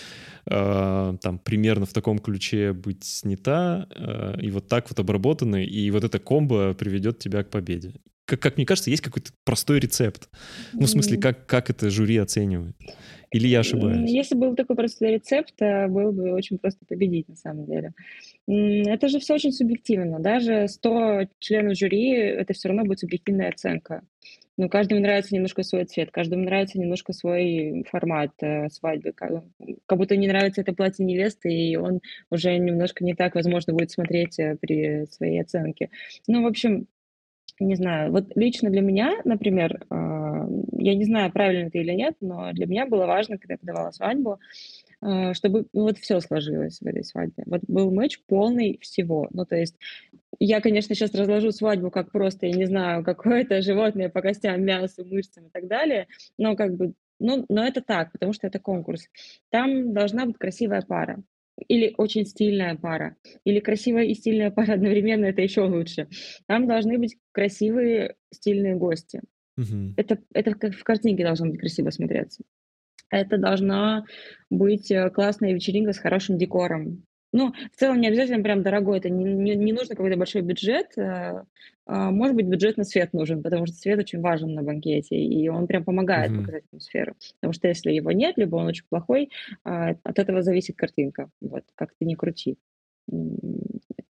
э, 0.46 1.18
там 1.22 1.40
примерно 1.40 1.86
в 1.86 1.94
таком 1.94 2.20
ключе 2.20 2.74
быть 2.74 3.04
снята, 3.04 3.88
и 4.42 4.52
вот 4.52 4.68
так 4.68 4.90
вот 4.90 5.00
обработаны, 5.00 5.66
и 5.66 5.90
вот 5.92 6.04
эта 6.04 6.20
комбо 6.20 6.74
приведет 6.74 7.20
тебя 7.20 7.44
к 7.44 7.50
победе. 7.50 7.94
Как, 8.30 8.40
как 8.40 8.58
мне 8.58 8.66
кажется, 8.66 8.92
есть 8.92 9.02
какой-то 9.02 9.32
простой 9.44 9.80
рецепт. 9.80 10.30
Ну, 10.74 10.82
в 10.82 10.90
смысле, 10.90 11.18
как, 11.18 11.48
как 11.48 11.70
это 11.70 11.90
жюри 11.90 12.18
оценивает? 12.18 12.76
Или 13.32 13.48
я 13.48 13.60
ошибаюсь? 13.60 14.10
Если 14.10 14.36
был 14.36 14.56
такой 14.56 14.76
простой 14.76 15.14
рецепт, 15.14 15.54
э, 15.62 15.88
было 15.88 16.12
бы 16.12 16.32
очень 16.32 16.58
просто 16.58 16.86
победить 16.88 17.28
на 17.28 17.36
самом 17.36 17.66
деле. 17.66 17.94
Это 18.48 19.08
же 19.08 19.20
все 19.20 19.36
очень 19.36 19.52
субъективно. 19.52 20.20
Даже 20.20 20.68
100 20.68 21.28
членов 21.40 21.78
жюри, 21.78 22.12
это 22.12 22.54
все 22.54 22.70
равно 22.70 22.84
будет 22.86 23.00
субъективная 23.00 23.50
оценка. 23.50 24.02
Ну, 24.58 24.68
каждому 24.68 25.00
нравится 25.00 25.34
немножко 25.34 25.64
свой 25.64 25.86
цвет, 25.86 26.12
каждому 26.12 26.44
нравится 26.44 26.78
немножко 26.78 27.14
свой 27.14 27.86
формат 27.90 28.32
э, 28.42 28.68
свадьбы. 28.70 29.14
Ка- 29.14 29.44
Кому-то 29.86 30.18
не 30.18 30.28
нравится 30.28 30.62
это 30.62 30.74
платье 30.74 31.06
невесты, 31.06 31.50
и 31.50 31.78
он 31.78 32.02
уже 32.30 32.58
немножко 32.58 33.06
не 33.06 33.16
так, 33.16 33.36
возможно, 33.36 33.72
будет 33.74 33.92
смотреть 33.92 34.38
э, 34.38 34.58
при 34.60 35.06
своей 35.12 35.42
оценке. 35.42 35.92
Ну, 36.28 36.44
в 36.44 36.48
общем, 36.48 36.88
не 37.66 37.76
знаю, 37.76 38.12
вот 38.12 38.36
лично 38.36 38.70
для 38.70 38.82
меня, 38.82 39.18
например, 39.26 39.86
а, 39.90 40.48
я 40.78 40.96
не 40.96 41.06
знаю, 41.06 41.32
правильно 41.32 41.68
это 41.68 41.78
или 41.78 41.92
нет, 41.92 42.16
но 42.22 42.52
для 42.54 42.66
меня 42.66 42.86
было 42.86 43.06
важно, 43.06 43.38
когда 43.38 43.54
я 43.54 43.58
подавала 43.58 43.92
свадьбу, 43.92 44.40
а, 45.02 45.34
чтобы 45.34 45.68
ну, 45.74 45.84
вот 45.84 45.98
все 45.98 46.20
сложилось 46.20 46.80
в 46.80 46.86
этой 46.86 47.04
свадьбе. 47.04 47.44
Вот 47.46 47.62
был 47.68 47.92
матч 47.92 48.20
полный 48.28 48.80
всего. 48.82 49.28
Ну, 49.32 49.46
то 49.46 49.56
есть 49.56 49.76
я, 50.40 50.62
конечно, 50.62 50.96
сейчас 50.96 51.14
разложу 51.14 51.52
свадьбу 51.52 51.92
как 51.92 52.12
просто, 52.12 52.46
я 52.48 52.54
не 52.54 52.66
знаю, 52.66 53.04
какое-то 53.04 53.62
животное 53.62 54.10
по 54.10 54.22
костям, 54.22 54.64
мясу, 54.64 55.06
мышцам 55.06 55.48
и 55.48 55.50
так 55.50 55.68
далее, 55.68 56.08
но 56.38 56.56
как 56.56 56.76
бы, 56.76 56.94
ну, 57.20 57.46
но 57.50 57.66
это 57.66 57.82
так, 57.82 58.12
потому 58.12 58.34
что 58.34 58.48
это 58.48 58.60
конкурс. 58.60 59.10
Там 59.50 59.94
должна 59.94 60.26
быть 60.26 60.38
красивая 60.38 60.82
пара. 60.82 61.22
Или 61.68 61.94
очень 61.98 62.26
стильная 62.26 62.76
пара. 62.76 63.16
Или 63.44 63.60
красивая 63.60 64.06
и 64.06 64.14
стильная 64.14 64.52
пара 64.52 64.74
одновременно, 64.76 65.26
это 65.26 65.42
еще 65.42 65.62
лучше. 65.62 66.08
Там 66.48 66.68
должны 66.68 66.98
быть 66.98 67.18
красивые, 67.32 68.16
стильные 68.34 68.76
гости. 68.76 69.22
Угу. 69.58 69.94
Это, 69.98 70.20
это 70.34 70.54
как 70.56 70.74
в 70.74 70.84
картинке 70.84 71.24
должно 71.24 71.48
быть 71.48 71.60
красиво 71.60 71.90
смотреться. 71.90 72.44
Это 73.12 73.38
должна 73.38 74.06
быть 74.50 74.92
э, 74.92 75.10
классная 75.10 75.54
вечеринка 75.54 75.94
с 75.94 75.98
хорошим 75.98 76.38
декором. 76.38 77.04
Ну, 77.32 77.54
в 77.72 77.80
целом 77.80 78.02
не 78.02 78.08
обязательно 78.08 78.44
прям 78.44 78.64
дорогой, 78.64 78.98
это 78.98 79.10
не, 79.10 79.24
не, 79.24 79.56
не 79.56 79.74
нужно 79.74 79.96
какой-то 79.96 80.18
большой 80.18 80.42
бюджет. 80.42 80.98
Э, 80.98 81.44
а, 81.86 82.12
может 82.12 82.36
быть, 82.36 82.46
бюджет 82.46 82.78
на 82.78 82.84
свет 82.84 83.14
нужен, 83.14 83.44
потому 83.44 83.66
что 83.66 83.76
свет 83.76 84.00
очень 84.00 84.22
важен 84.22 84.54
на 84.54 84.64
банкете, 84.64 85.16
и 85.16 85.48
он 85.50 85.68
прям 85.68 85.84
помогает 85.84 86.32
mm-hmm. 86.32 86.40
показать 86.40 86.64
атмосферу. 86.66 87.16
Потому 87.40 87.54
что 87.54 87.68
если 87.68 87.92
его 87.92 88.12
нет, 88.12 88.38
либо 88.38 88.56
он 88.56 88.68
очень 88.68 88.86
плохой, 88.90 89.30
а, 89.64 89.96
от 90.04 90.20
этого 90.20 90.42
зависит 90.42 90.76
картинка. 90.76 91.30
Вот, 91.42 91.64
как 91.76 91.94
ты 91.98 92.06
не 92.06 92.16
крути. 92.16 92.58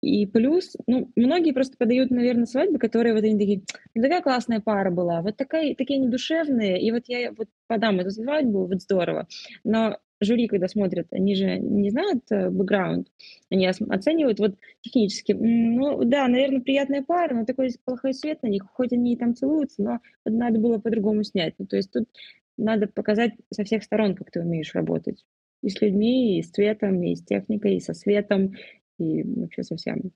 И 0.00 0.26
плюс, 0.26 0.76
ну, 0.86 1.10
многие 1.16 1.52
просто 1.52 1.76
подают, 1.76 2.10
наверное, 2.10 2.46
свадьбы, 2.46 2.78
которые 2.78 3.14
вот 3.14 3.24
они 3.24 3.38
такие, 3.38 3.62
ну, 3.94 4.02
такая 4.02 4.22
классная 4.22 4.60
пара 4.60 4.90
была, 4.90 5.22
вот 5.22 5.36
такая, 5.36 5.74
такие 5.74 5.98
недушевные, 5.98 6.80
и 6.80 6.90
вот 6.90 7.04
я 7.06 7.32
вот 7.32 7.48
подам 7.66 8.00
эту 8.00 8.10
свадьбу, 8.10 8.66
вот 8.66 8.80
здорово. 8.80 9.26
Но 9.64 9.98
жюри, 10.20 10.48
когда 10.48 10.68
смотрят, 10.68 11.06
они 11.12 11.34
же 11.34 11.58
не 11.58 11.90
знают 11.90 12.24
э, 12.30 12.50
бэкграунд, 12.50 13.08
они 13.50 13.66
оценивают 13.66 14.38
вот 14.38 14.56
технически. 14.80 15.32
Ну, 15.32 16.04
да, 16.04 16.26
наверное, 16.28 16.60
приятная 16.60 17.02
пара, 17.02 17.34
но 17.34 17.44
такой 17.44 17.70
плохой 17.84 18.14
свет 18.14 18.42
на 18.42 18.48
них, 18.48 18.64
хоть 18.72 18.92
они 18.92 19.14
и 19.14 19.16
там 19.16 19.34
целуются, 19.34 19.82
но 19.82 20.00
надо 20.24 20.58
было 20.58 20.78
по-другому 20.78 21.22
снять. 21.24 21.54
Ну, 21.58 21.66
то 21.66 21.76
есть 21.76 21.90
тут 21.90 22.08
надо 22.56 22.88
показать 22.88 23.32
со 23.52 23.64
всех 23.64 23.84
сторон, 23.84 24.14
как 24.14 24.30
ты 24.30 24.40
умеешь 24.40 24.74
работать. 24.74 25.24
И 25.62 25.70
с 25.70 25.80
людьми, 25.80 26.38
и 26.38 26.42
с 26.42 26.50
цветом, 26.50 27.02
и 27.02 27.14
с 27.14 27.22
техникой, 27.22 27.76
и 27.76 27.80
со 27.80 27.94
светом, 27.94 28.54
и 28.98 29.22
вообще 29.22 29.62
со 29.62 29.76
всем. 29.76 30.12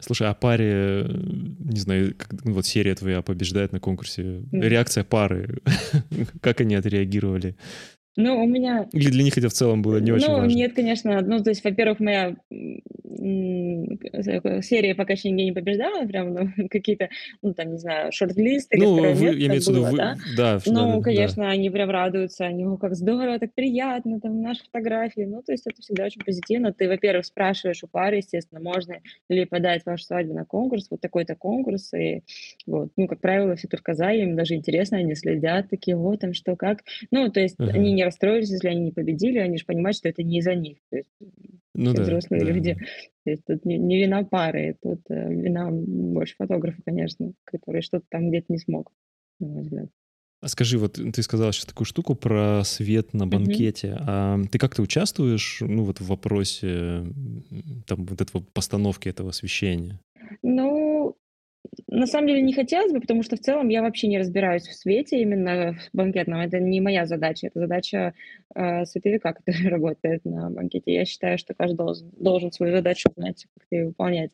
Слушай, 0.00 0.28
а 0.28 0.34
паре, 0.34 1.06
не 1.08 1.78
знаю, 1.78 2.14
как, 2.16 2.44
ну, 2.44 2.54
вот 2.54 2.66
серия 2.66 2.94
твоя 2.94 3.22
побеждает 3.22 3.72
на 3.72 3.78
конкурсе. 3.78 4.22
Mm. 4.22 4.68
Реакция 4.68 5.04
пары, 5.04 5.60
как 6.40 6.60
они 6.60 6.74
отреагировали? 6.74 7.56
Ну, 8.16 8.42
у 8.42 8.46
меня... 8.46 8.88
Или 8.92 9.10
для 9.10 9.22
них 9.22 9.38
это 9.38 9.48
в 9.48 9.52
целом 9.52 9.82
было 9.82 9.98
не 9.98 10.12
очень 10.12 10.26
ну, 10.26 10.32
важно? 10.34 10.48
Ну, 10.48 10.54
нет, 10.54 10.74
конечно. 10.74 11.20
Ну, 11.22 11.42
то 11.42 11.50
есть, 11.50 11.64
во-первых, 11.64 11.98
моя 12.00 12.36
серия 14.62 14.94
пока 14.94 15.12
еще 15.12 15.30
нигде 15.30 15.44
не 15.44 15.52
побеждала, 15.52 16.04
прям, 16.06 16.34
ну, 16.34 16.48
какие-то, 16.70 17.08
ну, 17.42 17.54
там, 17.54 17.72
не 17.72 17.78
знаю, 17.78 18.12
шорт-листы, 18.12 18.78
ну, 18.78 18.94
вы, 18.94 19.00
нет, 19.00 19.36
я 19.36 19.46
имею 19.46 19.62
в 19.62 19.68
виду, 19.68 19.84
вы, 19.84 19.96
да? 19.96 20.16
Да, 20.36 20.58
ну, 20.66 20.96
да, 20.96 21.02
конечно, 21.02 21.44
да. 21.44 21.50
они 21.50 21.70
прям 21.70 21.90
радуются, 21.90 22.44
они, 22.44 22.64
о, 22.64 22.76
как 22.76 22.94
здорово, 22.94 23.38
так 23.38 23.54
приятно, 23.54 24.20
там, 24.20 24.42
наши 24.42 24.64
фотографии, 24.64 25.22
ну, 25.22 25.42
то 25.42 25.52
есть 25.52 25.66
это 25.66 25.80
всегда 25.80 26.04
очень 26.04 26.22
позитивно. 26.22 26.72
Ты, 26.72 26.88
во-первых, 26.88 27.26
спрашиваешь 27.26 27.82
у 27.82 27.86
пары, 27.86 28.16
естественно, 28.16 28.60
можно 28.60 28.96
ли 29.28 29.44
подать 29.44 29.84
вашу 29.86 30.04
свадьбу 30.04 30.34
на 30.34 30.44
конкурс, 30.44 30.88
вот 30.90 31.00
такой-то 31.00 31.34
конкурс, 31.34 31.92
и 31.94 32.22
вот, 32.66 32.90
ну, 32.96 33.06
как 33.06 33.20
правило, 33.20 33.56
все 33.56 33.68
только 33.68 33.94
за, 33.94 34.10
им 34.10 34.36
даже 34.36 34.54
интересно, 34.54 34.98
они 34.98 35.14
следят, 35.14 35.70
такие, 35.70 35.96
о, 35.96 36.16
там, 36.16 36.34
что, 36.34 36.56
как, 36.56 36.82
ну, 37.10 37.30
то 37.30 37.40
есть 37.40 37.58
uh-huh. 37.58 37.70
они 37.70 37.92
не 37.92 38.01
расстроились, 38.04 38.50
если 38.50 38.68
они 38.68 38.80
не 38.80 38.92
победили, 38.92 39.38
они 39.38 39.58
же 39.58 39.64
понимают, 39.64 39.96
что 39.96 40.08
это 40.08 40.22
не 40.22 40.38
из-за 40.38 40.54
них, 40.54 40.78
то 40.90 40.96
есть 40.96 41.10
ну, 41.74 41.94
да, 41.94 42.02
взрослые 42.02 42.44
да. 42.44 42.50
люди. 42.50 42.76
То 43.24 43.30
есть 43.30 43.44
тут 43.46 43.64
не, 43.64 43.78
не 43.78 43.98
вина 43.98 44.24
пары, 44.24 44.76
тут 44.82 45.00
э, 45.08 45.32
вина 45.32 45.70
больше 45.70 46.34
фотографа, 46.36 46.82
конечно, 46.84 47.32
который 47.44 47.82
что-то 47.82 48.04
там 48.08 48.28
где-то 48.28 48.46
не 48.48 48.58
смог, 48.58 48.92
на 49.40 49.48
мой 49.48 49.62
взгляд. 49.62 49.88
А 50.42 50.48
скажи, 50.48 50.76
вот 50.76 50.94
ты 50.94 51.22
сказала 51.22 51.52
сейчас 51.52 51.66
такую 51.66 51.84
штуку 51.84 52.16
про 52.16 52.64
свет 52.64 53.14
на 53.14 53.28
банкете. 53.28 53.88
Mm-hmm. 53.90 54.04
А 54.08 54.42
ты 54.50 54.58
как-то 54.58 54.82
участвуешь, 54.82 55.58
ну 55.60 55.84
вот 55.84 56.00
в 56.00 56.06
вопросе 56.08 57.04
там 57.86 58.04
вот 58.06 58.20
этого 58.20 58.44
постановки 58.52 59.08
этого 59.08 59.30
освещения? 59.30 60.00
Ну, 60.42 60.81
на 61.86 62.06
самом 62.06 62.28
деле 62.28 62.42
не 62.42 62.52
хотелось 62.52 62.92
бы, 62.92 63.00
потому 63.00 63.22
что 63.22 63.36
в 63.36 63.40
целом 63.40 63.68
я 63.68 63.82
вообще 63.82 64.08
не 64.08 64.18
разбираюсь 64.18 64.66
в 64.66 64.74
свете 64.74 65.20
именно 65.20 65.74
в 65.74 65.96
банкетном. 65.96 66.40
Это 66.40 66.58
не 66.58 66.80
моя 66.80 67.06
задача, 67.06 67.46
это 67.48 67.60
задача 67.60 68.14
э, 68.54 68.84
световика, 68.84 69.32
который 69.34 69.68
работает 69.68 70.24
на 70.24 70.50
банкете. 70.50 70.92
Я 70.92 71.04
считаю, 71.04 71.38
что 71.38 71.54
каждый 71.54 71.76
должен, 71.76 72.10
должен 72.16 72.52
свою 72.52 72.72
задачу 72.72 73.10
знать, 73.16 73.46
как 73.58 73.66
ее 73.70 73.86
выполнять. 73.86 74.30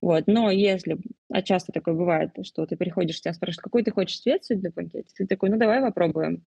Вот. 0.00 0.24
Но 0.26 0.50
если, 0.50 0.98
а 1.30 1.42
часто 1.42 1.72
такое 1.72 1.94
бывает, 1.94 2.30
что 2.42 2.66
ты 2.66 2.76
приходишь, 2.76 3.20
тебя 3.20 3.34
спрашивают, 3.34 3.62
какой 3.62 3.82
ты 3.82 3.90
хочешь 3.90 4.20
цвет 4.20 4.44
сегодня 4.44 4.70
на 4.70 4.82
банкете, 4.82 5.08
ты 5.16 5.26
такой, 5.26 5.50
ну 5.50 5.56
давай 5.56 5.80
попробуем 5.80 6.42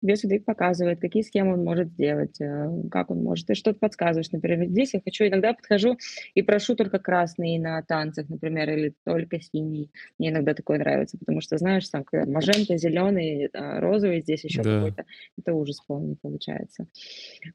тебе 0.00 0.16
судовик 0.16 0.44
показывает, 0.44 1.00
какие 1.00 1.22
схемы 1.22 1.54
он 1.54 1.64
может 1.64 1.88
сделать, 1.90 2.40
э, 2.40 2.68
как 2.90 3.10
он 3.10 3.22
может. 3.22 3.46
Ты 3.46 3.54
что-то 3.54 3.78
подсказываешь. 3.78 4.30
Например, 4.30 4.68
здесь 4.68 4.94
я 4.94 5.00
хочу, 5.00 5.26
иногда 5.26 5.54
подхожу 5.54 5.96
и 6.34 6.42
прошу 6.42 6.74
только 6.74 6.98
красный 6.98 7.58
на 7.58 7.82
танцах, 7.82 8.28
например, 8.28 8.70
или 8.70 8.94
только 9.04 9.40
синий. 9.40 9.90
Мне 10.18 10.30
иногда 10.30 10.54
такое 10.54 10.78
нравится, 10.78 11.18
потому 11.18 11.40
что, 11.40 11.58
знаешь, 11.58 11.88
там 11.88 12.04
мажента, 12.12 12.76
зеленый, 12.76 13.46
а, 13.52 13.80
розовый, 13.80 14.22
здесь 14.22 14.44
еще 14.44 14.62
да. 14.62 14.76
какой-то. 14.76 15.04
Это 15.38 15.54
ужас 15.54 15.80
полный 15.86 16.16
получается. 16.16 16.86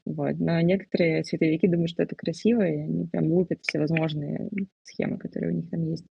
Вот. 0.04 0.38
Но 0.38 0.60
некоторые 0.60 1.22
цветовики 1.22 1.68
думают, 1.68 1.90
что 1.90 2.02
это 2.02 2.16
красиво, 2.16 2.62
и 2.62 2.76
они 2.76 3.06
прям 3.06 3.32
лупят 3.32 3.60
всевозможные 3.62 4.48
схемы, 4.82 5.18
которые 5.18 5.52
у 5.52 5.56
них 5.56 5.70
там 5.70 5.84
есть. 5.88 6.06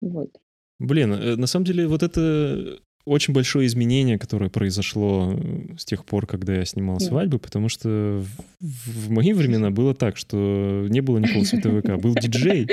Вот. 0.00 0.30
Блин, 0.78 1.12
э, 1.12 1.36
на 1.36 1.46
самом 1.46 1.66
деле 1.66 1.86
вот 1.86 2.02
это 2.02 2.80
очень 3.04 3.34
большое 3.34 3.66
изменение, 3.66 4.18
которое 4.18 4.50
произошло 4.50 5.34
э, 5.34 5.76
с 5.78 5.84
тех 5.84 6.04
пор, 6.04 6.26
когда 6.26 6.54
я 6.54 6.64
снимал 6.64 7.00
свадьбы, 7.00 7.38
потому 7.38 7.68
что 7.68 8.22
в, 8.60 9.06
в 9.06 9.10
мои 9.10 9.32
времена 9.32 9.70
было 9.70 9.94
так, 9.94 10.16
что 10.16 10.86
не 10.88 11.00
было 11.00 11.18
никакого 11.18 11.44
световика, 11.44 11.96
был 11.96 12.14
диджей, 12.14 12.68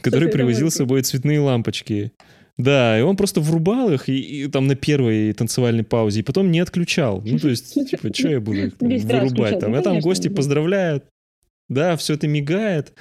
который 0.00 0.28
привозил 0.30 0.70
с 0.70 0.76
собой 0.76 1.02
цветные 1.02 1.40
лампочки. 1.40 2.12
Да, 2.58 2.98
и 2.98 3.02
он 3.02 3.16
просто 3.16 3.40
врубал 3.40 3.92
их 3.92 4.08
и, 4.08 4.44
и 4.44 4.48
там 4.48 4.66
на 4.66 4.76
первой 4.76 5.32
танцевальной 5.34 5.84
паузе, 5.84 6.20
и 6.20 6.22
потом 6.22 6.50
не 6.50 6.60
отключал. 6.60 7.22
Ну, 7.24 7.38
то 7.38 7.48
есть, 7.48 7.74
типа, 7.74 8.14
что 8.14 8.28
я 8.28 8.40
буду 8.40 8.68
их 8.68 8.78
там, 8.78 8.88
вырубать? 8.88 9.60
Там, 9.60 9.74
а 9.74 9.82
там 9.82 10.00
гости 10.00 10.28
поздравляют, 10.28 11.04
да, 11.68 11.96
все 11.96 12.14
это 12.14 12.28
мигает. 12.28 12.94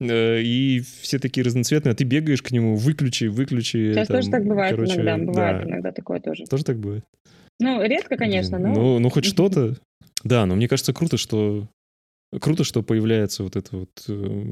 Э, 0.00 0.40
и 0.40 0.80
все 0.80 1.18
такие 1.18 1.44
разноцветные, 1.44 1.92
а 1.92 1.94
ты 1.94 2.04
бегаешь 2.04 2.42
к 2.42 2.50
нему, 2.50 2.76
выключи, 2.76 3.24
выключи. 3.24 3.92
Сейчас 3.92 4.08
там, 4.08 4.16
тоже 4.18 4.30
так 4.30 4.44
бывает 4.44 4.74
короче, 4.74 4.94
иногда, 4.94 5.18
бывает 5.18 5.62
да. 5.62 5.68
иногда 5.68 5.92
такое 5.92 6.20
тоже. 6.20 6.44
Тоже 6.44 6.64
так 6.64 6.78
бывает? 6.78 7.04
Ну, 7.60 7.82
редко, 7.82 8.16
конечно, 8.16 8.58
но... 8.58 8.68
Ну, 8.68 8.98
ну 8.98 9.10
хоть 9.10 9.24
что-то. 9.26 9.76
Да, 10.24 10.46
но 10.46 10.56
мне 10.56 10.68
кажется 10.68 10.92
круто, 10.92 11.16
что 11.16 11.68
Круто, 12.30 12.62
что 12.62 12.82
появляется 12.82 13.42
вот 13.42 13.56
этот 13.56 13.72
вот 13.72 14.04
э, 14.06 14.44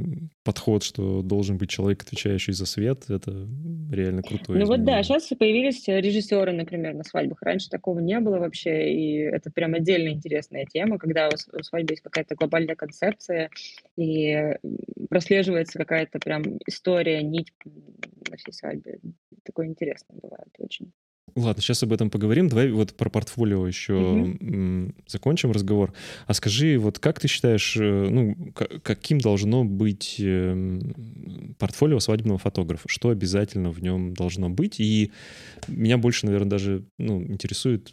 подход, 0.42 0.82
что 0.82 1.20
должен 1.20 1.58
быть 1.58 1.68
человек, 1.68 2.02
отвечающий 2.02 2.54
за 2.54 2.64
свет. 2.64 3.10
Это 3.10 3.46
реально 3.90 4.22
круто. 4.22 4.52
Ну 4.52 4.64
вот 4.64 4.82
да, 4.84 5.02
сейчас 5.02 5.28
появились 5.38 5.86
режиссеры, 5.86 6.52
например, 6.52 6.94
на 6.94 7.04
свадьбах. 7.04 7.42
Раньше 7.42 7.68
такого 7.68 7.98
не 7.98 8.18
было 8.18 8.38
вообще, 8.38 8.94
и 8.94 9.18
это 9.18 9.50
прям 9.50 9.74
отдельно 9.74 10.08
интересная 10.08 10.64
тема, 10.64 10.98
когда 10.98 11.28
у 11.28 11.62
свадьбы 11.62 11.92
есть 11.92 12.02
какая-то 12.02 12.34
глобальная 12.34 12.76
концепция, 12.76 13.50
и 13.96 14.54
прослеживается 15.10 15.78
какая-то 15.78 16.18
прям 16.18 16.58
история, 16.66 17.22
нить 17.22 17.52
на 18.30 18.38
всей 18.38 18.52
свадьбе. 18.52 19.00
Такое 19.44 19.66
интересное 19.66 20.18
бывает 20.18 20.48
очень. 20.58 20.92
Ладно, 21.34 21.60
сейчас 21.60 21.82
об 21.82 21.92
этом 21.92 22.08
поговорим. 22.08 22.48
Давай 22.48 22.70
вот 22.70 22.94
про 22.94 23.10
портфолио 23.10 23.66
еще 23.66 23.94
угу. 23.94 24.94
закончим 25.06 25.50
разговор. 25.50 25.92
А 26.26 26.34
скажи, 26.34 26.78
вот 26.78 26.98
как 26.98 27.20
ты 27.20 27.28
считаешь, 27.28 27.76
э, 27.76 28.08
ну, 28.08 28.36
каким 28.54 29.18
должно 29.18 29.64
быть 29.64 30.16
эм, 30.18 31.54
портфолио 31.58 31.98
свадебного 31.98 32.38
фотографа? 32.38 32.88
Что 32.88 33.10
обязательно 33.10 33.70
в 33.70 33.82
нем 33.82 34.14
должно 34.14 34.48
быть? 34.48 34.80
И 34.80 35.10
меня 35.68 35.98
больше, 35.98 36.26
наверное, 36.26 36.50
даже 36.50 36.84
ну, 36.98 37.22
интересует, 37.22 37.92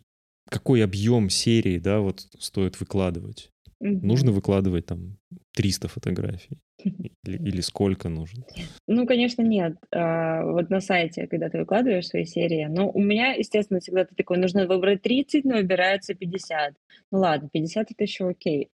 какой 0.50 0.84
объем 0.84 1.30
серии, 1.30 1.80
да, 1.80 2.00
вот 2.00 2.28
стоит 2.38 2.80
выкладывать. 2.80 3.50
Угу. 3.80 4.06
Нужно 4.06 4.32
выкладывать 4.32 4.86
там 4.86 5.18
300 5.54 5.88
фотографий? 5.88 6.60
Или, 7.26 7.38
или 7.38 7.62
сколько 7.62 8.10
нужно? 8.10 8.44
Ну, 8.88 9.06
конечно, 9.08 9.42
нет. 9.44 9.78
А, 9.92 10.44
вот 10.44 10.70
на 10.70 10.82
сайте, 10.82 11.28
когда 11.28 11.50
ты 11.50 11.60
выкладываешь 11.60 12.08
свои 12.08 12.26
серии, 12.26 12.66
но 12.66 12.90
у 12.90 13.00
меня, 13.00 13.34
естественно, 13.34 13.80
всегда 13.80 14.04
ты 14.04 14.14
такой, 14.16 14.38
нужно 14.38 14.68
выбрать 14.68 15.02
30, 15.02 15.46
но 15.46 15.56
выбирается 15.56 16.14
50. 16.14 16.74
Ну 17.12 17.20
ладно, 17.20 17.50
50 17.54 17.92
это 17.92 18.04
еще 18.04 18.28
окей. 18.28 18.70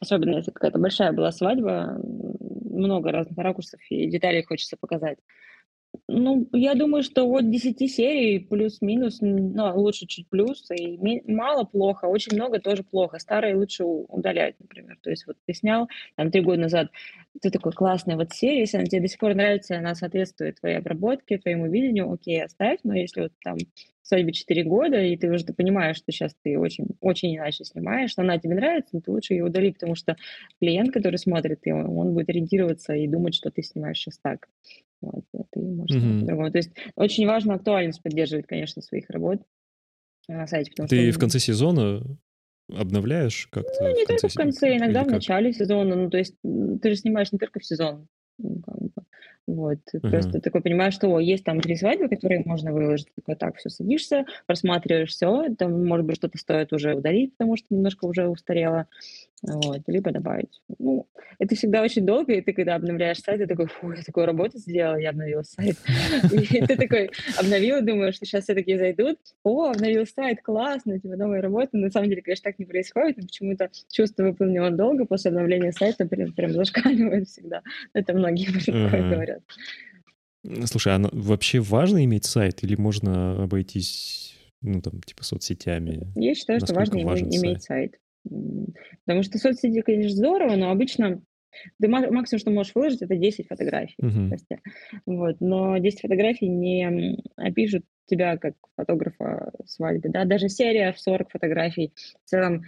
Особенно, 0.00 0.36
если 0.36 0.50
какая-то 0.50 0.78
большая 0.78 1.12
была 1.12 1.30
свадьба, 1.32 2.00
много 2.00 3.12
разных 3.12 3.36
ракурсов 3.38 3.80
и 3.90 4.08
деталей 4.08 4.42
хочется 4.42 4.76
показать. 4.78 5.18
Ну, 6.08 6.48
я 6.52 6.74
думаю, 6.74 7.02
что 7.02 7.26
вот 7.26 7.50
10 7.50 7.88
серий 7.88 8.38
плюс-минус, 8.40 9.18
ну, 9.20 9.72
лучше 9.78 10.06
чуть 10.06 10.28
плюс, 10.28 10.68
и 10.70 10.98
мало 11.30 11.64
плохо, 11.64 12.06
очень 12.06 12.34
много 12.34 12.58
тоже 12.60 12.82
плохо. 12.82 13.18
Старые 13.18 13.54
лучше 13.56 13.84
удалять, 13.84 14.56
например. 14.58 14.98
То 15.02 15.10
есть 15.10 15.26
вот 15.26 15.36
ты 15.46 15.54
снял 15.54 15.88
там 16.16 16.30
три 16.30 16.40
года 16.40 16.62
назад, 16.62 16.88
ты 17.40 17.50
такой 17.50 17.72
классная 17.72 18.16
вот 18.16 18.32
серия, 18.32 18.60
если 18.60 18.78
она 18.78 18.86
тебе 18.86 19.02
до 19.02 19.08
сих 19.08 19.18
пор 19.18 19.34
нравится, 19.34 19.76
она 19.78 19.94
соответствует 19.94 20.60
твоей 20.60 20.78
обработке, 20.78 21.38
твоему 21.38 21.70
видению, 21.70 22.12
окей, 22.12 22.42
оставь, 22.44 22.78
но 22.82 22.94
если 22.94 23.22
вот 23.22 23.32
там 23.42 23.56
свадьбе 24.02 24.32
4 24.32 24.64
года, 24.64 25.00
и 25.00 25.16
ты 25.16 25.30
уже 25.30 25.44
ты 25.46 25.54
понимаешь, 25.54 25.96
что 25.96 26.12
сейчас 26.12 26.34
ты 26.42 26.58
очень, 26.58 26.86
очень 27.00 27.34
иначе 27.36 27.64
снимаешь, 27.64 28.12
она 28.16 28.38
тебе 28.38 28.54
нравится, 28.54 28.90
но 28.92 29.00
ты 29.00 29.10
лучше 29.10 29.32
ее 29.34 29.44
удали, 29.44 29.72
потому 29.72 29.94
что 29.94 30.16
клиент, 30.60 30.92
который 30.92 31.16
смотрит, 31.16 31.60
он 31.66 32.12
будет 32.12 32.28
ориентироваться 32.28 32.92
и 32.94 33.06
думать, 33.08 33.34
что 33.34 33.50
ты 33.50 33.62
снимаешь 33.62 33.98
сейчас 33.98 34.18
так. 34.18 34.48
Вот, 35.12 35.46
ты 35.50 35.60
можешь 35.60 35.96
mm-hmm. 35.96 36.20
по-другому. 36.20 36.50
То 36.50 36.58
есть 36.58 36.72
очень 36.96 37.26
важно 37.26 37.54
актуальность 37.54 38.02
поддерживать, 38.02 38.46
конечно, 38.46 38.82
своих 38.82 39.08
работ. 39.10 39.40
на 40.28 40.46
сайте. 40.46 40.72
Ты 40.88 41.10
что... 41.10 41.18
в 41.18 41.20
конце 41.20 41.38
сезона 41.38 42.02
обновляешь 42.72 43.48
как-то? 43.50 43.82
Ну, 43.82 43.94
не 43.94 44.04
в 44.04 44.08
только 44.08 44.28
в 44.28 44.34
конце, 44.34 44.76
иногда 44.76 45.04
в 45.04 45.08
начале 45.08 45.52
сезона. 45.52 45.96
Ну, 45.96 46.10
то 46.10 46.18
есть 46.18 46.34
ты 46.42 46.90
же 46.90 46.96
снимаешь 46.96 47.32
не 47.32 47.38
только 47.38 47.60
в 47.60 47.64
сезон. 47.64 48.08
Как 48.38 48.76
бы. 48.76 48.90
Вот, 49.46 49.78
uh-huh. 49.94 50.10
просто 50.10 50.40
такой 50.40 50.62
понимаешь, 50.62 50.94
что 50.94 51.08
о, 51.08 51.20
есть 51.20 51.44
там 51.44 51.60
три 51.60 51.76
свадьбы, 51.76 52.08
которые 52.08 52.42
можно 52.46 52.72
выложить. 52.72 53.08
Такой, 53.14 53.36
так, 53.36 53.56
все, 53.56 53.68
садишься, 53.68 54.24
просматриваешь 54.46 55.10
все, 55.10 55.54
там, 55.54 55.86
может 55.86 56.06
быть, 56.06 56.16
что-то 56.16 56.38
стоит 56.38 56.72
уже 56.72 56.94
удалить, 56.94 57.36
потому 57.36 57.56
что 57.56 57.66
немножко 57.68 58.06
уже 58.06 58.26
устарело 58.26 58.88
вот, 59.46 59.82
либо 59.86 60.10
добавить. 60.10 60.62
Ну, 60.78 61.06
это 61.38 61.54
всегда 61.54 61.82
очень 61.82 62.06
долго, 62.06 62.32
и 62.32 62.40
ты, 62.40 62.52
когда 62.52 62.76
обновляешь 62.76 63.18
сайт, 63.18 63.40
ты 63.40 63.46
такой, 63.46 63.66
фу, 63.66 63.92
я 63.92 64.02
такую 64.02 64.26
работу 64.26 64.58
сделала, 64.58 64.96
я 64.96 65.10
обновила 65.10 65.42
сайт. 65.42 65.76
И 66.32 66.62
ты 66.62 66.76
такой 66.76 67.10
обновил, 67.38 67.82
думаешь, 67.82 68.14
что 68.14 68.24
сейчас 68.24 68.44
все 68.44 68.54
таки 68.54 68.76
зайдут, 68.76 69.18
о, 69.42 69.70
обновил 69.70 70.06
сайт, 70.06 70.40
классно, 70.42 70.98
типа 70.98 71.16
новая 71.16 71.42
работа. 71.42 71.76
На 71.76 71.90
самом 71.90 72.08
деле, 72.08 72.22
конечно, 72.22 72.50
так 72.50 72.58
не 72.58 72.64
происходит, 72.64 73.16
почему-то 73.16 73.70
чувство 73.92 74.24
выполненного 74.24 74.70
долго 74.70 75.04
после 75.04 75.30
обновления 75.30 75.72
сайта 75.72 76.06
прям, 76.06 76.32
прям 76.32 76.52
зашкаливает 76.52 77.28
всегда. 77.28 77.62
Это 77.92 78.14
многие 78.14 78.46
говорят. 79.10 79.42
Слушай, 80.66 80.94
а 80.94 81.00
вообще 81.12 81.60
важно 81.60 82.04
иметь 82.04 82.24
сайт 82.24 82.62
или 82.62 82.76
можно 82.76 83.42
обойтись, 83.42 84.36
ну, 84.60 84.80
там, 84.80 85.00
типа, 85.02 85.24
соцсетями? 85.24 86.12
Я 86.14 86.34
считаю, 86.34 86.60
что 86.60 86.74
важно 86.74 86.96
иметь 86.98 87.62
сайт. 87.62 87.96
Потому 88.24 89.22
что 89.22 89.38
соцсети, 89.38 89.80
конечно, 89.82 90.16
здорово, 90.16 90.56
но 90.56 90.70
обычно 90.70 91.22
ты 91.80 91.88
максимум, 91.88 92.40
что 92.40 92.50
можешь 92.50 92.74
выложить, 92.74 93.02
это 93.02 93.16
10 93.16 93.46
фотографий. 93.46 93.96
Uh-huh. 94.02 94.36
Вот. 95.06 95.36
Но 95.40 95.78
10 95.78 96.00
фотографий 96.00 96.48
не 96.48 97.18
опишут 97.36 97.84
тебя 98.06 98.36
как 98.36 98.54
фотографа 98.76 99.52
свадьбы, 99.66 100.08
да, 100.08 100.24
даже 100.24 100.48
серия 100.48 100.92
в 100.92 101.00
40 101.00 101.30
фотографий, 101.30 101.92
в 102.24 102.28
целом, 102.28 102.62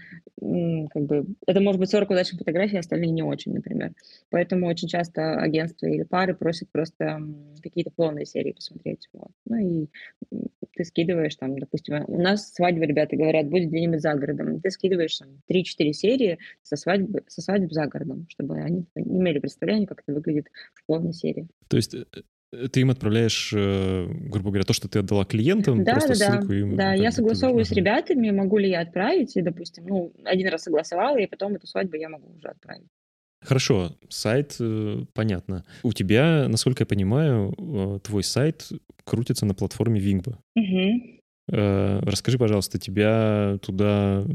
как 0.91 1.03
бы, 1.03 1.26
это 1.47 1.61
может 1.61 1.80
быть 1.80 1.91
40 1.91 2.11
удачных 2.11 2.39
фотографий, 2.39 2.76
а 2.76 2.80
остальные 2.80 3.11
не 3.11 3.22
очень, 3.22 3.53
например. 3.53 3.93
Поэтому 4.30 4.66
очень 4.66 4.89
часто 4.89 5.41
агентства 5.41 5.87
или 5.87 6.05
пары 6.05 6.34
просят 6.34 6.70
просто 6.70 7.20
какие-то 7.62 7.91
полные 7.91 8.26
серии 8.26 8.53
посмотреть. 8.53 9.09
Вот. 9.12 9.30
Ну 9.47 9.57
и 9.57 9.89
ты 10.74 10.84
скидываешь 10.84 11.37
там, 11.37 11.59
допустим, 11.59 12.05
у 12.07 12.20
нас 12.20 12.53
свадьба, 12.53 12.84
ребята 12.84 13.16
говорят, 13.16 13.49
будет 13.49 13.68
где-нибудь 13.68 14.01
за 14.01 14.14
городом. 14.14 14.61
Ты 14.61 14.70
скидываешь 14.70 15.18
там 15.18 15.28
3-4 15.51 15.93
серии 15.93 16.39
со 16.62 16.76
свадьбы, 16.76 17.24
со 17.26 17.43
свадьбы 17.43 17.72
за 17.72 17.87
городом, 17.87 18.26
чтобы 18.28 18.59
они 18.59 18.87
имели 18.95 19.39
представление, 19.39 19.87
как 19.87 20.03
это 20.07 20.12
выглядит 20.12 20.49
в 20.74 20.84
полной 20.87 21.12
серии. 21.12 21.49
То 21.68 21.76
есть 21.76 21.95
Э, 22.14 22.22
ты 22.72 22.80
им 22.80 22.90
отправляешь, 22.90 23.52
э, 23.54 24.07
грубо 24.09 24.50
говоря, 24.50 24.64
то, 24.64 24.72
что 24.72 24.88
ты 24.88 24.98
отдала 25.00 25.24
клиентам, 25.24 25.84
да, 25.84 25.92
просто 25.92 26.18
да, 26.18 26.32
ссылку 26.32 26.52
им. 26.52 26.76
Да, 26.76 26.94
я 26.94 27.11
согласовываю 27.11 27.64
с 27.64 27.72
ребятами, 27.72 28.30
могу 28.30 28.59
ли 28.59 28.70
я 28.70 28.80
отправить, 28.80 29.36
и, 29.36 29.42
допустим, 29.42 29.86
ну, 29.86 30.12
один 30.24 30.48
раз 30.48 30.62
согласовала, 30.62 31.18
и 31.18 31.26
потом 31.26 31.54
эту 31.54 31.66
свадьбу 31.66 31.96
я 31.96 32.09
могу 32.09 32.32
уже 32.36 32.48
отправить. 32.48 32.86
Хорошо, 33.42 33.96
сайт, 34.09 34.57
э, 34.61 35.04
понятно. 35.12 35.64
У 35.82 35.92
тебя, 35.92 36.46
насколько 36.48 36.82
я 36.82 36.86
понимаю, 36.86 38.00
твой 38.02 38.24
сайт 38.24 38.68
крутится 39.04 39.46
на 39.46 39.54
платформе 39.54 40.00
Wingba. 40.00 40.36
Угу. 40.57 41.12
Расскажи, 41.48 42.38
пожалуйста, 42.38 42.78
тебя 42.78 43.59
туда 43.62 44.26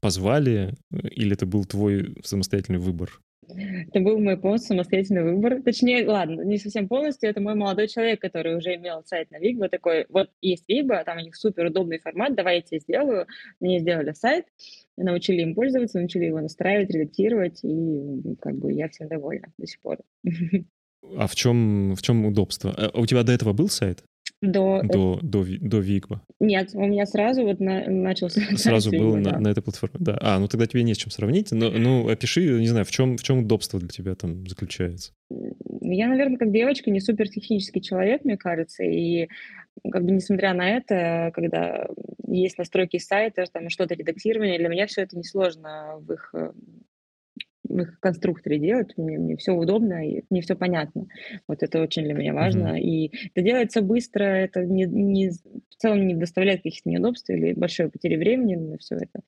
позвали, 0.00 0.74
или 0.90 1.32
это 1.32 1.46
был 1.46 1.64
твой 1.64 2.14
самостоятельный 2.22 2.78
выбор? 2.78 3.20
Это 3.48 4.00
был 4.00 4.18
мой 4.18 4.36
полностью 4.36 4.68
самостоятельный 4.68 5.22
выбор. 5.22 5.62
Точнее, 5.62 6.06
ладно, 6.08 6.42
не 6.42 6.58
совсем 6.58 6.88
полностью. 6.88 7.30
Это 7.30 7.40
мой 7.40 7.54
молодой 7.54 7.88
человек, 7.88 8.20
который 8.20 8.56
уже 8.56 8.74
имел 8.74 9.02
сайт 9.04 9.30
на 9.30 9.38
Вигба. 9.38 9.68
Такой, 9.68 10.06
вот 10.08 10.30
есть 10.40 10.68
Вигба, 10.68 11.04
там 11.04 11.18
у 11.18 11.20
них 11.20 11.36
супер 11.36 11.66
удобный 11.66 11.98
формат, 11.98 12.34
давай 12.34 12.64
я 12.70 12.78
сделаю. 12.78 13.26
Мне 13.60 13.78
сделали 13.78 14.12
сайт, 14.12 14.46
научили 14.96 15.42
им 15.42 15.54
пользоваться, 15.54 15.98
научили 15.98 16.24
его 16.24 16.40
настраивать, 16.40 16.90
редактировать, 16.90 17.60
и 17.62 18.36
как 18.40 18.56
бы 18.56 18.72
я 18.72 18.88
всем 18.88 19.08
довольна 19.08 19.52
до 19.58 19.66
сих 19.66 19.80
пор. 19.80 19.98
А 21.16 21.28
в 21.28 21.36
чем, 21.36 21.94
в 21.94 22.02
чем 22.02 22.26
удобство? 22.26 22.74
А 22.76 22.98
у 22.98 23.06
тебя 23.06 23.22
до 23.22 23.30
этого 23.30 23.52
был 23.52 23.68
сайт? 23.68 24.02
До, 24.42 24.82
до, 24.82 25.18
до, 25.22 25.44
до 25.60 25.78
Вигма? 25.78 26.22
Нет, 26.40 26.70
у 26.74 26.84
меня 26.84 27.06
сразу 27.06 27.42
вот 27.42 27.58
на, 27.58 27.88
начался. 27.88 28.40
Сразу 28.56 28.90
был 28.90 29.16
на, 29.16 29.32
да. 29.32 29.40
на 29.40 29.48
этой 29.48 29.62
платформе, 29.62 29.96
да. 29.98 30.18
А, 30.20 30.38
ну 30.38 30.46
тогда 30.46 30.66
тебе 30.66 30.82
не 30.82 30.94
с 30.94 30.98
чем 30.98 31.10
сравнить. 31.10 31.52
Но, 31.52 31.70
ну, 31.70 32.08
опиши, 32.08 32.42
не 32.42 32.66
знаю, 32.66 32.84
в 32.84 32.90
чем, 32.90 33.16
в 33.16 33.22
чем 33.22 33.38
удобство 33.38 33.80
для 33.80 33.88
тебя 33.88 34.14
там 34.14 34.46
заключается? 34.46 35.12
Я, 35.80 36.08
наверное, 36.08 36.36
как 36.36 36.52
девочка 36.52 36.90
не 36.90 37.00
супер 37.00 37.28
технический 37.28 37.80
человек, 37.80 38.24
мне 38.24 38.36
кажется, 38.36 38.84
и 38.84 39.28
как 39.90 40.04
бы 40.04 40.12
несмотря 40.12 40.52
на 40.52 40.68
это, 40.76 41.30
когда 41.34 41.86
есть 42.26 42.58
настройки 42.58 42.98
сайта, 42.98 43.44
там 43.50 43.70
что-то 43.70 43.94
редактирование, 43.94 44.58
для 44.58 44.68
меня 44.68 44.86
все 44.86 45.02
это 45.02 45.16
несложно 45.16 45.96
в 45.98 46.12
их 46.12 46.30
в 46.32 46.52
их 47.68 48.00
конструкторе 48.00 48.58
делать, 48.58 48.94
мне, 48.96 49.18
мне 49.18 49.36
все 49.36 49.52
удобно, 49.52 50.06
и 50.06 50.22
мне 50.30 50.40
все 50.42 50.54
понятно. 50.54 51.06
Вот 51.48 51.62
это 51.62 51.80
очень 51.82 52.04
для 52.04 52.14
меня 52.14 52.34
важно. 52.34 52.76
Mm-hmm. 52.76 52.80
И 52.80 53.12
это 53.34 53.42
делается 53.42 53.82
быстро, 53.82 54.24
это 54.24 54.64
не, 54.64 54.84
не, 54.84 55.30
в 55.30 55.76
целом 55.76 56.06
не 56.06 56.14
доставляет 56.14 56.62
каких-то 56.62 56.88
неудобств 56.88 57.28
или 57.30 57.52
большой 57.52 57.90
потери 57.90 58.16
времени 58.16 58.56
на 58.56 58.78
все 58.78 58.96
это. 58.96 59.20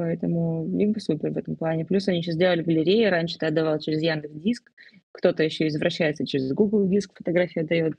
Поэтому 0.00 0.66
либо 0.66 0.98
супер 0.98 1.30
в 1.30 1.36
этом 1.36 1.56
плане. 1.56 1.84
Плюс 1.84 2.08
они 2.08 2.22
сейчас 2.22 2.36
сделали 2.36 2.62
галереи, 2.62 3.04
раньше 3.04 3.36
ты 3.36 3.44
отдавал 3.44 3.78
через 3.78 4.00
Яндекс 4.00 4.32
Диск, 4.34 4.72
кто-то 5.12 5.42
еще 5.42 5.68
извращается 5.68 6.26
через 6.26 6.50
Google 6.54 6.88
Диск, 6.88 7.12
фотографию 7.14 7.66
дает. 7.66 7.96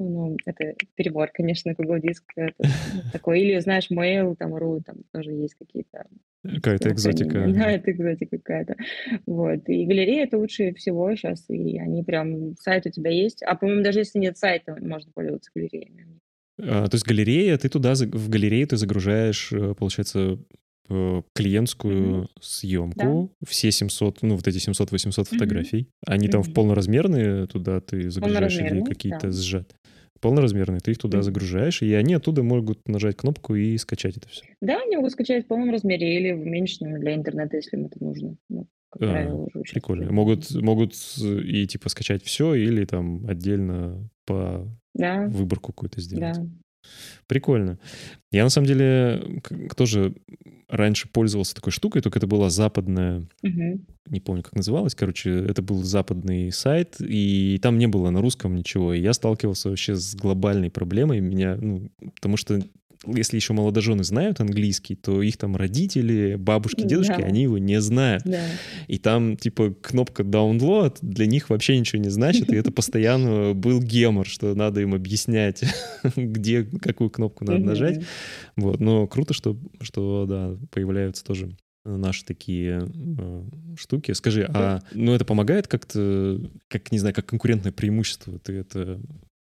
Ну, 0.00 0.36
это 0.44 0.74
перебор, 0.96 1.30
конечно, 1.32 1.74
Google 1.74 2.00
Диск. 2.00 2.24
такой. 3.12 3.42
Или, 3.42 3.60
знаешь, 3.60 3.88
Mail, 3.88 4.34
там, 4.36 4.52
ру, 4.56 4.82
там 4.84 4.96
тоже 5.12 5.30
есть 5.30 5.54
какие-то 5.54 6.06
Какая-то 6.42 6.88
экзотика. 6.88 7.46
Да, 7.54 7.70
это 7.70 7.92
экзотика 7.92 8.38
какая-то. 8.38 8.74
Вот. 9.24 9.68
И 9.68 9.86
галерея 9.86 10.24
это 10.24 10.38
лучше 10.38 10.74
всего 10.74 11.14
сейчас, 11.14 11.48
и 11.50 11.78
они 11.78 12.02
прям, 12.02 12.56
сайт 12.56 12.84
у 12.86 12.90
тебя 12.90 13.12
есть. 13.12 13.44
А, 13.44 13.54
по-моему, 13.54 13.84
даже 13.84 14.00
если 14.00 14.18
нет 14.18 14.36
сайта, 14.36 14.76
можно 14.80 15.12
пользоваться 15.12 15.52
галереями. 15.54 16.18
А, 16.58 16.88
то 16.88 16.96
есть 16.96 17.06
галерея, 17.06 17.56
ты 17.58 17.68
туда, 17.68 17.94
в 17.94 18.28
галерею 18.28 18.66
ты 18.66 18.76
загружаешь, 18.76 19.52
э, 19.52 19.74
получается, 19.78 20.18
э, 20.18 20.36
клиентскую 21.34 22.22
mm-hmm. 22.22 22.28
съемку, 22.40 23.30
да. 23.40 23.46
все 23.46 23.70
700, 23.70 24.22
ну, 24.22 24.36
вот 24.36 24.46
эти 24.46 24.58
700-800 24.58 25.24
фотографий. 25.24 25.82
Mm-hmm. 25.82 26.04
Они 26.06 26.26
mm-hmm. 26.26 26.30
там 26.30 26.42
в 26.42 26.52
полноразмерные 26.52 27.46
туда 27.46 27.80
ты 27.80 28.10
загружаешь 28.10 28.58
или 28.58 28.82
какие-то 28.82 29.26
да. 29.26 29.32
сжат? 29.32 29.74
полноразмерные, 30.20 30.80
ты 30.80 30.92
их 30.92 30.98
туда 30.98 31.18
mm-hmm. 31.18 31.22
загружаешь, 31.22 31.82
и 31.82 31.92
они 31.94 32.14
оттуда 32.14 32.44
могут 32.44 32.86
нажать 32.86 33.16
кнопку 33.16 33.56
и 33.56 33.76
скачать 33.76 34.16
это 34.16 34.28
все. 34.28 34.44
Да, 34.60 34.80
они 34.80 34.96
могут 34.96 35.10
скачать 35.10 35.44
в 35.44 35.48
полном 35.48 35.70
размере 35.70 36.16
или 36.16 36.30
в 36.30 36.42
уменьшенном 36.42 37.00
для 37.00 37.16
интернета, 37.16 37.56
если 37.56 37.76
им 37.76 37.86
это 37.86 38.02
нужно. 38.02 38.36
Ну, 38.48 38.68
как 38.90 39.02
а, 39.02 39.10
правило, 39.10 39.48
уже 39.52 39.72
прикольно. 39.72 40.12
Могут, 40.12 40.48
могут 40.54 40.94
и 41.18 41.66
типа 41.66 41.88
скачать 41.88 42.22
все 42.22 42.54
или 42.54 42.84
там 42.84 43.26
отдельно 43.26 44.08
по 44.24 44.68
да. 44.94 45.26
выборку 45.26 45.72
какую-то 45.72 46.00
сделать. 46.00 46.36
Да. 46.36 46.46
Прикольно. 47.26 47.78
Я 48.30 48.44
на 48.44 48.50
самом 48.50 48.66
деле 48.66 49.42
тоже 49.76 50.14
раньше 50.68 51.08
пользовался 51.08 51.54
такой 51.54 51.70
штукой, 51.70 52.00
только 52.00 52.18
это 52.18 52.26
была 52.26 52.48
западная, 52.48 53.28
угу. 53.42 53.84
не 54.06 54.20
помню, 54.20 54.42
как 54.42 54.54
называлась, 54.54 54.94
короче, 54.94 55.30
это 55.30 55.60
был 55.60 55.82
западный 55.82 56.50
сайт, 56.50 56.96
и 56.98 57.58
там 57.62 57.76
не 57.76 57.86
было 57.86 58.08
на 58.08 58.22
русском 58.22 58.54
ничего. 58.54 58.94
И 58.94 59.00
я 59.00 59.12
сталкивался 59.12 59.68
вообще 59.68 59.94
с 59.94 60.14
глобальной 60.14 60.70
проблемой 60.70 61.20
меня, 61.20 61.56
ну, 61.60 61.90
потому 62.14 62.38
что 62.38 62.62
если 63.06 63.36
еще 63.36 63.52
молодожены 63.52 64.04
знают 64.04 64.40
английский, 64.40 64.94
то 64.94 65.22
их 65.22 65.36
там 65.36 65.56
родители, 65.56 66.36
бабушки, 66.36 66.82
дедушки, 66.82 67.18
да. 67.18 67.26
они 67.26 67.42
его 67.42 67.58
не 67.58 67.80
знают. 67.80 68.22
Да. 68.24 68.44
И 68.86 68.98
там, 68.98 69.36
типа, 69.36 69.74
кнопка 69.80 70.22
download 70.22 70.98
для 71.02 71.26
них 71.26 71.50
вообще 71.50 71.78
ничего 71.78 72.00
не 72.00 72.10
значит, 72.10 72.52
и 72.52 72.56
это 72.56 72.70
постоянно 72.72 73.54
был 73.54 73.80
гемор, 73.80 74.26
что 74.26 74.54
надо 74.54 74.80
им 74.80 74.94
объяснять, 74.94 75.64
где, 76.16 76.64
какую 76.64 77.10
кнопку 77.10 77.44
надо 77.44 77.60
нажать. 77.60 78.04
Вот, 78.56 78.80
но 78.80 79.06
круто, 79.06 79.34
что, 79.34 79.58
что, 79.80 80.26
да, 80.28 80.56
появляются 80.70 81.24
тоже 81.24 81.56
наши 81.84 82.24
такие 82.24 82.88
э, 82.94 83.44
штуки. 83.76 84.12
Скажи, 84.12 84.48
а 84.48 84.82
ну 84.92 85.12
это 85.12 85.24
помогает 85.24 85.66
как-то, 85.66 86.40
как 86.68 86.92
не 86.92 86.98
знаю, 86.98 87.14
как 87.14 87.26
конкурентное 87.26 87.72
преимущество? 87.72 88.38
Ты 88.38 88.52
это 88.52 89.00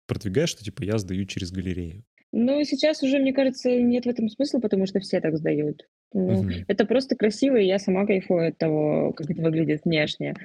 продвигаешь, 0.08 0.50
что 0.50 0.64
типа 0.64 0.84
я 0.84 0.98
сдаю 0.98 1.26
через 1.26 1.52
галерею? 1.52 2.04
Ну, 2.38 2.62
сейчас 2.66 3.02
уже, 3.02 3.18
мне 3.18 3.32
кажется, 3.32 3.70
нет 3.70 4.06
в 4.06 4.10
этом 4.10 4.28
смысла, 4.28 4.60
потому 4.60 4.86
что 4.88 5.00
все 5.00 5.22
так 5.22 5.38
сдают. 5.38 5.88
Ну, 6.12 6.42
угу. 6.42 6.50
Это 6.68 6.86
просто 6.86 7.16
красиво, 7.16 7.56
и 7.56 7.66
я 7.66 7.80
сама 7.80 8.06
кайфую 8.06 8.50
от 8.50 8.58
того, 8.58 9.14
как 9.14 9.32
это 9.32 9.42
выглядит 9.42 9.86
внешне. 9.86 10.36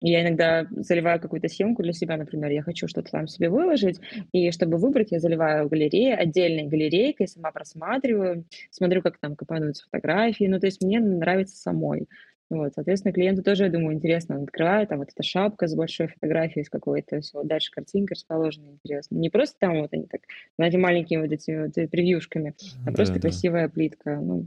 Я 0.00 0.22
иногда 0.22 0.68
заливаю 0.70 1.20
какую-то 1.20 1.48
съемку 1.48 1.82
для 1.82 1.92
себя, 1.92 2.16
например, 2.16 2.52
я 2.52 2.62
хочу 2.62 2.86
что-то 2.86 3.10
там 3.10 3.26
себе 3.26 3.50
выложить, 3.50 3.98
и 4.30 4.52
чтобы 4.52 4.78
выбрать, 4.78 5.10
я 5.10 5.18
заливаю 5.18 5.66
в 5.66 5.70
галерее, 5.70 6.14
отдельной 6.14 6.68
галерейкой, 6.68 7.26
сама 7.26 7.50
просматриваю, 7.50 8.44
смотрю, 8.70 9.02
как 9.02 9.18
там 9.18 9.34
компонуются 9.34 9.84
фотографии. 9.86 10.44
Ну, 10.44 10.60
то 10.60 10.66
есть 10.66 10.80
мне 10.84 11.00
нравится 11.00 11.56
самой. 11.56 12.06
Вот, 12.50 12.72
соответственно, 12.74 13.12
клиенту 13.12 13.44
тоже, 13.44 13.64
я 13.64 13.70
думаю, 13.70 13.94
интересно. 13.94 14.36
Он 14.36 14.42
открывает, 14.44 14.88
там 14.88 14.98
вот 14.98 15.08
эта 15.10 15.22
шапка 15.22 15.68
с 15.68 15.74
большой 15.76 16.08
фотографией, 16.08 16.64
с 16.64 16.68
какой-то, 16.70 17.20
все, 17.20 17.44
дальше 17.44 17.70
картинка 17.70 18.14
расположена, 18.14 18.70
интересно. 18.72 19.16
Не 19.16 19.30
просто 19.30 19.56
там 19.60 19.80
вот 19.80 19.92
они 19.92 20.06
так, 20.06 20.22
знаете, 20.58 20.76
маленькими 20.78 21.22
вот 21.22 21.30
этими 21.32 21.66
вот 21.66 21.74
превьюшками, 21.90 22.54
а 22.84 22.90
Да, 22.90 22.92
просто 22.92 23.20
да. 23.20 23.20
красивая 23.20 23.68
плитка. 23.68 24.16
Ну, 24.20 24.46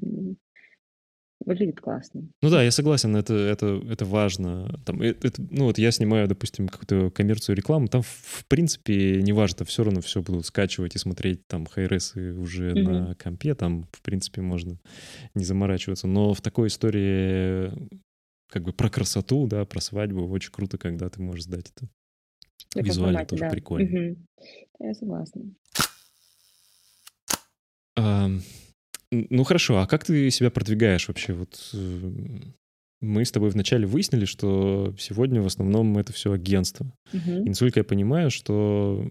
выглядит 1.45 1.79
классно. 1.81 2.29
Ну 2.41 2.49
да, 2.49 2.63
я 2.63 2.71
согласен, 2.71 3.15
это, 3.15 3.33
это, 3.33 3.81
это 3.89 4.05
важно. 4.05 4.79
Там, 4.85 5.01
э- 5.01 5.15
это, 5.21 5.41
ну 5.49 5.65
вот 5.65 5.77
я 5.77 5.91
снимаю, 5.91 6.27
допустим, 6.27 6.67
какую-то 6.67 7.09
коммерцию 7.11 7.55
рекламу, 7.55 7.87
там 7.87 8.01
в, 8.01 8.45
принципе 8.47 9.21
не 9.21 9.33
важно, 9.33 9.65
все 9.65 9.83
равно 9.83 10.01
все 10.01 10.21
будут 10.21 10.45
скачивать 10.45 10.95
и 10.95 10.99
смотреть 10.99 11.45
там 11.47 11.65
хайресы 11.65 12.33
уже 12.33 12.73
Мгм. 12.75 12.83
на 12.91 13.15
компе, 13.15 13.55
там 13.55 13.87
в 13.91 14.01
принципе 14.01 14.41
можно 14.41 14.77
не 15.35 15.43
заморачиваться. 15.43 16.07
Но 16.07 16.33
в 16.33 16.41
такой 16.41 16.67
истории 16.67 17.71
как 18.49 18.63
бы 18.63 18.73
про 18.73 18.89
красоту, 18.89 19.47
да, 19.47 19.65
про 19.65 19.81
свадьбу 19.81 20.27
очень 20.27 20.51
круто, 20.51 20.77
когда 20.77 21.09
ты 21.09 21.21
можешь 21.21 21.43
сдать 21.45 21.71
это. 21.75 21.87
Таком 22.73 22.87
Визуально 22.89 23.11
формате, 23.19 23.29
тоже 23.29 23.41
да. 23.41 23.49
прикольно. 23.49 23.89
Мгм. 23.89 24.27
Я 24.79 24.93
согласна. 24.93 25.41
Н- 27.95 28.41
ну 29.29 29.43
хорошо, 29.43 29.79
а 29.79 29.87
как 29.87 30.05
ты 30.05 30.29
себя 30.31 30.49
продвигаешь 30.49 31.07
вообще? 31.07 31.33
Вот 31.33 31.71
э, 31.73 32.11
мы 33.01 33.25
с 33.25 33.31
тобой 33.31 33.49
вначале 33.49 33.85
выяснили, 33.85 34.25
что 34.25 34.95
сегодня 34.97 35.41
в 35.41 35.45
основном 35.45 35.97
это 35.97 36.13
все 36.13 36.31
агентство. 36.31 36.85
И 37.11 37.17
Мгм. 37.17 37.45
насколько 37.45 37.79
я 37.79 37.83
понимаю, 37.83 38.31
что 38.31 39.05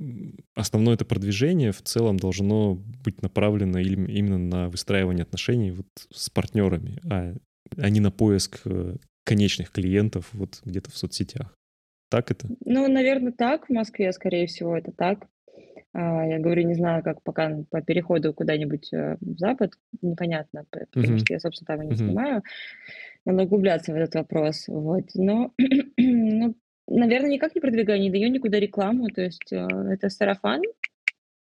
основное 0.54 0.94
это 0.94 1.04
продвижение 1.04 1.72
в 1.72 1.82
целом 1.82 2.16
должно 2.18 2.74
быть 3.04 3.22
направлено 3.22 3.78
им- 3.78 4.06
именно 4.06 4.38
на 4.38 4.68
выстраивание 4.68 5.22
отношений 5.22 5.70
вот 5.72 5.86
с 6.10 6.30
партнерами, 6.30 7.00
а, 7.10 7.34
а 7.76 7.90
не 7.90 8.00
на 8.00 8.10
поиск 8.10 8.60
э, 8.64 8.96
конечных 9.24 9.70
клиентов 9.70 10.28
вот 10.32 10.60
где-то 10.64 10.90
в 10.90 10.96
соцсетях. 10.96 11.54
Так 12.10 12.30
это? 12.30 12.48
Ну, 12.64 12.88
наверное, 12.88 13.32
так. 13.32 13.66
В 13.66 13.72
Москве, 13.72 14.12
скорее 14.12 14.46
всего, 14.46 14.76
это 14.76 14.92
так. 14.92 15.26
А, 15.94 16.26
Я 16.26 16.38
говорю, 16.38 16.62
не 16.62 16.74
знаю, 16.74 17.02
как 17.02 17.22
пока 17.22 17.50
по 17.70 17.82
переходу 17.82 18.32
куда-нибудь 18.32 18.92
э, 18.92 19.16
в 19.20 19.38
Запад, 19.38 19.72
непонятно, 20.00 20.64
потому 20.70 21.14
Мгм. 21.14 21.18
что 21.18 21.34
я, 21.34 21.40
собственно, 21.40 21.66
там 21.66 21.82
и 21.82 21.86
не 21.86 21.92
Мгм. 21.94 22.04
снимаю. 22.06 22.42
Надо 23.24 23.42
углубляться 23.44 23.92
в 23.92 23.96
этот 23.96 24.14
вопрос. 24.14 24.64
Вот. 24.68 25.04
Но, 25.14 25.52
ну, 25.98 26.54
наверное, 26.88 27.30
никак 27.30 27.54
не 27.54 27.60
продвигаю, 27.60 28.00
не 28.00 28.10
даю 28.10 28.28
никуда 28.30 28.58
рекламу. 28.58 29.08
То 29.08 29.22
есть 29.22 29.52
э, 29.52 29.66
это 29.90 30.08
сарафан. 30.08 30.62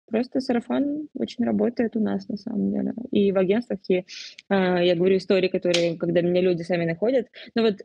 Просто 0.07 0.39
сарафан 0.39 1.07
очень 1.15 1.43
работает 1.45 1.95
у 1.95 1.99
нас 1.99 2.27
на 2.27 2.37
самом 2.37 2.71
деле. 2.71 2.93
И 3.09 3.31
в 3.31 3.39
агентствах, 3.39 3.79
и 3.89 4.05
а, 4.49 4.79
я 4.83 4.95
говорю 4.95 5.17
истории, 5.17 5.47
которые, 5.47 5.97
когда 5.97 6.21
меня 6.21 6.41
люди 6.41 6.61
сами 6.61 6.85
находят. 6.85 7.27
Ну 7.55 7.63
вот 7.63 7.77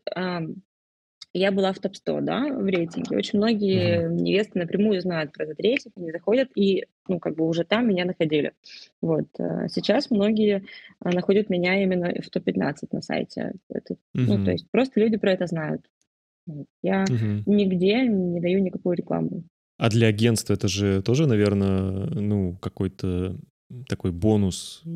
я 1.33 1.53
была 1.53 1.73
в 1.73 1.79
топ-100, 1.79 2.21
да, 2.23 2.49
в 2.49 2.67
рейтинге. 2.67 3.17
Очень 3.17 3.39
многие 3.39 4.09
невесты 4.09 4.59
напрямую 4.59 5.01
знают 5.01 5.33
про 5.33 5.45
этот 5.45 5.61
рейтинг, 5.61 5.95
они 5.97 6.11
заходят 6.11 6.49
и, 6.55 6.87
ну, 7.09 7.19
как 7.21 7.37
бы 7.37 7.47
уже 7.49 7.65
там 7.65 7.89
меня 7.89 8.05
находили. 8.05 8.53
Вот. 9.01 9.27
э, 9.39 9.69
Сейчас 9.69 10.11
многие 10.11 10.65
а, 11.01 11.11
находят 11.13 11.49
меня 11.49 11.83
именно 11.83 12.13
в 12.21 12.31
топ-15 12.31 12.89
на 12.93 13.01
сайте. 13.03 13.53
Это, 13.69 13.97
ну, 14.15 14.35
Мгм. 14.35 14.45
то 14.45 14.51
есть 14.53 14.67
просто 14.71 15.01
люди 15.01 15.17
про 15.17 15.33
это 15.33 15.47
знают. 15.47 15.83
Я 16.83 17.05
Мгм. 17.09 17.45
нигде 17.47 18.07
не 18.07 18.41
даю 18.41 18.59
никакую 18.61 18.97
рекламу. 18.97 19.45
А 19.79 19.89
для 19.89 20.09
агентства 20.09 20.55
это 20.55 20.69
же 20.69 21.01
тоже, 21.03 21.27
наверное, 21.27 22.07
ну, 22.11 22.57
какой-то 22.61 23.37
такой 23.89 24.11
бонус, 24.13 24.83
э, 24.85 24.89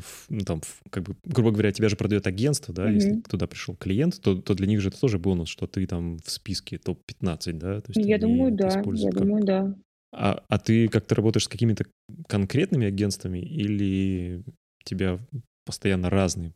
в- 0.00 0.26
ну, 0.28 0.40
там, 0.40 0.60
в- 0.60 0.82
как 0.90 1.02
бы, 1.04 1.16
грубо 1.24 1.50
говоря, 1.50 1.72
тебя 1.72 1.88
же 1.88 1.96
продает 1.96 2.26
агентство, 2.26 2.72
да, 2.72 2.88
если 2.90 3.10
Мгм. 3.12 3.22
туда 3.22 3.46
пришел 3.46 3.74
клиент, 3.76 4.20
то, 4.20 4.40
то 4.40 4.54
для 4.54 4.66
них 4.66 4.80
же 4.80 4.88
это 4.90 5.00
тоже 5.00 5.18
бонус, 5.18 5.48
что 5.48 5.66
ты 5.66 5.86
там 5.86 6.18
в 6.18 6.30
списке 6.30 6.78
топ-15, 6.78 7.58
да? 7.58 7.80
То 7.80 7.92
есть 7.94 8.08
Я 8.08 8.18
думаю, 8.18 8.52
да, 8.52 8.82
я 8.94 9.10
как- 9.10 9.22
думаю, 9.22 9.44
да. 9.44 9.74
А, 10.12 10.42
а 10.48 10.58
ты 10.58 10.88
как-то 10.88 11.14
работаешь 11.16 11.44
с 11.44 11.48
какими-то 11.48 11.86
конкретными 12.28 12.86
агентствами 12.86 13.38
или 13.40 14.42
тебя 14.84 15.18
постоянно 15.66 16.08
разные? 16.08 16.52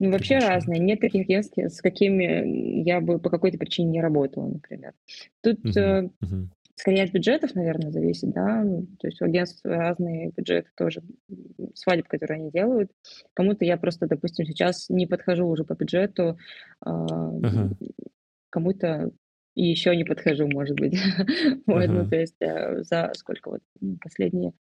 Ну, 0.00 0.10
вообще 0.10 0.34
Приглашают. 0.34 0.64
разные. 0.64 0.80
Нет 0.80 0.98
таких 1.00 1.26
агентств, 1.26 1.56
с 1.58 1.80
какими 1.80 2.82
я 2.84 3.00
бы 3.00 3.20
по 3.20 3.30
какой-то 3.30 3.56
причине 3.58 3.90
не 3.90 4.00
работала, 4.02 4.48
например. 4.48 4.94
Тут 5.42 5.60
э, 5.76 6.08
мгм. 6.20 6.50
Скорее 6.74 7.04
от 7.04 7.12
бюджетов, 7.12 7.54
наверное, 7.54 7.90
зависит, 7.90 8.30
да. 8.32 8.64
То 8.98 9.06
есть 9.06 9.20
у 9.20 9.24
агентств 9.24 9.64
разные 9.64 10.30
бюджеты 10.30 10.70
тоже, 10.76 11.02
свадеб, 11.74 12.08
которые 12.08 12.40
они 12.40 12.50
делают. 12.50 12.90
Кому-то 13.34 13.64
я 13.64 13.76
просто, 13.76 14.06
допустим, 14.06 14.46
сейчас 14.46 14.88
не 14.88 15.06
подхожу 15.06 15.46
уже 15.46 15.64
по 15.64 15.74
бюджету, 15.74 16.38
а, 16.80 17.04
Ага. 17.28 17.70
кому-то 18.50 19.10
и 19.54 19.64
еще 19.64 19.94
не 19.96 20.04
подхожу, 20.04 20.48
может 20.48 20.76
быть. 20.78 20.94
Вот, 21.66 21.88
ну, 21.88 22.08
то 22.08 22.16
есть 22.16 22.36
э, 22.40 22.82
за 22.82 23.12
сколько 23.14 23.50
вот 23.50 23.60
последние 24.00 24.52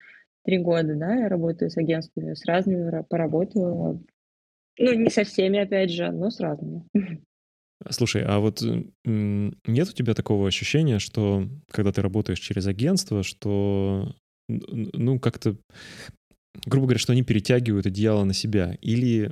три 0.43 0.57
года, 0.57 0.95
да, 0.95 1.15
я 1.15 1.29
работаю 1.29 1.69
с 1.69 1.77
агентствами, 1.77 2.33
с 2.33 2.45
разными 2.45 2.89
ра- 2.89 3.05
поработала. 3.07 3.99
Ну, 4.79 4.93
не 4.93 5.09
со 5.09 5.23
всеми, 5.23 5.59
опять 5.59 5.91
же, 5.91 6.11
но 6.11 6.29
с 6.29 6.39
разными. 6.39 6.83
Слушай, 7.89 8.23
а 8.25 8.39
вот 8.39 8.61
нет 9.05 9.89
у 9.89 9.93
тебя 9.93 10.13
такого 10.13 10.47
ощущения, 10.47 10.99
что 10.99 11.47
когда 11.71 11.91
ты 11.91 12.01
работаешь 12.01 12.39
через 12.39 12.67
агентство, 12.67 13.23
что 13.23 14.15
ну 14.47 15.19
как-то, 15.19 15.55
грубо 16.65 16.87
говоря, 16.87 16.99
что 16.99 17.13
они 17.13 17.23
перетягивают 17.23 17.85
одеяло 17.85 18.23
на 18.23 18.33
себя? 18.33 18.77
Или 18.81 19.31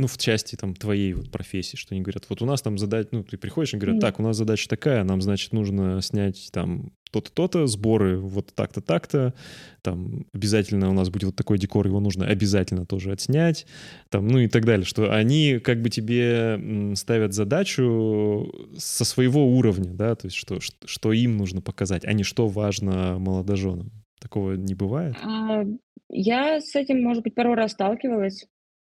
ну, 0.00 0.06
в 0.06 0.16
части 0.16 0.54
там 0.54 0.74
твоей 0.74 1.12
вот 1.12 1.30
профессии, 1.30 1.76
что 1.76 1.94
они 1.94 2.02
говорят, 2.02 2.24
вот 2.28 2.40
у 2.40 2.46
нас 2.46 2.62
там 2.62 2.78
задача, 2.78 3.08
ну, 3.10 3.24
ты 3.24 3.36
приходишь 3.36 3.74
и 3.74 3.76
говорят, 3.76 4.00
так, 4.00 4.20
у 4.20 4.22
нас 4.22 4.36
задача 4.36 4.68
такая, 4.68 5.02
нам, 5.02 5.20
значит, 5.20 5.52
нужно 5.52 6.00
снять 6.02 6.50
там 6.52 6.92
то-то, 7.10 7.32
то-то, 7.32 7.66
сборы 7.66 8.18
вот 8.18 8.54
так-то, 8.54 8.80
так-то, 8.80 9.34
там 9.82 10.26
обязательно 10.32 10.88
у 10.88 10.92
нас 10.92 11.10
будет 11.10 11.24
вот 11.24 11.36
такой 11.36 11.58
декор, 11.58 11.86
его 11.86 11.98
нужно 11.98 12.26
обязательно 12.26 12.86
тоже 12.86 13.10
отснять, 13.10 13.66
там, 14.08 14.28
ну 14.28 14.38
и 14.38 14.46
так 14.46 14.64
далее, 14.64 14.84
что 14.84 15.12
они 15.12 15.58
как 15.58 15.82
бы 15.82 15.90
тебе 15.90 16.94
ставят 16.94 17.34
задачу 17.34 18.52
со 18.76 19.04
своего 19.04 19.48
уровня, 19.48 19.92
да, 19.94 20.14
то 20.14 20.26
есть 20.26 20.36
что, 20.36 20.60
что, 20.60 20.76
что 20.86 21.12
им 21.12 21.36
нужно 21.36 21.60
показать, 21.60 22.04
а 22.04 22.12
не 22.12 22.22
что 22.22 22.46
важно 22.46 23.18
молодоженам. 23.18 23.90
Такого 24.20 24.52
не 24.52 24.74
бывает? 24.74 25.16
А, 25.24 25.64
Я 26.08 26.60
с 26.60 26.74
этим, 26.76 27.02
может 27.02 27.22
быть, 27.22 27.34
пару 27.34 27.54
раз 27.54 27.72
сталкивалась, 27.72 28.46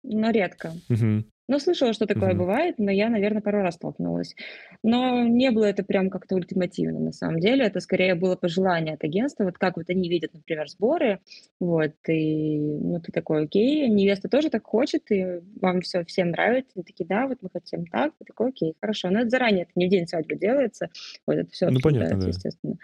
но 0.03 0.31
редко. 0.31 0.73
Мгм. 0.89 1.31
Ну, 1.51 1.59
слышала, 1.59 1.95
что 1.95 2.07
такое 2.07 2.35
Мгм. 2.35 2.39
бывает, 2.39 2.75
но 2.79 2.91
я, 2.91 3.09
наверное, 3.09 3.41
пару 3.43 3.63
раз 3.63 3.77
столкнулась. 3.77 4.35
Но 4.83 5.27
не 5.27 5.51
было 5.51 5.65
это 5.65 5.83
прям 5.83 6.11
как-то 6.11 6.35
ультимативно, 6.37 7.01
на 7.01 7.13
самом 7.13 7.41
деле. 7.41 7.65
Это 7.65 7.81
скорее 7.81 8.15
было 8.15 8.37
пожелание 8.37 8.95
от 8.95 9.05
агентства. 9.05 9.45
Вот 9.45 9.59
как 9.59 9.77
вот 9.79 9.89
они 9.91 10.11
видят, 10.11 10.35
например, 10.35 10.69
сборы, 10.69 11.21
вот, 11.59 11.95
и, 12.09 12.59
ну, 12.59 13.01
ты 13.01 13.13
такой, 13.13 13.45
окей, 13.45 13.89
невеста 13.89 14.29
тоже 14.29 14.51
так 14.51 14.65
хочет, 14.67 15.11
и 15.11 15.41
вам 15.61 15.81
все 15.81 16.05
всем 16.05 16.31
нравится. 16.33 16.73
Они 16.77 16.85
такие, 16.85 17.07
да, 17.07 17.27
вот 17.27 17.39
мы 17.41 17.49
хотим 17.51 17.87
так. 17.87 18.13
Ты 18.19 18.27
такой, 18.27 18.51
окей, 18.51 18.75
хорошо. 18.81 19.09
Но 19.11 19.21
это 19.21 19.31
заранее, 19.31 19.63
это 19.63 19.73
не 19.75 19.87
в 19.87 19.91
день 19.91 20.07
свадьбы 20.07 20.37
делается. 20.37 20.91
Вот 21.27 21.37
это 21.37 21.51
все 21.51 21.71
Ну, 21.71 21.81
понятно, 21.81 22.19
да. 22.19 22.27
естественно. 22.29 22.77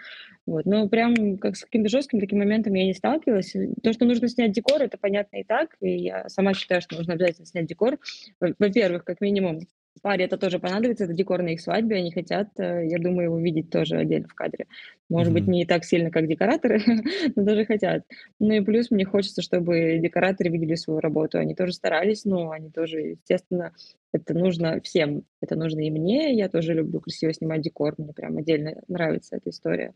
Вот, 0.45 0.65
но 0.65 0.87
прям 0.87 1.37
как 1.37 1.55
с 1.55 1.63
каким-то 1.65 1.89
жестким 1.89 2.19
таким 2.19 2.37
моментом 2.37 2.73
я 2.75 2.85
не 2.85 2.93
сталкивалась. 2.93 3.55
То, 3.81 3.93
что 3.93 4.05
нужно 4.05 4.27
снять 4.27 4.51
декор, 4.51 4.81
это 4.81 4.97
понятно 4.97 5.37
и 5.37 5.43
так. 5.43 5.75
И 5.81 5.89
я 6.03 6.29
сама 6.29 6.53
считаю, 6.53 6.81
что 6.81 6.95
нужно 6.95 7.13
обязательно 7.13 7.47
снять 7.47 7.65
декор. 7.65 7.97
Во- 8.39 8.53
Во-первых, 8.59 9.03
как 9.05 9.21
минимум, 9.21 9.61
паре 10.01 10.25
это 10.25 10.37
тоже 10.37 10.59
понадобится, 10.59 11.05
это 11.05 11.13
декор 11.13 11.41
на 11.41 11.49
их 11.49 11.61
свадьбе, 11.61 11.97
они 11.97 12.11
хотят, 12.11 12.49
э, 12.59 12.87
я 12.87 12.97
думаю, 12.99 13.25
его 13.25 13.39
видеть 13.39 13.69
тоже 13.69 13.97
отдельно 13.97 14.27
в 14.27 14.33
кадре. 14.33 14.65
Может 15.09 15.33
быть, 15.33 15.43
Мгм. 15.43 15.51
не 15.53 15.65
так 15.65 15.85
сильно, 15.85 16.11
как 16.11 16.27
декораторы, 16.27 16.79
но 17.35 17.45
тоже 17.45 17.65
хотят. 17.65 18.03
Ну 18.39 18.53
и 18.53 18.61
плюс 18.61 18.91
мне 18.91 19.05
хочется, 19.05 19.41
чтобы 19.41 19.99
декораторы 20.01 20.49
видели 20.49 20.75
свою 20.75 20.99
работу. 20.99 21.37
Они 21.39 21.55
тоже 21.55 21.73
старались, 21.73 22.25
но 22.25 22.51
они 22.51 22.69
тоже, 22.71 23.01
естественно, 23.01 23.73
это 24.13 24.33
нужно 24.33 24.79
всем. 24.81 25.23
Это 25.41 25.55
нужно 25.55 25.81
и 25.81 25.91
мне. 25.91 26.33
Я 26.33 26.49
тоже 26.49 26.73
люблю 26.73 26.99
красиво 27.01 27.33
снимать 27.33 27.61
декор. 27.61 27.95
Мне 27.97 28.13
прям 28.13 28.37
отдельно 28.37 28.81
нравится 28.87 29.35
эта 29.37 29.49
история. 29.49 29.93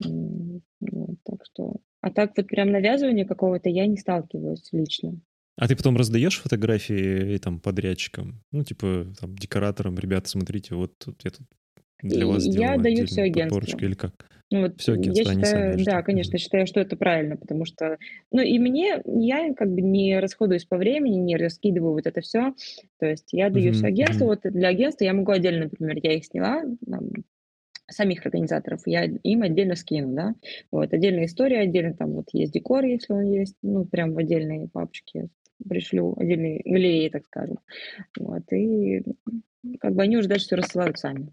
Вот, 0.00 1.16
так 1.24 1.44
что... 1.44 1.76
А 2.00 2.10
так 2.10 2.32
вот 2.36 2.46
прям 2.46 2.70
навязывания 2.70 3.24
какого-то 3.26 3.68
я 3.68 3.86
не 3.86 3.96
сталкиваюсь 3.96 4.68
лично. 4.72 5.18
А 5.58 5.66
ты 5.68 5.76
потом 5.76 5.96
раздаешь 5.96 6.40
фотографии 6.40 7.36
там 7.38 7.60
подрядчикам, 7.60 8.44
ну 8.52 8.62
типа 8.64 9.06
там 9.20 9.36
декораторам, 9.36 9.98
ребята, 9.98 10.28
смотрите, 10.28 10.74
вот 10.74 10.98
тут 10.98 11.24
я 11.24 11.30
тут 11.32 11.46
для 12.02 12.26
вас 12.26 12.44
И 12.44 12.44
сделал 12.44 12.74
я 12.74 12.78
даю 12.78 13.06
подборочку 13.32 13.84
агентству. 13.84 13.84
или 13.84 13.94
как? 13.94 14.30
Ну 14.50 14.62
вот 14.62 14.74
Всё 14.76 14.94
я 14.94 15.24
агентство, 15.24 15.44
сами 15.44 15.70
считаю, 15.70 15.76
уже 15.76 15.86
да, 15.86 16.02
конечно, 16.02 16.36
я 16.36 16.40
считаю, 16.40 16.66
что 16.66 16.80
это 16.80 16.96
правильно, 16.96 17.36
потому 17.36 17.64
что, 17.66 17.98
ну 18.32 18.42
и 18.42 18.58
мне, 18.58 19.02
я 19.06 19.54
как 19.54 19.70
бы 19.72 19.82
не 19.82 20.20
расходуюсь 20.20 20.64
по 20.66 20.78
времени, 20.78 21.16
не 21.16 21.36
раскидываю 21.36 21.92
вот 21.94 22.06
это 22.06 22.20
все, 22.22 22.54
то 23.00 23.06
есть 23.06 23.32
я 23.32 23.50
даю 23.50 23.72
все 23.72 23.88
Мгм, 23.88 23.88
агентству, 23.88 24.26
вот 24.26 24.40
для 24.44 24.68
агентства 24.68 25.04
я 25.04 25.14
могу 25.14 25.32
отдельно, 25.32 25.64
например, 25.64 25.98
я 26.02 26.14
их 26.16 26.24
сняла, 26.26 26.64
там, 26.90 27.10
самих 27.90 28.24
организаторов, 28.26 28.82
я 28.86 29.04
им 29.04 29.42
отдельно 29.42 29.74
скину, 29.74 30.14
да, 30.14 30.34
вот, 30.70 30.92
отдельная 30.92 31.24
история, 31.26 31.60
отдельно 31.60 31.94
там 31.94 32.12
вот 32.12 32.26
есть 32.32 32.52
декор, 32.52 32.84
если 32.84 33.12
он 33.14 33.24
есть, 33.24 33.56
ну, 33.62 33.86
прям 33.86 34.12
в 34.14 34.18
отдельные 34.18 34.68
папочки 34.68 35.28
пришлю, 35.66 36.14
отдельные 36.16 36.60
галереи, 36.64 37.08
так 37.08 37.24
скажем, 37.26 37.58
вот, 38.18 38.52
и 38.52 39.02
как 39.80 39.94
бы 39.94 40.02
они 40.02 40.16
уже 40.16 40.28
дальше 40.28 40.46
все 40.46 40.56
рассылают 40.56 40.98
сами. 40.98 41.32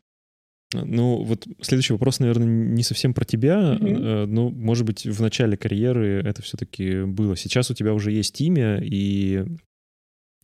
Ну, 0.74 1.24
вот 1.24 1.48
следующий 1.62 1.94
вопрос, 1.94 2.20
наверное, 2.20 2.48
не 2.48 2.84
совсем 2.84 3.14
про 3.14 3.24
тебя, 3.24 3.78
mm-hmm. 3.80 4.26
но, 4.26 4.50
может 4.50 4.86
быть, 4.86 5.06
в 5.06 5.22
начале 5.22 5.56
карьеры 5.58 6.22
это 6.26 6.42
все-таки 6.42 7.04
было. 7.04 7.38
Сейчас 7.38 7.70
у 7.72 7.74
тебя 7.74 7.94
уже 7.94 8.12
есть 8.12 8.42
имя, 8.42 8.82
и 8.84 9.46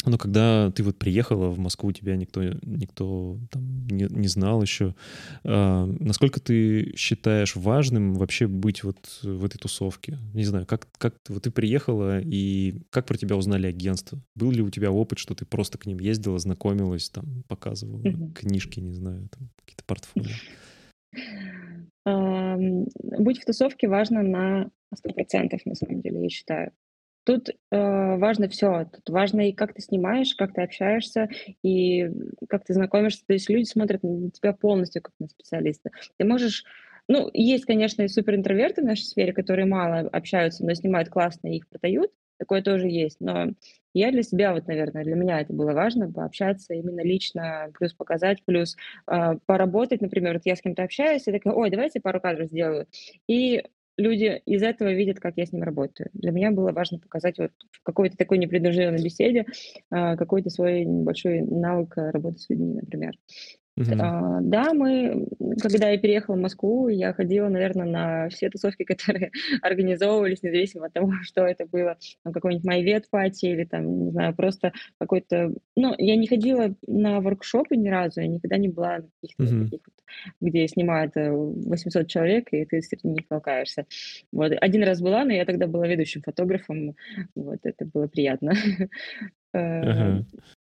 но 0.06 0.18
когда 0.18 0.72
ты 0.72 0.84
вот 0.84 0.98
приехала 0.98 1.49
в 1.49 1.60
Москву, 1.60 1.91
тебя 1.91 2.15
никто, 2.15 2.41
никто 2.64 3.38
там 3.52 3.88
не, 3.88 4.07
не 4.10 4.28
знал 4.28 4.61
еще. 4.61 4.95
А, 5.44 5.86
насколько 5.86 6.40
ты 6.40 6.95
считаешь 6.95 7.56
важным 7.56 8.15
вообще 8.15 8.48
быть 8.48 8.84
вот 8.84 9.19
в 9.22 9.45
этой 9.45 9.57
тусовке? 9.57 10.18
Не 10.34 10.44
знаю, 10.44 10.65
как, 10.65 10.88
как 10.98 11.15
вот 11.30 11.44
ты 11.44 11.52
приехала 11.52 12.19
и 12.19 12.82
как 12.90 13.06
про 13.06 13.18
тебя 13.18 13.36
узнали 13.36 13.68
агентство? 13.68 14.19
Был 14.36 14.52
ли 14.52 14.61
у 14.61 14.69
тебя 14.69 14.91
опыт, 14.91 15.19
что 15.19 15.36
ты 15.36 15.45
просто 15.45 15.78
к 15.78 15.86
ним 15.86 15.99
ездила, 15.99 16.40
знакомилась, 16.40 17.10
там, 17.10 17.44
показывала 17.48 18.02
mm-hmm. 18.02 18.34
книжки, 18.34 18.80
не 18.80 18.94
знаю, 18.94 19.30
там, 19.30 19.49
какие-то 19.57 19.84
портфолио? 19.86 20.36
Быть 22.03 23.40
в 23.40 23.45
тусовке 23.45 23.88
важно 23.88 24.23
на 24.23 24.72
100%, 24.95 25.60
на 25.65 25.76
самом 25.76 26.02
деле, 26.02 26.23
я 26.23 26.30
считаю. 26.30 26.72
Тут 27.31 27.49
э, 27.49 27.55
важно 28.17 28.49
все. 28.49 28.89
Тут 28.91 29.09
важно 29.09 29.47
и 29.47 29.53
как 29.53 29.73
ты 29.73 29.81
снимаешь, 29.81 30.35
как 30.35 30.53
ты 30.53 30.63
общаешься, 30.63 31.29
и 31.63 32.09
как 32.49 32.65
ты 32.65 32.73
знакомишься. 32.73 33.23
То 33.25 33.31
есть 33.31 33.49
люди 33.49 33.63
смотрят 33.63 34.03
на 34.03 34.29
тебя 34.31 34.51
полностью 34.51 35.01
как 35.01 35.13
на 35.17 35.29
специалиста. 35.29 35.91
Ты 36.17 36.25
можешь... 36.25 36.65
Ну, 37.07 37.29
есть, 37.33 37.63
конечно, 37.63 38.01
и 38.01 38.09
суперинтроверты 38.09 38.81
в 38.81 38.85
нашей 38.85 39.03
сфере, 39.03 39.31
которые 39.31 39.65
мало 39.65 39.99
общаются, 40.09 40.65
но 40.65 40.73
снимают 40.73 41.07
классно 41.07 41.47
и 41.47 41.57
их 41.57 41.69
продают. 41.69 42.11
Такое 42.37 42.61
тоже 42.61 42.89
есть. 42.89 43.21
Но 43.21 43.51
я 43.93 44.11
для 44.11 44.23
себя, 44.23 44.53
вот, 44.53 44.67
наверное, 44.67 45.05
для 45.05 45.15
меня 45.15 45.39
это 45.39 45.53
было 45.53 45.71
важно, 45.71 46.11
пообщаться 46.11 46.73
именно 46.73 47.01
лично, 47.01 47.71
плюс 47.79 47.93
показать, 47.93 48.43
плюс 48.43 48.75
э, 49.09 49.35
поработать, 49.45 50.01
например, 50.01 50.33
вот 50.33 50.41
я 50.43 50.57
с 50.57 50.61
кем-то 50.61 50.83
общаюсь, 50.83 51.27
и 51.27 51.31
такая, 51.31 51.53
ой, 51.53 51.69
давайте 51.69 52.01
пару 52.01 52.19
кадров 52.19 52.49
сделаю. 52.49 52.87
И 53.27 53.63
люди 53.97 54.41
из 54.45 54.63
этого 54.63 54.91
видят, 54.91 55.19
как 55.19 55.34
я 55.38 55.45
с 55.45 55.51
ним 55.51 55.63
работаю. 55.63 56.09
Для 56.13 56.31
меня 56.31 56.51
было 56.51 56.72
важно 56.72 56.99
показать 56.99 57.38
вот 57.38 57.51
в 57.72 57.84
какой-то 57.84 58.18
такой 58.18 58.38
непринужденной 58.38 59.03
беседе 59.03 59.45
э, 59.91 60.15
какой-то 60.18 60.49
свой 60.49 60.85
небольшой 60.85 61.41
навык 61.41 61.93
работы 61.97 62.39
с 62.39 62.49
людьми, 62.49 62.76
например. 62.76 63.13
Uh-huh. 63.80 63.98
А, 64.02 64.39
да, 64.41 64.73
мы, 64.73 65.27
когда 65.61 65.89
я 65.89 65.98
переехала 65.98 66.35
в 66.35 66.39
Москву, 66.39 66.89
я 66.89 67.14
ходила, 67.14 67.48
наверное, 67.48 67.85
на 67.85 68.30
все 68.30 68.49
тусовки, 68.49 68.84
которые 68.84 69.31
организовывались, 69.61 70.43
независимо 70.43 70.88
от 70.88 70.93
того, 70.93 71.14
что 71.23 71.45
это 71.45 71.65
было, 71.65 71.98
там, 72.23 72.34
какой-нибудь 72.34 72.65
майвет 72.65 73.10
пати 73.10 73.45
или 73.45 73.64
там, 73.64 74.06
не 74.06 74.11
знаю, 74.11 74.35
просто 74.35 74.73
какой-то... 74.99 75.53
Ну, 75.76 75.95
я 75.98 76.18
не 76.18 76.27
ходила 76.27 76.76
на 76.85 77.22
воркшопы 77.22 77.77
ни 77.77 77.88
разу, 77.88 78.22
я 78.22 78.27
никогда 78.27 78.57
не 78.57 78.68
была 78.68 78.98
на 78.98 79.10
каких-то 79.22 79.43
uh-huh. 79.43 79.64
таких 79.64 79.80
вот, 79.85 80.06
где 80.41 80.68
снимают 80.68 81.14
800 81.15 82.07
человек, 82.07 82.48
и 82.52 82.65
ты 82.65 82.81
среди 82.81 83.07
них 83.07 83.27
толкаешься. 83.30 83.85
Вот. 84.34 84.52
Один 84.60 84.84
раз 84.84 85.02
была, 85.02 85.23
но 85.23 85.31
я 85.31 85.45
тогда 85.45 85.68
была 85.68 85.88
ведущим 85.88 86.22
фотографом, 86.22 86.95
вот, 87.35 87.60
это 87.64 87.85
было 87.85 88.07
приятно. 88.07 88.53
Uh-huh. 89.53 90.23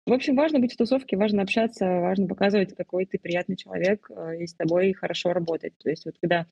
В 0.08 0.14
общем, 0.14 0.36
важно 0.36 0.60
быть 0.60 0.74
в 0.74 0.78
тусовке, 0.78 1.16
важно 1.16 1.44
общаться, 1.44 1.86
важно 1.86 2.28
показывать, 2.28 2.76
какой 2.76 3.06
ты 3.06 3.20
приятный 3.20 3.56
человек, 3.56 4.10
э, 4.10 4.42
и 4.42 4.48
с 4.48 4.54
тобой 4.56 4.94
хорошо 4.94 5.32
работать. 5.32 5.78
То 5.78 5.90
есть 5.90 6.06
вот 6.06 6.16
когда 6.20 6.48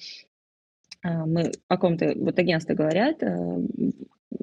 мы 1.04 1.52
о 1.68 1.78
ком-то, 1.78 2.14
вот 2.16 2.38
агентство 2.40 2.74
говорят, 2.74 3.24
э, 3.24 3.58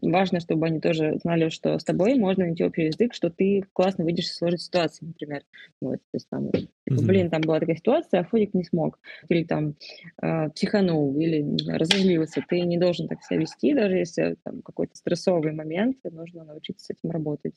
важно, 0.03 0.41
чтобы 0.41 0.66
они 0.66 0.81
тоже 0.81 1.19
знали, 1.23 1.49
что 1.49 1.78
с 1.78 1.85
тобой 1.85 2.15
можно 2.16 2.45
найти 2.45 2.65
общий 2.65 2.87
язык, 2.87 3.15
что 3.15 3.31
ты 3.31 3.65
классно 3.73 4.05
выйдешь 4.05 4.27
из 4.27 4.37
сложной 4.37 4.59
ситуации, 4.59 5.05
например. 5.05 5.43
Вот, 5.81 5.97
то 5.97 6.15
есть 6.15 6.28
там, 6.28 6.51
типа, 6.51 7.03
блин, 7.03 7.31
там 7.31 7.43
была 7.43 7.61
такая 7.61 7.77
ситуация, 7.77 8.20
а 8.20 8.24
Фодик 8.24 8.55
не 8.55 8.65
смог. 8.65 8.99
Или 9.28 9.45
там 9.45 9.74
э, 10.23 10.51
психанул, 10.51 11.19
или 11.19 11.43
не 11.43 11.59
знаю, 11.59 11.78
разозлился. 11.78 12.45
Ты 12.49 12.61
не 12.62 12.78
должен 12.78 13.09
так 13.09 13.23
себя 13.23 13.41
вести, 13.41 13.74
даже 13.74 13.97
если 13.97 14.37
там 14.43 14.62
какой-то 14.62 14.97
стрессовый 14.97 15.53
момент, 15.53 15.99
нужно 16.11 16.45
научиться 16.45 16.87
с 16.87 16.91
этим 16.91 17.11
работать. 17.11 17.55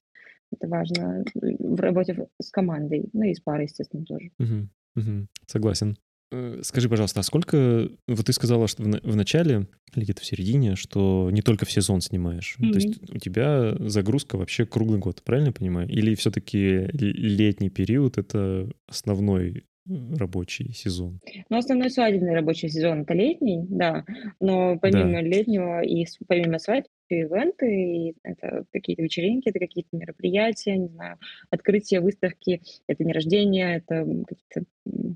Это 0.52 0.68
важно 0.68 1.24
в 1.36 1.80
работе 1.80 2.28
с 2.42 2.50
командой, 2.50 3.06
ну 3.14 3.24
и 3.24 3.34
с 3.34 3.40
парой, 3.40 3.66
естественно, 3.66 4.04
тоже. 4.04 4.32
Угу, 4.40 4.70
угу. 4.96 5.28
Согласен. 5.46 5.98
Э, 6.32 6.60
скажи, 6.64 6.90
пожалуйста, 6.90 7.22
а 7.22 7.24
сколько... 7.24 7.90
Вот 8.08 8.26
ты 8.26 8.34
сказала, 8.34 8.68
что 8.68 8.84
в, 8.84 9.16
начале 9.16 9.68
или 9.96 10.04
где-то 10.04 10.22
в 10.22 10.26
середине, 10.26 10.76
что 10.76 11.30
не 11.32 11.42
только 11.42 11.66
в 11.66 11.72
сезон 11.72 12.02
снимаешь. 12.02 12.58
Mm-hmm. 12.60 12.72
То 12.72 12.76
есть 12.76 13.12
у 13.12 13.18
тебя 13.18 13.76
загрузка 13.80 14.38
вообще 14.38 14.66
круглый 14.66 15.00
год, 15.00 15.24
правильно 15.24 15.48
я 15.48 15.54
понимаю? 15.54 15.90
Или 15.90 16.16
все-таки 16.16 16.88
летний 16.94 17.70
период— 17.70 18.18
это 18.18 18.70
основной 18.88 19.64
рабочий 19.88 20.72
сезон? 20.74 21.20
Ну, 21.50 21.58
основной 21.58 21.90
свадебный 21.90 22.36
рабочий 22.36 22.70
сезон— 22.70 23.02
это 23.02 23.14
летний, 23.16 23.66
да. 23.68 24.06
Но 24.40 24.78
помимо 24.78 25.14
да. 25.14 25.22
летнего 25.22 25.82
и 25.82 26.06
помимо 26.28 26.60
свадьбы 26.60 26.90
ивенты, 27.15 27.68
и 27.68 28.15
это 28.23 28.65
какие-то 28.72 29.02
вечеринки, 29.02 29.49
это 29.49 29.60
какие-то 29.60 29.90
мероприятия, 29.95 30.77
не 30.77 30.88
знаю, 30.88 31.18
открытие 31.49 32.02
выставки, 32.02 32.61
это 32.88 33.03
не 33.03 33.14
рождение, 33.14 33.77
это 33.77 34.06
какие-то, 34.27 34.69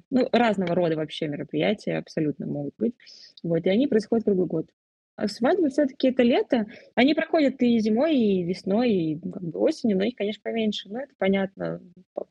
ну, 0.09 0.29
разного 0.31 0.75
рода 0.75 0.95
вообще 0.95 1.27
мероприятия 1.27 1.97
абсолютно 1.97 2.45
могут 2.45 2.73
быть. 2.77 2.93
Вот, 3.43 3.65
и 3.65 3.69
они 3.69 3.87
происходят 3.87 4.25
круглый 4.25 4.47
год. 4.47 4.69
А 5.15 5.27
свадьбы 5.27 5.69
все-таки 5.69 6.07
это 6.07 6.23
лето. 6.23 6.65
Они 6.95 7.13
проходят 7.13 7.61
и 7.61 7.77
зимой, 7.79 8.17
и 8.17 8.43
весной, 8.43 8.91
и 8.91 9.19
как 9.19 9.43
бы 9.43 9.59
осенью, 9.59 9.97
но 9.97 10.03
их, 10.05 10.15
конечно, 10.15 10.41
поменьше. 10.43 10.89
Но 10.89 10.99
это 10.99 11.13
понятно, 11.17 11.81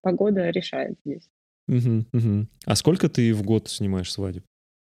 погода 0.00 0.50
решает 0.50 0.96
здесь. 1.04 1.28
Угу, 1.68 2.06
угу. 2.12 2.46
А 2.66 2.74
сколько 2.74 3.08
ты 3.08 3.32
в 3.32 3.44
год 3.44 3.68
снимаешь 3.68 4.12
свадеб? 4.12 4.42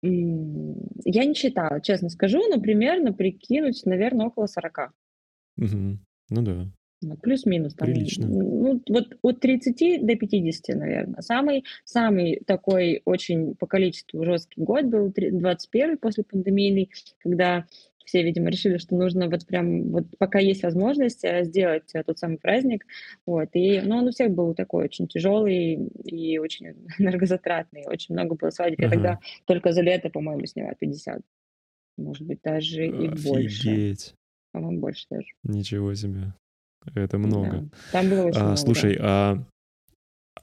Я 0.05 1.25
не 1.25 1.33
считала, 1.33 1.81
честно 1.81 2.09
скажу, 2.09 2.41
но 2.49 2.61
примерно 2.61 3.13
прикинуть, 3.13 3.85
наверное, 3.85 4.27
около 4.27 4.47
40. 4.47 4.93
Угу. 5.57 5.97
Ну 6.29 6.41
да. 6.41 6.67
Ну, 7.01 7.17
плюс-минус. 7.17 7.75
Там, 7.75 7.87
Прилично. 7.87 8.27
Ну, 8.27 8.81
вот 8.89 9.17
от 9.21 9.39
30 9.39 10.05
до 10.05 10.15
50, 10.15 10.75
наверное. 10.75 11.21
Самый, 11.21 11.63
самый 11.83 12.41
такой 12.47 13.01
очень 13.05 13.55
по 13.55 13.67
количеству 13.67 14.23
жесткий 14.23 14.61
год 14.61 14.85
был 14.85 15.13
21 15.15 15.97
после 15.97 16.23
пандемийный, 16.23 16.89
когда 17.19 17.67
все, 18.05 18.23
видимо, 18.23 18.49
решили, 18.49 18.77
что 18.77 18.95
нужно 18.95 19.29
вот 19.29 19.45
прям, 19.45 19.89
вот 19.91 20.05
пока 20.17 20.39
есть 20.39 20.63
возможность 20.63 21.23
э, 21.23 21.43
сделать 21.43 21.93
э, 21.93 22.03
тот 22.03 22.17
самый 22.19 22.37
праздник, 22.37 22.85
вот, 23.25 23.49
и, 23.53 23.81
ну, 23.81 23.97
он 23.97 24.07
у 24.07 24.11
всех 24.11 24.31
был 24.31 24.53
такой 24.53 24.85
очень 24.85 25.07
тяжелый 25.07 25.87
и 26.03 26.37
очень 26.37 26.67
энергозатратный, 26.99 27.85
очень 27.87 28.13
много 28.15 28.35
было 28.35 28.49
свадеб, 28.51 28.79
я 28.79 28.89
тогда 28.89 29.19
только 29.45 29.71
за 29.71 29.81
лето, 29.81 30.09
по-моему, 30.09 30.45
сняла 30.45 30.73
50, 30.79 31.21
может 31.97 32.25
быть, 32.25 32.39
даже 32.43 32.85
и 32.85 33.09
больше. 33.09 33.69
Офигеть. 33.69 34.13
По-моему, 34.51 34.79
больше 34.79 35.05
даже. 35.09 35.27
Ничего 35.43 35.93
себе. 35.95 36.33
Это 36.93 37.17
много. 37.17 37.61
Да. 37.61 37.69
Там 37.91 38.09
было 38.09 38.25
очень 38.27 38.39
а, 38.39 38.43
много. 38.43 38.57
Слушай, 38.57 38.97
а 39.01 39.43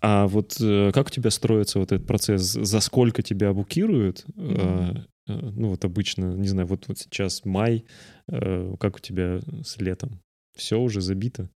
а 0.01 0.27
вот 0.27 0.57
э, 0.61 0.91
как 0.93 1.07
у 1.07 1.11
тебя 1.11 1.31
строится 1.31 1.79
вот 1.79 1.93
этот 1.93 2.07
процесс? 2.07 2.43
За 2.43 2.81
сколько 2.81 3.23
тебя 3.23 3.53
букируют? 3.53 4.25
Mm-hmm. 4.35 5.03
Э, 5.29 5.33
ну 5.33 5.69
вот 5.69 5.85
обычно, 5.85 6.35
не 6.35 6.49
знаю, 6.49 6.69
вот, 6.69 6.89
вот 6.89 6.99
сейчас 6.99 7.45
май, 7.45 7.85
э, 8.29 8.75
как 8.79 8.97
у 8.97 8.99
тебя 8.99 9.41
с 9.65 9.79
летом? 9.79 10.21
Все 10.57 10.79
уже 10.79 11.01
забито? 11.01 11.49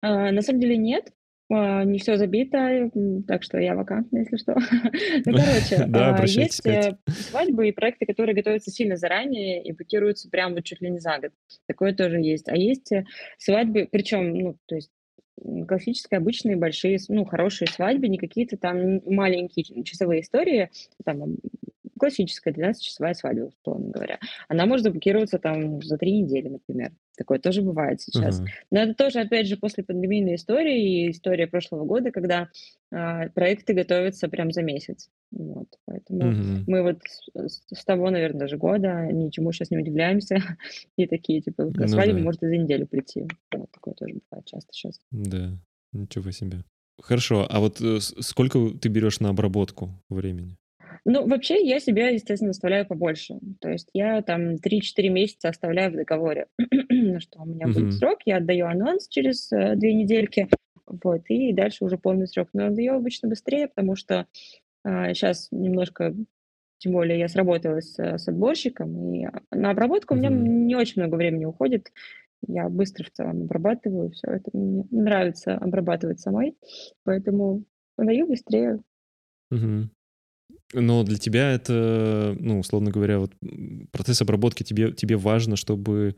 А, 0.00 0.32
на 0.32 0.42
самом 0.42 0.60
деле 0.60 0.76
нет, 0.76 1.12
а, 1.50 1.84
не 1.84 1.98
все 1.98 2.16
забито, 2.16 2.90
так 3.28 3.42
что 3.42 3.58
я 3.58 3.74
вакантна, 3.74 4.18
если 4.18 4.36
что. 4.36 4.54
Ну, 5.26 5.36
короче, 5.36 5.84
да, 5.88 6.16
а, 6.16 6.24
есть 6.24 6.66
э, 6.66 6.96
свадьбы 7.06 7.68
и 7.68 7.72
проекты, 7.72 8.06
которые 8.06 8.34
готовятся 8.34 8.70
сильно 8.70 8.96
заранее 8.96 9.62
и 9.62 9.72
букируются 9.72 10.30
прямо 10.30 10.56
вот 10.56 10.64
чуть 10.64 10.80
ли 10.80 10.90
не 10.90 10.98
за 10.98 11.18
год. 11.18 11.32
Такое 11.68 11.94
тоже 11.94 12.20
есть. 12.20 12.48
А 12.48 12.56
есть 12.56 12.90
свадьбы, 13.38 13.88
причем, 13.90 14.34
ну, 14.34 14.56
то 14.66 14.76
есть 14.76 14.90
классические, 15.68 16.18
обычные, 16.18 16.56
большие, 16.56 16.98
ну, 17.08 17.24
хорошие 17.24 17.68
свадьбы, 17.68 18.08
не 18.08 18.18
какие-то 18.18 18.56
там 18.56 19.00
маленькие 19.04 19.84
часовые 19.84 20.22
истории, 20.22 20.70
там 21.04 21.36
классическая 22.02 22.52
12-часовая 22.52 23.14
свадьба, 23.14 23.44
условно 23.44 23.92
говоря. 23.92 24.18
Она 24.48 24.66
может 24.66 24.82
заблокироваться 24.82 25.38
там 25.38 25.80
за 25.82 25.96
три 25.98 26.20
недели, 26.20 26.48
например. 26.48 26.90
Такое 27.16 27.38
тоже 27.38 27.62
бывает 27.62 28.00
сейчас. 28.00 28.40
Uh-huh. 28.40 28.46
Но 28.72 28.80
это 28.80 28.94
тоже, 28.94 29.20
опять 29.20 29.46
же, 29.46 29.56
после 29.56 29.84
пандемийной 29.84 30.34
истории 30.34 31.04
и 31.04 31.10
история 31.12 31.46
прошлого 31.46 31.84
года, 31.84 32.10
когда 32.10 32.48
э, 32.90 33.28
проекты 33.30 33.72
готовятся 33.72 34.28
прям 34.28 34.50
за 34.50 34.62
месяц. 34.62 35.10
Вот, 35.30 35.68
поэтому 35.84 36.22
uh-huh. 36.22 36.64
мы 36.66 36.82
вот 36.82 36.98
с, 37.36 37.62
с 37.72 37.84
того, 37.84 38.10
наверное, 38.10 38.40
даже 38.40 38.56
года 38.56 39.06
ничему 39.12 39.52
сейчас 39.52 39.70
не 39.70 39.78
удивляемся. 39.78 40.42
и 40.96 41.06
такие, 41.06 41.40
типа, 41.40 41.70
ну, 41.72 41.86
свадьба 41.86 42.18
да. 42.18 42.24
может 42.24 42.42
и 42.42 42.48
за 42.48 42.56
неделю 42.56 42.88
прийти. 42.88 43.28
Вот, 43.54 43.70
такое 43.70 43.94
тоже 43.94 44.14
бывает 44.14 44.44
часто 44.44 44.72
сейчас. 44.72 45.00
Да, 45.12 45.56
ничего 45.92 46.32
себе. 46.32 46.64
Хорошо, 47.00 47.46
а 47.48 47.60
вот 47.60 47.80
э, 47.80 48.00
сколько 48.00 48.70
ты 48.70 48.88
берешь 48.88 49.20
на 49.20 49.28
обработку 49.28 50.02
времени? 50.08 50.56
Ну, 51.04 51.26
вообще, 51.26 51.66
я 51.66 51.80
себя, 51.80 52.08
естественно, 52.08 52.50
оставляю 52.50 52.86
побольше. 52.86 53.38
То 53.60 53.70
есть 53.70 53.88
я 53.92 54.22
там 54.22 54.54
3-4 54.54 55.08
месяца 55.08 55.48
оставляю 55.48 55.90
в 55.90 55.96
договоре, 55.96 56.46
что 57.18 57.42
у 57.42 57.46
меня 57.46 57.66
будет 57.66 57.94
срок, 57.94 58.20
я 58.24 58.36
отдаю 58.36 58.66
анонс 58.66 59.08
через 59.08 59.50
э, 59.52 59.74
две 59.74 59.94
недельки, 59.94 60.48
Вот, 60.86 61.22
и 61.28 61.52
дальше 61.52 61.84
уже 61.84 61.98
полный 61.98 62.28
срок. 62.28 62.48
Но 62.52 62.68
я 62.80 62.94
обычно 62.94 63.28
быстрее, 63.28 63.68
потому 63.68 63.96
что 63.96 64.26
а, 64.84 65.12
сейчас 65.14 65.48
немножко, 65.50 66.14
тем 66.78 66.92
более 66.92 67.18
я 67.18 67.28
сработалась 67.28 67.94
с, 67.94 67.98
с 67.98 68.28
отборщиком, 68.28 69.14
и 69.14 69.26
на 69.50 69.70
обработку 69.70 70.14
у 70.14 70.16
меня 70.16 70.30
не 70.30 70.76
очень 70.76 71.02
много 71.02 71.16
времени 71.16 71.44
уходит. 71.44 71.92
Я 72.46 72.68
быстро 72.68 73.04
в 73.04 73.10
целом 73.10 73.42
обрабатываю 73.42 74.10
все 74.10 74.32
это. 74.32 74.50
Мне 74.52 74.84
нравится 74.90 75.54
обрабатывать 75.54 76.20
самой, 76.20 76.56
поэтому 77.04 77.64
подаю 77.96 78.26
быстрее. 78.26 78.80
Угу. 79.50 79.90
Но 80.72 81.02
для 81.02 81.18
тебя 81.18 81.52
это, 81.52 82.36
ну, 82.38 82.60
условно 82.60 82.90
говоря, 82.90 83.18
вот 83.18 83.34
процесс 83.90 84.22
обработки 84.22 84.62
тебе, 84.62 84.92
тебе 84.92 85.16
важно, 85.16 85.56
чтобы, 85.56 86.16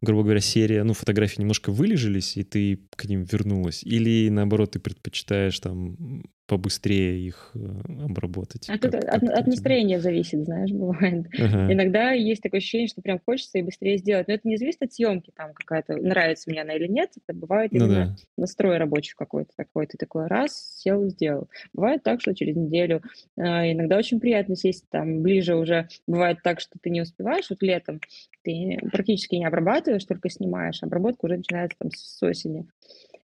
грубо 0.00 0.22
говоря, 0.24 0.40
серия, 0.40 0.82
ну, 0.82 0.92
фотографии 0.92 1.40
немножко 1.40 1.70
вылежались, 1.70 2.36
и 2.36 2.42
ты 2.42 2.80
к 2.96 3.04
ним 3.04 3.22
вернулась? 3.22 3.82
Или, 3.84 4.28
наоборот, 4.28 4.72
ты 4.72 4.80
предпочитаешь 4.80 5.58
там 5.60 6.24
побыстрее 6.46 7.18
их 7.18 7.50
э, 7.54 7.58
обработать? 8.04 8.68
А 8.68 8.78
как, 8.78 8.94
от, 8.94 9.04
как 9.04 9.22
от 9.22 9.46
настроения 9.46 10.00
зависит, 10.00 10.44
знаешь, 10.44 10.70
бывает. 10.72 11.26
Ага. 11.38 11.72
Иногда 11.72 12.12
есть 12.12 12.42
такое 12.42 12.58
ощущение, 12.58 12.88
что 12.88 13.02
прям 13.02 13.20
хочется 13.24 13.58
и 13.58 13.62
быстрее 13.62 13.98
сделать. 13.98 14.28
Но 14.28 14.34
это 14.34 14.48
не 14.48 14.56
зависит 14.56 14.82
от 14.82 14.92
съемки, 14.92 15.32
там 15.34 15.52
какая-то, 15.52 15.96
нравится 15.96 16.50
мне 16.50 16.62
она 16.62 16.74
или 16.74 16.86
нет. 16.86 17.10
Это 17.16 17.36
бывает 17.36 17.72
ну, 17.72 17.78
именно 17.78 18.06
да. 18.06 18.16
настрой 18.36 18.78
рабочий 18.78 19.14
какой-то 19.16 19.50
такой. 19.56 19.86
Ты 19.86 19.98
такой 19.98 20.26
раз, 20.26 20.76
сел, 20.78 21.08
сделал. 21.08 21.48
Бывает 21.72 22.02
так, 22.02 22.20
что 22.20 22.34
через 22.34 22.56
неделю. 22.56 23.02
А, 23.36 23.70
иногда 23.70 23.96
очень 23.96 24.20
приятно 24.20 24.56
сесть 24.56 24.84
там 24.90 25.22
ближе 25.22 25.56
уже. 25.56 25.88
Бывает 26.06 26.38
так, 26.42 26.60
что 26.60 26.78
ты 26.80 26.90
не 26.90 27.00
успеваешь. 27.00 27.50
Вот 27.50 27.62
летом 27.62 28.00
ты 28.42 28.78
практически 28.92 29.34
не 29.34 29.44
обрабатываешь, 29.44 30.04
только 30.04 30.30
снимаешь. 30.30 30.82
Обработка 30.82 31.26
уже 31.26 31.38
начинается 31.38 31.76
там 31.78 31.90
с 31.92 32.22
осени. 32.22 32.66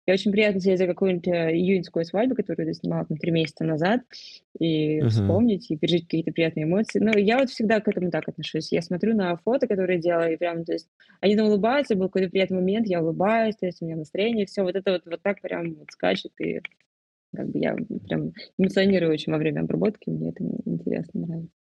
И 0.07 0.11
очень 0.11 0.31
приятно 0.31 0.59
сидеть 0.59 0.79
за 0.79 0.87
какую-нибудь 0.87 1.27
э, 1.27 1.51
июньскую 1.53 2.05
свадьбу, 2.05 2.35
которую 2.35 2.67
ты 2.67 2.73
снимала 2.73 3.05
там 3.05 3.17
три 3.17 3.31
месяца 3.31 3.63
назад, 3.63 4.01
и 4.59 4.99
uh-huh. 4.99 5.09
вспомнить, 5.09 5.69
и 5.69 5.77
пережить 5.77 6.03
какие-то 6.05 6.31
приятные 6.31 6.63
эмоции. 6.63 6.99
Но 6.99 7.11
я 7.17 7.37
вот 7.37 7.49
всегда 7.49 7.79
к 7.79 7.87
этому 7.87 8.09
так 8.09 8.27
отношусь. 8.27 8.71
Я 8.71 8.81
смотрю 8.81 9.15
на 9.15 9.35
фото, 9.37 9.67
которые 9.67 9.99
делаю, 9.99 10.33
и 10.33 10.37
прям, 10.37 10.65
то 10.65 10.73
есть, 10.73 10.89
они 11.19 11.35
там 11.35 11.47
улыбаются, 11.47 11.95
был 11.95 12.07
какой-то 12.07 12.29
приятный 12.29 12.57
момент, 12.57 12.87
я 12.87 13.01
улыбаюсь, 13.01 13.55
то 13.55 13.67
есть 13.67 13.81
у 13.81 13.85
меня 13.85 13.95
настроение, 13.95 14.47
все, 14.47 14.63
вот 14.63 14.75
это 14.75 14.91
вот, 14.93 15.03
вот 15.05 15.21
так 15.21 15.39
прям 15.41 15.75
вот 15.75 15.91
скачет, 15.91 16.31
и 16.39 16.61
как 17.35 17.49
бы 17.49 17.59
я 17.59 17.75
прям 18.07 18.33
эмоционирую 18.57 19.11
очень 19.11 19.31
во 19.31 19.37
время 19.37 19.61
обработки, 19.61 20.09
мне 20.09 20.29
это 20.29 20.43
интересно, 20.65 21.21
нравится. 21.21 21.60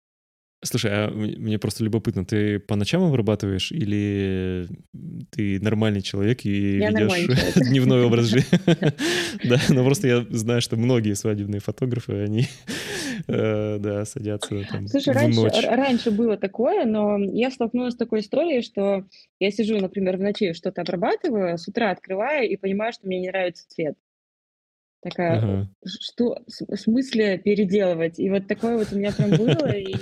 Слушай, 0.62 0.90
а 0.92 1.10
мне 1.10 1.58
просто 1.58 1.82
любопытно, 1.84 2.26
ты 2.26 2.58
по 2.58 2.76
ночам 2.76 3.02
обрабатываешь 3.02 3.72
или 3.72 4.68
ты 5.30 5.58
нормальный 5.60 6.02
человек 6.02 6.44
и 6.44 6.78
я 6.78 6.90
ведешь 6.90 7.54
дневной 7.70 8.04
образ 8.04 8.26
жизни? 8.26 8.58
Да, 9.48 9.58
но 9.70 9.84
просто 9.84 10.08
я 10.08 10.26
знаю, 10.28 10.60
что 10.60 10.76
многие 10.76 11.14
свадебные 11.14 11.60
фотографы, 11.60 12.12
они 12.24 12.46
э, 13.26 13.78
да, 13.78 14.04
садятся 14.04 14.62
там 14.70 14.86
Слушай, 14.86 15.14
раньше, 15.14 15.48
раньше 15.62 16.10
было 16.10 16.36
такое, 16.36 16.84
но 16.84 17.16
я 17.18 17.50
столкнулась 17.50 17.94
с 17.94 17.96
такой 17.96 18.20
историей, 18.20 18.60
что 18.60 19.06
я 19.38 19.50
сижу, 19.50 19.78
например, 19.78 20.18
в 20.18 20.20
ночи 20.20 20.52
что-то 20.52 20.82
обрабатываю, 20.82 21.56
с 21.56 21.66
утра 21.68 21.90
открываю 21.90 22.48
и 22.50 22.56
понимаю, 22.56 22.92
что 22.92 23.06
мне 23.06 23.20
не 23.20 23.28
нравится 23.28 23.66
цвет. 23.68 23.96
Такая, 25.02 25.38
ага. 25.38 25.68
что 25.86 26.36
в 26.46 26.76
смысле 26.76 27.38
переделывать? 27.38 28.18
И 28.18 28.28
вот 28.28 28.46
такое 28.46 28.76
вот 28.76 28.92
у 28.92 28.98
меня 28.98 29.12
прям 29.12 29.30
было, 29.30 29.70
и 29.70 29.94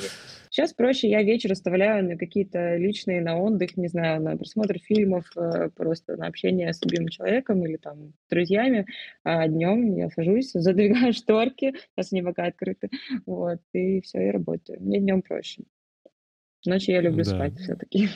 Сейчас 0.58 0.72
проще, 0.72 1.08
я 1.08 1.22
вечер 1.22 1.52
оставляю 1.52 2.04
на 2.04 2.16
какие-то 2.16 2.74
личные, 2.74 3.22
на 3.22 3.38
отдых, 3.38 3.76
не 3.76 3.86
знаю, 3.86 4.20
на 4.20 4.36
просмотр 4.36 4.80
фильмов, 4.80 5.30
э, 5.36 5.70
просто 5.70 6.16
на 6.16 6.26
общение 6.26 6.72
с 6.72 6.84
любимым 6.84 7.10
человеком 7.10 7.64
или 7.64 7.76
там 7.76 8.12
с 8.26 8.28
друзьями, 8.28 8.84
а 9.22 9.46
днем 9.46 9.94
я 9.94 10.10
сажусь, 10.10 10.50
задвигаю 10.54 11.12
шторки, 11.12 11.74
сейчас 11.94 12.12
они 12.12 12.22
пока 12.22 12.46
открыты, 12.46 12.90
вот, 13.24 13.60
и 13.72 14.00
все, 14.00 14.18
и 14.26 14.30
работаю. 14.32 14.80
Мне 14.80 14.98
днем 14.98 15.22
проще. 15.22 15.62
Ночью 16.66 16.96
я 16.96 17.02
люблю 17.02 17.22
да. 17.22 17.30
спать 17.30 17.56
все-таки. 17.60 18.08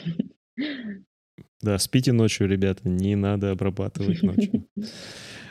Да, 1.61 1.77
спите 1.77 2.11
ночью, 2.11 2.49
ребята, 2.49 2.89
не 2.89 3.15
надо 3.15 3.51
обрабатывать 3.51 4.21
ночью. 4.21 4.67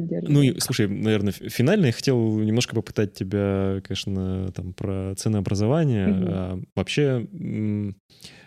Ну, 0.00 0.42
и, 0.42 0.58
слушай, 0.60 0.86
наверное, 0.86 1.32
финально 1.32 1.86
я 1.86 1.92
хотел 1.92 2.38
немножко 2.38 2.74
попытать 2.74 3.14
тебя, 3.14 3.80
конечно, 3.84 4.52
там 4.52 4.72
про 4.72 5.14
ценообразование. 5.16 6.08
Угу. 6.08 6.26
А, 6.28 6.60
вообще, 6.74 7.26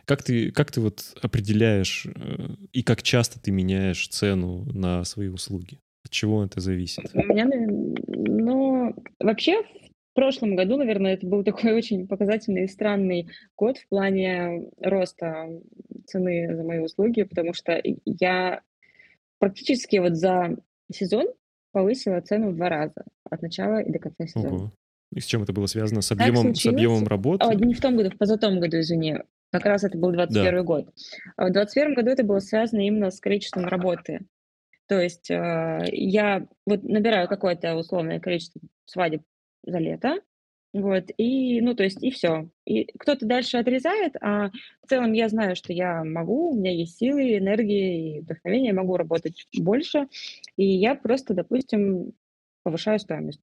как 0.05 0.23
ты, 0.23 0.51
как 0.51 0.71
ты 0.71 0.81
вот 0.81 1.15
определяешь 1.21 2.05
э, 2.05 2.47
и 2.71 2.83
как 2.83 3.01
часто 3.03 3.39
ты 3.39 3.51
меняешь 3.51 4.07
цену 4.07 4.65
на 4.73 5.03
свои 5.03 5.27
услуги? 5.27 5.79
От 6.03 6.11
чего 6.11 6.43
это 6.43 6.59
зависит? 6.59 7.09
У 7.13 7.19
меня, 7.19 7.47
ну, 8.07 8.95
вообще 9.19 9.63
в 9.63 10.15
прошлом 10.15 10.55
году, 10.55 10.77
наверное, 10.77 11.15
это 11.15 11.27
был 11.27 11.43
такой 11.43 11.73
очень 11.77 12.07
показательный 12.07 12.63
и 12.63 12.67
странный 12.67 13.27
год 13.57 13.77
в 13.77 13.87
плане 13.89 14.69
роста 14.79 15.49
цены 16.05 16.55
за 16.55 16.63
мои 16.63 16.79
услуги, 16.79 17.23
потому 17.23 17.53
что 17.53 17.81
я 18.05 18.61
практически 19.39 19.97
вот 19.97 20.15
за 20.15 20.55
сезон 20.91 21.27
повысила 21.71 22.21
цену 22.21 22.51
в 22.51 22.55
два 22.55 22.69
раза 22.69 23.03
от 23.29 23.41
начала 23.41 23.81
и 23.81 23.91
до 23.91 23.99
конца 23.99 24.25
сезона. 24.27 24.55
Ого. 24.55 24.71
И 25.11 25.19
с 25.19 25.25
чем 25.25 25.43
это 25.43 25.53
было 25.53 25.65
связано? 25.67 26.01
С 26.01 26.11
объемом, 26.11 26.55
с 26.55 26.65
объемом 26.65 27.07
работы? 27.07 27.45
О, 27.45 27.53
не 27.53 27.73
в 27.73 27.81
том 27.81 27.95
году, 27.95 28.09
в 28.09 28.17
позатом 28.17 28.59
году, 28.59 28.79
извини. 28.79 29.17
Как 29.51 29.65
раз 29.65 29.83
это 29.83 29.97
был 29.97 30.11
21 30.11 30.53
да. 30.53 30.63
год. 30.63 30.89
А 31.37 31.47
в 31.47 31.51
21 31.51 31.93
году 31.93 32.09
это 32.09 32.23
было 32.23 32.39
связано 32.39 32.85
именно 32.85 33.11
с 33.11 33.19
количеством 33.19 33.65
работы. 33.65 34.25
То 34.87 34.99
есть 34.99 35.31
э, 35.31 35.79
я 35.91 36.47
вот 36.65 36.83
набираю 36.83 37.27
какое-то 37.27 37.75
условное 37.75 38.19
количество 38.19 38.61
свадеб 38.85 39.21
за 39.65 39.79
лето, 39.79 40.19
вот, 40.81 41.05
и, 41.17 41.61
ну, 41.61 41.73
то 41.73 41.83
есть, 41.83 42.03
и 42.03 42.11
все. 42.11 42.49
И 42.65 42.85
кто-то 42.99 43.25
дальше 43.25 43.57
отрезает, 43.57 44.15
а 44.19 44.49
в 44.83 44.89
целом 44.89 45.13
я 45.13 45.29
знаю, 45.29 45.55
что 45.55 45.71
я 45.71 46.03
могу, 46.03 46.51
у 46.51 46.55
меня 46.55 46.73
есть 46.73 46.97
силы, 46.97 47.37
энергии 47.37 48.17
и 48.17 48.19
вдохновение, 48.19 48.69
я 48.69 48.73
могу 48.73 48.97
работать 48.97 49.47
больше, 49.57 50.07
и 50.57 50.65
я 50.65 50.95
просто, 50.95 51.33
допустим, 51.33 52.11
повышаю 52.63 52.99
стоимость. 52.99 53.39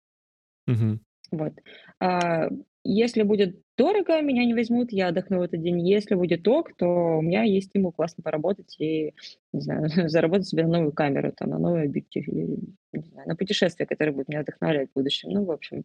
Угу. 0.67 0.99
Вот. 1.31 1.55
А, 2.01 2.49
если 2.85 3.23
будет 3.23 3.61
дорого, 3.77 4.21
меня 4.21 4.45
не 4.45 4.55
возьмут, 4.55 4.93
я 4.93 5.09
отдохну 5.09 5.39
в 5.39 5.43
этот 5.43 5.63
день. 5.63 5.87
Если 5.87 6.15
будет 6.15 6.47
ок, 6.49 6.75
то 6.77 7.19
у 7.19 7.23
меня 7.23 7.43
есть 7.43 7.69
стимул 7.69 7.93
классно 7.93 8.23
поработать 8.23 8.77
и, 8.79 9.15
не 9.53 9.61
знаю, 9.61 9.89
заработать 10.09 10.49
себе 10.49 10.65
на 10.65 10.79
новую 10.79 10.93
камеру, 10.93 11.33
там, 11.33 11.51
на 11.51 11.59
новый 11.59 11.85
объектив 11.85 12.27
или, 12.27 12.59
не 12.93 13.03
знаю, 13.03 13.29
на 13.29 13.37
путешествие, 13.37 13.87
которое 13.87 14.13
будет 14.13 14.29
меня 14.29 14.43
вдохновлять 14.43 14.91
в 14.91 14.95
будущем. 14.95 15.31
Ну, 15.31 15.45
в 15.45 15.51
общем, 15.51 15.85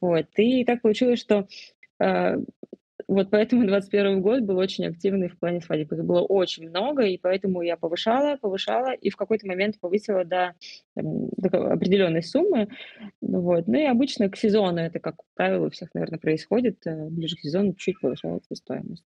вот. 0.00 0.26
И 0.36 0.64
так 0.64 0.82
получилось, 0.82 1.20
что 1.20 1.46
э, 2.00 2.36
вот 3.06 3.30
поэтому 3.30 3.66
21 3.66 4.22
год 4.22 4.42
был 4.42 4.56
очень 4.58 4.86
активный 4.86 5.28
в 5.28 5.38
плане 5.38 5.60
свадеб. 5.60 5.92
Их 5.92 6.04
было 6.04 6.20
очень 6.20 6.68
много, 6.68 7.04
и 7.04 7.16
поэтому 7.16 7.62
я 7.62 7.76
повышала, 7.76 8.36
повышала, 8.36 8.92
и 8.92 9.10
в 9.10 9.16
какой-то 9.16 9.46
момент 9.46 9.78
повысила 9.78 10.24
до, 10.24 10.54
там, 10.94 11.28
до 11.36 11.72
определенной 11.72 12.22
суммы. 12.22 12.68
Вот. 13.20 13.68
Ну 13.68 13.78
и 13.78 13.84
обычно 13.84 14.28
к 14.28 14.36
сезону 14.36 14.80
это, 14.80 14.98
как 14.98 15.16
правило, 15.34 15.66
у 15.66 15.70
всех, 15.70 15.94
наверное, 15.94 16.18
происходит. 16.18 16.86
Э, 16.86 17.08
ближе 17.08 17.36
к 17.36 17.40
сезону 17.40 17.74
чуть 17.74 18.00
повышается 18.00 18.54
стоимость. 18.54 19.04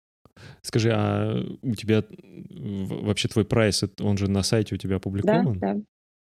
Скажи, 0.61 0.91
а 0.93 1.35
у 1.61 1.73
тебя 1.73 2.03
вообще 2.51 3.27
твой 3.27 3.45
прайс, 3.45 3.83
он 3.99 4.17
же 4.17 4.29
на 4.29 4.43
сайте 4.43 4.75
у 4.75 4.77
тебя 4.77 4.97
опубликован? 4.97 5.59
Да, 5.59 5.73
да. 5.73 5.81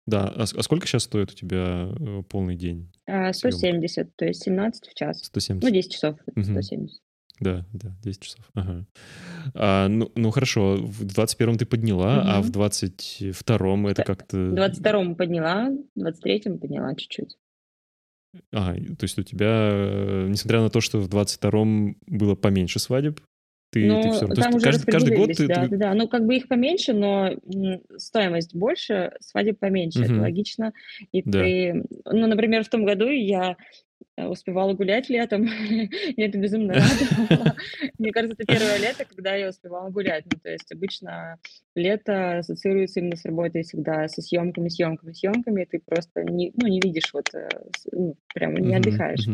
Да, 0.07 0.27
а, 0.35 0.43
а 0.43 0.63
сколько 0.63 0.85
сейчас 0.85 1.03
стоит 1.03 1.31
у 1.31 1.33
тебя 1.33 1.91
э, 1.99 2.21
полный 2.29 2.55
день? 2.55 2.91
170, 3.07 3.91
съемок? 3.91 4.13
то 4.15 4.25
есть 4.25 4.43
17 4.43 4.87
в 4.87 4.93
час. 4.93 5.23
170. 5.23 5.63
Ну, 5.63 5.69
10 5.73 5.91
часов, 5.91 6.19
угу. 6.27 6.43
170. 6.43 7.01
Да, 7.39 7.65
да, 7.73 7.89
10 8.03 8.21
часов. 8.21 8.49
Ага. 8.53 8.85
А, 9.53 9.87
ну, 9.87 10.11
ну 10.15 10.31
хорошо, 10.31 10.77
в 10.77 11.03
21-м 11.03 11.57
ты 11.57 11.65
подняла, 11.65 12.19
угу. 12.19 12.27
а 12.27 12.41
в 12.41 12.49
22-м 12.49 13.87
это 13.87 14.03
как-то... 14.03 14.37
В 14.37 14.53
22-м 14.53 15.15
подняла, 15.15 15.69
в 15.95 15.99
23-м 15.99 16.59
подняла 16.59 16.95
чуть-чуть. 16.95 17.37
Ага, 18.51 18.75
то 18.95 19.03
есть 19.03 19.17
у 19.17 19.23
тебя, 19.23 19.69
э, 19.71 20.27
несмотря 20.29 20.61
на 20.61 20.69
то, 20.69 20.81
что 20.81 20.99
в 20.99 21.07
22-м 21.07 21.97
было 22.07 22.35
поменьше 22.35 22.79
свадеб, 22.79 23.21
ты, 23.71 23.87
ну, 23.87 24.01
ты 24.01 24.11
все 24.11 24.21
равно... 24.21 24.35
Там 24.35 24.51
то 24.51 24.57
уже 24.57 24.65
каждый, 24.65 24.91
каждый 24.91 25.17
год 25.17 25.31
ты, 25.33 25.47
да, 25.47 25.63
ты... 25.63 25.69
да, 25.69 25.77
да. 25.77 25.93
Ну, 25.93 26.07
как 26.07 26.25
бы 26.25 26.35
их 26.35 26.47
поменьше, 26.47 26.93
но 26.93 27.31
стоимость 27.97 28.55
больше, 28.55 29.11
свадеб 29.19 29.59
поменьше, 29.59 29.99
угу. 29.99 30.05
это 30.05 30.21
логично. 30.21 30.73
И 31.11 31.21
да. 31.21 31.39
ты... 31.39 31.83
Ну, 32.05 32.27
например, 32.27 32.63
в 32.63 32.69
том 32.69 32.85
году 32.85 33.09
я 33.09 33.57
Э, 33.57 33.84
успевала 34.17 34.73
гулять 34.73 35.09
летом. 35.09 35.45
я 36.17 36.25
это 36.25 36.37
безумно 36.37 36.73
радовало. 37.29 37.55
Мне 37.97 38.11
кажется, 38.11 38.35
это 38.39 38.53
первое 38.53 38.77
лето, 38.77 39.05
когда 39.05 39.35
я 39.35 39.49
успевала 39.49 39.89
гулять. 39.89 40.25
Ну, 40.31 40.39
то 40.41 40.49
есть 40.49 40.71
обычно 40.71 41.37
лето 41.75 42.39
ассоциируется 42.39 42.99
именно 42.99 43.15
с 43.15 43.25
работой 43.25 43.63
всегда, 43.63 44.07
со 44.07 44.21
съемками, 44.21 44.69
съемками, 44.69 45.13
съемками. 45.13 45.63
И 45.63 45.65
ты 45.65 45.79
просто 45.85 46.23
не, 46.23 46.51
ну, 46.55 46.67
не 46.67 46.79
видишь, 46.79 47.13
вот, 47.13 47.33
э, 47.33 47.49
ну, 47.91 48.15
прям 48.33 48.55
не 48.55 48.75
отдыхаешь. 48.75 49.27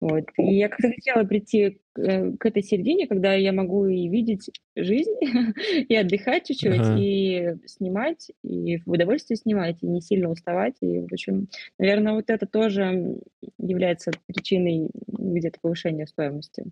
Вот. 0.00 0.24
И 0.36 0.56
я 0.56 0.68
как-то 0.68 0.88
хотела 0.88 1.22
прийти 1.24 1.60
э, 1.60 1.72
к 1.94 2.46
этой 2.46 2.62
середине, 2.62 3.06
когда 3.06 3.34
я 3.34 3.52
могу 3.52 3.86
и 3.86 4.08
видеть 4.08 4.50
жизнь, 4.76 5.14
и 5.88 5.94
отдыхать 5.94 6.46
чуть-чуть, 6.46 6.80
ага. 6.80 6.96
и 6.98 7.56
снимать, 7.66 8.30
и 8.42 8.78
в 8.78 8.90
удовольствие 8.90 9.36
снимать, 9.36 9.78
и 9.82 9.86
не 9.86 10.00
сильно 10.00 10.30
уставать. 10.30 10.76
И, 10.80 11.00
в 11.00 11.12
общем, 11.12 11.48
наверное, 11.78 12.14
вот 12.14 12.28
это 12.28 12.46
тоже 12.46 13.18
является 13.58 14.12
причиной 14.26 14.90
где-то 15.06 15.58
повышения 15.60 16.06
стоимости. 16.06 16.64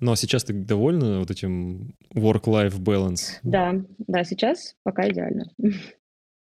Ну 0.00 0.12
а 0.12 0.16
сейчас 0.16 0.44
ты 0.44 0.52
довольна 0.52 1.20
вот 1.20 1.30
этим 1.30 1.94
work-life 2.14 2.78
balance? 2.78 3.38
Да, 3.42 3.74
да, 3.98 4.24
сейчас 4.24 4.76
пока 4.82 5.08
идеально. 5.08 5.50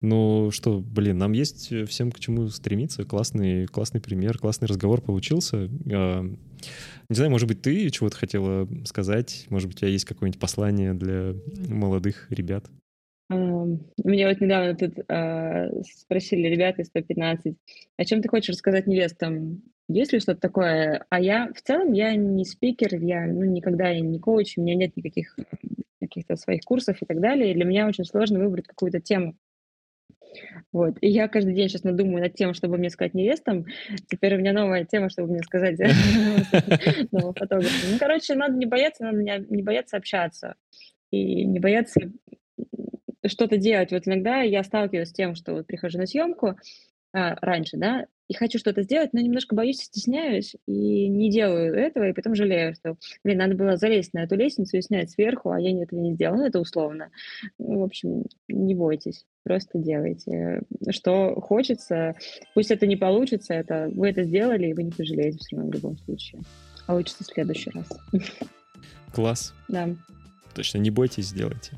Ну 0.05 0.51
что, 0.51 0.81
блин, 0.81 1.17
нам 1.17 1.31
есть 1.31 1.71
э, 1.71 1.85
всем 1.85 2.11
к 2.11 2.19
чему 2.19 2.49
стремиться. 2.49 3.05
Классный, 3.05 3.65
классный 3.65 3.99
пример, 3.99 4.37
классный 4.37 4.67
разговор 4.67 5.01
получился. 5.01 5.67
А, 5.91 6.21
не 6.21 7.15
знаю, 7.15 7.31
может 7.31 7.47
быть, 7.47 7.63
ты 7.63 7.89
чего-то 7.89 8.15
хотела 8.15 8.67
сказать? 8.85 9.47
Может 9.49 9.67
быть, 9.67 9.77
у 9.77 9.79
тебя 9.79 9.89
есть 9.89 10.05
какое-нибудь 10.05 10.39
послание 10.39 10.93
для 10.93 11.33
молодых 11.67 12.27
ребят? 12.29 12.67
Меня 13.29 14.29
вот 14.29 14.39
недавно 14.41 14.75
тут 14.75 14.93
а, 15.09 15.71
спросили 15.81 16.49
ребята 16.49 16.83
из 16.83 16.87
115, 16.89 17.55
о 17.97 18.05
чем 18.05 18.21
ты 18.21 18.29
хочешь 18.29 18.49
рассказать 18.49 18.85
невестам? 18.85 19.63
Есть 19.87 20.13
ли 20.13 20.19
что-то 20.19 20.39
такое? 20.39 21.03
А 21.09 21.19
я 21.19 21.51
в 21.51 21.61
целом 21.63 21.93
я 21.93 22.15
не 22.15 22.45
спикер, 22.45 22.95
я 23.01 23.25
ну, 23.25 23.43
никогда 23.43 23.91
не 23.99 24.19
коуч, 24.19 24.57
у 24.57 24.61
меня 24.61 24.75
нет 24.75 24.95
никаких 24.95 25.35
каких-то 25.99 26.35
своих 26.35 26.61
курсов 26.61 27.01
и 27.01 27.05
так 27.05 27.19
далее. 27.19 27.51
И 27.51 27.53
для 27.55 27.65
меня 27.65 27.87
очень 27.87 28.05
сложно 28.05 28.37
выбрать 28.37 28.67
какую-то 28.67 28.99
тему. 28.99 29.35
Вот. 30.71 30.97
И 31.01 31.09
я 31.09 31.27
каждый 31.27 31.53
день 31.53 31.69
сейчас 31.69 31.83
надумаю 31.83 32.23
над 32.23 32.33
тем, 32.35 32.53
чтобы 32.53 32.77
мне 32.77 32.89
сказать 32.89 33.13
невестам. 33.13 33.65
Теперь 34.09 34.35
у 34.35 34.39
меня 34.39 34.53
новая 34.53 34.85
тема, 34.85 35.09
чтобы 35.09 35.29
мне 35.29 35.43
сказать 35.43 35.79
новому 37.11 37.33
фотографу. 37.33 37.87
Ну, 37.91 37.97
короче, 37.99 38.35
надо 38.35 38.55
не 38.55 38.65
бояться, 38.65 39.03
надо 39.03 39.17
не 39.17 39.61
бояться 39.61 39.97
общаться. 39.97 40.55
И 41.11 41.45
не 41.45 41.59
бояться 41.59 42.01
что-то 43.25 43.57
делать. 43.57 43.91
Вот 43.91 44.07
иногда 44.07 44.41
я 44.41 44.63
сталкиваюсь 44.63 45.09
с 45.09 45.13
тем, 45.13 45.35
что 45.35 45.53
вот 45.53 45.67
прихожу 45.67 45.97
на 45.97 46.05
съемку 46.05 46.55
а, 47.13 47.35
раньше, 47.41 47.77
да, 47.77 48.05
и 48.27 48.33
хочу 48.33 48.57
что-то 48.57 48.81
сделать, 48.83 49.13
но 49.13 49.19
немножко 49.19 49.55
боюсь, 49.55 49.79
стесняюсь 49.81 50.55
и 50.67 51.07
не 51.07 51.29
делаю 51.29 51.73
этого, 51.75 52.09
и 52.09 52.13
потом 52.13 52.35
жалею, 52.35 52.73
что, 52.73 52.97
блин, 53.23 53.37
надо 53.37 53.55
было 53.55 53.77
залезть 53.77 54.13
на 54.13 54.23
эту 54.23 54.35
лестницу 54.35 54.77
и 54.77 54.81
снять 54.81 55.11
сверху, 55.11 55.51
а 55.51 55.59
я 55.59 55.71
этого 55.81 55.99
не 55.99 56.13
сделала, 56.13 56.37
ну, 56.37 56.45
это 56.45 56.59
условно. 56.59 57.11
Ну, 57.59 57.79
в 57.79 57.83
общем, 57.83 58.25
не 58.47 58.73
бойтесь, 58.73 59.25
просто 59.43 59.77
делайте. 59.77 60.61
Что 60.89 61.39
хочется, 61.39 62.15
пусть 62.53 62.71
это 62.71 62.87
не 62.87 62.95
получится, 62.95 63.53
это 63.53 63.89
вы 63.93 64.09
это 64.09 64.23
сделали, 64.23 64.67
и 64.67 64.73
вы 64.73 64.83
не 64.83 64.91
пожалеете 64.91 65.37
все 65.37 65.55
равно 65.55 65.71
в 65.71 65.75
любом 65.75 65.97
случае. 65.97 66.41
Получится 66.87 67.23
в 67.23 67.27
следующий 67.27 67.71
раз. 67.71 67.87
Класс. 69.13 69.53
Да. 69.67 69.89
Точно, 70.53 70.77
не 70.77 70.89
бойтесь, 70.89 71.27
сделайте. 71.27 71.73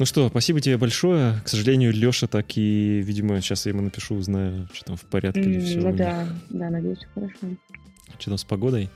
Ну 0.00 0.06
что, 0.06 0.30
спасибо 0.30 0.62
тебе 0.62 0.78
большое. 0.78 1.42
К 1.44 1.48
сожалению, 1.48 1.92
Леша 1.92 2.26
так 2.26 2.56
и, 2.56 3.02
видимо, 3.02 3.38
сейчас 3.42 3.66
я 3.66 3.72
ему 3.72 3.82
напишу, 3.82 4.14
узнаю, 4.14 4.66
что 4.72 4.86
там 4.86 4.96
в 4.96 5.02
порядке 5.02 5.42
или 5.42 5.60
все. 5.60 5.78
Ну 5.78 5.94
да, 5.94 6.26
да, 6.48 6.70
надеюсь, 6.70 7.06
хорошо. 7.12 7.36
Что 8.18 8.30
там 8.30 8.38
с 8.38 8.44
погодой? 8.44 8.88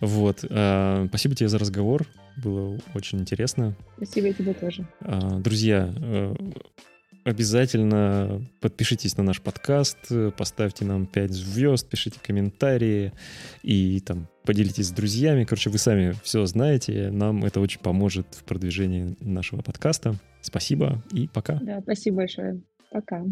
Вот. 0.00 0.44
А, 0.50 1.06
спасибо 1.06 1.36
тебе 1.36 1.48
за 1.48 1.60
разговор. 1.60 2.08
Было 2.36 2.76
очень 2.92 3.20
интересно. 3.20 3.76
Спасибо 3.98 4.32
тебе 4.32 4.52
тоже. 4.52 4.84
А, 5.02 5.38
друзья, 5.38 5.94
э, 5.96 6.34
Обязательно 7.24 8.46
подпишитесь 8.60 9.16
на 9.16 9.22
наш 9.22 9.42
подкаст, 9.42 9.98
поставьте 10.36 10.84
нам 10.84 11.06
5 11.06 11.30
звезд, 11.32 11.88
пишите 11.88 12.18
комментарии 12.20 13.12
и 13.62 14.00
там 14.00 14.28
поделитесь 14.44 14.88
с 14.88 14.90
друзьями. 14.90 15.44
Короче, 15.44 15.70
вы 15.70 15.78
сами 15.78 16.14
все 16.22 16.46
знаете. 16.46 17.10
Нам 17.10 17.44
это 17.44 17.60
очень 17.60 17.80
поможет 17.80 18.26
в 18.34 18.44
продвижении 18.44 19.16
нашего 19.20 19.60
подкаста. 19.60 20.14
Спасибо 20.40 21.02
и 21.12 21.28
пока. 21.28 21.58
Да, 21.62 21.80
спасибо 21.82 22.18
большое. 22.18 22.62
Пока. 22.90 23.22